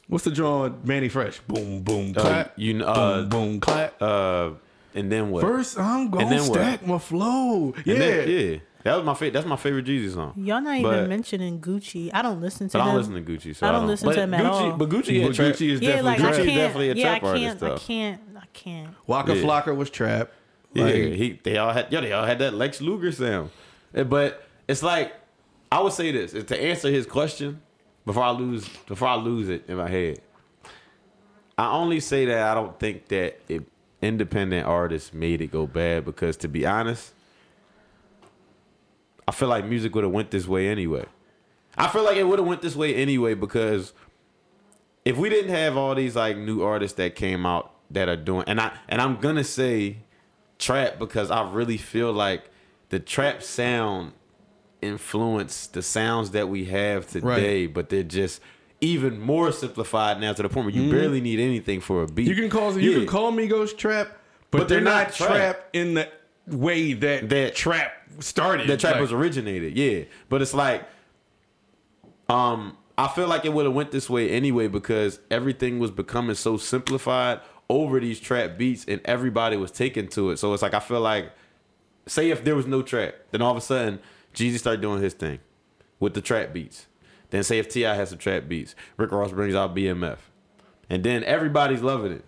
what's 0.09 0.25
the 0.25 0.31
John 0.33 0.81
Mannie 0.85 1.09
Fresh? 1.09 1.41
Boom, 1.47 1.81
boom, 1.83 2.13
uh, 2.17 2.21
clap. 2.21 2.53
you 2.59 2.75
know, 2.75 2.87
uh, 2.87 3.21
boom, 3.23 3.29
boom, 3.29 3.61
clap. 3.61 4.03
uh, 4.03 4.51
and 4.95 5.11
then 5.11 5.31
what? 5.31 5.43
First, 5.43 5.79
I'm 5.79 6.11
gonna 6.11 6.29
then 6.29 6.39
what? 6.41 6.53
stack 6.55 6.87
my 6.87 6.99
flow. 6.99 7.75
Yeah. 7.85 7.95
And 7.95 8.03
then- 8.03 8.29
yeah. 8.29 8.57
That 8.85 8.97
was 8.97 9.05
my 9.07 9.15
favorite. 9.15 9.33
That's 9.33 9.47
my 9.47 9.57
favorite 9.57 9.87
Jeezy 9.87 10.13
song. 10.13 10.35
Y'all 10.37 10.61
not 10.61 10.83
But- 10.83 10.95
even 10.97 11.09
mentioning 11.09 11.59
Gucci. 11.59 12.11
I 12.13 12.21
don't 12.21 12.43
listen 12.43 12.69
to 12.69 12.73
But 12.77 12.83
I 12.83 12.85
him. 12.85 12.89
don't 12.91 12.97
listen 12.99 13.15
to 13.25 13.33
Gucci. 13.33 13.57
So 13.57 13.67
I 13.67 13.73
don't 13.73 13.87
listen 13.87 14.07
but 14.07 14.15
to 14.17 14.21
him 14.21 14.35
at 14.35 14.43
Gucci, 14.43 14.47
all. 14.51 14.73
But 14.77 14.89
Gucci, 14.91 15.21
had 15.21 15.29
But 15.29 15.37
trap, 15.37 15.53
Gucci 15.55 15.71
is 15.71 15.81
yeah, 15.81 15.89
definitely 15.89 16.03
like 16.11 16.19
trap. 16.19 16.33
Gucci 16.35 16.37
can't. 16.45 16.57
definitely 16.57 16.91
a 16.91 16.95
yeah, 16.95 17.07
I 17.07 17.19
trap 17.19 17.25
artist, 17.25 17.45
can't. 17.45 17.63
I 17.63 17.69
though. 17.69 17.77
can't. 17.79 18.21
I 18.37 18.47
can't. 18.53 18.91
Waka 19.07 19.35
Yeah. 19.37 19.43
Flocka 19.43 19.75
was 19.77 19.89
trap. 19.91 20.33
Yeah, 20.75 20.87
he 20.93 21.41
they 21.43 21.57
all 21.57 21.73
had 21.73 21.91
yo, 21.91 22.01
they 22.03 22.13
all 22.13 22.27
had 22.27 22.39
that 22.41 22.53
Lex 22.53 22.83
Luger 22.83 23.11
sound. 23.11 23.49
Eh, 23.95 24.03
But 24.03 24.47
it's 24.69 24.83
like 24.83 25.15
I 25.73 25.81
would 25.81 25.93
say 25.95 26.11
this 26.13 26.33
to 26.45 26.63
answer 26.63 26.91
his 26.91 27.07
question 27.07 27.63
before 28.05 28.25
I 28.25 28.33
lose 28.33 28.69
before 28.87 29.09
I 29.09 29.15
lose 29.15 29.49
it 29.49 29.65
in 29.67 29.79
my 29.79 29.89
head. 29.89 30.21
I 31.57 31.71
only 31.73 32.01
say 32.01 32.27
that 32.27 32.51
I 32.51 32.55
don't 32.55 32.79
think 32.79 33.09
that 33.09 33.39
it, 33.49 33.63
independent 34.05 34.67
artists 34.67 35.13
made 35.13 35.41
it 35.41 35.51
go 35.51 35.67
bad 35.67 36.05
because 36.05 36.37
to 36.39 36.49
be 36.49 36.67
honest, 36.67 37.13
I 39.27 39.33
feel 39.33 39.49
like 39.49 39.65
music 39.65 39.95
would 39.95 40.05
have 40.05 40.13
went 40.13 40.31
this 40.31 40.47
way 40.47 40.69
anyway. 40.69 41.07
I 41.77 41.89
feel 41.89 42.05
like 42.05 42.17
it 42.17 42.25
would 42.25 42.39
have 42.39 42.47
went 42.47 42.63
this 42.63 42.77
way 42.77 42.95
anyway 42.95 43.35
because 43.35 43.93
if 45.05 45.17
we 45.17 45.29
didn't 45.29 45.51
have 45.51 45.77
all 45.77 45.95
these 45.95 46.15
like 46.17 46.37
new 46.37 46.63
artists 46.63 46.97
that 46.97 47.15
came 47.15 47.45
out 47.47 47.73
that 47.91 48.09
are 48.09 48.17
doing 48.17 48.45
and 48.47 48.61
I 48.61 48.77
and 48.89 49.01
I'm 49.01 49.17
gonna 49.17 49.45
say 49.45 49.99
trap 50.59 50.99
because 50.99 51.31
I 51.31 51.51
really 51.51 51.77
feel 51.77 52.13
like 52.13 52.51
the 52.91 53.01
trap 53.01 53.43
sound 53.43 54.13
influenced 54.81 55.73
the 55.73 55.83
sounds 55.83 56.31
that 56.33 56.49
we 56.49 56.67
have 56.67 57.07
today, 57.07 57.67
but 57.67 57.89
they're 57.89 58.03
just 58.03 58.41
even 58.85 59.19
more 59.21 59.51
simplified 59.53 60.21
now 60.21 60.33
to 60.33 60.43
the 60.43 60.49
point 60.49 60.67
where 60.67 60.75
you 60.75 60.91
barely 60.91 61.21
need 61.21 61.41
anything 61.41 61.81
for 61.81 62.03
a 62.03 62.07
beat. 62.07 62.29
You 62.29 62.35
can 62.35 62.51
call 62.51 62.79
you 62.79 62.91
Yeah. 62.91 62.99
can 62.99 63.07
call 63.07 63.33
Migos 63.33 63.77
trap, 63.77 64.09
but, 64.51 64.59
But 64.59 64.69
they're, 64.69 64.77
they're 64.79 64.85
not 64.85 65.07
not 65.09 65.15
trap. 65.15 65.29
trap. 65.31 65.69
in 65.73 65.95
the 65.95 66.09
way 66.49 66.93
that 66.93 67.29
That- 67.31 67.55
trap 67.55 67.93
started. 68.21 68.69
That 68.69 68.81
trap 68.81 68.93
Like, 68.95 69.01
was 69.03 69.13
originated, 69.13 69.77
yeah. 69.77 70.05
But 70.29 70.43
it's 70.43 70.55
like, 70.55 70.85
um, 72.29 72.77
I 72.97 73.09
feel 73.09 73.27
like 73.27 73.45
it 73.45 73.53
would 73.53 73.65
have 73.65 73.75
went 73.75 73.91
this 73.91 74.09
way 74.09 74.31
anyway 74.31 74.69
because 74.69 75.19
everything 75.31 75.79
was 75.79 75.91
becoming 75.91 76.35
so 76.37 76.57
simplified 76.57 77.41
over 77.69 77.99
these 77.99 78.21
trap 78.21 78.59
beats, 78.59 78.85
and 78.87 79.01
everybody 79.05 79.57
was 79.57 79.71
taking 79.71 80.07
to 80.09 80.31
it. 80.31 80.39
So 80.39 80.53
it's 80.53 80.63
like 80.63 80.75
I 80.75 80.81
feel 80.81 81.01
like, 81.01 81.33
say 82.07 82.31
if 82.31 82.45
there 82.45 82.55
was 82.55 82.67
no 82.67 82.83
trap, 82.83 83.15
then 83.31 83.41
all 83.43 83.51
of 83.51 83.57
a 83.57 83.61
sudden 83.61 83.99
Jeezy 84.35 84.59
started 84.59 84.81
doing 84.83 85.03
his 85.03 85.15
thing 85.15 85.39
with 85.99 86.15
the 86.15 86.21
trap 86.21 86.53
beats. 86.53 86.87
Then 87.35 87.43
say 87.43 87.59
if 87.59 87.69
T.I. 87.69 87.97
has 87.97 88.11
some 88.11 88.19
trap 88.19 88.47
beats, 88.47 88.77
Rick 88.97 89.11
Ross 89.11 89.33
brings 89.33 89.57
out 89.57 89.75
BMF, 89.75 90.19
and 90.89 91.03
then 91.03 91.25
everybody's 91.25 91.83
loving 91.83 92.13
it. 92.13 92.25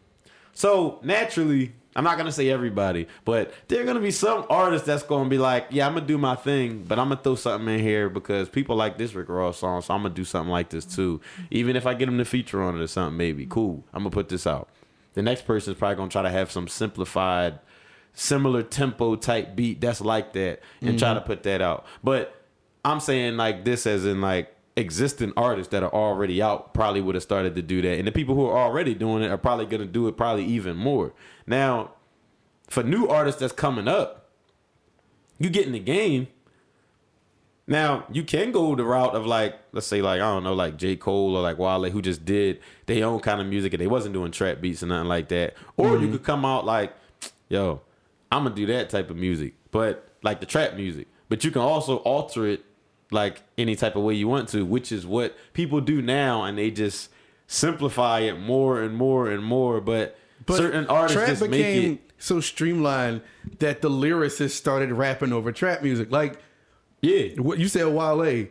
So 0.53 0.99
naturally, 1.01 1.75
I'm 1.95 2.03
not 2.03 2.19
gonna 2.19 2.33
say 2.33 2.51
everybody, 2.51 3.07
but 3.25 3.55
there 3.69 3.81
are 3.81 3.85
gonna 3.85 4.01
be 4.01 4.11
some 4.11 4.47
artists 4.51 4.85
that's 4.85 5.05
gonna 5.05 5.31
be 5.31 5.39
like, 5.39 5.69
yeah, 5.71 5.87
I'm 5.87 5.95
gonna 5.95 6.09
do 6.09 6.19
my 6.19 6.35
thing, 6.35 6.83
but 6.83 6.99
I'm 6.99 7.11
gonna 7.11 7.21
throw 7.23 7.37
something 7.37 7.73
in 7.73 7.79
here 7.79 8.09
because 8.09 8.49
people 8.49 8.75
like 8.75 8.99
this 8.99 9.15
Rick 9.15 9.29
Ross 9.29 9.59
song, 9.59 9.81
so 9.81 9.95
I'm 9.95 10.03
gonna 10.03 10.13
do 10.13 10.25
something 10.25 10.51
like 10.51 10.71
this 10.71 10.85
too. 10.85 11.21
Even 11.53 11.77
if 11.77 11.87
I 11.87 11.95
get 11.95 12.07
them 12.07 12.19
to 12.19 12.25
feature 12.25 12.61
on 12.61 12.77
it 12.77 12.83
or 12.83 12.89
something, 12.89 13.17
maybe 13.17 13.47
cool. 13.47 13.85
I'm 13.95 14.03
gonna 14.03 14.11
put 14.11 14.29
this 14.29 14.45
out. 14.45 14.69
The 15.15 15.23
next 15.23 15.47
person 15.47 15.73
is 15.73 15.79
probably 15.79 15.95
gonna 15.95 16.11
try 16.11 16.23
to 16.23 16.31
have 16.31 16.51
some 16.51 16.67
simplified, 16.67 17.61
similar 18.13 18.65
tempo 18.65 19.15
type 19.15 19.55
beat 19.55 19.81
that's 19.81 20.01
like 20.01 20.33
that 20.33 20.63
and 20.81 20.91
mm-hmm. 20.91 20.99
try 20.99 21.15
to 21.15 21.21
put 21.21 21.45
that 21.45 21.63
out. 21.63 21.87
But 22.03 22.43
I'm 22.85 22.99
saying 22.99 23.37
like 23.37 23.65
this 23.65 23.87
as 23.87 24.05
in 24.05 24.21
like 24.21 24.53
existing 24.77 25.33
artists 25.37 25.71
that 25.71 25.83
are 25.83 25.93
already 25.93 26.43
out 26.43 26.75
probably 26.75 27.01
would 27.01 27.15
have 27.15 27.23
started 27.23 27.55
to 27.55 27.63
do 27.63 27.81
that. 27.83 27.99
And 27.99 28.07
the 28.07 28.13
people 28.13 28.35
who 28.35 28.47
are 28.47 28.59
already 28.59 28.95
doing 28.95 29.23
it 29.23 29.31
are 29.31 29.39
probably 29.39 29.67
gonna 29.67 29.87
do 29.87 30.07
it 30.09 30.17
probably 30.17 30.45
even 30.45 30.77
more. 30.77 31.15
Now, 31.47 31.93
for 32.69 32.83
new 32.83 33.09
artists 33.09 33.41
that's 33.41 33.53
coming 33.53 33.89
up, 33.89 34.31
you 35.39 35.49
get 35.49 35.67
in 35.67 35.73
the 35.73 35.79
game. 35.79 36.29
Now 37.67 38.07
you 38.13 38.23
can 38.23 38.53
go 38.53 38.75
the 38.77 38.85
route 38.85 39.15
of 39.15 39.27
like, 39.27 39.59
let's 39.73 39.87
say 39.87 40.03
like 40.03 40.21
I 40.21 40.33
don't 40.33 40.45
know, 40.45 40.55
like 40.55 40.77
J. 40.77 40.97
Cole 40.97 41.37
or 41.37 41.43
like 41.43 41.59
Wale, 41.59 41.91
who 41.91 42.03
just 42.03 42.25
did 42.25 42.61
their 42.85 43.07
own 43.07 43.21
kind 43.21 43.41
of 43.41 43.47
music 43.47 43.73
and 43.73 43.81
they 43.81 43.87
wasn't 43.87 44.13
doing 44.13 44.31
trap 44.31 44.61
beats 44.61 44.83
or 44.83 44.87
nothing 44.87 45.09
like 45.09 45.29
that. 45.29 45.55
Or 45.77 45.93
you 45.93 46.01
mm-hmm. 46.01 46.13
could 46.13 46.23
come 46.23 46.45
out 46.45 46.67
like, 46.67 46.95
yo, 47.49 47.81
I'm 48.31 48.45
gonna 48.45 48.55
do 48.55 48.67
that 48.67 48.91
type 48.91 49.09
of 49.11 49.17
music, 49.17 49.55
but 49.71 50.11
like 50.23 50.41
the 50.41 50.47
trap 50.47 50.75
music. 50.75 51.09
But 51.29 51.45
you 51.45 51.51
can 51.51 51.63
also 51.63 51.97
alter 51.97 52.47
it 52.47 52.65
like 53.11 53.43
any 53.57 53.77
type 53.77 53.97
of 53.97 54.03
way 54.03 54.15
you 54.15 54.29
want 54.29 54.49
to, 54.51 54.65
which 54.65 54.91
is 54.93 55.07
what 55.07 55.37
people 55.53 55.81
do 55.81 56.03
now, 56.03 56.43
and 56.45 56.59
they 56.59 56.71
just 56.71 57.11
simplify 57.47 58.21
it 58.21 58.39
more 58.39 58.83
and 58.83 58.97
more 58.97 59.31
and 59.31 59.45
more. 59.45 59.81
But, 59.81 60.19
But 60.45 60.57
certain 60.57 60.87
artists 60.89 61.15
trap 61.17 61.29
just 61.29 61.41
make 61.43 61.51
became 61.53 61.93
it. 61.95 62.01
so 62.19 62.41
streamlined 62.41 63.21
that 63.61 63.81
the 63.83 63.89
lyricists 63.91 64.51
started 64.53 64.93
rapping 64.93 65.33
over 65.33 65.53
trap 65.53 65.83
music. 65.83 66.11
Like 66.11 66.41
Yeah, 67.01 67.41
what 67.41 67.59
you 67.59 67.69
said, 67.69 67.87
Wale. 67.87 68.47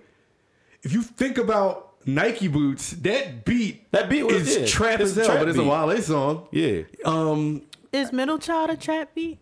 If 0.83 0.93
you 0.93 1.01
think 1.01 1.37
about 1.37 1.93
Nike 2.05 2.47
boots, 2.47 2.91
that 2.91 3.43
beat 3.43 3.91
That 3.91 4.07
beat 4.09 4.23
was- 4.23 4.47
is 4.47 4.57
yeah, 4.57 4.65
trap 4.67 4.99
it's 5.01 5.11
as 5.11 5.15
hell, 5.17 5.25
trap 5.25 5.39
but 5.39 5.49
it's 5.49 5.57
a 5.57 5.63
Wale 5.63 6.01
song. 6.01 6.47
yeah. 6.51 6.83
Um, 7.03 7.63
Is 7.91 8.13
Middle 8.13 8.37
Child 8.37 8.69
a 8.69 8.77
trap 8.77 9.13
beat? 9.15 9.39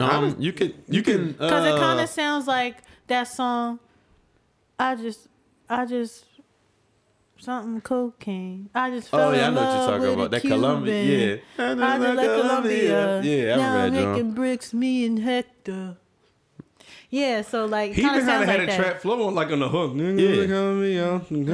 Um, 0.00 0.34
you 0.38 0.52
could, 0.52 0.74
you 0.88 1.02
can, 1.02 1.32
Because 1.32 1.64
uh, 1.70 1.76
it 1.76 1.78
kind 1.78 2.00
of 2.00 2.08
sounds 2.08 2.46
like 2.48 2.78
that 3.12 3.28
song. 3.28 3.78
I 4.78 4.94
just, 4.96 5.28
I 5.68 5.84
just, 5.86 6.24
something 7.38 7.80
cocaine. 7.80 8.68
I 8.74 8.90
just 8.90 9.08
oh, 9.12 9.16
fell 9.18 9.28
Oh, 9.28 9.32
yeah, 9.32 9.44
I 9.44 9.48
in 9.48 9.54
know 9.54 9.60
what 9.62 9.76
you're 9.76 9.86
talking 9.86 10.00
with 10.02 10.12
about. 10.14 10.26
a 10.26 10.28
That 10.30 10.40
Cuban. 10.40 10.58
Columbia- 10.60 11.02
yeah. 11.04 11.36
I 11.58 11.98
just 11.98 12.16
like 12.16 12.40
Columbia. 12.40 13.22
Yeah, 13.22 13.54
I 13.54 13.56
now 13.56 13.68
I'm 13.68 13.74
remember 13.74 13.96
that, 13.96 14.02
John. 14.02 14.12
making 14.12 14.32
bricks, 14.32 14.74
me 14.74 15.04
and 15.06 15.18
Hector. 15.18 15.96
Yeah, 17.10 17.42
so 17.42 17.66
like, 17.66 17.92
he 17.92 18.00
kind 18.02 18.16
even 18.16 18.26
of 18.28 18.34
kind 18.34 18.38
sounds 18.38 18.42
of 18.42 18.48
had 18.48 18.58
like 18.60 18.68
a 18.68 18.72
that. 18.72 18.80
trap 18.80 19.00
flow 19.02 19.26
on, 19.28 19.34
like 19.34 19.50
on 19.50 19.60
the 19.60 19.68
hook. 19.68 19.92
Yeah. 19.94 20.02
Mm-hmm. 21.28 21.46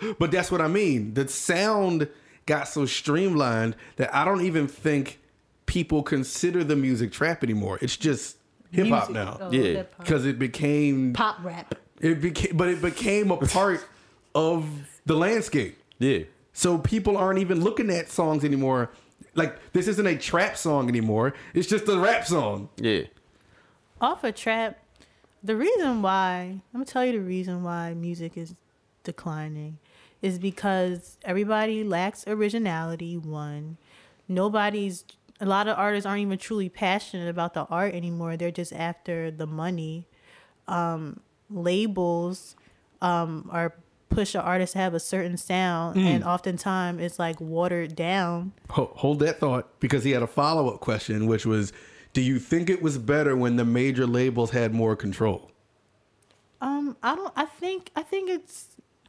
Yeah. 0.00 0.14
But 0.18 0.30
that's 0.30 0.50
what 0.50 0.62
I 0.62 0.68
mean. 0.68 1.12
The 1.12 1.28
sound 1.28 2.08
got 2.46 2.68
so 2.68 2.86
streamlined 2.86 3.76
that 3.96 4.14
I 4.14 4.24
don't 4.24 4.40
even 4.40 4.66
think 4.66 5.18
people 5.66 6.02
consider 6.02 6.64
the 6.64 6.74
music 6.74 7.12
trap 7.12 7.44
anymore. 7.44 7.78
It's 7.82 7.98
just 7.98 8.37
hip 8.70 8.88
hop 8.88 9.10
now 9.10 9.36
oh, 9.40 9.50
Yeah. 9.50 9.84
because 9.98 10.26
it 10.26 10.38
became 10.38 11.12
pop 11.12 11.38
rap. 11.42 11.74
it 12.00 12.20
became, 12.20 12.56
but 12.56 12.68
it 12.68 12.80
became 12.82 13.30
a 13.30 13.36
part 13.36 13.86
of 14.34 14.66
the 15.06 15.14
landscape. 15.16 15.78
yeah, 15.98 16.20
So 16.52 16.78
people 16.78 17.16
aren't 17.16 17.38
even 17.40 17.62
looking 17.62 17.90
at 17.90 18.10
songs 18.10 18.44
anymore. 18.44 18.90
Like 19.34 19.72
this 19.72 19.88
isn't 19.88 20.06
a 20.06 20.16
trap 20.16 20.56
song 20.56 20.88
anymore. 20.88 21.34
It's 21.54 21.68
just 21.68 21.88
a 21.88 21.98
rap 21.98 22.26
song. 22.26 22.68
yeah. 22.76 23.02
off 24.00 24.22
of 24.24 24.34
trap, 24.34 24.78
the 25.42 25.56
reason 25.56 26.02
why 26.02 26.60
I'm 26.72 26.80
gonna 26.80 26.84
tell 26.84 27.04
you 27.04 27.12
the 27.12 27.20
reason 27.20 27.62
why 27.62 27.94
music 27.94 28.36
is 28.36 28.54
declining 29.04 29.78
is 30.20 30.38
because 30.38 31.16
everybody 31.24 31.84
lacks 31.84 32.24
originality. 32.26 33.16
One, 33.16 33.76
nobody's 34.26 35.04
a 35.40 35.46
lot 35.46 35.68
of 35.68 35.78
artists 35.78 36.06
aren't 36.06 36.22
even 36.22 36.38
truly 36.38 36.68
passionate 36.68 37.28
about 37.28 37.54
the 37.54 37.64
art 37.64 37.94
anymore. 37.94 38.36
They're 38.36 38.50
just 38.50 38.72
after 38.72 39.30
the 39.30 39.46
money. 39.46 40.06
Um, 40.66 41.20
labels 41.50 42.56
um, 43.00 43.48
are 43.52 43.74
push 44.10 44.34
an 44.34 44.40
artist 44.40 44.72
to 44.72 44.78
have 44.78 44.94
a 44.94 45.00
certain 45.00 45.36
sound, 45.36 45.98
and 45.98 46.24
oftentimes 46.24 47.00
it's 47.02 47.18
like 47.18 47.40
watered 47.40 47.94
down. 47.94 48.52
Hold 48.70 49.20
that 49.20 49.38
thought 49.38 49.78
because 49.80 50.04
he 50.04 50.12
had 50.12 50.22
a 50.22 50.26
follow 50.26 50.68
up 50.68 50.80
question, 50.80 51.26
which 51.26 51.46
was, 51.46 51.72
Do 52.14 52.20
you 52.20 52.38
think 52.38 52.70
it 52.70 52.82
was 52.82 52.98
better 52.98 53.36
when 53.36 53.56
the 53.56 53.64
major 53.64 54.06
labels 54.06 54.50
had 54.50 54.74
more 54.74 54.96
control? 54.96 55.50
Um, 56.60 56.96
I 57.02 57.14
don't. 57.14 57.32
I 57.36 57.44
think. 57.44 57.90
I 57.94 58.02
think 58.02 58.30
it's. 58.30 58.67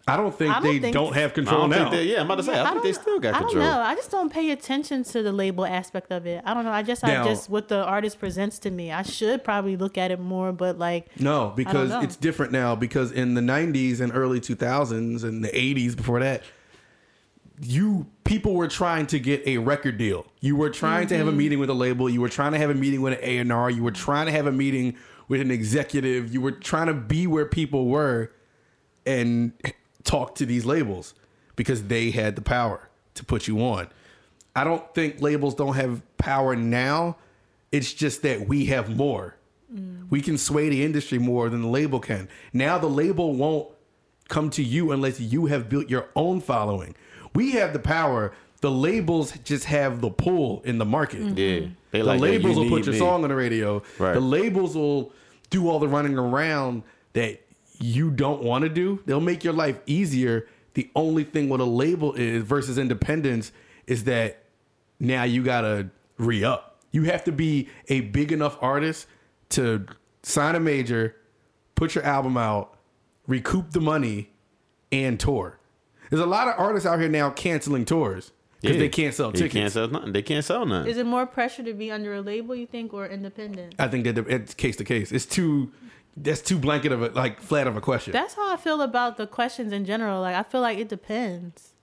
I 0.10 0.18
don't 0.18 0.36
think 0.36 0.52
I 0.52 0.60
don't 0.60 0.64
they 0.64 0.80
think- 0.80 0.94
don't 0.94 1.14
have 1.14 1.34
control 1.34 1.62
don't 1.62 1.70
now. 1.70 1.90
they, 1.90 2.06
yeah, 2.06 2.20
I'm 2.20 2.26
about 2.26 2.36
to 2.36 2.44
say, 2.44 2.60
I, 2.60 2.70
think 2.72 2.84
they 2.84 2.94
still 2.94 3.20
got 3.20 3.34
control. 3.34 3.36
I 3.36 3.42
control. 3.52 3.64
don't 3.66 3.74
know. 3.78 3.82
I 3.84 3.96
just 3.96 4.12
don't 4.12 4.32
pay 4.32 4.52
attention 4.52 5.04
to 5.06 5.22
the 5.24 5.32
label 5.32 5.66
aspect 5.66 6.12
of 6.12 6.26
it. 6.26 6.42
I 6.46 6.54
don't 6.54 6.66
know. 6.66 6.72
I 6.72 6.84
just, 6.84 7.04
Now- 7.04 7.22
I 7.24 7.26
just 7.26 7.50
what 7.50 7.68
the 7.68 7.84
artist 7.84 8.20
presents 8.20 8.60
to 8.60 8.72
me. 8.72 8.92
I 8.92 9.04
should 9.04 9.44
probably 9.44 9.78
look 9.78 9.98
at 9.98 10.12
it 10.12 10.20
more, 10.20 10.52
but 10.52 10.78
like, 10.80 11.08
No, 11.20 11.54
because 11.56 11.92
it's 12.04 12.16
different 12.16 12.52
now. 12.52 12.76
Because 12.76 13.12
in 13.12 13.34
the 13.36 13.42
'90s 13.42 14.00
and 14.02 14.12
early 14.16 14.40
2000s 14.40 15.24
and 15.24 15.44
the 15.44 15.50
'80s 15.50 15.96
before 15.96 16.20
that, 16.20 16.44
you 17.62 18.08
people 18.24 18.54
were 18.56 18.68
trying 18.68 19.06
to 19.08 19.20
get 19.20 19.46
a 19.46 19.58
record 19.58 19.98
deal. 19.98 20.26
You 20.40 20.56
were 20.56 20.70
trying 20.70 21.08
to 21.08 21.18
have 21.18 21.26
Mm-hmm. 21.28 21.36
a 21.36 21.38
meeting 21.38 21.60
with 21.60 21.70
a 21.70 21.74
label. 21.74 22.10
You 22.10 22.22
were 22.22 22.30
trying 22.30 22.54
to 22.54 22.58
have 22.58 22.70
a 22.70 22.74
meeting 22.76 23.02
with 23.02 23.14
an 23.14 23.20
A 23.22 23.38
and 23.40 23.52
R. 23.52 23.70
You 23.70 23.84
were 23.84 23.92
trying 23.92 24.28
to 24.28 24.32
have 24.32 24.48
a 24.48 24.52
meeting 24.52 24.96
with 25.28 25.42
an 25.42 25.52
executive. 25.52 26.34
You 26.34 26.42
were 26.42 26.52
trying 26.54 26.88
to 26.88 26.94
be 26.94 27.28
where 27.28 27.46
people 27.46 27.88
were 27.88 28.32
and 29.06 29.52
talk 30.04 30.36
to 30.36 30.46
these 30.46 30.66
labels 30.66 31.14
because 31.56 31.84
they 31.84 32.12
had 32.12 32.36
the 32.36 32.42
power 32.42 32.90
to 33.16 33.26
put 33.26 33.48
you 33.48 33.60
on. 33.62 33.88
I 34.56 34.64
don't 34.64 34.94
think 34.94 35.22
labels 35.22 35.56
don't 35.56 35.76
have 35.76 36.02
power 36.18 36.56
now. 36.56 37.18
It's 37.72 37.94
just 37.94 38.22
that 38.24 38.48
we 38.48 38.66
have 38.66 38.96
more. 38.96 39.36
We 40.10 40.22
can 40.22 40.40
sway 40.40 40.70
the 40.70 40.84
industry 40.84 41.20
more 41.20 41.48
than 41.50 41.62
the 41.62 41.68
label 41.68 42.00
can. 42.00 42.28
Now 42.54 42.80
the 42.80 42.90
label 42.90 43.36
won't 43.36 43.68
come 44.28 44.50
to 44.52 44.64
you 44.64 44.92
unless 44.92 45.20
you 45.20 45.46
have 45.46 45.70
built 45.70 45.90
your 45.90 46.08
own 46.16 46.42
following. 46.42 46.96
We 47.36 47.52
have 47.52 47.74
the 47.74 47.80
power. 47.80 48.34
The 48.62 48.72
labels 48.72 49.32
just 49.44 49.66
have 49.66 50.02
the 50.02 50.10
pull 50.10 50.62
in 50.64 50.80
the 50.80 50.86
market. 50.86 51.20
Mm-hmm. 51.22 51.38
Yeah, 51.38 51.68
they 51.92 52.00
The 52.00 52.04
like, 52.04 52.20
labels 52.20 52.56
you 52.58 52.64
will 52.64 52.70
put 52.70 52.86
your 52.88 52.94
me. 52.94 53.00
song 53.00 53.24
on 53.24 53.30
the 53.30 53.36
radio. 53.36 53.84
Right. 54.00 54.14
The 54.16 54.20
labels 54.20 54.76
will 54.76 55.14
do 55.52 55.70
all 55.70 55.78
the 55.78 55.88
running 55.88 56.18
around 56.18 56.82
that 57.14 57.40
you 57.80 58.12
don't 58.12 58.44
want 58.44 58.64
to 58.64 58.70
do. 58.70 59.02
They'll 59.06 59.20
make 59.22 59.44
your 59.44 59.54
life 59.54 59.80
easier. 59.86 60.48
The 60.74 60.90
only 60.96 61.24
thing 61.24 61.50
what 61.50 61.60
a 61.60 61.66
label 61.66 62.14
is 62.14 62.44
versus 62.44 62.78
independence 62.78 63.52
is 63.88 64.04
that 64.06 64.44
now 65.00 65.24
you 65.24 65.44
gotta 65.44 65.90
re 66.18 66.44
up. 66.44 66.80
You 66.92 67.04
have 67.04 67.24
to 67.26 67.32
be 67.32 67.70
a 67.88 68.02
big 68.02 68.32
enough 68.32 68.58
artist 68.62 69.08
to 69.50 69.86
sign 70.24 70.56
a 70.56 70.60
major, 70.60 71.16
put 71.76 71.96
your 71.96 72.04
album 72.04 72.38
out, 72.38 72.78
recoup 73.28 73.72
the 73.72 73.80
money, 73.82 74.30
and 74.92 75.20
tour. 75.20 75.58
There's 76.10 76.22
a 76.22 76.26
lot 76.26 76.48
of 76.48 76.56
artists 76.58 76.88
out 76.88 77.00
here 77.00 77.10
now 77.10 77.30
canceling 77.30 77.86
tours 77.86 78.32
because 78.62 78.76
Yeah. 78.76 78.82
they 78.82 78.90
can't 78.90 79.14
sell 79.14 79.32
tickets. 79.32 79.54
They 79.54 79.60
can't 79.60 79.72
sell 79.72 79.88
nothing. 79.88 80.12
They 80.14 80.22
can't 80.24 80.44
sell 80.44 80.66
nothing. 80.66 80.92
is 80.92 80.98
it 80.98 81.06
more 81.06 81.26
pressure 81.26 81.64
to 81.64 81.74
be 81.74 81.92
under 81.92 82.14
a 82.16 82.22
label? 82.22 82.56
You 82.56 82.66
think, 82.66 82.94
or 82.94 83.08
independent? 83.08 83.76
I 83.80 83.88
think 83.88 84.04
that 84.06 84.18
it's 84.28 84.54
case 84.54 84.76
to 84.78 84.84
case. 84.84 85.12
It's 85.12 85.26
too 85.28 85.72
that's 86.18 86.42
too 86.42 86.58
blanket 86.58 86.92
of 86.92 87.02
a 87.02 87.10
like 87.10 87.42
flat 87.42 87.68
of 87.68 87.76
a 87.78 87.82
question. 87.82 88.14
That's 88.14 88.34
how 88.34 88.54
I 88.54 88.58
feel 88.58 88.82
about 88.82 89.18
the 89.18 89.28
questions 89.28 89.72
in 89.74 89.86
general. 89.86 90.22
Like, 90.22 90.36
I 90.36 90.44
feel 90.44 90.62
like 90.62 90.78
it 90.78 90.90
depends. 90.90 91.74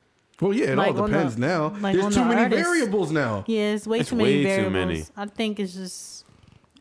well, 0.40 0.52
yeah, 0.52 0.72
it 0.72 0.76
like 0.76 0.94
all 0.96 1.06
depends 1.06 1.36
the- 1.36 1.40
now. 1.40 1.68
like 1.80 1.94
There's 1.96 2.14
too 2.14 2.20
the 2.22 2.26
many 2.26 2.42
artist. 2.42 2.62
variables 2.64 3.10
now. 3.10 3.44
Yeah, 3.46 3.72
it's 3.74 3.86
way 3.86 4.00
It's 4.00 4.10
too 4.10 4.16
many 4.16 4.30
way 4.30 4.42
too 4.42 4.48
variables. 4.48 4.72
many. 4.74 5.04
I 5.16 5.26
think 5.26 5.58
it's 5.60 5.72
just, 5.74 6.24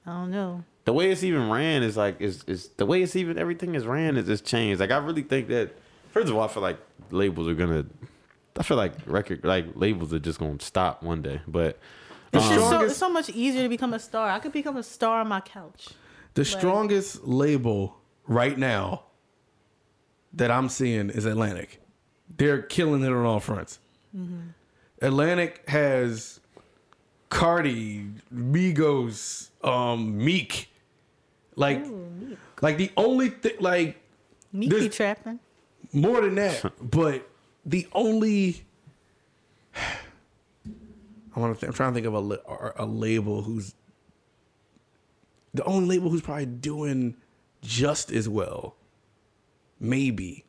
I 0.06 0.12
don't 0.12 0.32
know. 0.32 0.64
the 0.86 0.94
way 0.94 1.12
it's 1.12 1.24
even 1.24 1.50
ran 1.50 1.82
is 1.84 1.96
like 1.98 2.20
is 2.20 2.44
is 2.48 2.70
the 2.78 2.86
way 2.86 3.02
it's 3.02 3.16
even 3.16 3.38
everything 3.38 3.76
is 3.76 3.86
ran 3.86 4.18
is 4.18 4.26
just 4.28 4.46
changed. 4.46 4.80
Like 4.82 4.92
I 4.92 4.98
really 4.98 5.24
think 5.24 5.48
that 5.48 5.72
first 6.12 6.30
of 6.30 6.36
all, 6.36 6.44
I 6.44 6.48
feel 6.50 6.62
like 6.64 6.80
labels 7.12 7.48
are 7.48 7.56
gonna. 7.56 7.86
I 8.58 8.64
feel 8.64 8.78
like 8.78 8.94
record 9.06 9.44
like 9.44 9.66
labels 9.76 10.14
are 10.14 10.20
just 10.20 10.40
gonna 10.40 10.60
stop 10.60 11.02
one 11.04 11.22
day. 11.22 11.42
But 11.48 11.80
It's 12.34 12.46
um, 12.46 12.54
just 12.54 12.70
so, 12.70 12.82
it's 12.82 12.98
so 12.98 13.10
much 13.10 13.30
easier 13.30 13.64
to 13.64 13.70
become 13.70 13.94
a 13.94 14.00
star. 14.00 14.30
I 14.30 14.40
could 14.40 14.52
become 14.52 14.76
a 14.78 14.84
star 14.84 15.22
on 15.22 15.28
my 15.30 15.42
couch. 15.42 15.90
The 16.36 16.46
strongest 16.46 17.24
label 17.26 17.98
right 18.28 18.58
now 18.58 19.04
that 20.34 20.52
I'm 20.52 20.70
seeing 20.70 21.10
is 21.10 21.26
Atlantic. 21.26 21.82
They're 22.38 22.62
killing 22.62 23.04
it 23.04 23.10
on 23.12 23.26
all 23.26 23.40
fronts. 23.40 23.80
Mm-hmm. 24.16 24.40
Atlantic 25.02 25.64
has 25.70 26.40
Cardi, 27.30 28.08
Migos, 28.34 29.50
um, 29.64 30.18
Meek. 30.18 30.70
Like, 31.56 31.86
like 32.62 32.78
the 32.78 32.92
only 32.98 33.30
thing, 33.30 33.54
like 33.62 33.98
Me 34.52 34.68
This- 34.68 34.94
trapping. 34.96 35.40
more 35.94 36.20
than 36.22 36.36
that, 36.36 36.74
but 36.92 37.30
the 37.66 37.88
only 37.94 38.66
I 41.36 41.40
want 41.40 41.58
to. 41.60 41.68
I'm 41.68 41.74
trying 41.74 41.92
to 41.92 41.96
think 41.96 42.08
of 42.08 42.14
a 42.14 42.20
la- 42.20 42.72
a 42.78 42.86
label 42.86 43.42
who's 43.42 43.74
the 45.56 45.64
only 45.66 45.98
label 45.98 46.10
who's 46.10 46.22
probably 46.22 46.46
doing 46.46 47.16
just 47.62 48.12
as 48.12 48.28
well, 48.30 48.76
maybe, 49.80 50.46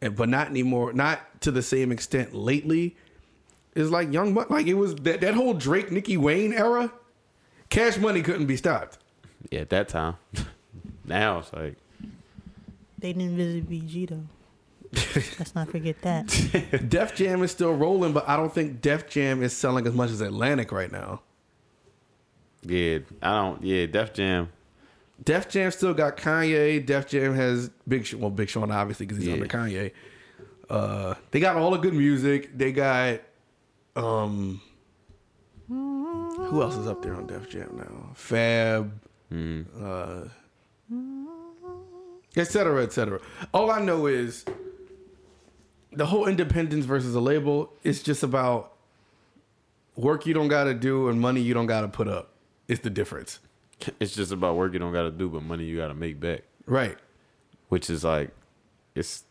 and 0.00 0.14
but 0.16 0.28
not 0.28 0.48
anymore. 0.48 0.92
Not 0.92 1.40
to 1.42 1.50
the 1.50 1.62
same 1.62 1.90
extent 1.92 2.34
lately. 2.34 2.96
Is 3.74 3.90
like 3.90 4.10
Young 4.12 4.32
Buck. 4.32 4.48
Like 4.48 4.66
it 4.66 4.74
was 4.74 4.94
that 4.96 5.20
that 5.20 5.34
whole 5.34 5.52
Drake 5.52 5.92
Nicki 5.92 6.16
Wayne 6.16 6.52
era. 6.54 6.92
Cash 7.68 7.98
Money 7.98 8.22
couldn't 8.22 8.46
be 8.46 8.56
stopped. 8.56 8.96
yeah, 9.50 9.60
at 9.60 9.70
that 9.70 9.88
time. 9.88 10.14
now 11.04 11.40
it's 11.40 11.52
like 11.52 11.76
They 12.98 13.12
didn't 13.12 13.36
visit 13.36 13.68
BG 13.68 14.08
though. 14.08 14.24
Let's 15.38 15.54
not 15.54 15.68
forget 15.68 16.00
that. 16.02 16.28
Def 16.88 17.14
Jam 17.14 17.42
is 17.42 17.50
still 17.50 17.74
rolling, 17.74 18.12
but 18.14 18.26
I 18.28 18.36
don't 18.36 18.54
think 18.54 18.80
Def 18.80 19.10
Jam 19.10 19.42
is 19.42 19.52
selling 19.54 19.86
as 19.86 19.92
much 19.92 20.10
as 20.10 20.20
Atlantic 20.22 20.72
right 20.72 20.90
now. 20.90 21.20
Yeah, 22.66 22.98
I 23.22 23.38
don't. 23.42 23.62
Yeah, 23.62 23.86
Def 23.86 24.12
Jam. 24.12 24.48
Def 25.24 25.48
Jam 25.48 25.70
still 25.70 25.94
got 25.94 26.16
Kanye. 26.16 26.84
Def 26.84 27.06
Jam 27.08 27.34
has 27.34 27.70
Big 27.88 28.04
Sean. 28.06 28.20
Well, 28.20 28.30
Big 28.30 28.48
Sean 28.48 28.70
obviously 28.70 29.06
because 29.06 29.18
he's 29.18 29.28
Yeah. 29.28 29.34
under 29.34 29.46
Kanye. 29.46 29.92
Uh, 30.68 31.14
they 31.30 31.40
got 31.40 31.56
all 31.56 31.70
the 31.70 31.78
good 31.78 31.94
music. 31.94 32.56
They 32.56 32.72
got 32.72 33.20
um, 33.94 34.60
who 35.68 36.60
else 36.62 36.76
is 36.76 36.86
up 36.86 37.02
there 37.02 37.14
on 37.14 37.26
Def 37.26 37.48
Jam 37.48 37.70
now? 37.76 38.10
Fab, 38.14 38.92
uh, 39.32 40.24
et 42.36 42.44
cetera, 42.44 42.82
et 42.82 42.92
cetera. 42.92 43.20
All 43.54 43.70
I 43.70 43.80
know 43.80 44.06
is 44.06 44.44
the 45.92 46.06
whole 46.06 46.26
independence 46.26 46.84
versus 46.84 47.14
a 47.14 47.20
label. 47.20 47.72
It's 47.82 48.02
just 48.02 48.22
about 48.22 48.72
work 49.96 50.26
you 50.26 50.34
don't 50.34 50.48
got 50.48 50.64
to 50.64 50.74
do 50.74 51.08
and 51.08 51.18
money 51.20 51.40
you 51.40 51.54
don't 51.54 51.66
got 51.66 51.80
to 51.80 51.88
put 51.88 52.06
up. 52.06 52.32
It's 52.68 52.80
the 52.80 52.90
difference, 52.90 53.38
It's 54.00 54.14
just 54.14 54.32
about 54.32 54.56
work 54.56 54.72
you 54.72 54.78
don't 54.78 54.92
got 54.92 55.02
to 55.02 55.10
do, 55.10 55.28
but 55.28 55.42
money 55.42 55.64
you 55.64 55.76
got 55.76 55.88
to 55.88 55.94
make 55.94 56.18
back. 56.20 56.42
right? 56.66 56.96
Which 57.68 57.90
is 57.90 58.04
like, 58.04 58.30
it's. 58.94 59.24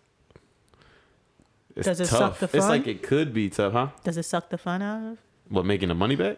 It's 1.75 1.85
Does 1.87 1.99
it 1.99 2.05
tough. 2.07 2.19
suck 2.19 2.39
the 2.39 2.47
fun? 2.47 2.57
It's 2.59 2.67
like 2.69 2.87
it 2.87 3.03
could 3.03 3.33
be 3.33 3.49
tough, 3.49 3.73
huh? 3.73 3.87
Does 4.03 4.17
it 4.17 4.23
suck 4.23 4.49
the 4.49 4.57
fun 4.57 4.81
out 4.81 5.11
of? 5.11 5.17
What 5.49 5.65
making 5.65 5.89
the 5.89 5.95
money 5.95 6.15
back? 6.15 6.37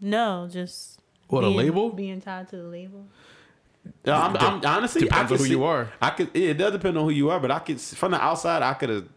No, 0.00 0.48
just 0.50 1.00
What, 1.28 1.44
a 1.44 1.48
label? 1.48 1.90
being 1.90 2.20
tied 2.20 2.48
to 2.48 2.56
the 2.56 2.62
label. 2.64 3.06
No, 4.04 4.14
I'm, 4.14 4.36
I'm 4.38 4.64
honestly 4.64 5.02
Depends 5.02 5.30
I 5.30 5.34
on 5.34 5.38
who 5.38 5.44
see- 5.44 5.50
you 5.50 5.64
are. 5.64 5.92
I 6.02 6.10
could. 6.10 6.34
It 6.34 6.54
does 6.54 6.72
depend 6.72 6.98
on 6.98 7.04
who 7.04 7.10
you 7.10 7.30
are, 7.30 7.38
but 7.38 7.50
I 7.50 7.58
could 7.60 7.80
from 7.80 8.12
the 8.12 8.20
outside. 8.22 8.62
I 8.62 8.74
could 8.74 8.88
have, 8.88 9.08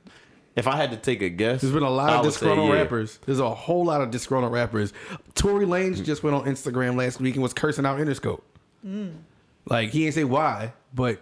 if 0.59 0.67
I 0.67 0.75
had 0.75 0.91
to 0.91 0.97
take 0.97 1.21
a 1.21 1.29
guess. 1.29 1.61
There's 1.61 1.73
been 1.73 1.83
a 1.83 1.89
lot 1.89 2.11
I 2.11 2.17
of 2.17 2.23
disgruntled 2.23 2.69
yeah. 2.69 2.75
rappers. 2.75 3.17
There's 3.25 3.39
a 3.39 3.49
whole 3.49 3.85
lot 3.85 4.01
of 4.01 4.11
disgruntled 4.11 4.53
rappers. 4.53 4.93
Tory 5.33 5.65
Lanez 5.65 6.03
just 6.03 6.21
went 6.21 6.35
on 6.35 6.45
Instagram 6.45 6.95
last 6.95 7.19
week 7.19 7.35
and 7.35 7.41
was 7.41 7.53
cursing 7.53 7.85
out 7.85 7.97
Interscope. 7.97 8.41
Mm. 8.85 9.13
Like 9.65 9.89
he 9.89 10.05
ain't 10.05 10.15
say 10.15 10.23
why, 10.25 10.73
but 10.93 11.21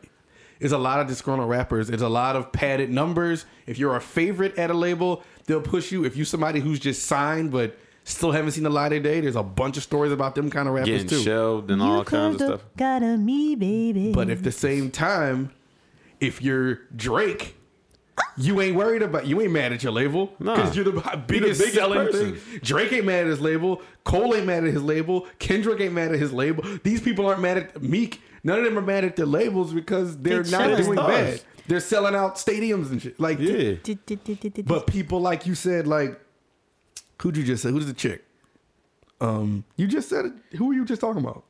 it's 0.59 0.73
a 0.73 0.77
lot 0.77 0.99
of 0.99 1.07
disgruntled 1.07 1.49
rappers. 1.49 1.89
It's 1.89 2.01
a 2.01 2.09
lot 2.09 2.35
of 2.35 2.51
padded 2.51 2.89
numbers. 2.89 3.45
If 3.65 3.77
you're 3.77 3.95
a 3.95 4.01
favorite 4.01 4.57
at 4.57 4.71
a 4.71 4.73
label, 4.73 5.23
they'll 5.45 5.61
push 5.61 5.91
you. 5.91 6.03
If 6.03 6.17
you 6.17 6.25
somebody 6.25 6.59
who's 6.59 6.79
just 6.79 7.03
signed 7.03 7.51
but 7.51 7.77
still 8.05 8.31
haven't 8.31 8.51
seen 8.51 8.63
the 8.63 8.69
light 8.69 8.93
of 8.93 9.03
day, 9.03 9.19
there's 9.19 9.35
a 9.35 9.43
bunch 9.43 9.77
of 9.77 9.83
stories 9.83 10.11
about 10.11 10.33
them 10.33 10.49
kind 10.49 10.67
of 10.67 10.73
rappers 10.73 10.89
Getting 10.89 11.07
too. 11.09 11.19
shelved 11.21 11.69
and 11.69 11.81
all 11.81 12.03
kinds 12.03 12.41
of 12.41 12.47
stuff. 12.47 12.61
Got 12.77 13.03
a 13.03 13.17
me, 13.17 13.55
baby. 13.55 14.13
But 14.13 14.29
at 14.29 14.43
the 14.43 14.51
same 14.51 14.89
time, 14.89 15.51
if 16.19 16.41
you're 16.41 16.75
Drake, 16.95 17.56
you 18.37 18.61
ain't 18.61 18.75
worried 18.75 19.01
about 19.01 19.25
you 19.25 19.41
ain't 19.41 19.51
mad 19.51 19.73
at 19.73 19.81
your 19.83 19.91
label 19.91 20.33
Nah. 20.39 20.55
because 20.55 20.75
you're 20.75 20.85
the 20.85 20.91
biggest, 21.27 21.59
biggest 21.59 21.73
selling 21.75 22.05
person. 22.07 22.35
thing. 22.35 22.59
Drake 22.61 22.93
ain't 22.93 23.05
mad 23.05 23.21
at 23.21 23.27
his 23.27 23.41
label. 23.41 23.81
Cole 24.03 24.35
ain't 24.35 24.45
mad 24.45 24.63
at 24.63 24.73
his 24.73 24.83
label. 24.83 25.27
Kendrick 25.39 25.79
ain't 25.81 25.93
mad 25.93 26.11
at 26.13 26.19
his 26.19 26.31
label. 26.33 26.63
These 26.83 27.01
people 27.01 27.25
aren't 27.25 27.41
mad 27.41 27.57
at 27.57 27.81
Meek. 27.81 28.21
None 28.43 28.59
of 28.59 28.65
them 28.65 28.77
are 28.77 28.81
mad 28.81 29.03
at 29.03 29.15
their 29.15 29.25
labels 29.25 29.73
because 29.73 30.17
they're 30.17 30.43
They 30.43 30.51
not 30.51 30.67
doing 30.77 30.93
Stars. 30.97 31.07
bad. 31.07 31.41
They're 31.67 31.79
selling 31.81 32.15
out 32.15 32.35
stadiums 32.35 32.91
and 32.91 33.01
shit. 33.01 33.19
Like, 33.19 33.39
Yeah, 33.39 33.73
but 34.63 34.87
people 34.87 35.19
like 35.19 35.45
you 35.45 35.53
said, 35.55 35.85
like, 35.87 36.19
who'd 37.21 37.35
you 37.35 37.43
just 37.43 37.63
say? 37.63 37.71
Who's 37.71 37.85
the 37.87 37.93
chick? 37.93 38.23
Um, 39.19 39.63
you 39.75 39.87
just 39.87 40.09
said 40.09 40.25
it. 40.25 40.33
Who 40.57 40.67
were 40.67 40.73
you 40.73 40.85
just 40.85 41.01
talking 41.01 41.21
about? 41.23 41.43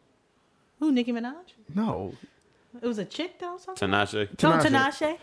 Who? 0.79 0.91
Nicki 0.91 1.11
Minaj? 1.11 1.33
No, 1.75 2.13
It 2.81 2.87
was 2.87 2.97
a 2.97 3.05
chick 3.05 3.39
that 3.39 3.49
I 3.49 3.53
was 3.53 3.65
talking 3.65 3.89
Tinashe. 3.89 4.31
about? 4.31 4.65
Oh, 4.65 4.67
Tinashe. 4.69 5.17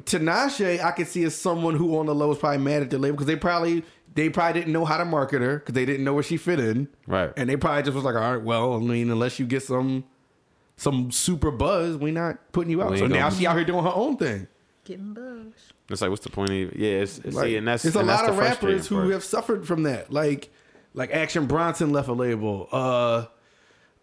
Tinashe. 0.00 0.78
Tinashe, 0.78 0.84
I 0.84 0.90
could 0.92 1.06
see 1.06 1.24
as 1.24 1.34
someone 1.34 1.74
who 1.76 1.98
on 1.98 2.06
the 2.06 2.14
low 2.14 2.32
is 2.32 2.38
probably 2.38 2.58
mad 2.58 2.82
at 2.82 2.90
the 2.90 2.98
label 2.98 3.16
because 3.16 3.26
they 3.26 3.36
probably 3.36 3.84
they 4.14 4.28
probably 4.28 4.60
didn't 4.60 4.72
know 4.72 4.84
how 4.84 4.96
to 4.98 5.04
market 5.04 5.42
her 5.42 5.58
because 5.58 5.74
they 5.74 5.84
didn't 5.84 6.04
know 6.04 6.14
where 6.14 6.22
she 6.22 6.36
fit 6.36 6.60
in. 6.60 6.88
Right. 7.06 7.32
And 7.36 7.48
they 7.48 7.56
probably 7.56 7.82
just 7.82 7.94
was 7.94 8.04
like, 8.04 8.14
all 8.14 8.34
right, 8.34 8.42
well, 8.42 8.74
I 8.74 8.78
mean, 8.78 9.10
unless 9.10 9.38
you 9.38 9.46
get 9.46 9.62
some 9.62 10.04
some 10.76 11.10
super 11.10 11.50
buzz, 11.50 11.96
we 11.96 12.10
not 12.10 12.52
putting 12.52 12.70
you 12.70 12.82
out. 12.82 12.90
We 12.90 12.98
So 12.98 13.06
now 13.06 13.30
she 13.30 13.46
out 13.46 13.56
here 13.56 13.64
doing 13.64 13.84
her 13.84 13.92
own 13.94 14.16
thing. 14.16 14.48
Getting 14.84 15.12
buzz. 15.14 15.52
It's 15.88 16.00
like, 16.00 16.10
what's 16.10 16.24
the 16.24 16.30
point 16.30 16.50
of? 16.50 16.74
Yeah, 16.74 17.00
it's, 17.00 17.18
it's 17.18 17.36
Like, 17.36 17.46
see, 17.46 17.56
and 17.56 17.68
that's 17.68 17.82
there's 17.82 17.96
a 17.96 18.00
and 18.00 18.08
that's 18.08 18.22
lot 18.22 18.30
of 18.30 18.38
rappers 18.38 18.86
who 18.86 18.96
part. 18.96 19.10
have 19.10 19.24
suffered 19.24 19.66
from 19.66 19.84
that. 19.84 20.12
Like 20.12 20.50
like 20.94 21.10
Action 21.12 21.46
Bronson 21.46 21.92
left 21.92 22.08
a 22.08 22.12
label. 22.14 22.68
Uh 22.72 23.26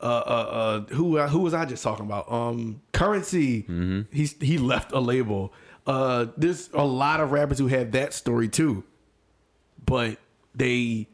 uh, 0.01 0.05
uh, 0.05 0.07
uh, 0.09 0.79
who 0.93 1.17
uh, 1.17 1.27
who 1.27 1.39
was 1.39 1.53
I 1.53 1.65
just 1.65 1.83
talking 1.83 2.05
about? 2.05 2.31
Um, 2.31 2.81
Curren$y. 2.93 3.65
Mm-hmm. 3.67 4.01
He's 4.11 4.33
he 4.39 4.57
left 4.57 4.93
a 4.93 4.99
label. 4.99 5.53
Uh, 5.89 6.27
there's 6.37 6.69
a 6.73 6.85
lot 6.85 7.19
of 7.19 7.31
rappers 7.31 7.57
who 7.57 7.65
have 7.67 7.91
that 7.93 8.13
story 8.13 8.47
too, 8.47 8.83
but 9.85 10.17
they 10.53 11.07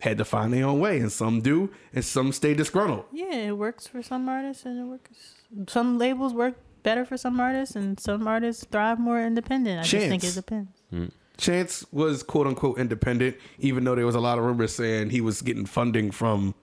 had 0.00 0.18
to 0.18 0.24
find 0.24 0.52
their 0.52 0.64
own 0.66 0.80
way, 0.80 0.98
and 0.98 1.12
some 1.12 1.40
do, 1.40 1.70
and 1.92 2.04
some 2.04 2.32
stay 2.32 2.52
disgruntled. 2.54 3.04
Yeah, 3.12 3.34
it 3.34 3.56
works 3.56 3.86
for 3.86 4.02
some 4.02 4.28
artists 4.28 4.64
and 4.64 4.80
it 4.80 4.84
works. 4.84 5.34
Some 5.68 5.96
labels 5.98 6.34
work 6.34 6.54
better 6.82 7.04
for 7.04 7.16
some 7.16 7.38
artists, 7.38 7.76
and 7.76 8.00
some 8.00 8.26
artists 8.26 8.64
thrive 8.64 8.98
more 8.98 9.20
independent. 9.20 9.80
I 9.80 9.82
just 9.84 10.06
think 10.08 10.24
it 10.24 10.32
Chance. 10.32 10.34
depends. 10.34 11.14
Chance 11.36 11.86
was 11.92 12.22
quote 12.24 12.46
unquote 12.48 12.78
independent, 12.78 13.36
even 13.60 13.84
though 13.84 13.94
there 13.94 14.06
was 14.06 14.16
a 14.16 14.20
lot 14.20 14.38
of 14.38 14.44
rumors 14.44 14.74
saying 14.74 15.10
he 15.10 15.20
was 15.20 15.40
getting 15.40 15.66
funding 15.66 16.10
from 16.10 16.54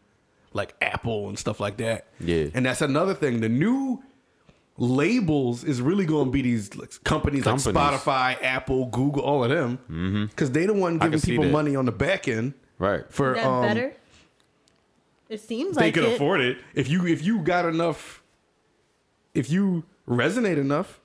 like 0.54 0.76
Apple 0.82 1.30
and 1.30 1.40
stuff 1.40 1.60
like 1.60 1.78
that. 1.78 2.08
Yeah. 2.20 2.48
And 2.54 2.66
that's 2.66 2.82
another 2.82 3.14
thing. 3.14 3.40
The 3.40 3.50
new 3.50 4.04
labels 4.78 5.64
is 5.64 5.82
really 5.82 6.06
going 6.06 6.26
to 6.28 6.32
be 6.32 6.42
these 6.42 6.70
companies, 7.04 7.44
Companies. 7.44 7.66
like 7.66 7.76
Spotify, 8.02 8.38
Apple, 8.44 8.86
Google, 8.88 9.24
all 9.24 9.44
of 9.44 9.50
them. 9.50 10.28
Because 10.30 10.52
they 10.52 10.66
the 10.66 10.74
one 10.74 10.98
giving 11.00 11.20
people 11.20 11.46
money 11.46 11.76
on 11.76 11.86
the 11.86 11.92
back 11.92 12.28
end 12.28 12.54
right. 12.78 13.04
for 13.10 13.34
that 13.34 13.46
um, 13.46 13.62
better? 13.64 13.94
It 15.30 15.42
seems 15.42 15.76
like 15.76 15.82
They 15.82 15.86
like 15.88 15.94
could 15.96 16.04
it. 16.14 16.16
afford 16.16 16.42
it. 16.42 16.58
if 16.74 16.88
you 16.90 17.06
if 17.06 17.24
you 17.24 17.40
got 17.40 17.66
enough 17.66 18.24
if 19.34 19.50
you 19.50 19.84
resonate 20.08 20.58
enough 20.58 21.00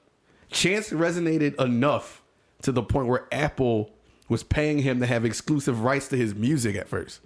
chance 0.49 0.91
resonated 0.91 1.61
enough 1.61 2.23
to 2.63 2.71
the 2.73 2.83
point 2.83 3.09
where 3.09 3.27
apple 3.33 3.91
was 4.29 4.43
paying 4.45 4.79
him 4.79 5.01
to 5.01 5.07
have 5.07 5.25
exclusive 5.25 5.83
rights 5.83 6.07
to 6.09 6.17
his 6.17 6.35
music 6.35 6.77
at 6.77 6.87
first 6.89 7.21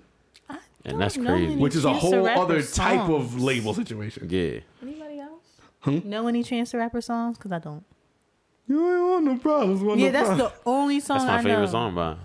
And 0.87 0.99
that's 1.01 1.17
crazy. 1.17 1.55
which 1.57 1.75
is 1.77 1.85
a 1.85 1.93
whole 1.93 2.25
Rapper 2.25 2.41
other 2.41 2.63
type 2.63 3.11
of 3.11 3.41
label 3.43 3.75
situation 3.75 4.29
Yeah. 4.31 4.61
Anybody 5.87 5.97
else? 5.97 6.05
Hmm? 6.05 6.11
Know 6.11 6.29
any 6.29 6.43
Chance 6.43 6.73
the 6.73 6.79
Rapper 6.79 7.01
songs? 7.01 7.37
Because 7.39 7.53
I 7.53 7.59
don't. 7.59 7.85
you 8.69 8.77
ain't 8.93 9.09
want 9.09 9.25
no 9.25 9.37
problems 9.39 9.81
want 9.83 10.01
Yeah, 10.01 10.07
no 10.07 10.13
that's 10.13 10.29
problems. 10.29 10.53
the 10.53 10.71
only 10.71 11.01
song 11.01 11.19
That's 11.19 11.29
my 11.29 11.39
I 11.39 11.43
favorite 11.43 11.67
know. 11.67 11.71
song 11.73 11.95
by. 11.95 12.17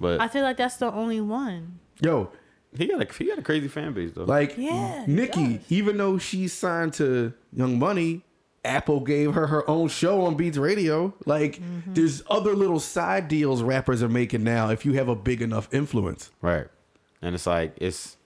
But 0.00 0.20
I 0.20 0.28
feel 0.28 0.42
like 0.42 0.56
that's 0.56 0.76
the 0.76 0.92
only 0.92 1.20
one. 1.20 1.78
yo 2.00 2.30
he 2.76 2.86
got 2.86 3.00
a 3.00 3.12
he 3.14 3.24
got 3.26 3.38
a 3.38 3.42
crazy 3.42 3.66
fan 3.66 3.94
base 3.94 4.12
though. 4.14 4.24
like 4.24 4.56
Yeah, 4.58 5.06
he 5.06 5.12
nikki 5.12 5.60
even 5.70 5.96
though 5.96 6.18
she's 6.18 6.52
signed 6.52 6.92
to 6.94 7.32
young 7.52 7.78
money 7.78 8.22
apple 8.64 9.00
gave 9.00 9.32
her 9.34 9.46
her 9.46 9.68
own 9.70 9.88
show 9.88 10.26
on 10.26 10.34
beats 10.36 10.58
radio 10.58 11.14
like 11.24 11.58
Mm-hmm. 11.60 11.94
there's 11.94 12.22
other 12.28 12.54
little 12.54 12.78
side 12.78 13.26
deals 13.28 13.62
rappers 13.62 14.02
are 14.02 14.08
making 14.10 14.44
now 14.44 14.68
if 14.68 14.84
you 14.84 14.92
have 14.94 15.08
a 15.08 15.14
big 15.16 15.40
enough 15.40 15.72
influence 15.72 16.30
Right. 16.42 16.66
And 17.22 17.34
it's 17.34 17.46
like 17.46 17.72
it's 17.78 18.17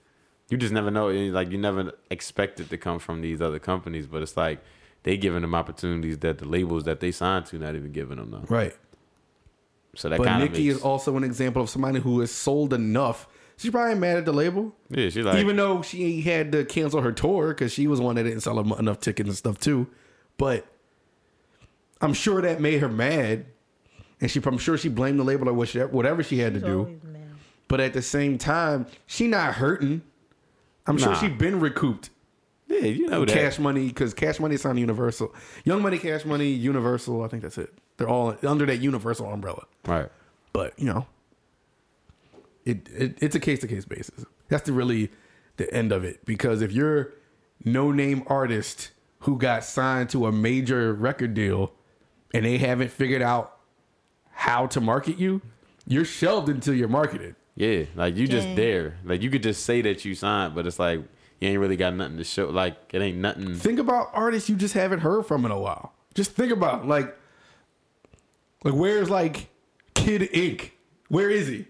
you 0.53 0.57
just 0.57 0.71
never 0.71 0.91
know. 0.91 1.07
Eh, 1.07 1.31
like 1.31 1.49
you 1.49 1.57
never 1.57 1.93
expect 2.11 2.59
it 2.59 2.69
to 2.69 2.77
come 2.77 2.99
from 2.99 3.21
these 3.21 3.41
other 3.41 3.57
companies, 3.57 4.05
but 4.05 4.21
it's 4.21 4.37
like 4.37 4.63
they 5.01 5.17
giving 5.17 5.41
them 5.41 5.55
opportunities 5.55 6.19
that 6.19 6.37
the 6.37 6.45
labels 6.45 6.83
that 6.83 6.99
they 6.99 7.11
signed 7.11 7.47
to 7.47 7.57
not 7.57 7.75
even 7.75 7.91
giving 7.91 8.17
them 8.17 8.29
though. 8.29 8.45
right 8.47 8.75
So 9.95 10.09
that 10.09 10.19
But 10.19 10.27
kind 10.27 10.43
Nikki 10.43 10.67
makes, 10.67 10.77
is 10.77 10.83
also 10.83 11.17
an 11.17 11.23
example 11.23 11.63
of 11.63 11.71
somebody 11.71 11.99
who 11.99 12.19
has 12.19 12.29
sold 12.29 12.71
enough. 12.71 13.27
She's 13.57 13.71
probably 13.71 13.95
mad 13.95 14.17
at 14.17 14.25
the 14.25 14.31
label, 14.31 14.75
yeah. 14.89 15.09
She's 15.09 15.25
like 15.25 15.37
even 15.37 15.55
though 15.55 15.81
she 15.81 16.21
had 16.21 16.51
to 16.51 16.65
cancel 16.65 17.01
her 17.01 17.11
tour 17.11 17.47
because 17.49 17.73
she 17.73 17.87
was 17.87 17.99
one 17.99 18.15
that 18.17 18.23
didn't 18.23 18.41
sell 18.41 18.59
enough 18.77 18.99
tickets 18.99 19.27
and 19.27 19.35
stuff 19.37 19.59
too. 19.59 19.87
But 20.37 20.67
I'm 21.99 22.13
sure 22.13 22.43
that 22.43 22.61
made 22.61 22.79
her 22.79 22.89
mad, 22.89 23.47
and 24.21 24.29
she 24.29 24.39
I'm 24.45 24.59
sure 24.59 24.77
she 24.77 24.89
blamed 24.89 25.19
the 25.19 25.23
label 25.23 25.49
or 25.49 25.53
whatever 25.53 25.87
whatever 25.87 26.21
she 26.21 26.37
had 26.37 26.53
to 26.53 26.59
do. 26.59 26.99
But 27.67 27.79
at 27.79 27.93
the 27.93 28.03
same 28.03 28.37
time, 28.37 28.85
she 29.07 29.25
not 29.27 29.55
hurting. 29.55 30.03
I'm 30.87 30.97
sure 30.97 31.09
Nah. 31.11 31.19
she 31.19 31.29
been 31.29 31.59
recouped 31.59 32.09
yeah, 32.67 32.79
you 32.85 33.07
know 33.07 33.25
that. 33.25 33.33
cash 33.33 33.59
money 33.59 33.87
because 33.87 34.13
cash 34.13 34.39
money 34.39 34.55
is 34.55 34.65
on 34.65 34.77
Universal. 34.77 35.33
Young 35.63 35.81
Money, 35.81 35.97
Cash 35.97 36.25
Money, 36.25 36.49
Universal. 36.49 37.23
I 37.23 37.27
think 37.27 37.43
that's 37.43 37.57
it. 37.57 37.73
They're 37.97 38.09
all 38.09 38.35
under 38.45 38.65
that 38.65 38.77
Universal 38.77 39.31
umbrella. 39.31 39.65
Right. 39.85 40.09
But 40.53 40.77
you 40.79 40.85
know, 40.85 41.05
it, 42.65 42.87
it 42.89 43.17
it's 43.21 43.35
a 43.35 43.39
case 43.39 43.59
to 43.59 43.67
case 43.67 43.85
basis. 43.85 44.25
That's 44.49 44.63
the 44.63 44.73
really 44.73 45.11
the 45.57 45.71
end 45.73 45.91
of 45.91 46.03
it 46.03 46.25
because 46.25 46.61
if 46.61 46.71
you're 46.71 47.13
no 47.63 47.91
name 47.91 48.23
artist 48.27 48.91
who 49.19 49.37
got 49.37 49.63
signed 49.63 50.09
to 50.11 50.25
a 50.25 50.31
major 50.31 50.93
record 50.93 51.33
deal 51.33 51.71
and 52.33 52.45
they 52.45 52.57
haven't 52.57 52.91
figured 52.91 53.21
out 53.21 53.57
how 54.31 54.65
to 54.67 54.81
market 54.81 55.17
you, 55.17 55.41
you're 55.85 56.05
shelved 56.05 56.49
until 56.49 56.73
you're 56.73 56.87
marketed. 56.87 57.35
Yeah, 57.55 57.83
like 57.95 58.15
you 58.15 58.27
just 58.27 58.47
Dang. 58.47 58.55
there. 58.55 58.97
Like 59.03 59.21
you 59.21 59.29
could 59.29 59.43
just 59.43 59.65
say 59.65 59.81
that 59.81 60.03
you 60.05 60.15
signed, 60.15 60.55
but 60.55 60.65
it's 60.65 60.79
like 60.79 61.01
you 61.39 61.49
ain't 61.49 61.59
really 61.59 61.75
got 61.75 61.93
nothing 61.93 62.17
to 62.17 62.23
show. 62.23 62.49
Like 62.49 62.75
it 62.93 63.01
ain't 63.01 63.17
nothing. 63.17 63.55
Think 63.55 63.79
about 63.79 64.09
artists 64.13 64.49
you 64.49 64.55
just 64.55 64.73
haven't 64.73 64.99
heard 64.99 65.25
from 65.25 65.45
in 65.45 65.51
a 65.51 65.59
while. 65.59 65.93
Just 66.15 66.31
think 66.31 66.51
about 66.51 66.87
like 66.87 67.15
like 68.63 68.73
where's 68.73 69.09
like 69.09 69.49
Kid 69.93 70.29
Ink? 70.33 70.77
Where 71.09 71.29
is 71.29 71.47
he? 71.47 71.67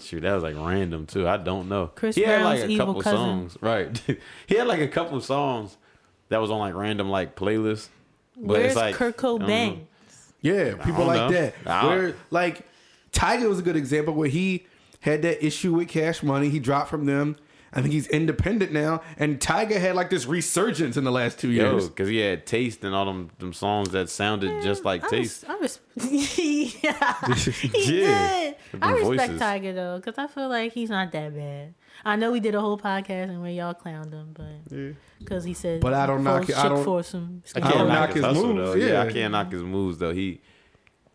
Shoot, 0.00 0.20
that 0.20 0.34
was 0.34 0.42
like 0.42 0.56
random 0.56 1.06
too. 1.06 1.28
I 1.28 1.36
don't 1.36 1.68
know. 1.68 1.88
Chris 1.88 2.16
he 2.16 2.22
had 2.22 2.42
like 2.42 2.58
Brown's 2.58 2.70
a 2.70 2.72
evil 2.72 2.86
couple 2.86 3.02
cousin. 3.02 3.18
songs, 3.18 3.58
right? 3.60 4.02
he 4.46 4.54
had 4.56 4.66
like 4.66 4.80
a 4.80 4.88
couple 4.88 5.16
of 5.16 5.24
songs 5.24 5.76
that 6.28 6.38
was 6.40 6.50
on 6.50 6.58
like 6.58 6.74
random 6.74 7.10
like 7.10 7.36
playlists. 7.36 7.88
But 8.36 8.46
Where's 8.46 8.66
it's 8.68 8.76
like 8.76 8.94
Kurt 8.94 9.14
I. 9.18 9.22
Cobain? 9.22 9.80
Yeah, 10.40 10.74
people 10.84 11.04
like 11.04 11.30
know. 11.30 11.52
that. 11.64 11.84
Where 11.84 12.14
like 12.30 12.66
Tyga 13.12 13.48
was 13.48 13.58
a 13.58 13.62
good 13.62 13.76
example 13.76 14.14
where 14.14 14.28
he 14.28 14.66
had 15.02 15.22
that 15.22 15.44
issue 15.44 15.74
with 15.74 15.88
Cash 15.88 16.22
Money. 16.24 16.48
He 16.48 16.58
dropped 16.58 16.88
from 16.90 17.04
them. 17.06 17.36
I 17.74 17.80
think 17.80 17.94
he's 17.94 18.06
independent 18.08 18.70
now. 18.70 19.00
And 19.16 19.40
Tyga 19.40 19.80
had 19.80 19.94
like 19.96 20.10
this 20.10 20.26
resurgence 20.26 20.98
in 20.98 21.04
the 21.04 21.10
last 21.12 21.38
two 21.38 21.48
years. 21.50 21.88
because 21.88 22.06
he 22.08 22.18
had 22.18 22.44
taste 22.44 22.84
and 22.84 22.94
all 22.94 23.06
them 23.06 23.30
them 23.38 23.54
songs 23.54 23.90
that 23.90 24.10
sounded 24.10 24.62
just 24.62 24.84
like 24.84 25.02
I 25.04 25.08
taste. 25.08 25.44
res- 25.48 25.80
I 25.96 26.02
res- 26.04 26.76
yeah, 26.82 27.34
he 27.34 27.62
Yeah. 28.02 28.28
did. 28.28 28.56
With 28.72 28.82
I 28.82 28.92
respect 28.92 29.32
voices. 29.32 29.40
Tyga 29.40 29.74
though, 29.74 29.96
because 30.04 30.18
I 30.18 30.26
feel 30.26 30.48
like 30.50 30.72
he's 30.74 30.90
not 30.90 31.12
that 31.12 31.34
bad. 31.34 31.74
I 32.04 32.16
know 32.16 32.30
we 32.30 32.40
did 32.40 32.54
a 32.54 32.60
whole 32.60 32.76
podcast 32.78 33.30
and 33.30 33.40
where 33.40 33.50
y'all 33.50 33.74
clowned 33.74 34.12
him, 34.12 34.34
but 34.34 34.94
because 35.18 35.44
he 35.44 35.54
said, 35.54 35.80
But 35.80 35.94
I 35.94 36.04
don't 36.06 36.24
knock 36.24 36.52
I 36.54 36.68
don't- 36.68 36.84
foursome. 36.84 37.42
I 37.54 37.58
I 37.58 37.60
can't 37.62 37.74
don't 37.74 37.88
knock, 37.88 38.08
knock 38.10 38.16
his, 38.16 38.24
his 38.36 38.44
moves, 38.44 38.58
though. 38.58 38.74
Yeah. 38.74 39.02
I 39.02 39.10
can't 39.12 39.32
knock 39.32 39.50
his 39.50 39.62
moves 39.62 39.96
though. 39.98 40.12
He, 40.12 40.42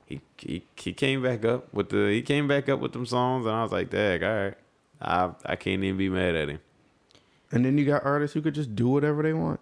he 0.08 0.22
he 0.38 0.64
he 0.76 0.94
came 0.94 1.22
back 1.22 1.46
up 1.46 1.74
with 1.74 1.90
the 1.90 2.10
he 2.10 2.22
came 2.22 2.48
back 2.48 2.70
up 2.70 2.80
with 2.80 2.94
them 2.94 3.06
songs, 3.06 3.46
and 3.46 3.54
I 3.56 3.64
was 3.64 3.72
like, 3.72 3.90
"Dag, 3.90 4.24
all 4.24 4.30
right." 4.34 4.54
I 5.02 5.32
I 5.46 5.56
can't 5.56 5.84
even 5.84 5.98
be 5.98 6.10
mad 6.10 6.36
at 6.36 6.50
him. 6.50 6.60
And 7.52 7.64
then 7.64 7.78
you 7.78 7.86
got 7.86 8.04
artists 8.04 8.34
who 8.34 8.42
could 8.42 8.56
just 8.56 8.76
do 8.76 8.88
whatever 8.90 9.22
they 9.24 9.34
want. 9.34 9.60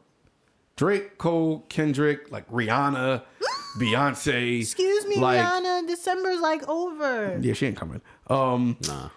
Drake, 0.75 1.17
Cole, 1.17 1.65
Kendrick, 1.69 2.31
like 2.31 2.49
Rihanna, 2.49 3.21
Beyonce. 3.79 4.59
Excuse 4.61 5.05
me, 5.05 5.17
like, 5.17 5.39
Rihanna. 5.39 5.87
December's 5.87 6.39
like 6.41 6.67
over. 6.67 7.37
Yeah, 7.41 7.53
she 7.53 7.67
ain't 7.67 7.77
coming. 7.77 8.01
Um, 8.27 8.77
Nah, 8.87 9.09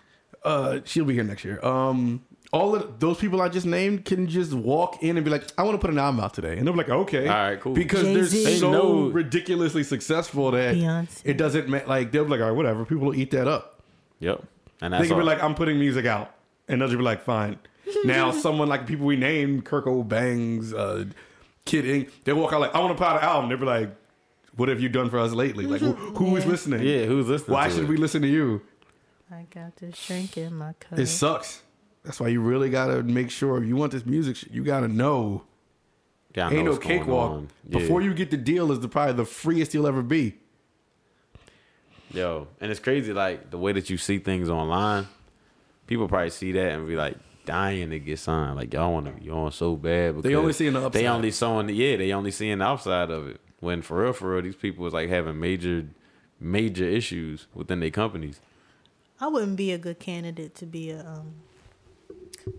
uh, 0.45 0.81
she'll 0.85 1.05
be 1.05 1.15
here 1.15 1.25
next 1.25 1.45
year. 1.45 1.65
Um, 1.65 2.25
all 2.53 2.75
of 2.75 2.99
those 2.99 3.19
people 3.19 3.43
I 3.43 3.49
just 3.49 3.67
named 3.67 4.05
can 4.07 4.27
just 4.27 4.53
walk 4.53 5.03
in 5.03 5.17
and 5.17 5.25
be 5.25 5.31
like, 5.31 5.45
"I 5.59 5.63
want 5.65 5.75
to 5.75 5.79
put 5.81 5.91
an 5.91 5.99
album 5.99 6.21
out 6.21 6.33
today," 6.35 6.57
and 6.57 6.67
they're 6.67 6.75
like, 6.75 6.89
"Okay, 6.89 7.29
All 7.29 7.35
right, 7.35 7.61
cool. 7.61 7.75
because 7.75 8.03
Jay-Z. 8.05 8.45
they're 8.45 8.57
so 8.57 8.71
know- 8.73 9.09
ridiculously 9.11 9.83
successful 9.85 10.51
that 10.53 10.75
Beyonce. 10.77 11.21
it 11.25 11.37
doesn't 11.37 11.69
ma- 11.69 11.81
like 11.87 12.11
they'll 12.13 12.25
be 12.25 12.31
like, 12.31 12.41
"All 12.41 12.47
right, 12.49 12.57
whatever." 12.57 12.85
People 12.85 13.07
will 13.07 13.15
eat 13.15 13.31
that 13.33 13.47
up. 13.49 13.83
yep. 14.19 14.43
And 14.81 14.93
They 14.95 14.99
that's 14.99 15.09
can 15.09 15.15
all. 15.15 15.21
be 15.21 15.27
like, 15.27 15.43
I'm 15.43 15.55
putting 15.57 15.79
music 15.79 16.07
out. 16.07 16.33
And 16.69 16.81
they'll 16.81 16.89
just 16.89 16.99
be 16.99 17.05
like, 17.05 17.23
fine. 17.25 17.59
Now, 18.05 18.31
someone 18.31 18.69
like 18.69 18.87
people 18.87 19.07
we 19.07 19.17
named, 19.17 19.65
Kirk 19.65 19.87
Bangs, 20.09 20.73
uh, 20.73 21.05
Kid 21.65 21.85
Ink, 21.87 22.11
they 22.25 22.33
walk 22.33 22.53
out 22.53 22.61
like, 22.61 22.75
"I 22.75 22.79
want 22.81 22.97
to 22.97 23.03
put 23.03 23.09
out 23.11 23.17
an 23.23 23.29
album." 23.29 23.49
They'll 23.51 23.59
be 23.59 23.65
like, 23.67 23.91
"What 24.57 24.69
have 24.69 24.79
you 24.81 24.89
done 24.89 25.11
for 25.11 25.19
us 25.19 25.33
lately? 25.33 25.67
Like, 25.67 25.81
who, 25.81 25.93
who 26.17 26.37
is 26.37 26.45
Yeah. 26.45 26.51
listening? 26.51 26.83
yeah, 26.87 27.05
who's 27.07 27.27
listening? 27.29 27.53
Why 27.55 27.69
to 27.69 27.75
should 27.75 27.85
it? 27.85 27.89
we 27.89 27.97
listen 27.97 28.23
to 28.23 28.29
you?" 28.29 28.63
I 29.31 29.47
got 29.55 29.77
this 29.77 30.07
drink 30.07 30.37
in 30.39 30.55
my 30.55 30.73
cup. 30.81 30.99
It 30.99 31.07
sucks. 31.07 31.63
That's 32.09 32.21
why 32.21 32.29
you 32.29 32.41
really 32.41 32.71
gotta 32.71 33.03
make 33.03 33.31
sure 33.31 33.63
if 33.63 33.69
you 33.69 33.77
want 33.77 33.93
this 33.93 34.07
music, 34.07 34.37
shit, 34.37 34.51
you 34.51 34.65
gotta 34.65 34.89
know. 34.89 35.43
Gotta 36.33 36.55
know 36.55 36.61
Ain't 36.61 36.71
no 36.71 36.77
cakewalk. 36.79 37.43
Yeah. 37.69 37.81
Before 37.81 38.01
you 38.01 38.15
get 38.15 38.31
the 38.31 38.39
deal, 38.39 38.73
is 38.73 38.81
the 38.81 38.89
probably 38.89 39.13
the 39.13 39.27
freest 39.27 39.75
you'll 39.75 39.87
ever 39.87 40.01
be. 40.01 40.37
Yo, 42.11 42.49
and 42.63 42.71
it's 42.71 42.81
crazy, 42.81 43.13
like 43.13 43.51
the 43.51 43.59
way 43.59 43.73
that 43.73 43.91
you 43.91 43.99
see 43.99 44.19
things 44.21 44.49
online. 44.49 45.07
People 45.87 46.09
probably 46.09 46.31
see 46.31 46.51
that 46.53 46.73
and 46.73 46.89
be 46.89 46.97
like 46.97 47.19
dying 47.45 47.91
to 47.91 47.99
get 47.99 48.19
signed. 48.19 48.57
Like 48.57 48.73
y'all 48.73 48.91
want 48.91 49.15
to, 49.15 49.23
y'all 49.23 49.43
want 49.43 49.53
so 49.53 49.77
bad. 49.77 50.17
Because 50.17 50.31
they 50.31 50.35
only 50.35 50.55
seeing 50.55 50.73
the 50.73 50.87
upside. 50.87 51.03
They 51.03 51.09
only 51.09 51.31
showing, 51.31 51.67
the, 51.67 51.75
yeah, 51.75 51.99
they 51.99 52.13
only 52.15 52.31
seeing 52.31 52.61
the 52.61 52.67
upside 52.67 53.11
of 53.11 53.29
it. 53.29 53.39
When 53.61 53.83
for 53.83 54.03
real, 54.03 54.15
for 54.15 54.31
real, 54.31 54.41
these 54.41 54.57
people 54.57 54.83
was 54.83 54.95
like 54.95 55.11
having 55.11 55.39
major, 55.39 55.87
major 56.41 56.87
issues 56.87 57.49
within 57.53 57.81
their 57.81 57.91
companies. 57.91 58.41
I 59.21 59.27
wouldn't 59.27 59.57
be 59.57 59.73
a 59.73 59.79
good 59.79 59.99
candidate 59.99 60.55
to 60.55 60.65
be 60.65 60.89
a 60.89 61.01
um, 61.01 61.35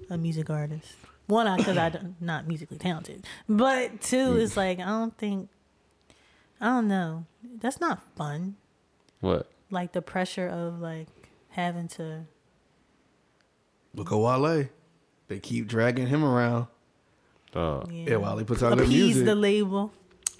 a 0.10 0.18
music 0.18 0.50
artist. 0.50 0.94
One, 1.28 1.56
because 1.58 1.78
I'm 1.78 2.16
not 2.22 2.48
musically 2.48 2.78
talented, 2.80 3.26
but 3.48 4.02
two, 4.02 4.38
it's 4.38 4.58
like 4.58 4.80
I 4.80 4.86
don't 4.86 5.16
think, 5.18 5.50
I 6.60 6.68
don't 6.68 6.88
know. 6.88 7.26
That's 7.62 7.80
not 7.80 8.02
fun. 8.16 8.56
What? 9.22 9.50
Like 9.70 9.92
the 9.92 10.02
pressure 10.02 10.48
of 10.48 10.80
like 10.80 11.08
having 11.50 11.88
to. 11.90 12.26
Look 13.94 14.12
at 14.12 14.18
Wale. 14.18 14.70
They 15.28 15.40
keep 15.40 15.68
dragging 15.68 16.08
him 16.08 16.24
around. 16.24 16.68
Uh, 17.54 17.84
Yeah, 17.90 18.12
Yeah, 18.12 18.16
while 18.18 18.38
he 18.38 18.44
puts 18.46 18.64
out 18.64 18.70
good 18.78 18.86
appease 18.88 19.16
music. 19.16 19.26
the 19.26 19.36
label. 19.36 19.92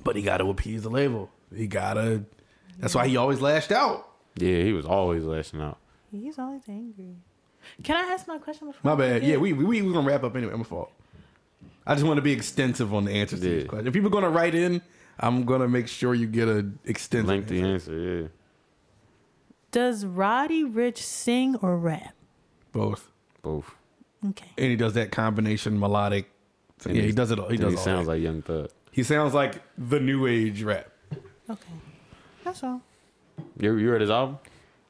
But 0.04 0.16
he 0.16 0.22
got 0.22 0.38
to 0.38 0.50
appease 0.50 0.84
the 0.84 0.90
label. 0.90 1.30
He 1.56 1.68
got 1.68 1.96
to. 1.96 2.26
That's 2.80 2.96
why 2.96 3.08
he 3.08 3.18
always 3.18 3.42
lashed 3.42 3.72
out. 3.72 4.08
yeah, 4.38 4.62
he 4.64 4.74
was 4.74 4.86
always 4.86 5.24
lashing 5.24 5.62
out. 5.62 5.78
He's 6.12 6.40
always 6.40 6.62
angry. 6.68 7.18
Can 7.84 7.96
I 7.98 8.10
ask 8.14 8.28
my 8.28 8.38
question 8.38 8.68
before? 8.68 8.82
My 8.92 8.96
bad. 8.96 9.24
Yeah, 9.24 9.38
we 9.38 9.54
we 9.54 9.82
we 9.82 9.94
gonna 9.94 10.08
wrap 10.08 10.24
up 10.24 10.36
anyway. 10.36 10.54
My 10.56 10.64
fault. 10.64 10.92
I 11.88 11.96
just 11.96 12.06
want 12.06 12.18
to 12.18 12.22
be 12.22 12.32
extensive 12.32 12.94
on 12.94 13.06
the 13.06 13.12
answers 13.12 13.40
to 13.42 13.50
these 13.50 13.68
questions. 13.68 13.88
If 13.88 13.94
people 13.94 14.08
are 14.10 14.12
gonna 14.12 14.30
write 14.30 14.54
in, 14.56 14.82
I'm 15.20 15.44
gonna 15.46 15.68
make 15.68 15.88
sure 15.88 16.14
you 16.14 16.28
get 16.28 16.48
a 16.48 16.70
extensive. 16.86 17.28
Lengthy 17.28 17.60
answer. 17.62 17.92
answer, 17.94 18.22
yeah. 18.22 18.28
Does 19.72 20.06
Roddy 20.06 20.64
Ricch 20.64 20.98
sing 20.98 21.56
or 21.58 21.78
rap? 21.78 22.14
Both, 22.72 23.10
Both. 23.42 23.76
Okay. 24.28 24.48
and 24.58 24.68
he 24.68 24.76
does 24.76 24.94
that 24.94 25.12
combination 25.12 25.80
melodic. 25.80 26.30
And 26.86 26.96
yeah, 26.96 27.04
he 27.04 27.12
does 27.12 27.32
it. 27.32 27.40
all. 27.40 27.48
He 27.50 27.56
and 27.56 27.62
does. 27.62 27.72
He 27.74 27.78
all 27.78 27.84
sounds 27.84 28.06
that. 28.08 28.14
like 28.14 28.22
Young 28.22 28.42
Thug. 28.42 28.70
he 28.92 29.04
sounds 29.04 29.34
like 29.34 29.62
the 29.78 30.00
new 30.00 30.28
age 30.28 30.64
rap. 30.64 30.88
Okay. 31.50 31.74
That's 32.44 32.64
all. 32.64 32.82
You 33.60 33.76
you 33.78 33.92
read 33.92 34.02
his 34.02 34.10
album? 34.10 34.38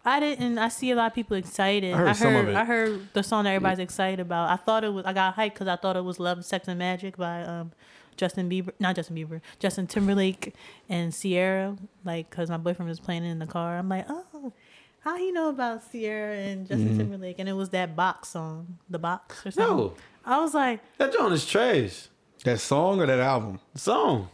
I 0.06 0.20
didn't. 0.20 0.58
I 0.58 0.70
see 0.70 0.92
a 0.92 0.96
lot 0.96 1.08
of 1.08 1.14
people 1.14 1.36
excited. 1.38 1.94
I 1.94 1.98
heard 1.98 2.16
some 2.16 2.36
of 2.36 2.48
it. 2.48 2.56
I 2.56 2.64
heard 2.66 3.02
the 3.14 3.22
song 3.24 3.44
that 3.44 3.52
everybody's 3.52 3.80
excited 3.80 4.20
about. 4.20 4.50
I 4.50 4.56
thought 4.56 4.84
it 4.84 4.94
was. 4.94 5.06
I 5.06 5.14
got 5.14 5.36
hyped 5.36 5.54
because 5.54 5.68
I 5.68 5.76
thought 5.76 5.98
it 5.98 6.04
was 6.04 6.20
"Love, 6.20 6.46
Sex, 6.46 6.68
and 6.68 6.80
Magic" 6.80 7.18
by 7.18 7.42
um, 7.44 7.72
Justin 8.16 8.50
Bieber. 8.50 8.72
Not 8.80 8.96
Justin 8.96 9.16
Bieber. 9.18 9.42
Justin 9.60 9.88
Timberlake 9.88 10.54
and 10.88 11.14
Ciara. 11.14 11.76
Like, 12.06 12.30
cause 12.30 12.50
my 12.50 12.58
boyfriend 12.58 12.88
was 12.90 13.00
playing 13.00 13.26
it 13.26 13.30
in 13.30 13.40
the 13.40 13.46
car. 13.46 13.78
I'm 13.78 13.90
like, 13.90 14.06
oh, 14.10 14.54
how 15.02 15.18
you 15.18 15.34
know 15.34 15.50
about 15.50 15.82
Ciara 15.92 16.36
and 16.36 16.66
Justin 16.68 16.88
Mm-hmm. 16.90 16.98
Timberlake? 16.98 17.36
And 17.40 17.50
it 17.50 17.54
was 17.54 17.70
that 17.70 17.96
box 17.96 18.30
song, 18.30 18.78
the 18.90 19.00
box 19.00 19.46
or 19.46 19.52
something. 19.52 19.76
No, 19.78 19.94
I 20.26 20.40
was 20.40 20.54
like, 20.54 20.80
that 20.98 21.12
joint 21.14 21.34
is 21.34 21.46
trash. 21.46 22.08
That 22.46 22.60
song 22.62 23.02
or 23.02 23.06
that 23.06 23.20
album? 23.20 23.60
The 23.74 23.80
song. 23.80 24.30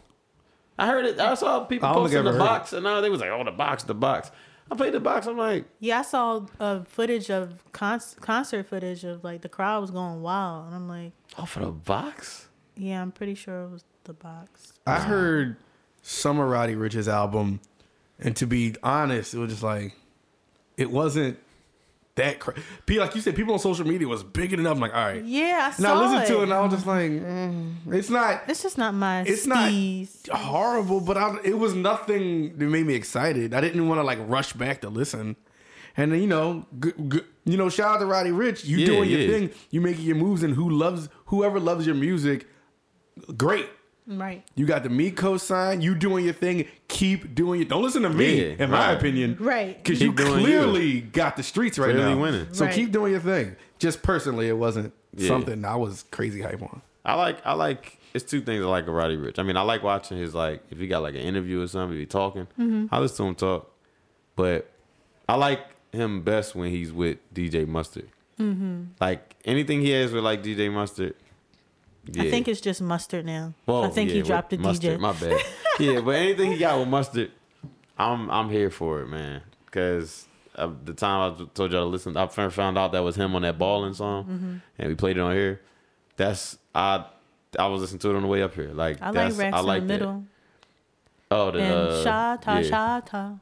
I 0.78 0.86
heard 0.86 1.06
it. 1.06 1.18
I 1.18 1.34
saw 1.34 1.64
people 1.64 1.88
I 1.88 1.92
posting 1.92 2.22
the 2.22 2.28
ever 2.28 2.38
heard 2.38 2.38
box, 2.38 2.72
and 2.72 2.84
now 2.84 3.00
they 3.00 3.10
was 3.10 3.20
like, 3.20 3.30
"Oh, 3.30 3.42
the 3.42 3.50
box, 3.50 3.82
the 3.82 3.94
box." 3.94 4.30
I 4.70 4.74
played 4.74 4.92
the 4.94 5.00
box. 5.00 5.26
I'm 5.26 5.38
like, 5.38 5.64
yeah, 5.78 6.00
I 6.00 6.02
saw 6.02 6.46
uh, 6.58 6.82
footage 6.84 7.30
of 7.30 7.62
con- 7.72 8.00
concert 8.20 8.66
footage 8.66 9.04
of 9.04 9.22
like 9.22 9.42
the 9.42 9.48
crowd 9.48 9.80
was 9.80 9.90
going 9.90 10.22
wild, 10.22 10.66
and 10.66 10.74
I'm 10.74 10.88
like, 10.88 11.12
"Oh, 11.38 11.44
for 11.46 11.60
the 11.60 11.70
box." 11.70 12.48
yeah, 12.76 13.00
I'm 13.00 13.12
pretty 13.12 13.34
sure 13.34 13.62
it 13.62 13.70
was 13.70 13.84
the 14.04 14.12
box. 14.12 14.72
I 14.86 15.00
heard 15.00 15.56
some 16.02 16.38
of 16.38 16.48
Roddy 16.48 16.74
Ricch's 16.74 17.08
album, 17.08 17.60
and 18.18 18.34
to 18.36 18.46
be 18.46 18.74
honest, 18.82 19.34
it 19.34 19.38
was 19.38 19.50
just 19.50 19.62
like 19.62 19.94
it 20.76 20.90
wasn't 20.90 21.38
that 22.16 22.38
cra 22.40 22.54
P 22.86 22.98
Like 22.98 23.14
you 23.14 23.20
said, 23.20 23.36
people 23.36 23.52
on 23.52 23.58
social 23.60 23.86
media 23.86 24.08
was 24.08 24.22
bigging 24.24 24.58
it 24.60 24.66
up. 24.66 24.74
I'm 24.74 24.80
like, 24.80 24.94
all 24.94 25.04
right. 25.04 25.24
Yeah, 25.24 25.60
I 25.62 25.66
And 25.66 25.74
saw 25.76 25.94
I 25.94 26.04
listened 26.04 26.22
it. 26.24 26.26
to 26.28 26.40
it, 26.40 26.42
and 26.44 26.52
I 26.54 26.60
was 26.62 26.72
just 26.72 26.86
like, 26.86 27.10
mm, 27.10 27.74
it's 27.94 28.10
not. 28.10 28.42
It's 28.48 28.62
just 28.62 28.76
not 28.78 28.94
my 28.94 29.22
It's 29.22 29.46
not 29.46 29.70
horrible, 30.32 31.00
but 31.00 31.16
I, 31.16 31.36
it 31.44 31.58
was 31.58 31.74
nothing 31.74 32.56
that 32.58 32.64
made 32.66 32.86
me 32.86 32.94
excited. 32.94 33.54
I 33.54 33.60
didn't 33.60 33.86
want 33.88 33.98
to 34.00 34.02
like 34.02 34.18
rush 34.26 34.52
back 34.54 34.80
to 34.80 34.88
listen. 34.88 35.36
And 35.98 36.12
then 36.12 36.20
you 36.20 36.26
know, 36.26 36.66
g- 36.80 36.92
g- 37.08 37.20
you 37.44 37.56
know, 37.56 37.68
shout 37.70 37.94
out 37.96 37.98
to 38.00 38.06
Roddy 38.06 38.30
Ricch. 38.30 38.64
You 38.66 38.78
Yeah, 38.78 38.86
doing 38.86 39.08
your 39.10 39.20
yeah. 39.20 39.30
thing. 39.30 39.50
You 39.70 39.80
making 39.80 40.04
your 40.04 40.16
moves, 40.16 40.42
and 40.42 40.54
who 40.54 40.68
loves 40.68 41.08
whoever 41.26 41.58
loves 41.60 41.86
your 41.86 41.94
music, 41.94 42.46
great. 43.36 43.66
Right. 44.06 44.44
You 44.54 44.66
got 44.66 44.82
the 44.84 44.88
Miko 44.88 45.36
sign. 45.36 45.80
You 45.80 45.94
doing 45.94 46.24
your 46.24 46.34
thing. 46.34 46.66
Keep 46.88 47.34
doing 47.34 47.60
it. 47.62 47.68
Don't 47.68 47.82
listen 47.82 48.02
to 48.02 48.10
me, 48.10 48.40
Yeah, 48.50 48.54
in 48.64 48.70
my 48.70 48.88
right. 48.88 48.92
opinion. 48.96 49.36
Right. 49.40 49.76
Because 49.82 50.00
you 50.00 50.08
Keep 50.10 50.16
doing 50.26 50.40
clearly 50.44 51.00
got 51.00 51.36
the 51.36 51.42
streets 51.42 51.78
right 51.78 51.92
Clearly 51.94 52.14
now. 52.14 52.20
winning. 52.20 52.46
So 52.52 52.64
Right. 52.66 52.74
keep 52.74 52.92
doing 52.92 53.12
your 53.12 53.20
thing. 53.20 53.56
Just 53.78 54.02
personally, 54.02 54.48
it 54.48 54.56
wasn't 54.56 54.92
Yeah. 55.16 55.28
something 55.28 55.64
I 55.64 55.74
was 55.76 56.04
crazy 56.10 56.40
hype 56.40 56.62
on. 56.62 56.82
I 57.04 57.14
like. 57.14 57.44
I 57.44 57.54
like. 57.54 57.98
It's 58.14 58.24
two 58.24 58.40
things 58.40 58.62
I 58.64 58.66
like 58.66 58.86
of 58.86 58.94
Roddy 58.94 59.16
Ricch. 59.16 59.38
I 59.38 59.42
mean, 59.42 59.56
I 59.56 59.62
like 59.62 59.82
watching 59.82 60.16
his 60.18 60.34
like 60.34 60.62
if 60.70 60.78
he 60.78 60.86
got 60.86 61.02
like 61.02 61.14
an 61.14 61.20
interview 61.20 61.60
or 61.62 61.66
something, 61.66 61.94
if 61.96 62.00
he 62.00 62.06
talking. 62.06 62.46
Mm-hmm. 62.58 62.86
I 62.92 62.98
listen 63.00 63.16
to 63.16 63.28
him 63.30 63.34
talk, 63.34 63.70
but 64.36 64.70
I 65.28 65.34
like 65.34 65.60
him 65.92 66.22
best 66.22 66.54
when 66.54 66.70
he's 66.70 66.92
with 66.92 67.18
DJ 67.34 67.66
Mustard. 67.66 68.08
Mm-hmm. 68.40 68.82
Like 69.00 69.34
anything 69.44 69.80
he 69.80 69.90
has 69.90 70.12
with 70.12 70.22
like 70.24 70.42
DJ 70.42 70.72
Mustard. 70.72 71.14
I 72.18 72.30
think 72.30 72.48
it's 72.48 72.60
just 72.60 72.80
mustard 72.82 73.24
now. 73.26 73.54
Whoa, 73.64 73.82
I 73.84 73.88
think 73.88 74.10
yeah, 74.10 74.16
he 74.16 74.22
dropped 74.22 74.50
the 74.50 74.58
mustard, 74.58 74.98
DJ. 74.98 75.00
My 75.00 75.12
bad. 75.12 75.40
yeah, 75.80 76.00
but 76.00 76.12
anything 76.16 76.52
he 76.52 76.58
got 76.58 76.78
with 76.78 76.88
mustard, 76.88 77.30
I'm 77.98 78.30
I'm 78.30 78.48
here 78.50 78.70
for 78.70 79.00
it, 79.02 79.06
man. 79.08 79.42
Because 79.64 80.26
the 80.54 80.94
time 80.94 81.32
I 81.32 81.44
told 81.54 81.72
y'all 81.72 81.82
to 81.82 81.86
listen, 81.86 82.16
I 82.16 82.26
first 82.28 82.56
found 82.56 82.78
out 82.78 82.92
that 82.92 83.00
was 83.02 83.16
him 83.16 83.34
on 83.34 83.42
that 83.42 83.58
balling 83.58 83.94
song, 83.94 84.24
Mm-hmm. 84.24 84.56
and 84.78 84.88
we 84.88 84.94
played 84.94 85.16
it 85.16 85.20
on 85.20 85.34
here. 85.34 85.60
That's 86.16 86.58
I 86.74 87.04
I 87.58 87.66
was 87.66 87.80
listening 87.82 87.98
to 88.00 88.10
it 88.10 88.16
on 88.16 88.22
the 88.22 88.28
way 88.28 88.42
up 88.42 88.54
here. 88.54 88.70
Like 88.72 89.02
I 89.02 89.10
like 89.10 89.36
Rex 89.36 89.56
I 89.56 89.60
like 89.60 89.82
in 89.82 89.86
the 89.88 89.92
that. 89.94 89.98
middle. 90.00 90.24
Oh, 91.30 91.50
the 91.50 91.58
And 91.58 91.74
uh, 92.06 92.60
yeah. 92.60 93.32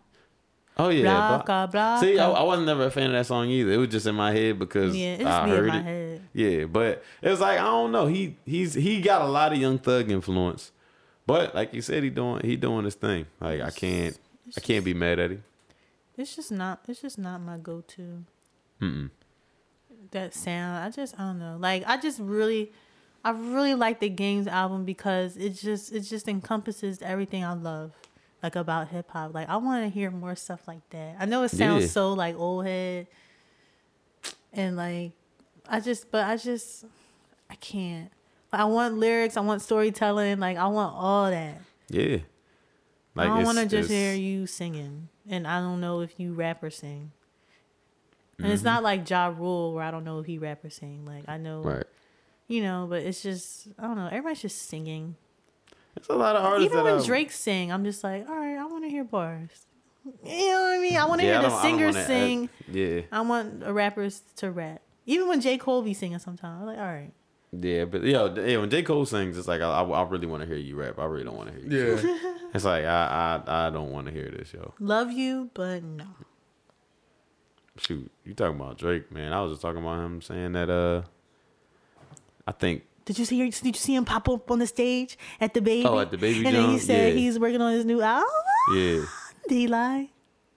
Oh 0.77 0.89
yeah. 0.89 1.03
Blah, 1.03 1.37
but- 1.39 1.47
blah, 1.47 1.67
blah, 1.69 2.01
See, 2.01 2.19
I. 2.19 2.31
I 2.31 2.43
wasn't 2.43 2.67
never 2.67 2.87
a 2.87 2.91
fan 2.91 3.07
of 3.07 3.13
that 3.13 3.27
song 3.27 3.49
either. 3.49 3.73
It 3.73 3.77
was 3.77 3.89
just 3.89 4.07
in 4.07 4.15
my 4.15 4.33
head 4.33 4.59
because 4.59 4.97
Yeah, 4.97 5.17
I 5.25 5.49
heard 5.49 5.69
my 5.69 5.81
it. 5.89 6.14
Yeah, 6.35 6.65
but 6.65 7.03
it 7.23 7.29
was 7.31 7.41
like 7.41 7.59
I 7.61 7.65
don't 7.65 7.93
know. 7.93 8.07
He 8.07 8.37
he's 8.45 8.75
he 8.75 9.01
got 9.01 9.23
a 9.23 9.27
lot 9.29 9.53
of 9.53 9.59
young 9.59 9.79
thug 9.79 10.11
influence, 10.11 10.73
but 11.27 11.55
like 11.55 11.73
you 11.73 11.81
said, 11.81 12.03
he 12.03 12.11
doing 12.11 12.41
he 12.45 12.57
doing 12.57 12.85
his 12.85 12.97
thing. 12.97 13.27
Like 13.41 13.61
I 13.61 13.71
can't 13.71 14.19
I 14.57 14.61
can't 14.61 14.85
be 14.85 14.95
mad 14.95 15.19
at 15.21 15.31
him. 15.31 15.45
It's 16.19 16.35
just 16.37 16.51
not. 16.53 16.81
It's 16.89 17.01
just 17.01 17.19
not 17.19 17.41
my 17.41 17.57
go-to. 17.57 18.25
Mm-mm. 18.81 19.11
That 20.11 20.35
sound. 20.35 20.85
I 20.85 20.91
just. 20.91 21.15
I 21.19 21.23
don't 21.25 21.39
know. 21.39 21.57
Like 21.59 21.83
I 21.87 21.97
just 21.97 22.21
really, 22.21 22.73
I 23.25 23.31
really 23.31 23.75
like 23.75 23.99
the 24.01 24.09
Games 24.09 24.47
album 24.47 24.85
because 24.85 25.37
it 25.37 25.51
just 25.51 25.93
it 25.93 26.01
just 26.01 26.29
encompasses 26.29 27.01
everything 27.03 27.45
I 27.45 27.55
love, 27.55 27.93
like 28.43 28.55
about 28.57 28.89
hip 28.89 29.11
hop. 29.11 29.35
Like 29.35 29.49
I 29.49 29.57
want 29.57 29.85
to 29.85 29.89
hear 29.89 30.11
more 30.11 30.37
stuff 30.37 30.67
like 30.69 30.89
that. 30.91 31.17
I 31.19 31.25
know 31.27 31.43
it 31.45 31.49
sounds 31.51 31.85
Yeah. 31.85 31.91
so 31.91 32.13
like 32.13 32.37
old 32.37 32.65
head, 32.67 33.07
and 34.53 34.77
like 34.77 35.13
I 35.69 35.81
just, 35.81 36.11
but 36.11 36.27
I 36.27 36.37
just, 36.37 36.85
I 37.51 37.55
can't. 37.57 38.11
I 38.53 38.65
want 38.67 38.99
lyrics. 38.99 39.37
I 39.37 39.41
want 39.41 39.63
storytelling. 39.63 40.39
Like 40.39 40.57
I 40.57 40.67
want 40.69 40.95
all 40.97 41.31
that. 41.31 41.61
Yeah, 41.89 42.19
Like, 43.15 43.29
I 43.29 43.35
don't 43.37 43.45
want 43.45 43.59
to 43.59 43.67
just 43.67 43.91
it's- 43.91 43.91
hear 43.91 44.15
you 44.15 44.47
singing, 44.47 45.09
and 45.29 45.47
I 45.47 45.59
don't 45.61 45.81
know 45.81 46.01
if 46.01 46.19
you 46.19 46.33
rap 46.35 46.63
or 46.63 46.71
sing. 46.71 47.11
And 48.39 48.49
it's 48.53 48.61
Mm-hmm. 48.63 48.67
not 48.67 48.83
like 48.83 49.09
Ja 49.09 49.27
Rule 49.37 49.75
where 49.75 49.85
I 49.85 49.91
don't 49.91 50.03
know 50.05 50.19
if 50.19 50.27
he 50.27 50.39
rap 50.39 50.65
or 50.65 50.71
sing. 50.71 51.05
Like 51.05 51.25
I 51.29 51.37
know, 51.37 51.61
Right. 51.63 51.85
you 52.49 52.63
know, 52.63 52.87
but 52.89 53.03
it's 53.03 53.23
just 53.23 53.69
I 53.79 53.83
don't 53.83 53.97
know. 53.97 54.07
Everybody's 54.07 54.43
just 54.43 54.63
singing. 54.69 55.17
It's 55.97 56.09
a 56.09 56.15
lot 56.15 56.35
of 56.37 56.45
artists 56.45 56.73
Even 56.73 56.85
when 56.85 56.99
I- 57.01 57.05
Drake 57.07 57.31
sing, 57.31 57.71
I'm 57.73 57.85
just 57.85 58.03
like, 58.03 58.29
all 58.29 58.35
right, 58.37 58.57
I 58.59 58.65
want 58.67 58.83
to 58.85 58.91
hear 58.91 59.05
bars. 59.05 59.67
You 60.25 60.49
know 60.51 60.63
what 60.63 60.75
I 60.75 60.79
mean? 60.81 60.97
I 60.97 61.05
want 61.07 61.21
to 61.23 61.27
Yeah, 61.27 61.41
hear 61.41 61.49
the 61.51 61.63
singers 61.63 61.97
sing. 62.07 62.51
add- 62.69 62.75
yeah, 62.75 63.01
I 63.13 63.21
want 63.23 63.61
the 63.61 63.73
rappers 63.73 64.23
to 64.37 64.51
rap. 64.51 64.83
Even 65.07 65.29
when 65.29 65.41
J 65.41 65.59
Cole 65.59 65.83
be 65.83 65.95
singing, 65.95 66.19
sometimes 66.19 66.61
I'm 66.61 66.67
like, 66.67 66.79
all 66.79 66.85
right. 66.85 67.13
yeah, 67.53 67.85
but 67.85 68.03
yo, 68.03 68.35
yeah, 68.35 68.57
when 68.59 68.71
J 68.71 68.83
Cole 68.83 69.05
sings, 69.07 69.37
it's 69.39 69.47
like 69.49 69.61
I, 69.61 69.67
I, 69.67 69.83
I 69.83 70.03
really 70.09 70.27
want 70.27 70.43
to 70.43 70.47
hear 70.47 70.57
you 70.57 70.77
rap. 70.77 70.99
I 70.99 71.05
really 71.05 71.25
don't 71.25 71.37
want 71.37 71.53
to 71.53 71.61
hear 71.61 71.71
you. 71.71 71.97
Yeah. 72.03 72.31
It's 72.55 72.65
like 72.65 72.85
I 72.85 73.43
I, 73.49 73.67
I 73.67 73.71
don't 73.71 73.91
want 73.91 74.07
to 74.07 74.13
hear 74.13 74.31
this, 74.31 74.53
yo. 74.55 74.73
Love 74.79 75.11
you, 75.11 75.51
but 75.55 75.83
no. 75.83 76.07
Shoot, 77.77 78.09
you 78.25 78.33
talking 78.35 78.55
about 78.61 78.79
Drake, 78.79 79.11
man? 79.11 79.33
I 79.33 79.41
was 79.43 79.53
just 79.53 79.63
talking 79.63 79.83
about 79.83 79.99
him 80.05 80.23
saying 80.23 80.53
that. 80.53 80.71
Uh, 80.71 81.03
I 82.47 82.53
think 82.53 82.85
Did 83.05 83.19
you 83.19 83.25
see? 83.25 83.39
Did 83.51 83.65
you 83.65 83.73
see 83.73 83.97
him 83.97 84.05
pop 84.05 84.29
up 84.29 84.49
on 84.53 84.61
the 84.61 84.67
stage 84.69 85.19
at 85.41 85.53
the 85.53 85.61
baby? 85.61 85.85
Oh, 85.85 85.99
at 85.99 86.13
the 86.13 86.19
Baby 86.19 86.47
And 86.47 86.55
then 86.55 86.71
he 86.71 86.79
said 86.79 87.15
Yeah. 87.15 87.19
he's 87.19 87.39
working 87.41 87.61
on 87.61 87.73
his 87.73 87.85
new 87.85 88.01
album. 88.01 88.29
yeah. 88.75 89.03
Did 89.49 89.55
he 89.57 89.67
lie? 89.67 90.11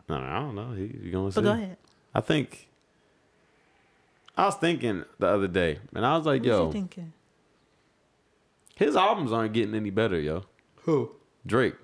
No, 0.07 0.17
I 0.17 0.39
don't 0.39 0.53
know. 0.53 0.71
He, 0.73 0.83
you 1.03 1.11
gonna 1.11 1.25
But 1.25 1.33
say? 1.33 1.41
go 1.41 1.51
ahead. 1.53 1.77
I 2.13 2.21
think 2.21 2.66
I 4.37 4.45
was 4.45 4.55
thinking 4.55 5.03
the 5.19 5.27
other 5.27 5.47
day, 5.47 5.79
and 5.95 6.05
I 6.05 6.15
was 6.15 6.25
like, 6.25 6.41
What 6.41 6.47
"Yo, 6.47 6.65
you 6.67 6.71
thinking? 6.71 7.13
his 8.75 8.95
albums 8.95 9.31
aren't 9.31 9.53
getting 9.53 9.73
any 9.75 9.89
better, 9.89 10.19
yo." 10.19 10.43
Who? 10.83 11.11
Drake, 11.45 11.75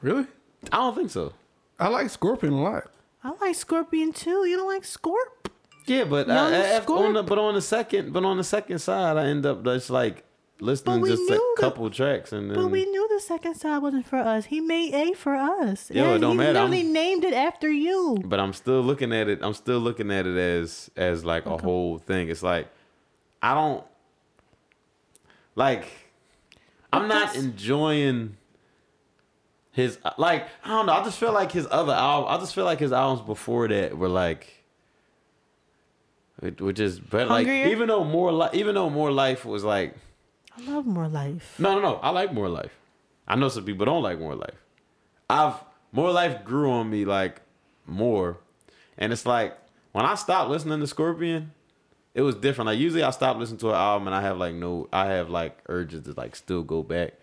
Really? 0.00 0.26
I 0.72 0.76
don't 0.76 0.94
think 0.94 1.10
so. 1.10 1.32
I 1.78 1.88
like 1.88 2.08
Scorpion 2.10 2.52
a 2.52 2.62
lot. 2.62 2.84
I 3.24 3.32
like 3.40 3.54
Scorpion 3.54 4.12
too. 4.12 4.44
You 4.46 4.56
don't 4.56 4.68
like 4.68 4.82
Scorp? 4.82 5.48
Yeah, 5.86 6.04
but 6.04 6.30
I, 6.30 6.34
I- 6.34 6.76
I- 6.76 6.84
on 6.84 7.14
the, 7.14 7.22
but 7.22 7.38
on 7.38 7.54
the 7.54 7.60
second, 7.60 8.12
but 8.12 8.24
on 8.24 8.36
the 8.36 8.44
second 8.44 8.78
side, 8.78 9.16
I 9.16 9.26
end 9.26 9.44
up 9.46 9.64
just 9.64 9.90
like 9.90 10.24
listening 10.62 11.04
just 11.04 11.28
a 11.28 11.32
knew 11.34 11.54
the- 11.56 11.60
couple 11.60 11.90
tracks, 11.90 12.32
and 12.32 12.50
then 12.50 12.56
But 12.56 12.68
we 12.70 12.84
knew 12.86 13.08
the 13.08 13.20
second 13.20 13.54
side 13.56 13.78
wasn't 13.78 14.06
for 14.06 14.16
us. 14.16 14.46
He 14.46 14.60
made 14.60 14.94
A 14.94 15.12
for 15.14 15.34
us. 15.34 15.90
Yeah, 15.90 16.14
it 16.14 16.18
don't 16.20 16.32
he 16.32 16.36
matter. 16.38 16.52
literally 16.54 16.78
I'm- 16.82 16.92
named 16.92 17.24
it 17.24 17.34
after 17.34 17.70
you. 17.70 18.18
But 18.24 18.40
I'm 18.40 18.52
still 18.52 18.80
looking 18.80 19.12
at 19.12 19.28
it. 19.28 19.40
I'm 19.42 19.54
still 19.54 19.78
looking 19.80 20.10
at 20.12 20.26
it 20.26 20.36
as 20.38 20.90
as 20.96 21.24
like 21.24 21.46
a 21.46 21.56
whole 21.58 21.98
thing. 21.98 22.28
It's 22.28 22.42
like 22.42 22.68
I 23.42 23.54
don't 23.54 23.84
like. 25.56 25.86
I'm 26.92 27.08
not 27.08 27.34
enjoying 27.36 28.36
his 29.72 29.98
like. 30.18 30.46
I 30.64 30.68
don't 30.68 30.86
know. 30.86 30.92
I 30.92 31.02
just 31.04 31.18
feel 31.18 31.32
like 31.32 31.50
his 31.52 31.66
other 31.70 31.92
album. 31.92 32.30
I 32.32 32.38
just 32.38 32.54
feel 32.54 32.64
like 32.64 32.78
his 32.80 32.92
albums 32.92 33.26
before 33.26 33.68
that 33.68 33.96
were 33.98 34.08
like. 34.08 34.58
Which 36.58 36.80
is 36.80 36.98
better. 36.98 37.26
Like 37.30 37.46
even 37.46 37.86
though 37.88 38.02
more 38.04 38.32
life, 38.32 38.52
even 38.54 38.74
though 38.74 38.90
more 38.90 39.12
life 39.12 39.44
was 39.44 39.62
like 39.62 39.94
I 40.56 40.70
love 40.70 40.86
more 40.86 41.08
life. 41.08 41.54
no, 41.58 41.74
no, 41.74 41.80
no. 41.80 41.94
I 41.96 42.10
like 42.10 42.32
More 42.32 42.48
Life. 42.48 42.72
I 43.26 43.36
know 43.36 43.48
some 43.48 43.64
people 43.64 43.86
don't 43.86 44.02
like 44.02 44.18
More 44.18 44.34
Life. 44.34 44.60
I've 45.30 45.54
More 45.92 46.12
Life 46.12 46.44
grew 46.44 46.70
on 46.70 46.90
me 46.90 47.04
like 47.04 47.40
more, 47.86 48.38
and 48.98 49.12
it's 49.12 49.26
like 49.26 49.56
when 49.92 50.04
I 50.04 50.14
stopped 50.14 50.50
listening 50.50 50.80
to 50.80 50.86
Scorpion, 50.86 51.52
it 52.14 52.22
was 52.22 52.34
different. 52.34 52.66
Like 52.66 52.78
usually 52.78 53.02
I 53.02 53.10
stop 53.10 53.36
listening 53.36 53.58
to 53.60 53.70
an 53.70 53.76
album 53.76 54.08
and 54.08 54.14
I 54.14 54.20
have 54.22 54.38
like 54.38 54.54
no, 54.54 54.88
I 54.92 55.06
have 55.06 55.30
like 55.30 55.58
urges 55.68 56.04
to 56.04 56.12
like 56.12 56.36
still 56.36 56.62
go 56.62 56.82
back. 56.82 57.14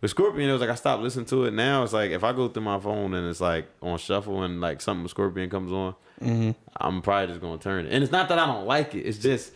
With 0.00 0.10
Scorpion, 0.10 0.48
it 0.48 0.52
was 0.52 0.60
like 0.60 0.70
I 0.70 0.74
stopped 0.74 1.02
listening 1.02 1.26
to 1.26 1.44
it. 1.44 1.52
Now 1.52 1.82
it's 1.82 1.92
like 1.92 2.10
if 2.10 2.24
I 2.24 2.32
go 2.32 2.48
through 2.48 2.62
my 2.62 2.78
phone 2.78 3.14
and 3.14 3.28
it's 3.28 3.40
like 3.40 3.68
on 3.80 3.98
shuffle 3.98 4.42
and 4.42 4.60
like 4.60 4.80
something 4.80 5.02
with 5.02 5.10
Scorpion 5.10 5.48
comes 5.48 5.72
on, 5.72 5.94
mm-hmm. 6.20 6.50
I'm 6.76 7.00
probably 7.02 7.28
just 7.28 7.40
gonna 7.40 7.58
turn 7.58 7.86
it. 7.86 7.92
And 7.92 8.02
it's 8.02 8.12
not 8.12 8.28
that 8.28 8.38
I 8.38 8.46
don't 8.46 8.66
like 8.66 8.94
it. 8.94 9.02
It's 9.02 9.18
just 9.18 9.52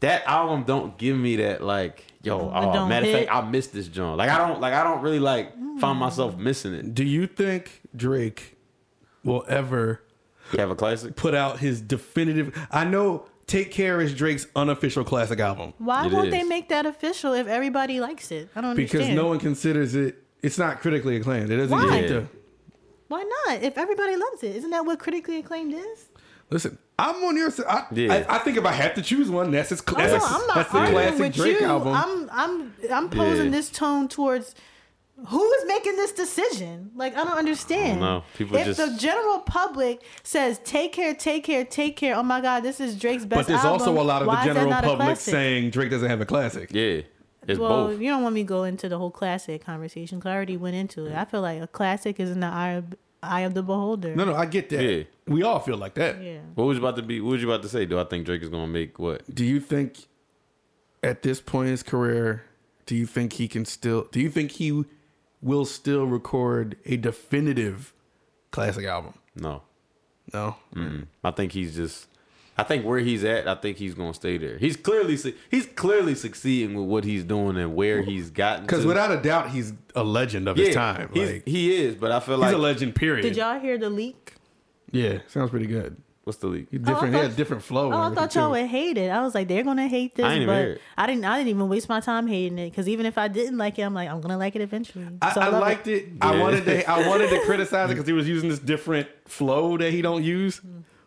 that 0.00 0.24
album 0.26 0.64
don't 0.64 0.96
give 0.98 1.16
me 1.16 1.36
that 1.36 1.62
like 1.62 2.04
yo. 2.22 2.52
Oh, 2.54 2.72
don't 2.72 2.88
matter 2.88 3.06
of 3.06 3.12
fact, 3.12 3.30
I 3.30 3.48
missed 3.48 3.72
this 3.72 3.88
joint. 3.88 4.16
Like 4.16 4.30
I 4.30 4.38
don't 4.38 4.60
like 4.60 4.74
I 4.74 4.84
don't 4.84 5.02
really 5.02 5.18
like 5.18 5.52
find 5.78 5.96
mm. 5.96 5.98
myself 5.98 6.36
missing 6.36 6.74
it. 6.74 6.94
Do 6.94 7.04
you 7.04 7.26
think 7.26 7.82
Drake 7.94 8.56
will 9.24 9.44
ever 9.48 10.02
Have 10.56 10.70
a 10.70 10.76
classic. 10.76 11.16
put 11.16 11.34
out 11.34 11.58
his 11.58 11.80
definitive? 11.80 12.56
I 12.70 12.84
know 12.84 13.26
"Take 13.46 13.70
Care" 13.70 14.00
is 14.00 14.14
Drake's 14.14 14.46
unofficial 14.54 15.04
classic 15.04 15.40
album 15.40 15.74
Why 15.78 16.06
It 16.06 16.12
won't 16.12 16.30
they 16.30 16.44
make 16.44 16.68
that 16.68 16.86
official 16.86 17.32
if 17.32 17.46
everybody 17.46 18.00
likes 18.00 18.30
it? 18.30 18.48
I 18.54 18.60
don't 18.60 18.76
because 18.76 18.94
understand. 18.94 19.16
Because 19.16 19.24
no 19.24 19.28
one 19.28 19.38
considers 19.38 19.94
it. 19.94 20.22
It's 20.42 20.58
not 20.58 20.80
critically 20.80 21.16
acclaimed. 21.16 21.50
It 21.50 21.56
doesn't 21.56 21.76
Why? 21.76 22.00
get 22.00 22.08
the. 22.08 22.26
Why 23.08 23.24
not? 23.46 23.62
If 23.62 23.78
everybody 23.78 24.16
loves 24.16 24.42
it, 24.42 24.54
isn't 24.56 24.70
that 24.70 24.84
what 24.84 24.98
critically 24.98 25.38
acclaimed 25.38 25.74
is? 25.74 26.08
Listen, 26.50 26.78
I'm 26.98 27.22
on 27.24 27.36
your 27.36 27.50
side. 27.50 27.66
I, 27.68 27.84
Yeah. 27.92 28.24
I, 28.28 28.36
I 28.36 28.38
think 28.38 28.56
if 28.56 28.64
I 28.64 28.72
have 28.72 28.94
to 28.94 29.02
choose 29.02 29.30
one, 29.30 29.50
that's 29.52 29.70
his. 29.70 29.82
Oh, 29.86 29.94
That's, 29.94 30.12
no, 30.12 30.18
I'm 30.36 30.46
not 30.48 30.54
that's 30.56 30.72
the 30.72 30.78
arguing 30.78 31.02
classic 31.02 31.18
with 31.20 31.34
Drake 31.36 31.60
you. 31.60 31.66
album. 31.66 31.94
I'm 31.94 32.30
I'm 32.32 32.72
I'm 32.92 33.08
posing 33.10 33.46
Yeah. 33.46 33.50
this 33.52 33.70
tone 33.70 34.08
towards 34.08 34.54
who 35.28 35.52
is 35.52 35.64
making 35.66 35.96
this 35.96 36.12
decision. 36.12 36.90
Like 36.96 37.16
I 37.16 37.24
don't 37.24 37.36
understand. 37.38 38.00
know. 38.00 38.24
People 38.36 38.56
if 38.56 38.66
just- 38.66 38.78
the 38.78 38.96
general 38.98 39.40
public 39.40 40.02
says 40.22 40.60
take 40.64 40.92
care, 40.92 41.14
take 41.14 41.44
care, 41.44 41.64
take 41.64 41.96
care. 41.96 42.16
Oh 42.16 42.22
my 42.22 42.40
God, 42.40 42.60
this 42.64 42.80
is 42.80 42.98
Drake's 42.98 43.24
best. 43.24 43.40
but 43.40 43.46
there's 43.46 43.64
album. 43.64 43.80
also 43.88 44.00
a 44.00 44.02
lot 44.02 44.22
of 44.22 44.28
Why 44.28 44.46
the 44.46 44.54
general 44.54 44.72
public 44.80 45.16
saying 45.18 45.70
Drake 45.70 45.90
doesn't 45.90 46.08
have 46.10 46.20
a 46.20 46.26
classic. 46.26 46.70
Yeah, 46.72 47.02
it's 47.46 47.58
well, 47.60 47.88
both. 47.88 48.00
you 48.00 48.10
don't 48.10 48.22
want 48.24 48.34
me 48.34 48.42
to 48.42 48.48
go 48.48 48.64
into 48.64 48.88
the 48.88 48.98
whole 48.98 49.10
classic 49.12 49.64
conversation. 49.64 50.20
'cause 50.20 50.30
I 50.30 50.34
already 50.34 50.56
went 50.56 50.74
into 50.76 51.06
it. 51.06 51.14
I 51.16 51.24
feel 51.24 51.42
like 51.42 51.62
a 51.62 51.66
classic 51.68 52.18
is 52.20 52.30
in 52.30 52.40
the 52.40 52.48
eye 53.22 53.26
of, 53.26 53.32
eye 53.32 53.40
of 53.46 53.54
the 53.54 53.62
beholder. 53.62 54.14
No, 54.14 54.24
no, 54.24 54.34
I 54.34 54.46
get 54.46 54.68
that. 54.70 54.82
Yeah. 54.82 55.02
We 55.26 55.42
all 55.42 55.60
feel 55.60 55.76
like 55.76 55.94
that. 55.94 56.22
Yeah. 56.22 56.38
What 56.54 56.64
was 56.64 56.78
you 56.78 56.82
about 56.84 56.96
to 56.96 57.02
be? 57.02 57.20
What 57.20 57.32
was 57.32 57.42
you 57.42 57.50
about 57.50 57.62
to 57.62 57.68
say? 57.68 57.84
Do 57.86 57.98
I 57.98 58.04
think 58.04 58.26
Drake 58.26 58.42
is 58.42 58.48
gonna 58.48 58.66
make 58.66 58.98
what? 58.98 59.22
Do 59.34 59.44
you 59.44 59.60
think 59.60 60.06
at 61.02 61.22
this 61.22 61.40
point 61.40 61.66
in 61.66 61.72
his 61.72 61.82
career, 61.82 62.44
do 62.86 62.96
you 62.96 63.06
think 63.06 63.34
he 63.34 63.46
can 63.48 63.64
still 63.64 64.08
do 64.10 64.20
you 64.20 64.30
think 64.30 64.52
he 64.52 64.84
will 65.40 65.64
still 65.64 66.04
record 66.06 66.76
a 66.86 66.96
definitive 66.96 67.92
classic 68.50 68.84
album? 68.86 69.14
No, 69.36 69.62
No. 70.32 70.56
I 71.22 71.30
think 71.30 71.52
he's 71.52 71.76
just. 71.76 72.07
I 72.58 72.64
think 72.64 72.84
where 72.84 72.98
he's 72.98 73.22
at, 73.22 73.46
I 73.46 73.54
think 73.54 73.76
he's 73.76 73.94
gonna 73.94 74.12
stay 74.14 74.36
there. 74.36 74.58
He's 74.58 74.76
clearly 74.76 75.16
su- 75.16 75.34
he's 75.50 75.64
clearly 75.66 76.14
succeeding 76.16 76.74
with 76.74 76.86
what 76.88 77.04
he's 77.04 77.22
doing 77.22 77.56
and 77.56 77.76
where 77.76 78.02
he's 78.02 78.30
gotten. 78.30 78.64
Because 78.66 78.84
without 78.84 79.12
a 79.12 79.16
doubt 79.22 79.50
he's 79.50 79.72
a 79.94 80.02
legend 80.02 80.48
of 80.48 80.56
yeah, 80.58 80.66
his 80.66 80.74
time. 80.74 81.08
he's, 81.14 81.30
Like, 81.30 81.46
he 81.46 81.72
is. 81.74 81.94
But 81.94 82.10
I 82.10 82.18
feel 82.20 82.34
he's 82.36 82.42
like 82.46 82.54
a 82.54 82.58
legend, 82.58 82.94
period. 82.96 83.22
Did 83.22 83.36
y'all 83.36 83.60
hear 83.60 83.78
the 83.78 83.88
leak? 83.90 84.34
Yeah, 84.90 85.18
sounds 85.28 85.50
pretty 85.50 85.66
good. 85.66 85.96
what's 86.24 86.38
the 86.38 86.46
leak? 86.48 86.66
He's 86.70 86.80
oh, 86.80 86.84
different. 86.84 87.02
I 87.02 87.06
he 87.06 87.12
thought- 87.22 87.28
had 87.28 87.36
different 87.36 87.62
flow. 87.62 87.92
Oh, 87.92 87.96
I 88.00 88.14
thought 88.14 88.34
y'all 88.34 88.50
would 88.50 88.66
hate 88.66 88.98
it. 88.98 89.08
I 89.10 89.22
was 89.22 89.34
like, 89.36 89.46
they're 89.48 89.62
gonna 89.64 89.86
hate 89.86 90.14
this, 90.16 90.24
I 90.26 90.32
ain't 90.34 90.42
even 90.42 90.54
hear 90.54 90.64
but 90.64 90.70
it. 90.72 90.80
I 90.98 91.06
didn't. 91.06 91.24
I 91.26 91.38
didn't 91.38 91.50
even 91.50 91.68
waste 91.68 91.88
my 91.88 92.00
time 92.00 92.26
hating 92.26 92.58
it 92.58 92.70
because 92.70 92.88
even 92.88 93.06
if 93.06 93.16
I 93.18 93.28
didn't 93.28 93.56
like 93.56 93.78
it, 93.78 93.82
I'm 93.82 93.94
like, 93.94 94.08
I'm 94.10 94.20
gonna 94.20 94.36
like 94.36 94.56
it 94.56 94.62
eventually. 94.62 95.06
I, 95.22 95.32
So 95.32 95.40
I 95.40 95.48
love 95.48 95.60
liked 95.62 95.86
it. 95.86 96.06
I 96.20 96.34
Yeah. 96.34 96.40
wanted 96.42 96.64
to. 96.64 96.90
I 96.90 97.06
wanted 97.06 97.30
to 97.30 97.40
criticize 97.46 97.88
it 97.90 97.94
because 97.94 98.06
he 98.08 98.12
was 98.12 98.28
using 98.28 98.48
this 98.48 98.58
different 98.58 99.06
flow 99.26 99.76
that 99.78 99.92
he 99.92 100.02
don't 100.02 100.24
use. 100.24 100.60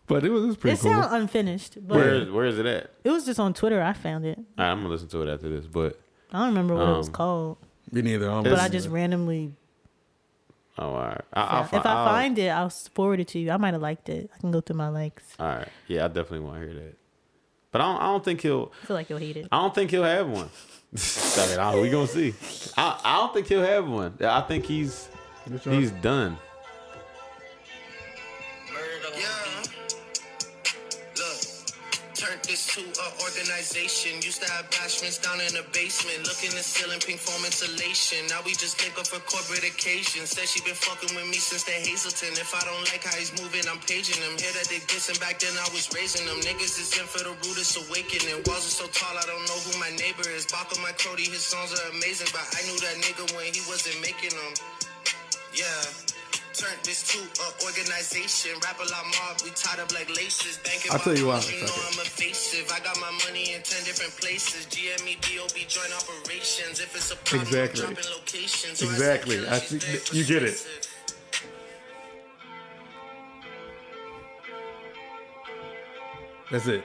But 0.08 0.26
it 0.26 0.30
was, 0.30 0.44
it 0.44 0.48
was 0.48 0.58
pretty 0.58 0.74
It 0.76 0.80
cool. 0.82 0.92
sounded 0.92 1.16
unfinished, 1.16 1.78
but 1.88 1.96
Where 1.98 2.14
is 2.16 2.30
where 2.32 2.46
is 2.46 2.60
it 2.60 2.66
at? 2.66 2.92
it 3.04 3.10
was 3.12 3.26
just 3.26 3.40
on 3.40 3.54
Twitter. 3.54 3.82
I 3.82 3.94
found 3.94 4.26
it. 4.26 4.38
All 4.38 4.44
right, 4.58 4.72
I'm 4.72 4.80
gonna 4.80 4.90
listen 4.90 5.08
to 5.10 5.22
it 5.22 5.32
after 5.34 5.48
this. 5.50 5.66
But 5.68 6.00
I 6.34 6.40
don't 6.40 6.48
remember 6.50 6.76
what 6.76 6.90
it 6.90 6.98
was 6.98 7.08
Um, 7.08 7.14
called, 7.14 7.58
Me 7.92 8.02
neither. 8.02 8.30
I'm 8.30 8.44
but 8.44 8.60
I 8.60 8.68
just 8.68 8.88
it. 8.88 8.92
randomly. 8.92 9.54
oh, 10.78 10.90
all 10.90 10.98
right. 11.00 11.22
I, 11.34 11.42
I'll, 11.42 11.64
if 11.66 11.74
I 11.74 11.78
I'll- 11.94 12.06
find 12.10 12.38
it, 12.40 12.50
I'll 12.50 12.70
forward 12.70 13.20
it 13.20 13.28
to 13.30 13.40
you. 13.40 13.52
I 13.52 13.58
might 13.58 13.74
have 13.74 13.82
liked 13.82 14.10
it. 14.10 14.30
I 14.36 14.40
can 14.40 14.52
go 14.52 14.60
through 14.62 14.78
my 14.78 14.90
likes. 14.90 15.24
all 15.40 15.48
right, 15.48 15.68
yeah, 15.88 16.06
I 16.06 16.08
definitely 16.08 16.42
want 16.42 16.62
to 16.62 16.66
hear 16.68 16.74
that. 16.76 16.98
But 17.72 17.80
I 17.82 17.86
don't, 17.94 18.02
I 18.02 18.06
don't 18.08 18.26
think 18.26 18.42
he'll. 18.42 18.72
I 18.84 18.86
feel 18.88 18.96
like 18.98 19.08
he'll 19.08 19.18
hate 19.18 19.38
it. 19.38 19.48
I 19.52 19.62
don't 19.62 19.74
think 19.74 19.92
he'll 19.92 20.04
have 20.04 20.28
one. 20.28 20.50
I 20.94 21.48
mean, 21.48 21.60
I- 21.60 21.80
we 21.80 21.90
gonna 21.90 22.08
see. 22.08 22.34
I, 22.76 23.00
I 23.04 23.16
don't 23.18 23.34
think 23.34 23.48
he'll 23.48 23.62
have 23.64 23.88
one. 23.88 24.18
I 24.22 24.42
think 24.42 24.66
he's 24.66 25.08
he's 25.64 25.92
done. 25.92 26.38
To 32.72 32.80
a 32.80 33.08
organization. 33.28 34.24
Used 34.24 34.40
to 34.40 34.48
have 34.48 34.64
bashments 34.72 35.20
down 35.20 35.44
in 35.44 35.52
the 35.52 35.66
basement. 35.76 36.24
Look 36.24 36.40
in 36.40 36.56
the 36.56 36.64
ceiling, 36.64 37.04
pink 37.04 37.20
foam 37.20 37.44
insulation. 37.44 38.24
Now 38.32 38.40
we 38.48 38.56
just 38.56 38.80
link 38.80 38.96
up 38.96 39.12
for 39.12 39.20
corporate 39.28 39.68
occasions. 39.68 40.32
Said 40.32 40.48
she 40.48 40.64
been 40.64 40.80
fucking 40.80 41.12
with 41.12 41.28
me 41.28 41.36
since 41.36 41.68
the 41.68 41.76
Hazelton. 41.76 42.32
If 42.40 42.56
I 42.56 42.64
don't 42.64 42.88
like 42.88 43.04
how 43.04 43.12
he's 43.20 43.36
moving, 43.36 43.68
I'm 43.68 43.84
paging 43.84 44.16
him. 44.24 44.40
Hear 44.40 44.56
that 44.56 44.72
they 44.72 44.80
dissing 44.88 45.20
back 45.20 45.44
then, 45.44 45.52
I 45.60 45.68
was 45.76 45.92
raising 45.92 46.24
them. 46.24 46.40
Niggas 46.48 46.80
is 46.80 46.96
in 46.96 47.04
for 47.12 47.20
the 47.20 47.36
rudest 47.44 47.76
awakening. 47.76 48.40
Walls 48.48 48.64
are 48.64 48.76
so 48.80 48.88
tall, 48.96 49.20
I 49.20 49.26
don't 49.28 49.44
know 49.52 49.60
who 49.68 49.76
my 49.76 49.92
neighbor 50.00 50.24
is. 50.32 50.48
Baka 50.48 50.80
my 50.80 50.96
Crody, 50.96 51.28
his 51.28 51.44
songs 51.44 51.76
are 51.76 51.88
amazing, 51.92 52.32
but 52.32 52.48
I 52.56 52.64
knew 52.72 52.80
that 52.88 52.96
nigga 53.04 53.28
when 53.36 53.52
he 53.52 53.60
wasn't 53.68 54.00
making 54.00 54.32
them. 54.32 54.56
Yeah. 55.52 56.21
Turned 56.54 56.84
this 56.84 57.08
to 57.16 57.18
a 57.20 57.48
organization. 57.66 58.52
Rap 58.64 58.78
a 58.80 58.84
lot 58.92 59.06
mob, 59.06 59.40
we 59.44 59.52
tied 59.52 59.80
up 59.80 59.92
like 59.94 60.10
laces. 60.10 60.58
Banking 60.60 60.92
I'll 60.92 61.00
tell 61.00 61.16
you 61.16 61.26
dollars, 61.32 61.48
why, 61.48 61.56
You 61.56 61.64
know. 61.64 61.72
I'm 61.88 62.00
evasive. 62.04 62.70
I 62.76 62.80
got 62.84 63.00
my 63.00 63.10
money 63.26 63.54
in 63.56 63.62
10 63.64 63.86
different 63.86 64.12
places. 64.20 64.66
GME, 64.68 65.16
BOB, 65.24 65.56
joint 65.70 65.94
operations. 65.96 66.82
If 66.82 66.94
it's 66.94 67.12
a 67.12 67.16
problem, 67.16 67.48
Exactly. 67.48 67.86
I'm 67.86 67.96
locations. 68.20 68.82
Or 68.84 68.86
Exactly. 68.86 69.48
I 69.48 69.60
she's 69.60 69.82
see- 70.10 70.18
you 70.20 70.26
get 70.26 70.44
it. 70.44 70.60
That's 76.52 76.68
it. 76.68 76.84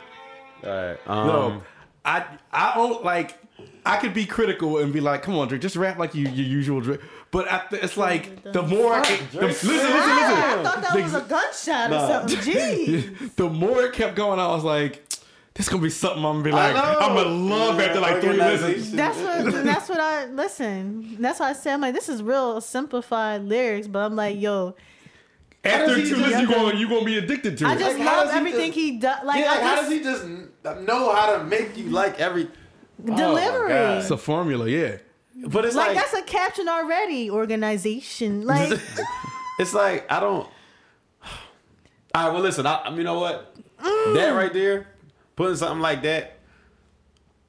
All 0.65 0.71
right. 0.71 0.99
Um, 1.07 1.27
No, 1.27 1.63
I 2.05 2.25
I 2.53 2.75
don't 2.77 3.05
like. 3.05 3.37
I 3.87 3.97
could 3.99 4.13
be 4.13 4.27
critical 4.27 4.79
and 4.79 4.93
be 4.93 5.01
like, 5.01 5.23
"Come 5.23 5.37
on, 5.39 5.49
Drake, 5.49 5.61
just 5.63 5.77
rap 5.77 5.97
like 5.99 6.15
you 6.15 6.29
your 6.29 6.47
usual 6.47 6.81
Drake." 6.81 7.01
But 7.31 7.51
I, 7.51 7.63
th- 7.71 7.83
it's 7.83 7.97
like 7.97 8.43
the 8.43 8.63
more 8.63 8.95
I 8.95 9.03
can, 9.05 9.19
the, 9.33 9.47
listen, 9.47 9.69
listen, 9.71 9.87
I 9.93 10.61
thought 10.63 10.83
that 10.83 10.95
was 11.03 11.15
a 11.15 11.21
gunshot 11.23 11.93
or 11.93 12.29
something. 12.29 12.39
Jeez. 12.39 13.37
The 13.37 13.49
more 13.49 13.83
it 13.83 13.93
kept 13.93 14.17
going, 14.17 14.39
I 14.41 14.49
was 14.49 14.65
like, 14.65 15.05
"This 15.55 15.69
gonna 15.69 15.83
be 15.83 15.91
something 15.91 16.25
I'm 16.25 16.43
gonna 16.43 16.45
be 16.45 16.51
like. 16.53 16.75
I'm 16.77 17.15
gonna 17.15 17.29
love 17.29 17.79
after 17.81 18.01
like 18.01 18.21
three 18.21 18.33
listens." 18.37 18.93
That's 18.93 19.19
what. 19.19 19.65
That's 19.65 19.89
what 19.89 20.01
I 20.01 20.27
listen. 20.27 21.17
That's 21.21 21.39
why 21.41 21.51
I 21.51 21.53
said 21.53 21.75
I'm 21.75 21.81
like, 21.81 21.95
this 21.95 22.09
is 22.09 22.23
real 22.23 22.61
simplified 22.61 23.43
lyrics, 23.45 23.87
but 23.87 24.01
I'm 24.01 24.17
like, 24.17 24.41
yo, 24.41 24.75
After 25.65 25.97
two 25.97 26.03
just- 26.03 26.21
listens, 26.21 26.41
you 26.43 26.49
gonna 26.55 26.77
you 26.77 26.89
gonna 26.89 27.05
be 27.05 27.19
addicted 27.19 27.59
to 27.59 27.65
it. 27.65 27.69
I 27.69 27.77
just 27.77 27.99
Like, 27.99 28.09
how 28.09 28.17
love 28.17 28.25
does 28.27 28.33
he 28.33 28.39
everything 28.39 28.67
just- 28.73 28.79
he 28.79 28.99
does. 28.99 29.25
Like, 29.25 29.41
yeah, 29.41 29.51
like, 29.51 29.61
how 29.63 29.75
does 29.77 29.91
he 29.91 30.01
just 30.03 30.25
know 30.87 31.13
how 31.15 31.37
to 31.37 31.45
make 31.45 31.77
you 31.77 31.91
like 31.91 32.19
every 32.21 32.49
Oh, 33.03 33.17
delivery. 33.17 33.69
God. 33.69 33.99
it's 33.99 34.11
a 34.11 34.17
formula, 34.17 34.69
yeah. 34.69 34.99
But 35.49 35.65
it's 35.65 35.77
like, 35.77 35.89
like, 35.89 35.97
that's 35.97 36.15
a 36.15 36.23
caption 36.23 36.69
already. 36.69 37.31
Organization. 37.31 38.47
Like 38.47 38.79
it's 39.59 39.75
like 39.75 40.11
I 40.11 40.21
don't. 40.21 40.47
All 41.25 41.31
right, 42.15 42.33
well, 42.33 42.41
listen. 42.41 42.67
I, 42.67 42.77
I 42.77 42.95
you 42.95 43.05
know 43.05 43.21
what? 43.21 43.55
Mm. 43.79 44.15
That 44.15 44.31
right 44.31 44.53
there, 44.53 44.89
putting 45.37 45.57
something 45.57 45.81
like 45.81 46.03
that, 46.03 46.39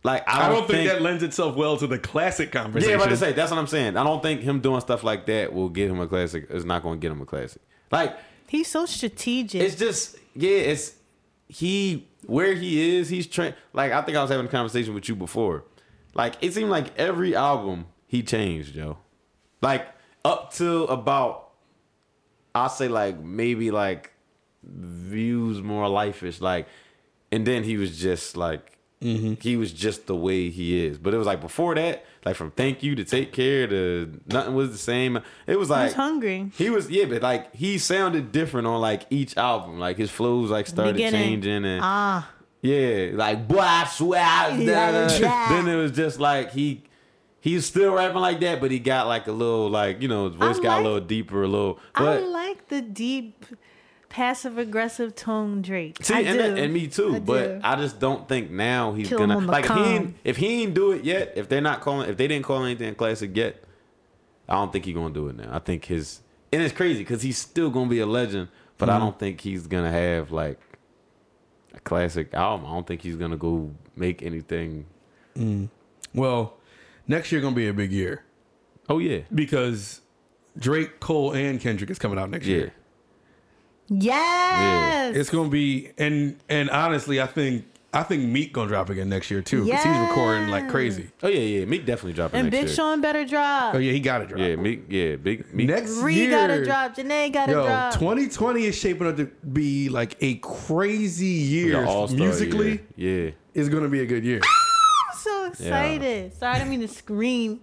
like 0.04 0.28
I 0.28 0.46
I 0.46 0.50
don't, 0.50 0.60
don't 0.60 0.68
think, 0.70 0.90
that 0.90 1.02
lends 1.02 1.24
itself 1.24 1.56
well 1.56 1.78
to 1.78 1.88
the 1.88 1.98
classic 1.98 2.52
conversation. 2.52 2.92
Yeah, 2.92 2.96
about 2.98 3.10
to 3.10 3.18
say 3.18 3.32
that's 3.32 3.52
what 3.52 3.58
I'm 3.58 3.68
saying. 3.68 3.96
I 3.96 4.04
don't 4.04 4.22
think 4.22 4.42
him 4.42 4.60
doing 4.60 4.82
stuff 4.82 5.04
like 5.04 5.26
that 5.28 5.54
will 5.54 5.70
get 5.70 5.90
him 5.90 6.00
a 6.02 6.08
classic. 6.08 6.48
Is 6.50 6.66
not 6.66 6.84
going 6.84 7.00
to 7.00 7.02
get 7.02 7.12
him 7.12 7.22
a 7.22 7.26
classic. 7.26 7.62
Like 7.92 8.18
he's 8.48 8.68
so 8.68 8.86
strategic. 8.86 9.62
it's 9.62 9.76
just 9.76 10.18
yeah, 10.36 10.50
it's 10.50 10.94
he 11.48 12.08
where 12.28 12.54
he 12.54 12.98
is. 12.98 13.10
He's 13.10 13.26
trying. 13.26 13.56
Like 13.74 13.92
I 13.92 14.02
think 14.04 14.16
I 14.18 14.22
was 14.22 14.30
having 14.30 14.46
a 14.46 14.50
conversation 14.50 14.94
with 14.94 15.10
you 15.10 15.16
before. 15.16 15.64
Like 16.14 16.36
it 16.42 16.54
seemed 16.54 16.70
like 16.70 16.98
every 16.98 17.36
album 17.36 17.88
he 18.06 18.22
changed, 18.22 18.76
yo. 18.76 18.98
like 19.62 19.88
up 20.24 20.54
to 20.54 20.84
about 20.86 21.50
I'll 22.54 22.70
say 22.70 22.88
like 22.88 23.20
maybe 23.20 23.72
like 23.72 24.12
views 24.64 25.62
more 25.62 25.88
life-ish 25.88 26.42
like 26.42 26.68
and 27.32 27.46
then 27.46 27.64
he 27.64 27.78
was 27.78 27.98
just 27.98 28.36
like 28.36 28.78
mm-hmm. 29.02 29.36
he 29.40 29.56
was 29.56 29.72
just 29.72 30.08
the 30.08 30.16
way 30.16 30.50
he 30.50 30.86
is 30.86 30.98
but 30.98 31.14
it 31.14 31.18
was 31.18 31.28
like 31.28 31.40
before 31.40 31.76
that 31.76 32.06
like 32.28 32.36
from 32.36 32.52
thank 32.52 32.84
you 32.84 32.94
to 32.96 33.04
take 33.04 33.32
care 33.32 33.68
to 33.68 34.20
nothing 34.28 34.54
was 34.54 34.72
the 34.72 34.78
same 34.78 35.20
it 35.48 35.58
was 35.58 35.70
like 35.70 35.86
was 35.86 35.94
hungry. 35.94 36.52
he 36.58 36.70
was 36.70 36.90
yeah 36.90 37.06
but 37.06 37.22
like 37.22 37.56
he 37.56 37.78
sounded 37.78 38.32
different 38.32 38.68
on 38.68 38.82
like 38.82 39.06
each 39.10 39.38
album 39.38 39.80
like 39.80 39.98
his 39.98 40.12
flows 40.12 40.50
like 40.50 40.68
started 40.68 40.94
Beginning. 40.96 41.22
changing 41.42 41.64
and 41.66 41.82
Ah, 41.84 42.30
yeah, 42.62 43.12
like 43.14 43.48
boy, 43.48 43.60
I 43.60 43.86
swear. 43.86 44.22
I- 44.22 44.58
Yeah, 44.58 45.18
yeah. 45.20 45.50
Then 45.50 45.68
it 45.68 45.76
was 45.76 45.92
just 45.92 46.20
like 46.20 46.52
he 46.52 46.84
he's 47.40 47.66
still 47.66 47.94
rapping 47.94 48.18
like 48.20 48.40
that, 48.42 48.60
but 48.60 48.72
he 48.72 48.80
got 48.80 49.08
like 49.08 49.28
a 49.28 49.32
little 49.32 49.70
like 49.70 50.02
you 50.02 50.08
know 50.08 50.28
his 50.28 50.36
voice 50.36 50.58
I 50.60 50.64
got 50.64 50.70
like- 50.78 50.82
a 50.82 50.84
little 50.84 51.00
deeper, 51.08 51.44
a 51.44 51.48
little. 51.48 51.80
I 51.96 52.18
like 52.20 52.68
the 52.68 52.82
deep, 52.82 53.46
passive 54.10 54.58
aggressive 54.58 55.16
tone 55.16 55.62
Drake. 55.62 55.98
see, 56.02 56.14
I 56.14 56.20
and, 56.22 56.38
do. 56.38 56.44
that- 56.44 56.58
and 56.58 56.74
me 56.74 56.88
too. 56.88 57.16
I 57.16 57.20
but 57.20 57.44
do. 57.48 57.60
I 57.64 57.76
just 57.76 58.00
don't 58.00 58.28
think 58.28 58.50
now 58.52 58.94
he's 58.94 59.10
Kill 59.10 59.20
gonna 59.20 59.36
on 59.38 59.46
the 59.46 59.52
like 59.52 59.66
if 59.66 59.72
he 59.76 59.82
ain't, 59.84 60.16
if 60.24 60.38
he 60.38 60.64
ain't 60.64 60.74
do 60.74 60.92
it 60.92 61.04
yet. 61.04 61.34
If 61.36 61.50
they're 61.50 61.62
not 61.62 61.82
calling, 61.82 62.10
if 62.10 62.18
they 62.18 62.28
didn't 62.28 62.46
call 62.46 62.64
anything 62.64 62.94
classic 62.96 63.36
yet, 63.36 63.64
I 64.50 64.54
don't 64.56 64.72
think 64.72 64.86
he's 64.86 64.96
gonna 64.96 65.14
do 65.14 65.28
it 65.28 65.36
now. 65.38 65.50
I 65.52 65.60
think 65.60 65.86
his 65.86 66.22
and 66.54 66.62
it's 66.62 66.74
crazy 66.74 67.00
because 67.00 67.22
he's 67.22 67.38
still 67.38 67.70
gonna 67.70 67.90
be 67.90 68.00
a 68.00 68.06
legend, 68.06 68.48
but 68.78 68.88
Mm-hmm. 68.90 68.96
I 68.96 69.00
don't 69.00 69.20
think 69.20 69.42
he's 69.42 69.68
gonna 69.68 69.92
have 69.92 70.32
like 70.32 70.60
a 71.74 71.80
classic 71.82 72.34
album. 72.34 72.66
I 72.68 72.70
don't 72.74 72.88
think 72.88 73.02
he's 73.02 73.16
gonna 73.18 73.38
go 73.38 73.72
make 73.96 74.24
anything. 74.24 74.86
Well, 76.14 76.56
next 77.08 77.32
year 77.32 77.42
gonna 77.42 77.56
be 77.56 77.68
a 77.68 77.74
big 77.74 77.92
year 77.92 78.24
Oh 78.90 79.00
yeah. 79.00 79.20
because 79.34 80.02
Drake, 80.58 81.00
Cole, 81.00 81.34
and 81.34 81.60
Kendrick 81.62 81.90
is 81.92 82.00
coming 82.00 82.18
out 82.18 82.30
next 82.30 82.48
Yeah. 82.48 82.56
year. 82.58 82.74
Yes, 83.90 85.14
Yeah. 85.14 85.20
It's 85.20 85.30
gonna 85.30 85.50
be 85.50 85.92
and 85.98 86.38
and 86.50 86.70
honestly, 86.70 87.22
I 87.22 87.28
think 87.28 87.66
I 87.94 88.04
think 88.04 88.24
Meek 88.24 88.52
gonna 88.52 88.68
drop 88.68 88.90
again 88.90 89.08
next 89.10 89.32
year 89.32 89.42
too 89.42 89.64
because 89.64 89.84
he's 89.84 89.98
recording 89.98 90.50
like 90.50 90.70
crazy. 90.70 91.10
Oh 91.24 91.28
yeah, 91.30 91.40
yeah. 91.40 91.66
Meek 91.66 91.86
definitely 91.86 92.14
dropping 92.14 92.42
and 92.42 92.52
next 92.52 92.58
Big 92.62 92.68
year. 92.68 92.76
Sean 92.76 93.02
better 93.02 93.26
drop. 93.26 93.76
Oh 93.76 93.78
yeah, 93.78 93.94
he 93.94 94.00
gotta 94.02 94.26
drop. 94.26 94.40
Yeah, 94.42 94.56
Meek. 94.58 94.84
Yeah, 94.90 95.16
big 95.16 95.54
Meek. 95.54 95.68
Next 95.68 95.92
Ree 95.98 96.14
year, 96.16 96.30
gotta 96.30 96.66
drop. 96.66 96.96
Jhené 96.96 97.32
gotta 97.32 97.54
yo, 97.54 97.66
drop. 97.66 97.94
2020 97.94 98.66
is 98.66 98.78
shaping 98.78 99.08
up 99.08 99.16
to 99.18 99.26
be 99.26 99.88
like 99.90 100.18
a 100.22 100.36
crazy 100.36 101.26
year 101.26 101.82
the 101.82 102.14
musically. 102.16 102.82
year. 102.98 103.26
Yeah. 103.26 103.32
It's 103.54 103.70
gonna 103.70 103.90
be 103.90 104.02
a 104.02 104.06
good 104.06 104.24
year, 104.24 104.42
I'm 105.12 105.18
so 105.18 105.46
excited. 105.48 106.34
Sorry, 106.38 106.56
I 106.56 106.58
didn't 106.60 106.70
mean 106.70 106.82
to 106.82 106.88
scream. 106.88 107.62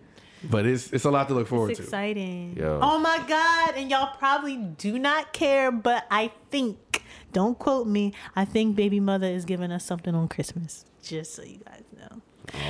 But 0.50 0.66
it's 0.66 0.92
it's 0.92 1.04
a 1.04 1.10
lot 1.10 1.28
to 1.28 1.34
look 1.34 1.46
forward 1.48 1.70
It's 1.70 1.78
to. 1.80 1.84
exciting. 1.84 2.58
Oh 2.62 2.98
my 2.98 3.22
god! 3.26 3.74
And 3.76 3.90
y'all 3.90 4.16
probably 4.16 4.56
do 4.56 4.98
not 4.98 5.32
care, 5.32 5.70
but 5.72 6.06
I 6.10 6.32
think 6.50 7.02
don't 7.32 7.58
quote 7.58 7.86
me. 7.86 8.12
I 8.36 8.44
think 8.44 8.76
Baby 8.76 9.00
Mother 9.00 9.26
is 9.26 9.44
giving 9.44 9.72
us 9.72 9.84
something 9.84 10.14
on 10.14 10.28
Christmas. 10.28 10.84
Just 11.02 11.34
so 11.34 11.42
you 11.42 11.58
guys 11.66 11.82
know. 11.98 12.20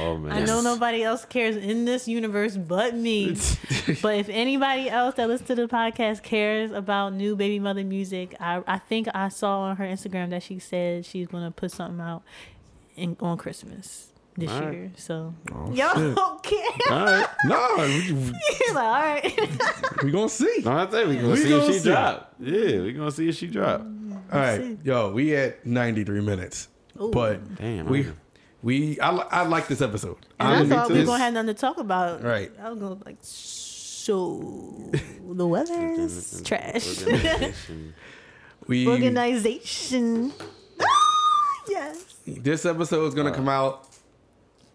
Oh 0.01 0.17
man. 0.17 0.33
I 0.33 0.45
know 0.45 0.61
nobody 0.61 1.03
else 1.03 1.25
cares 1.25 1.57
in 1.57 1.85
this 1.85 2.07
universe 2.09 2.57
but 2.57 2.95
me. 2.95 3.31
but 4.03 4.15
if 4.17 4.29
anybody 4.29 4.89
else 4.89 5.17
that 5.17 5.29
listens 5.29 5.49
to 5.49 5.55
the 5.57 5.67
podcast 5.69 6.23
cares 6.23 6.71
about 6.71 7.13
new 7.13 7.37
Baby 7.37 7.59
Mother 7.59 7.85
music, 7.85 8.35
I, 8.41 8.63
I 8.67 8.79
think 8.79 9.09
I 9.15 9.29
saw 9.29 9.61
on 9.63 9.77
her 9.77 9.85
Instagram 9.85 10.31
that 10.31 10.43
she 10.43 10.59
said 10.59 11.05
she's 11.05 11.27
gonna 11.27 11.51
put 11.51 11.73
something 11.73 12.01
out 12.01 12.23
in, 12.97 13.17
on 13.21 13.37
Christmas 13.37 14.13
this 14.37 14.51
All 14.51 14.61
right. 14.63 14.73
year. 14.73 14.93
So 14.97 15.35
Oh, 15.53 15.71
y'all 15.73 15.95
shit. 15.95 16.15
don't 16.17 16.43
care. 16.43 16.67
All 16.91 17.05
right. 17.05 17.27
No, 17.45 17.75
we, 17.79 18.07
You're 18.09 18.75
like, 18.75 18.77
all 18.77 19.03
right. 19.03 19.51
we 20.03 20.11
gonna 20.11 20.29
see. 20.29 20.63
No, 20.65 20.73
I 20.73 20.87
think 20.87 21.09
we 21.09 21.17
gonna 21.17 21.29
We 21.31 21.37
see 21.37 21.49
gonna 21.49 21.65
if 21.65 21.73
she 21.73 21.79
see. 21.81 21.89
drop. 21.91 22.35
Yeah, 22.41 22.81
we 22.81 22.93
gonna 22.93 23.11
see 23.13 23.29
if 23.29 23.37
she 23.37 23.47
drop. 23.47 23.81
All 24.33 24.41
right, 24.41 24.61
see. 24.61 24.79
yo, 24.83 25.13
we 25.13 25.35
at 25.37 25.65
93 25.67 26.21
minutes, 26.23 26.69
Ooh. 27.01 27.11
but 27.11 27.57
Damn, 27.57 27.87
we 27.87 28.07
I- 28.09 28.13
we 28.63 28.99
I, 29.01 29.11
I 29.11 29.43
like 29.47 29.69
this 29.69 29.83
episode. 29.83 30.17
And 30.41 30.49
I 30.49 30.61
I'm 30.61 30.69
thought 30.69 30.89
we 30.89 30.95
this. 30.95 31.03
were 31.03 31.13
gonna 31.13 31.23
have 31.23 31.35
nothing 31.35 31.49
to 31.49 31.55
talk 31.55 31.79
about. 31.79 32.23
Right. 32.23 32.51
I 32.61 32.71
was 32.71 32.79
gonna 32.81 32.99
like, 33.05 33.19
so 33.21 34.91
the 35.29 35.47
weather's 35.47 36.41
trash. 36.43 37.03
Organization. 37.03 37.95
we 38.67 38.89
Organization. 38.89 40.33
Ah, 40.81 40.85
yes. 41.69 42.17
this 42.27 42.65
episode 42.65 43.05
is 43.07 43.15
gonna 43.15 43.33
come 43.33 43.49
out 43.49 43.87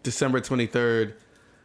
December 0.02 0.40
23rd. 0.40 1.14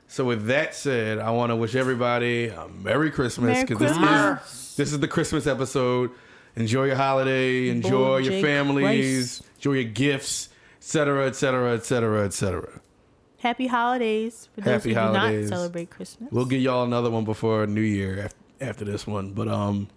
So 0.07 0.23
with 0.25 0.47
that 0.47 0.75
said, 0.75 1.17
I 1.19 1.31
want 1.31 1.49
to 1.51 1.55
wish 1.55 1.75
everybody 1.75 2.47
a 2.47 2.67
Merry 2.67 3.09
Christmas 3.11 3.53
Merry 3.53 3.63
because 3.63 3.79
this 3.79 3.91
is 3.91 3.97
Christmas. 3.97 4.75
this 4.75 4.91
is 4.93 4.99
the 4.99 5.07
Christmas 5.07 5.47
episode. 5.47 6.11
Enjoy 6.55 6.85
your 6.85 6.95
holiday, 6.95 7.69
enjoy 7.69 8.17
your 8.17 8.31
Jake 8.33 8.45
families, 8.45 9.41
enjoy 9.55 9.73
your 9.73 9.83
gifts, 9.91 10.49
etc., 10.77 11.27
etc., 11.27 11.73
etc., 11.73 12.25
etc. 12.25 12.81
Happy 13.39 13.67
holidays 13.67 14.47
for 14.55 14.61
those 14.61 14.71
Happy 14.73 14.93
who 14.93 14.99
holidays. 14.99 15.45
do 15.47 15.51
not 15.51 15.57
celebrate 15.57 15.89
Christmas. 15.89 16.31
We'll 16.31 16.45
get 16.45 16.61
y'all 16.61 16.83
another 16.85 17.09
one 17.09 17.25
before 17.25 17.67
New 17.67 17.81
Year 17.81 18.25
af- 18.25 18.33
after 18.61 18.85
this 18.85 19.05
one. 19.05 19.33
But 19.33 19.47
um, 19.49 19.87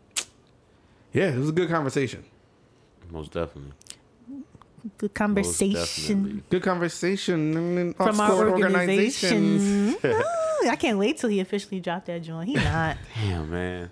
yeah, 1.13 1.29
it 1.29 1.39
was 1.39 1.51
a 1.51 1.53
good 1.53 1.69
conversation. 1.69 2.25
Most 3.11 3.33
definitely. 3.33 3.73
Good 4.97 5.15
conversation. 5.15 6.43
Good 6.51 6.63
conversation 6.63 7.57
and 7.57 7.97
from 7.97 8.21
our 8.21 8.49
organization. 8.51 9.97
Ah, 10.05 10.19
I 10.71 10.77
can't 10.77 10.99
wait 10.99 11.19
till 11.19 11.31
he 11.31 11.41
officially 11.41 11.81
dropped 11.81 12.07
that 12.07 12.23
joint. 12.23 12.49
He 12.49 12.55
not. 12.55 12.97
Damn, 13.15 13.51
man. 13.51 13.91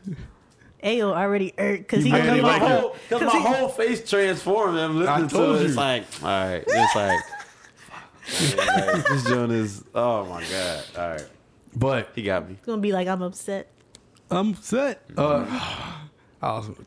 Ayo 0.83 1.13
already 1.15 1.53
irked 1.59 1.83
because 1.89 2.05
he 2.05 2.11
You 2.11 2.17
gonna 2.17 2.25
mad 2.27 2.35
be 2.35 2.39
at 2.41 2.45
like, 2.45 2.63
my 2.63 2.73
oh, 2.77 2.97
Because 3.09 3.33
my 3.35 3.41
whole 3.41 3.69
face 3.69 4.09
transformed. 4.09 4.79
I'm 4.79 4.97
I 4.99 5.21
listening 5.21 5.29
to 5.29 5.35
told 5.35 5.57
it. 5.57 5.61
you. 5.61 5.67
It's 5.67 5.77
like, 5.77 6.05
all 6.23 6.29
right. 6.29 6.65
It's 6.67 6.95
like, 6.97 7.21
yeah, 8.57 8.85
like, 8.93 9.07
this 9.07 9.25
joint 9.25 9.53
is, 9.53 9.85
oh 9.95 10.25
my 10.27 10.43
God. 10.45 10.85
All 10.97 11.09
right. 11.11 11.27
But 11.75 12.11
He 12.15 12.23
got 12.23 12.49
me. 12.49 12.55
it's 12.55 12.67
gonna 12.67 12.81
be 12.83 12.93
like 12.93 13.09
I'm 13.09 13.23
upset. 13.23 13.71
I'm 14.31 14.55
set. 14.57 15.03
Uh, 15.17 15.47
awesome. 16.43 16.85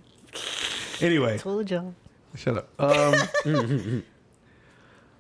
Anyway, 1.01 1.37
Told 1.37 1.69
y'all. 1.71 1.93
Shut 2.35 2.57
up. 2.57 2.69
Um, 2.79 3.15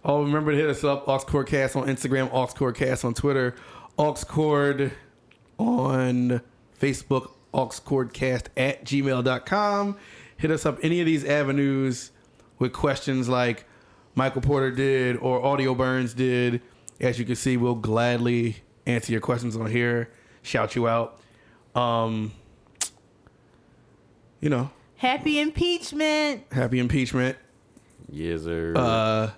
oh, 0.05 0.23
remember 0.23 0.51
to 0.51 0.57
hit 0.57 0.69
us 0.69 0.83
up, 0.83 1.05
AuxCordcast 1.07 1.75
on 1.75 1.87
Instagram, 1.87 2.29
AuxCordcast 2.31 3.05
on 3.05 3.13
Twitter, 3.13 3.55
AuxCord 3.97 4.91
on 5.57 6.41
Facebook, 6.79 7.31
AuxCordcast 7.53 8.47
at 8.57 8.85
gmail.com. 8.85 9.97
Hit 10.37 10.51
us 10.51 10.65
up 10.65 10.79
any 10.81 10.99
of 10.99 11.05
these 11.05 11.25
avenues 11.25 12.11
with 12.59 12.73
questions 12.73 13.27
like 13.27 13.65
Michael 14.15 14.41
Porter 14.41 14.71
did 14.71 15.17
or 15.17 15.43
Audio 15.43 15.75
Burns 15.75 16.13
did. 16.13 16.61
As 16.99 17.19
you 17.19 17.25
can 17.25 17.35
see, 17.35 17.57
we'll 17.57 17.75
gladly 17.75 18.57
answer 18.85 19.11
your 19.11 19.21
questions 19.21 19.55
on 19.55 19.69
here, 19.69 20.09
shout 20.41 20.75
you 20.75 20.87
out. 20.87 21.19
Um, 21.75 22.31
you 24.41 24.49
know, 24.49 24.69
Happy 24.99 25.39
impeachment. 25.39 26.43
happy 26.51 26.77
impeachment. 26.77 27.37
Yes, 28.11 28.43
sir. 28.43 28.73
Uh, 28.75 29.31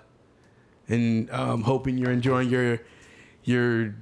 and 0.88 1.30
um, 1.30 1.62
hoping 1.62 1.96
you're 1.98 2.10
enjoying 2.10 2.48
your 2.48 2.80
your 3.44 3.94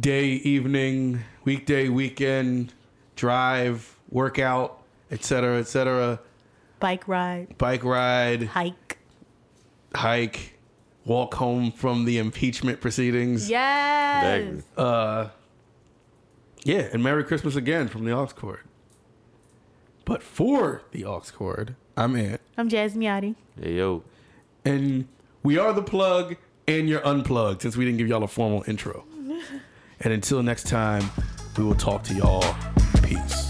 day, 0.00 0.28
evening, 0.30 1.22
weekday, 1.44 1.90
weekend, 1.90 2.72
drive, 3.14 3.98
workout, 4.08 4.82
etc., 5.10 5.58
etc. 5.58 6.18
Bike 6.80 7.06
ride. 7.06 7.58
Bike 7.58 7.84
ride, 7.84 8.44
Hike. 8.44 8.96
hike, 9.94 10.58
walk 11.04 11.34
home 11.34 11.72
from 11.72 12.06
the 12.06 12.16
impeachment 12.16 12.80
proceedings. 12.80 13.50
Yes. 13.50 14.62
Uh, 14.78 15.28
yeah, 16.64 16.88
and 16.90 17.02
Merry 17.02 17.24
Christmas 17.24 17.54
again 17.54 17.88
from 17.88 18.04
the 18.06 18.12
Aux 18.16 18.28
Cord. 18.34 18.60
But 20.04 20.22
for 20.22 20.82
the 20.90 21.04
Aux 21.04 21.22
Cord, 21.32 21.76
I'm 21.96 22.16
Ant. 22.16 22.40
I'm 22.56 22.68
Jasmine 22.68 23.02
Yachty. 23.02 23.34
Hey, 23.60 23.74
yo. 23.74 24.02
And 24.64 25.06
we 25.42 25.58
are 25.58 25.72
the 25.72 25.82
plug 25.82 26.36
and 26.66 26.88
you're 26.88 27.06
unplugged 27.06 27.62
since 27.62 27.76
we 27.76 27.84
didn't 27.84 27.98
give 27.98 28.08
y'all 28.08 28.22
a 28.24 28.28
formal 28.28 28.64
intro. 28.66 29.04
And 30.04 30.12
until 30.12 30.42
next 30.42 30.66
time, 30.66 31.08
we 31.56 31.62
will 31.62 31.76
talk 31.76 32.02
to 32.04 32.14
y'all. 32.14 32.56
Peace. 33.04 33.41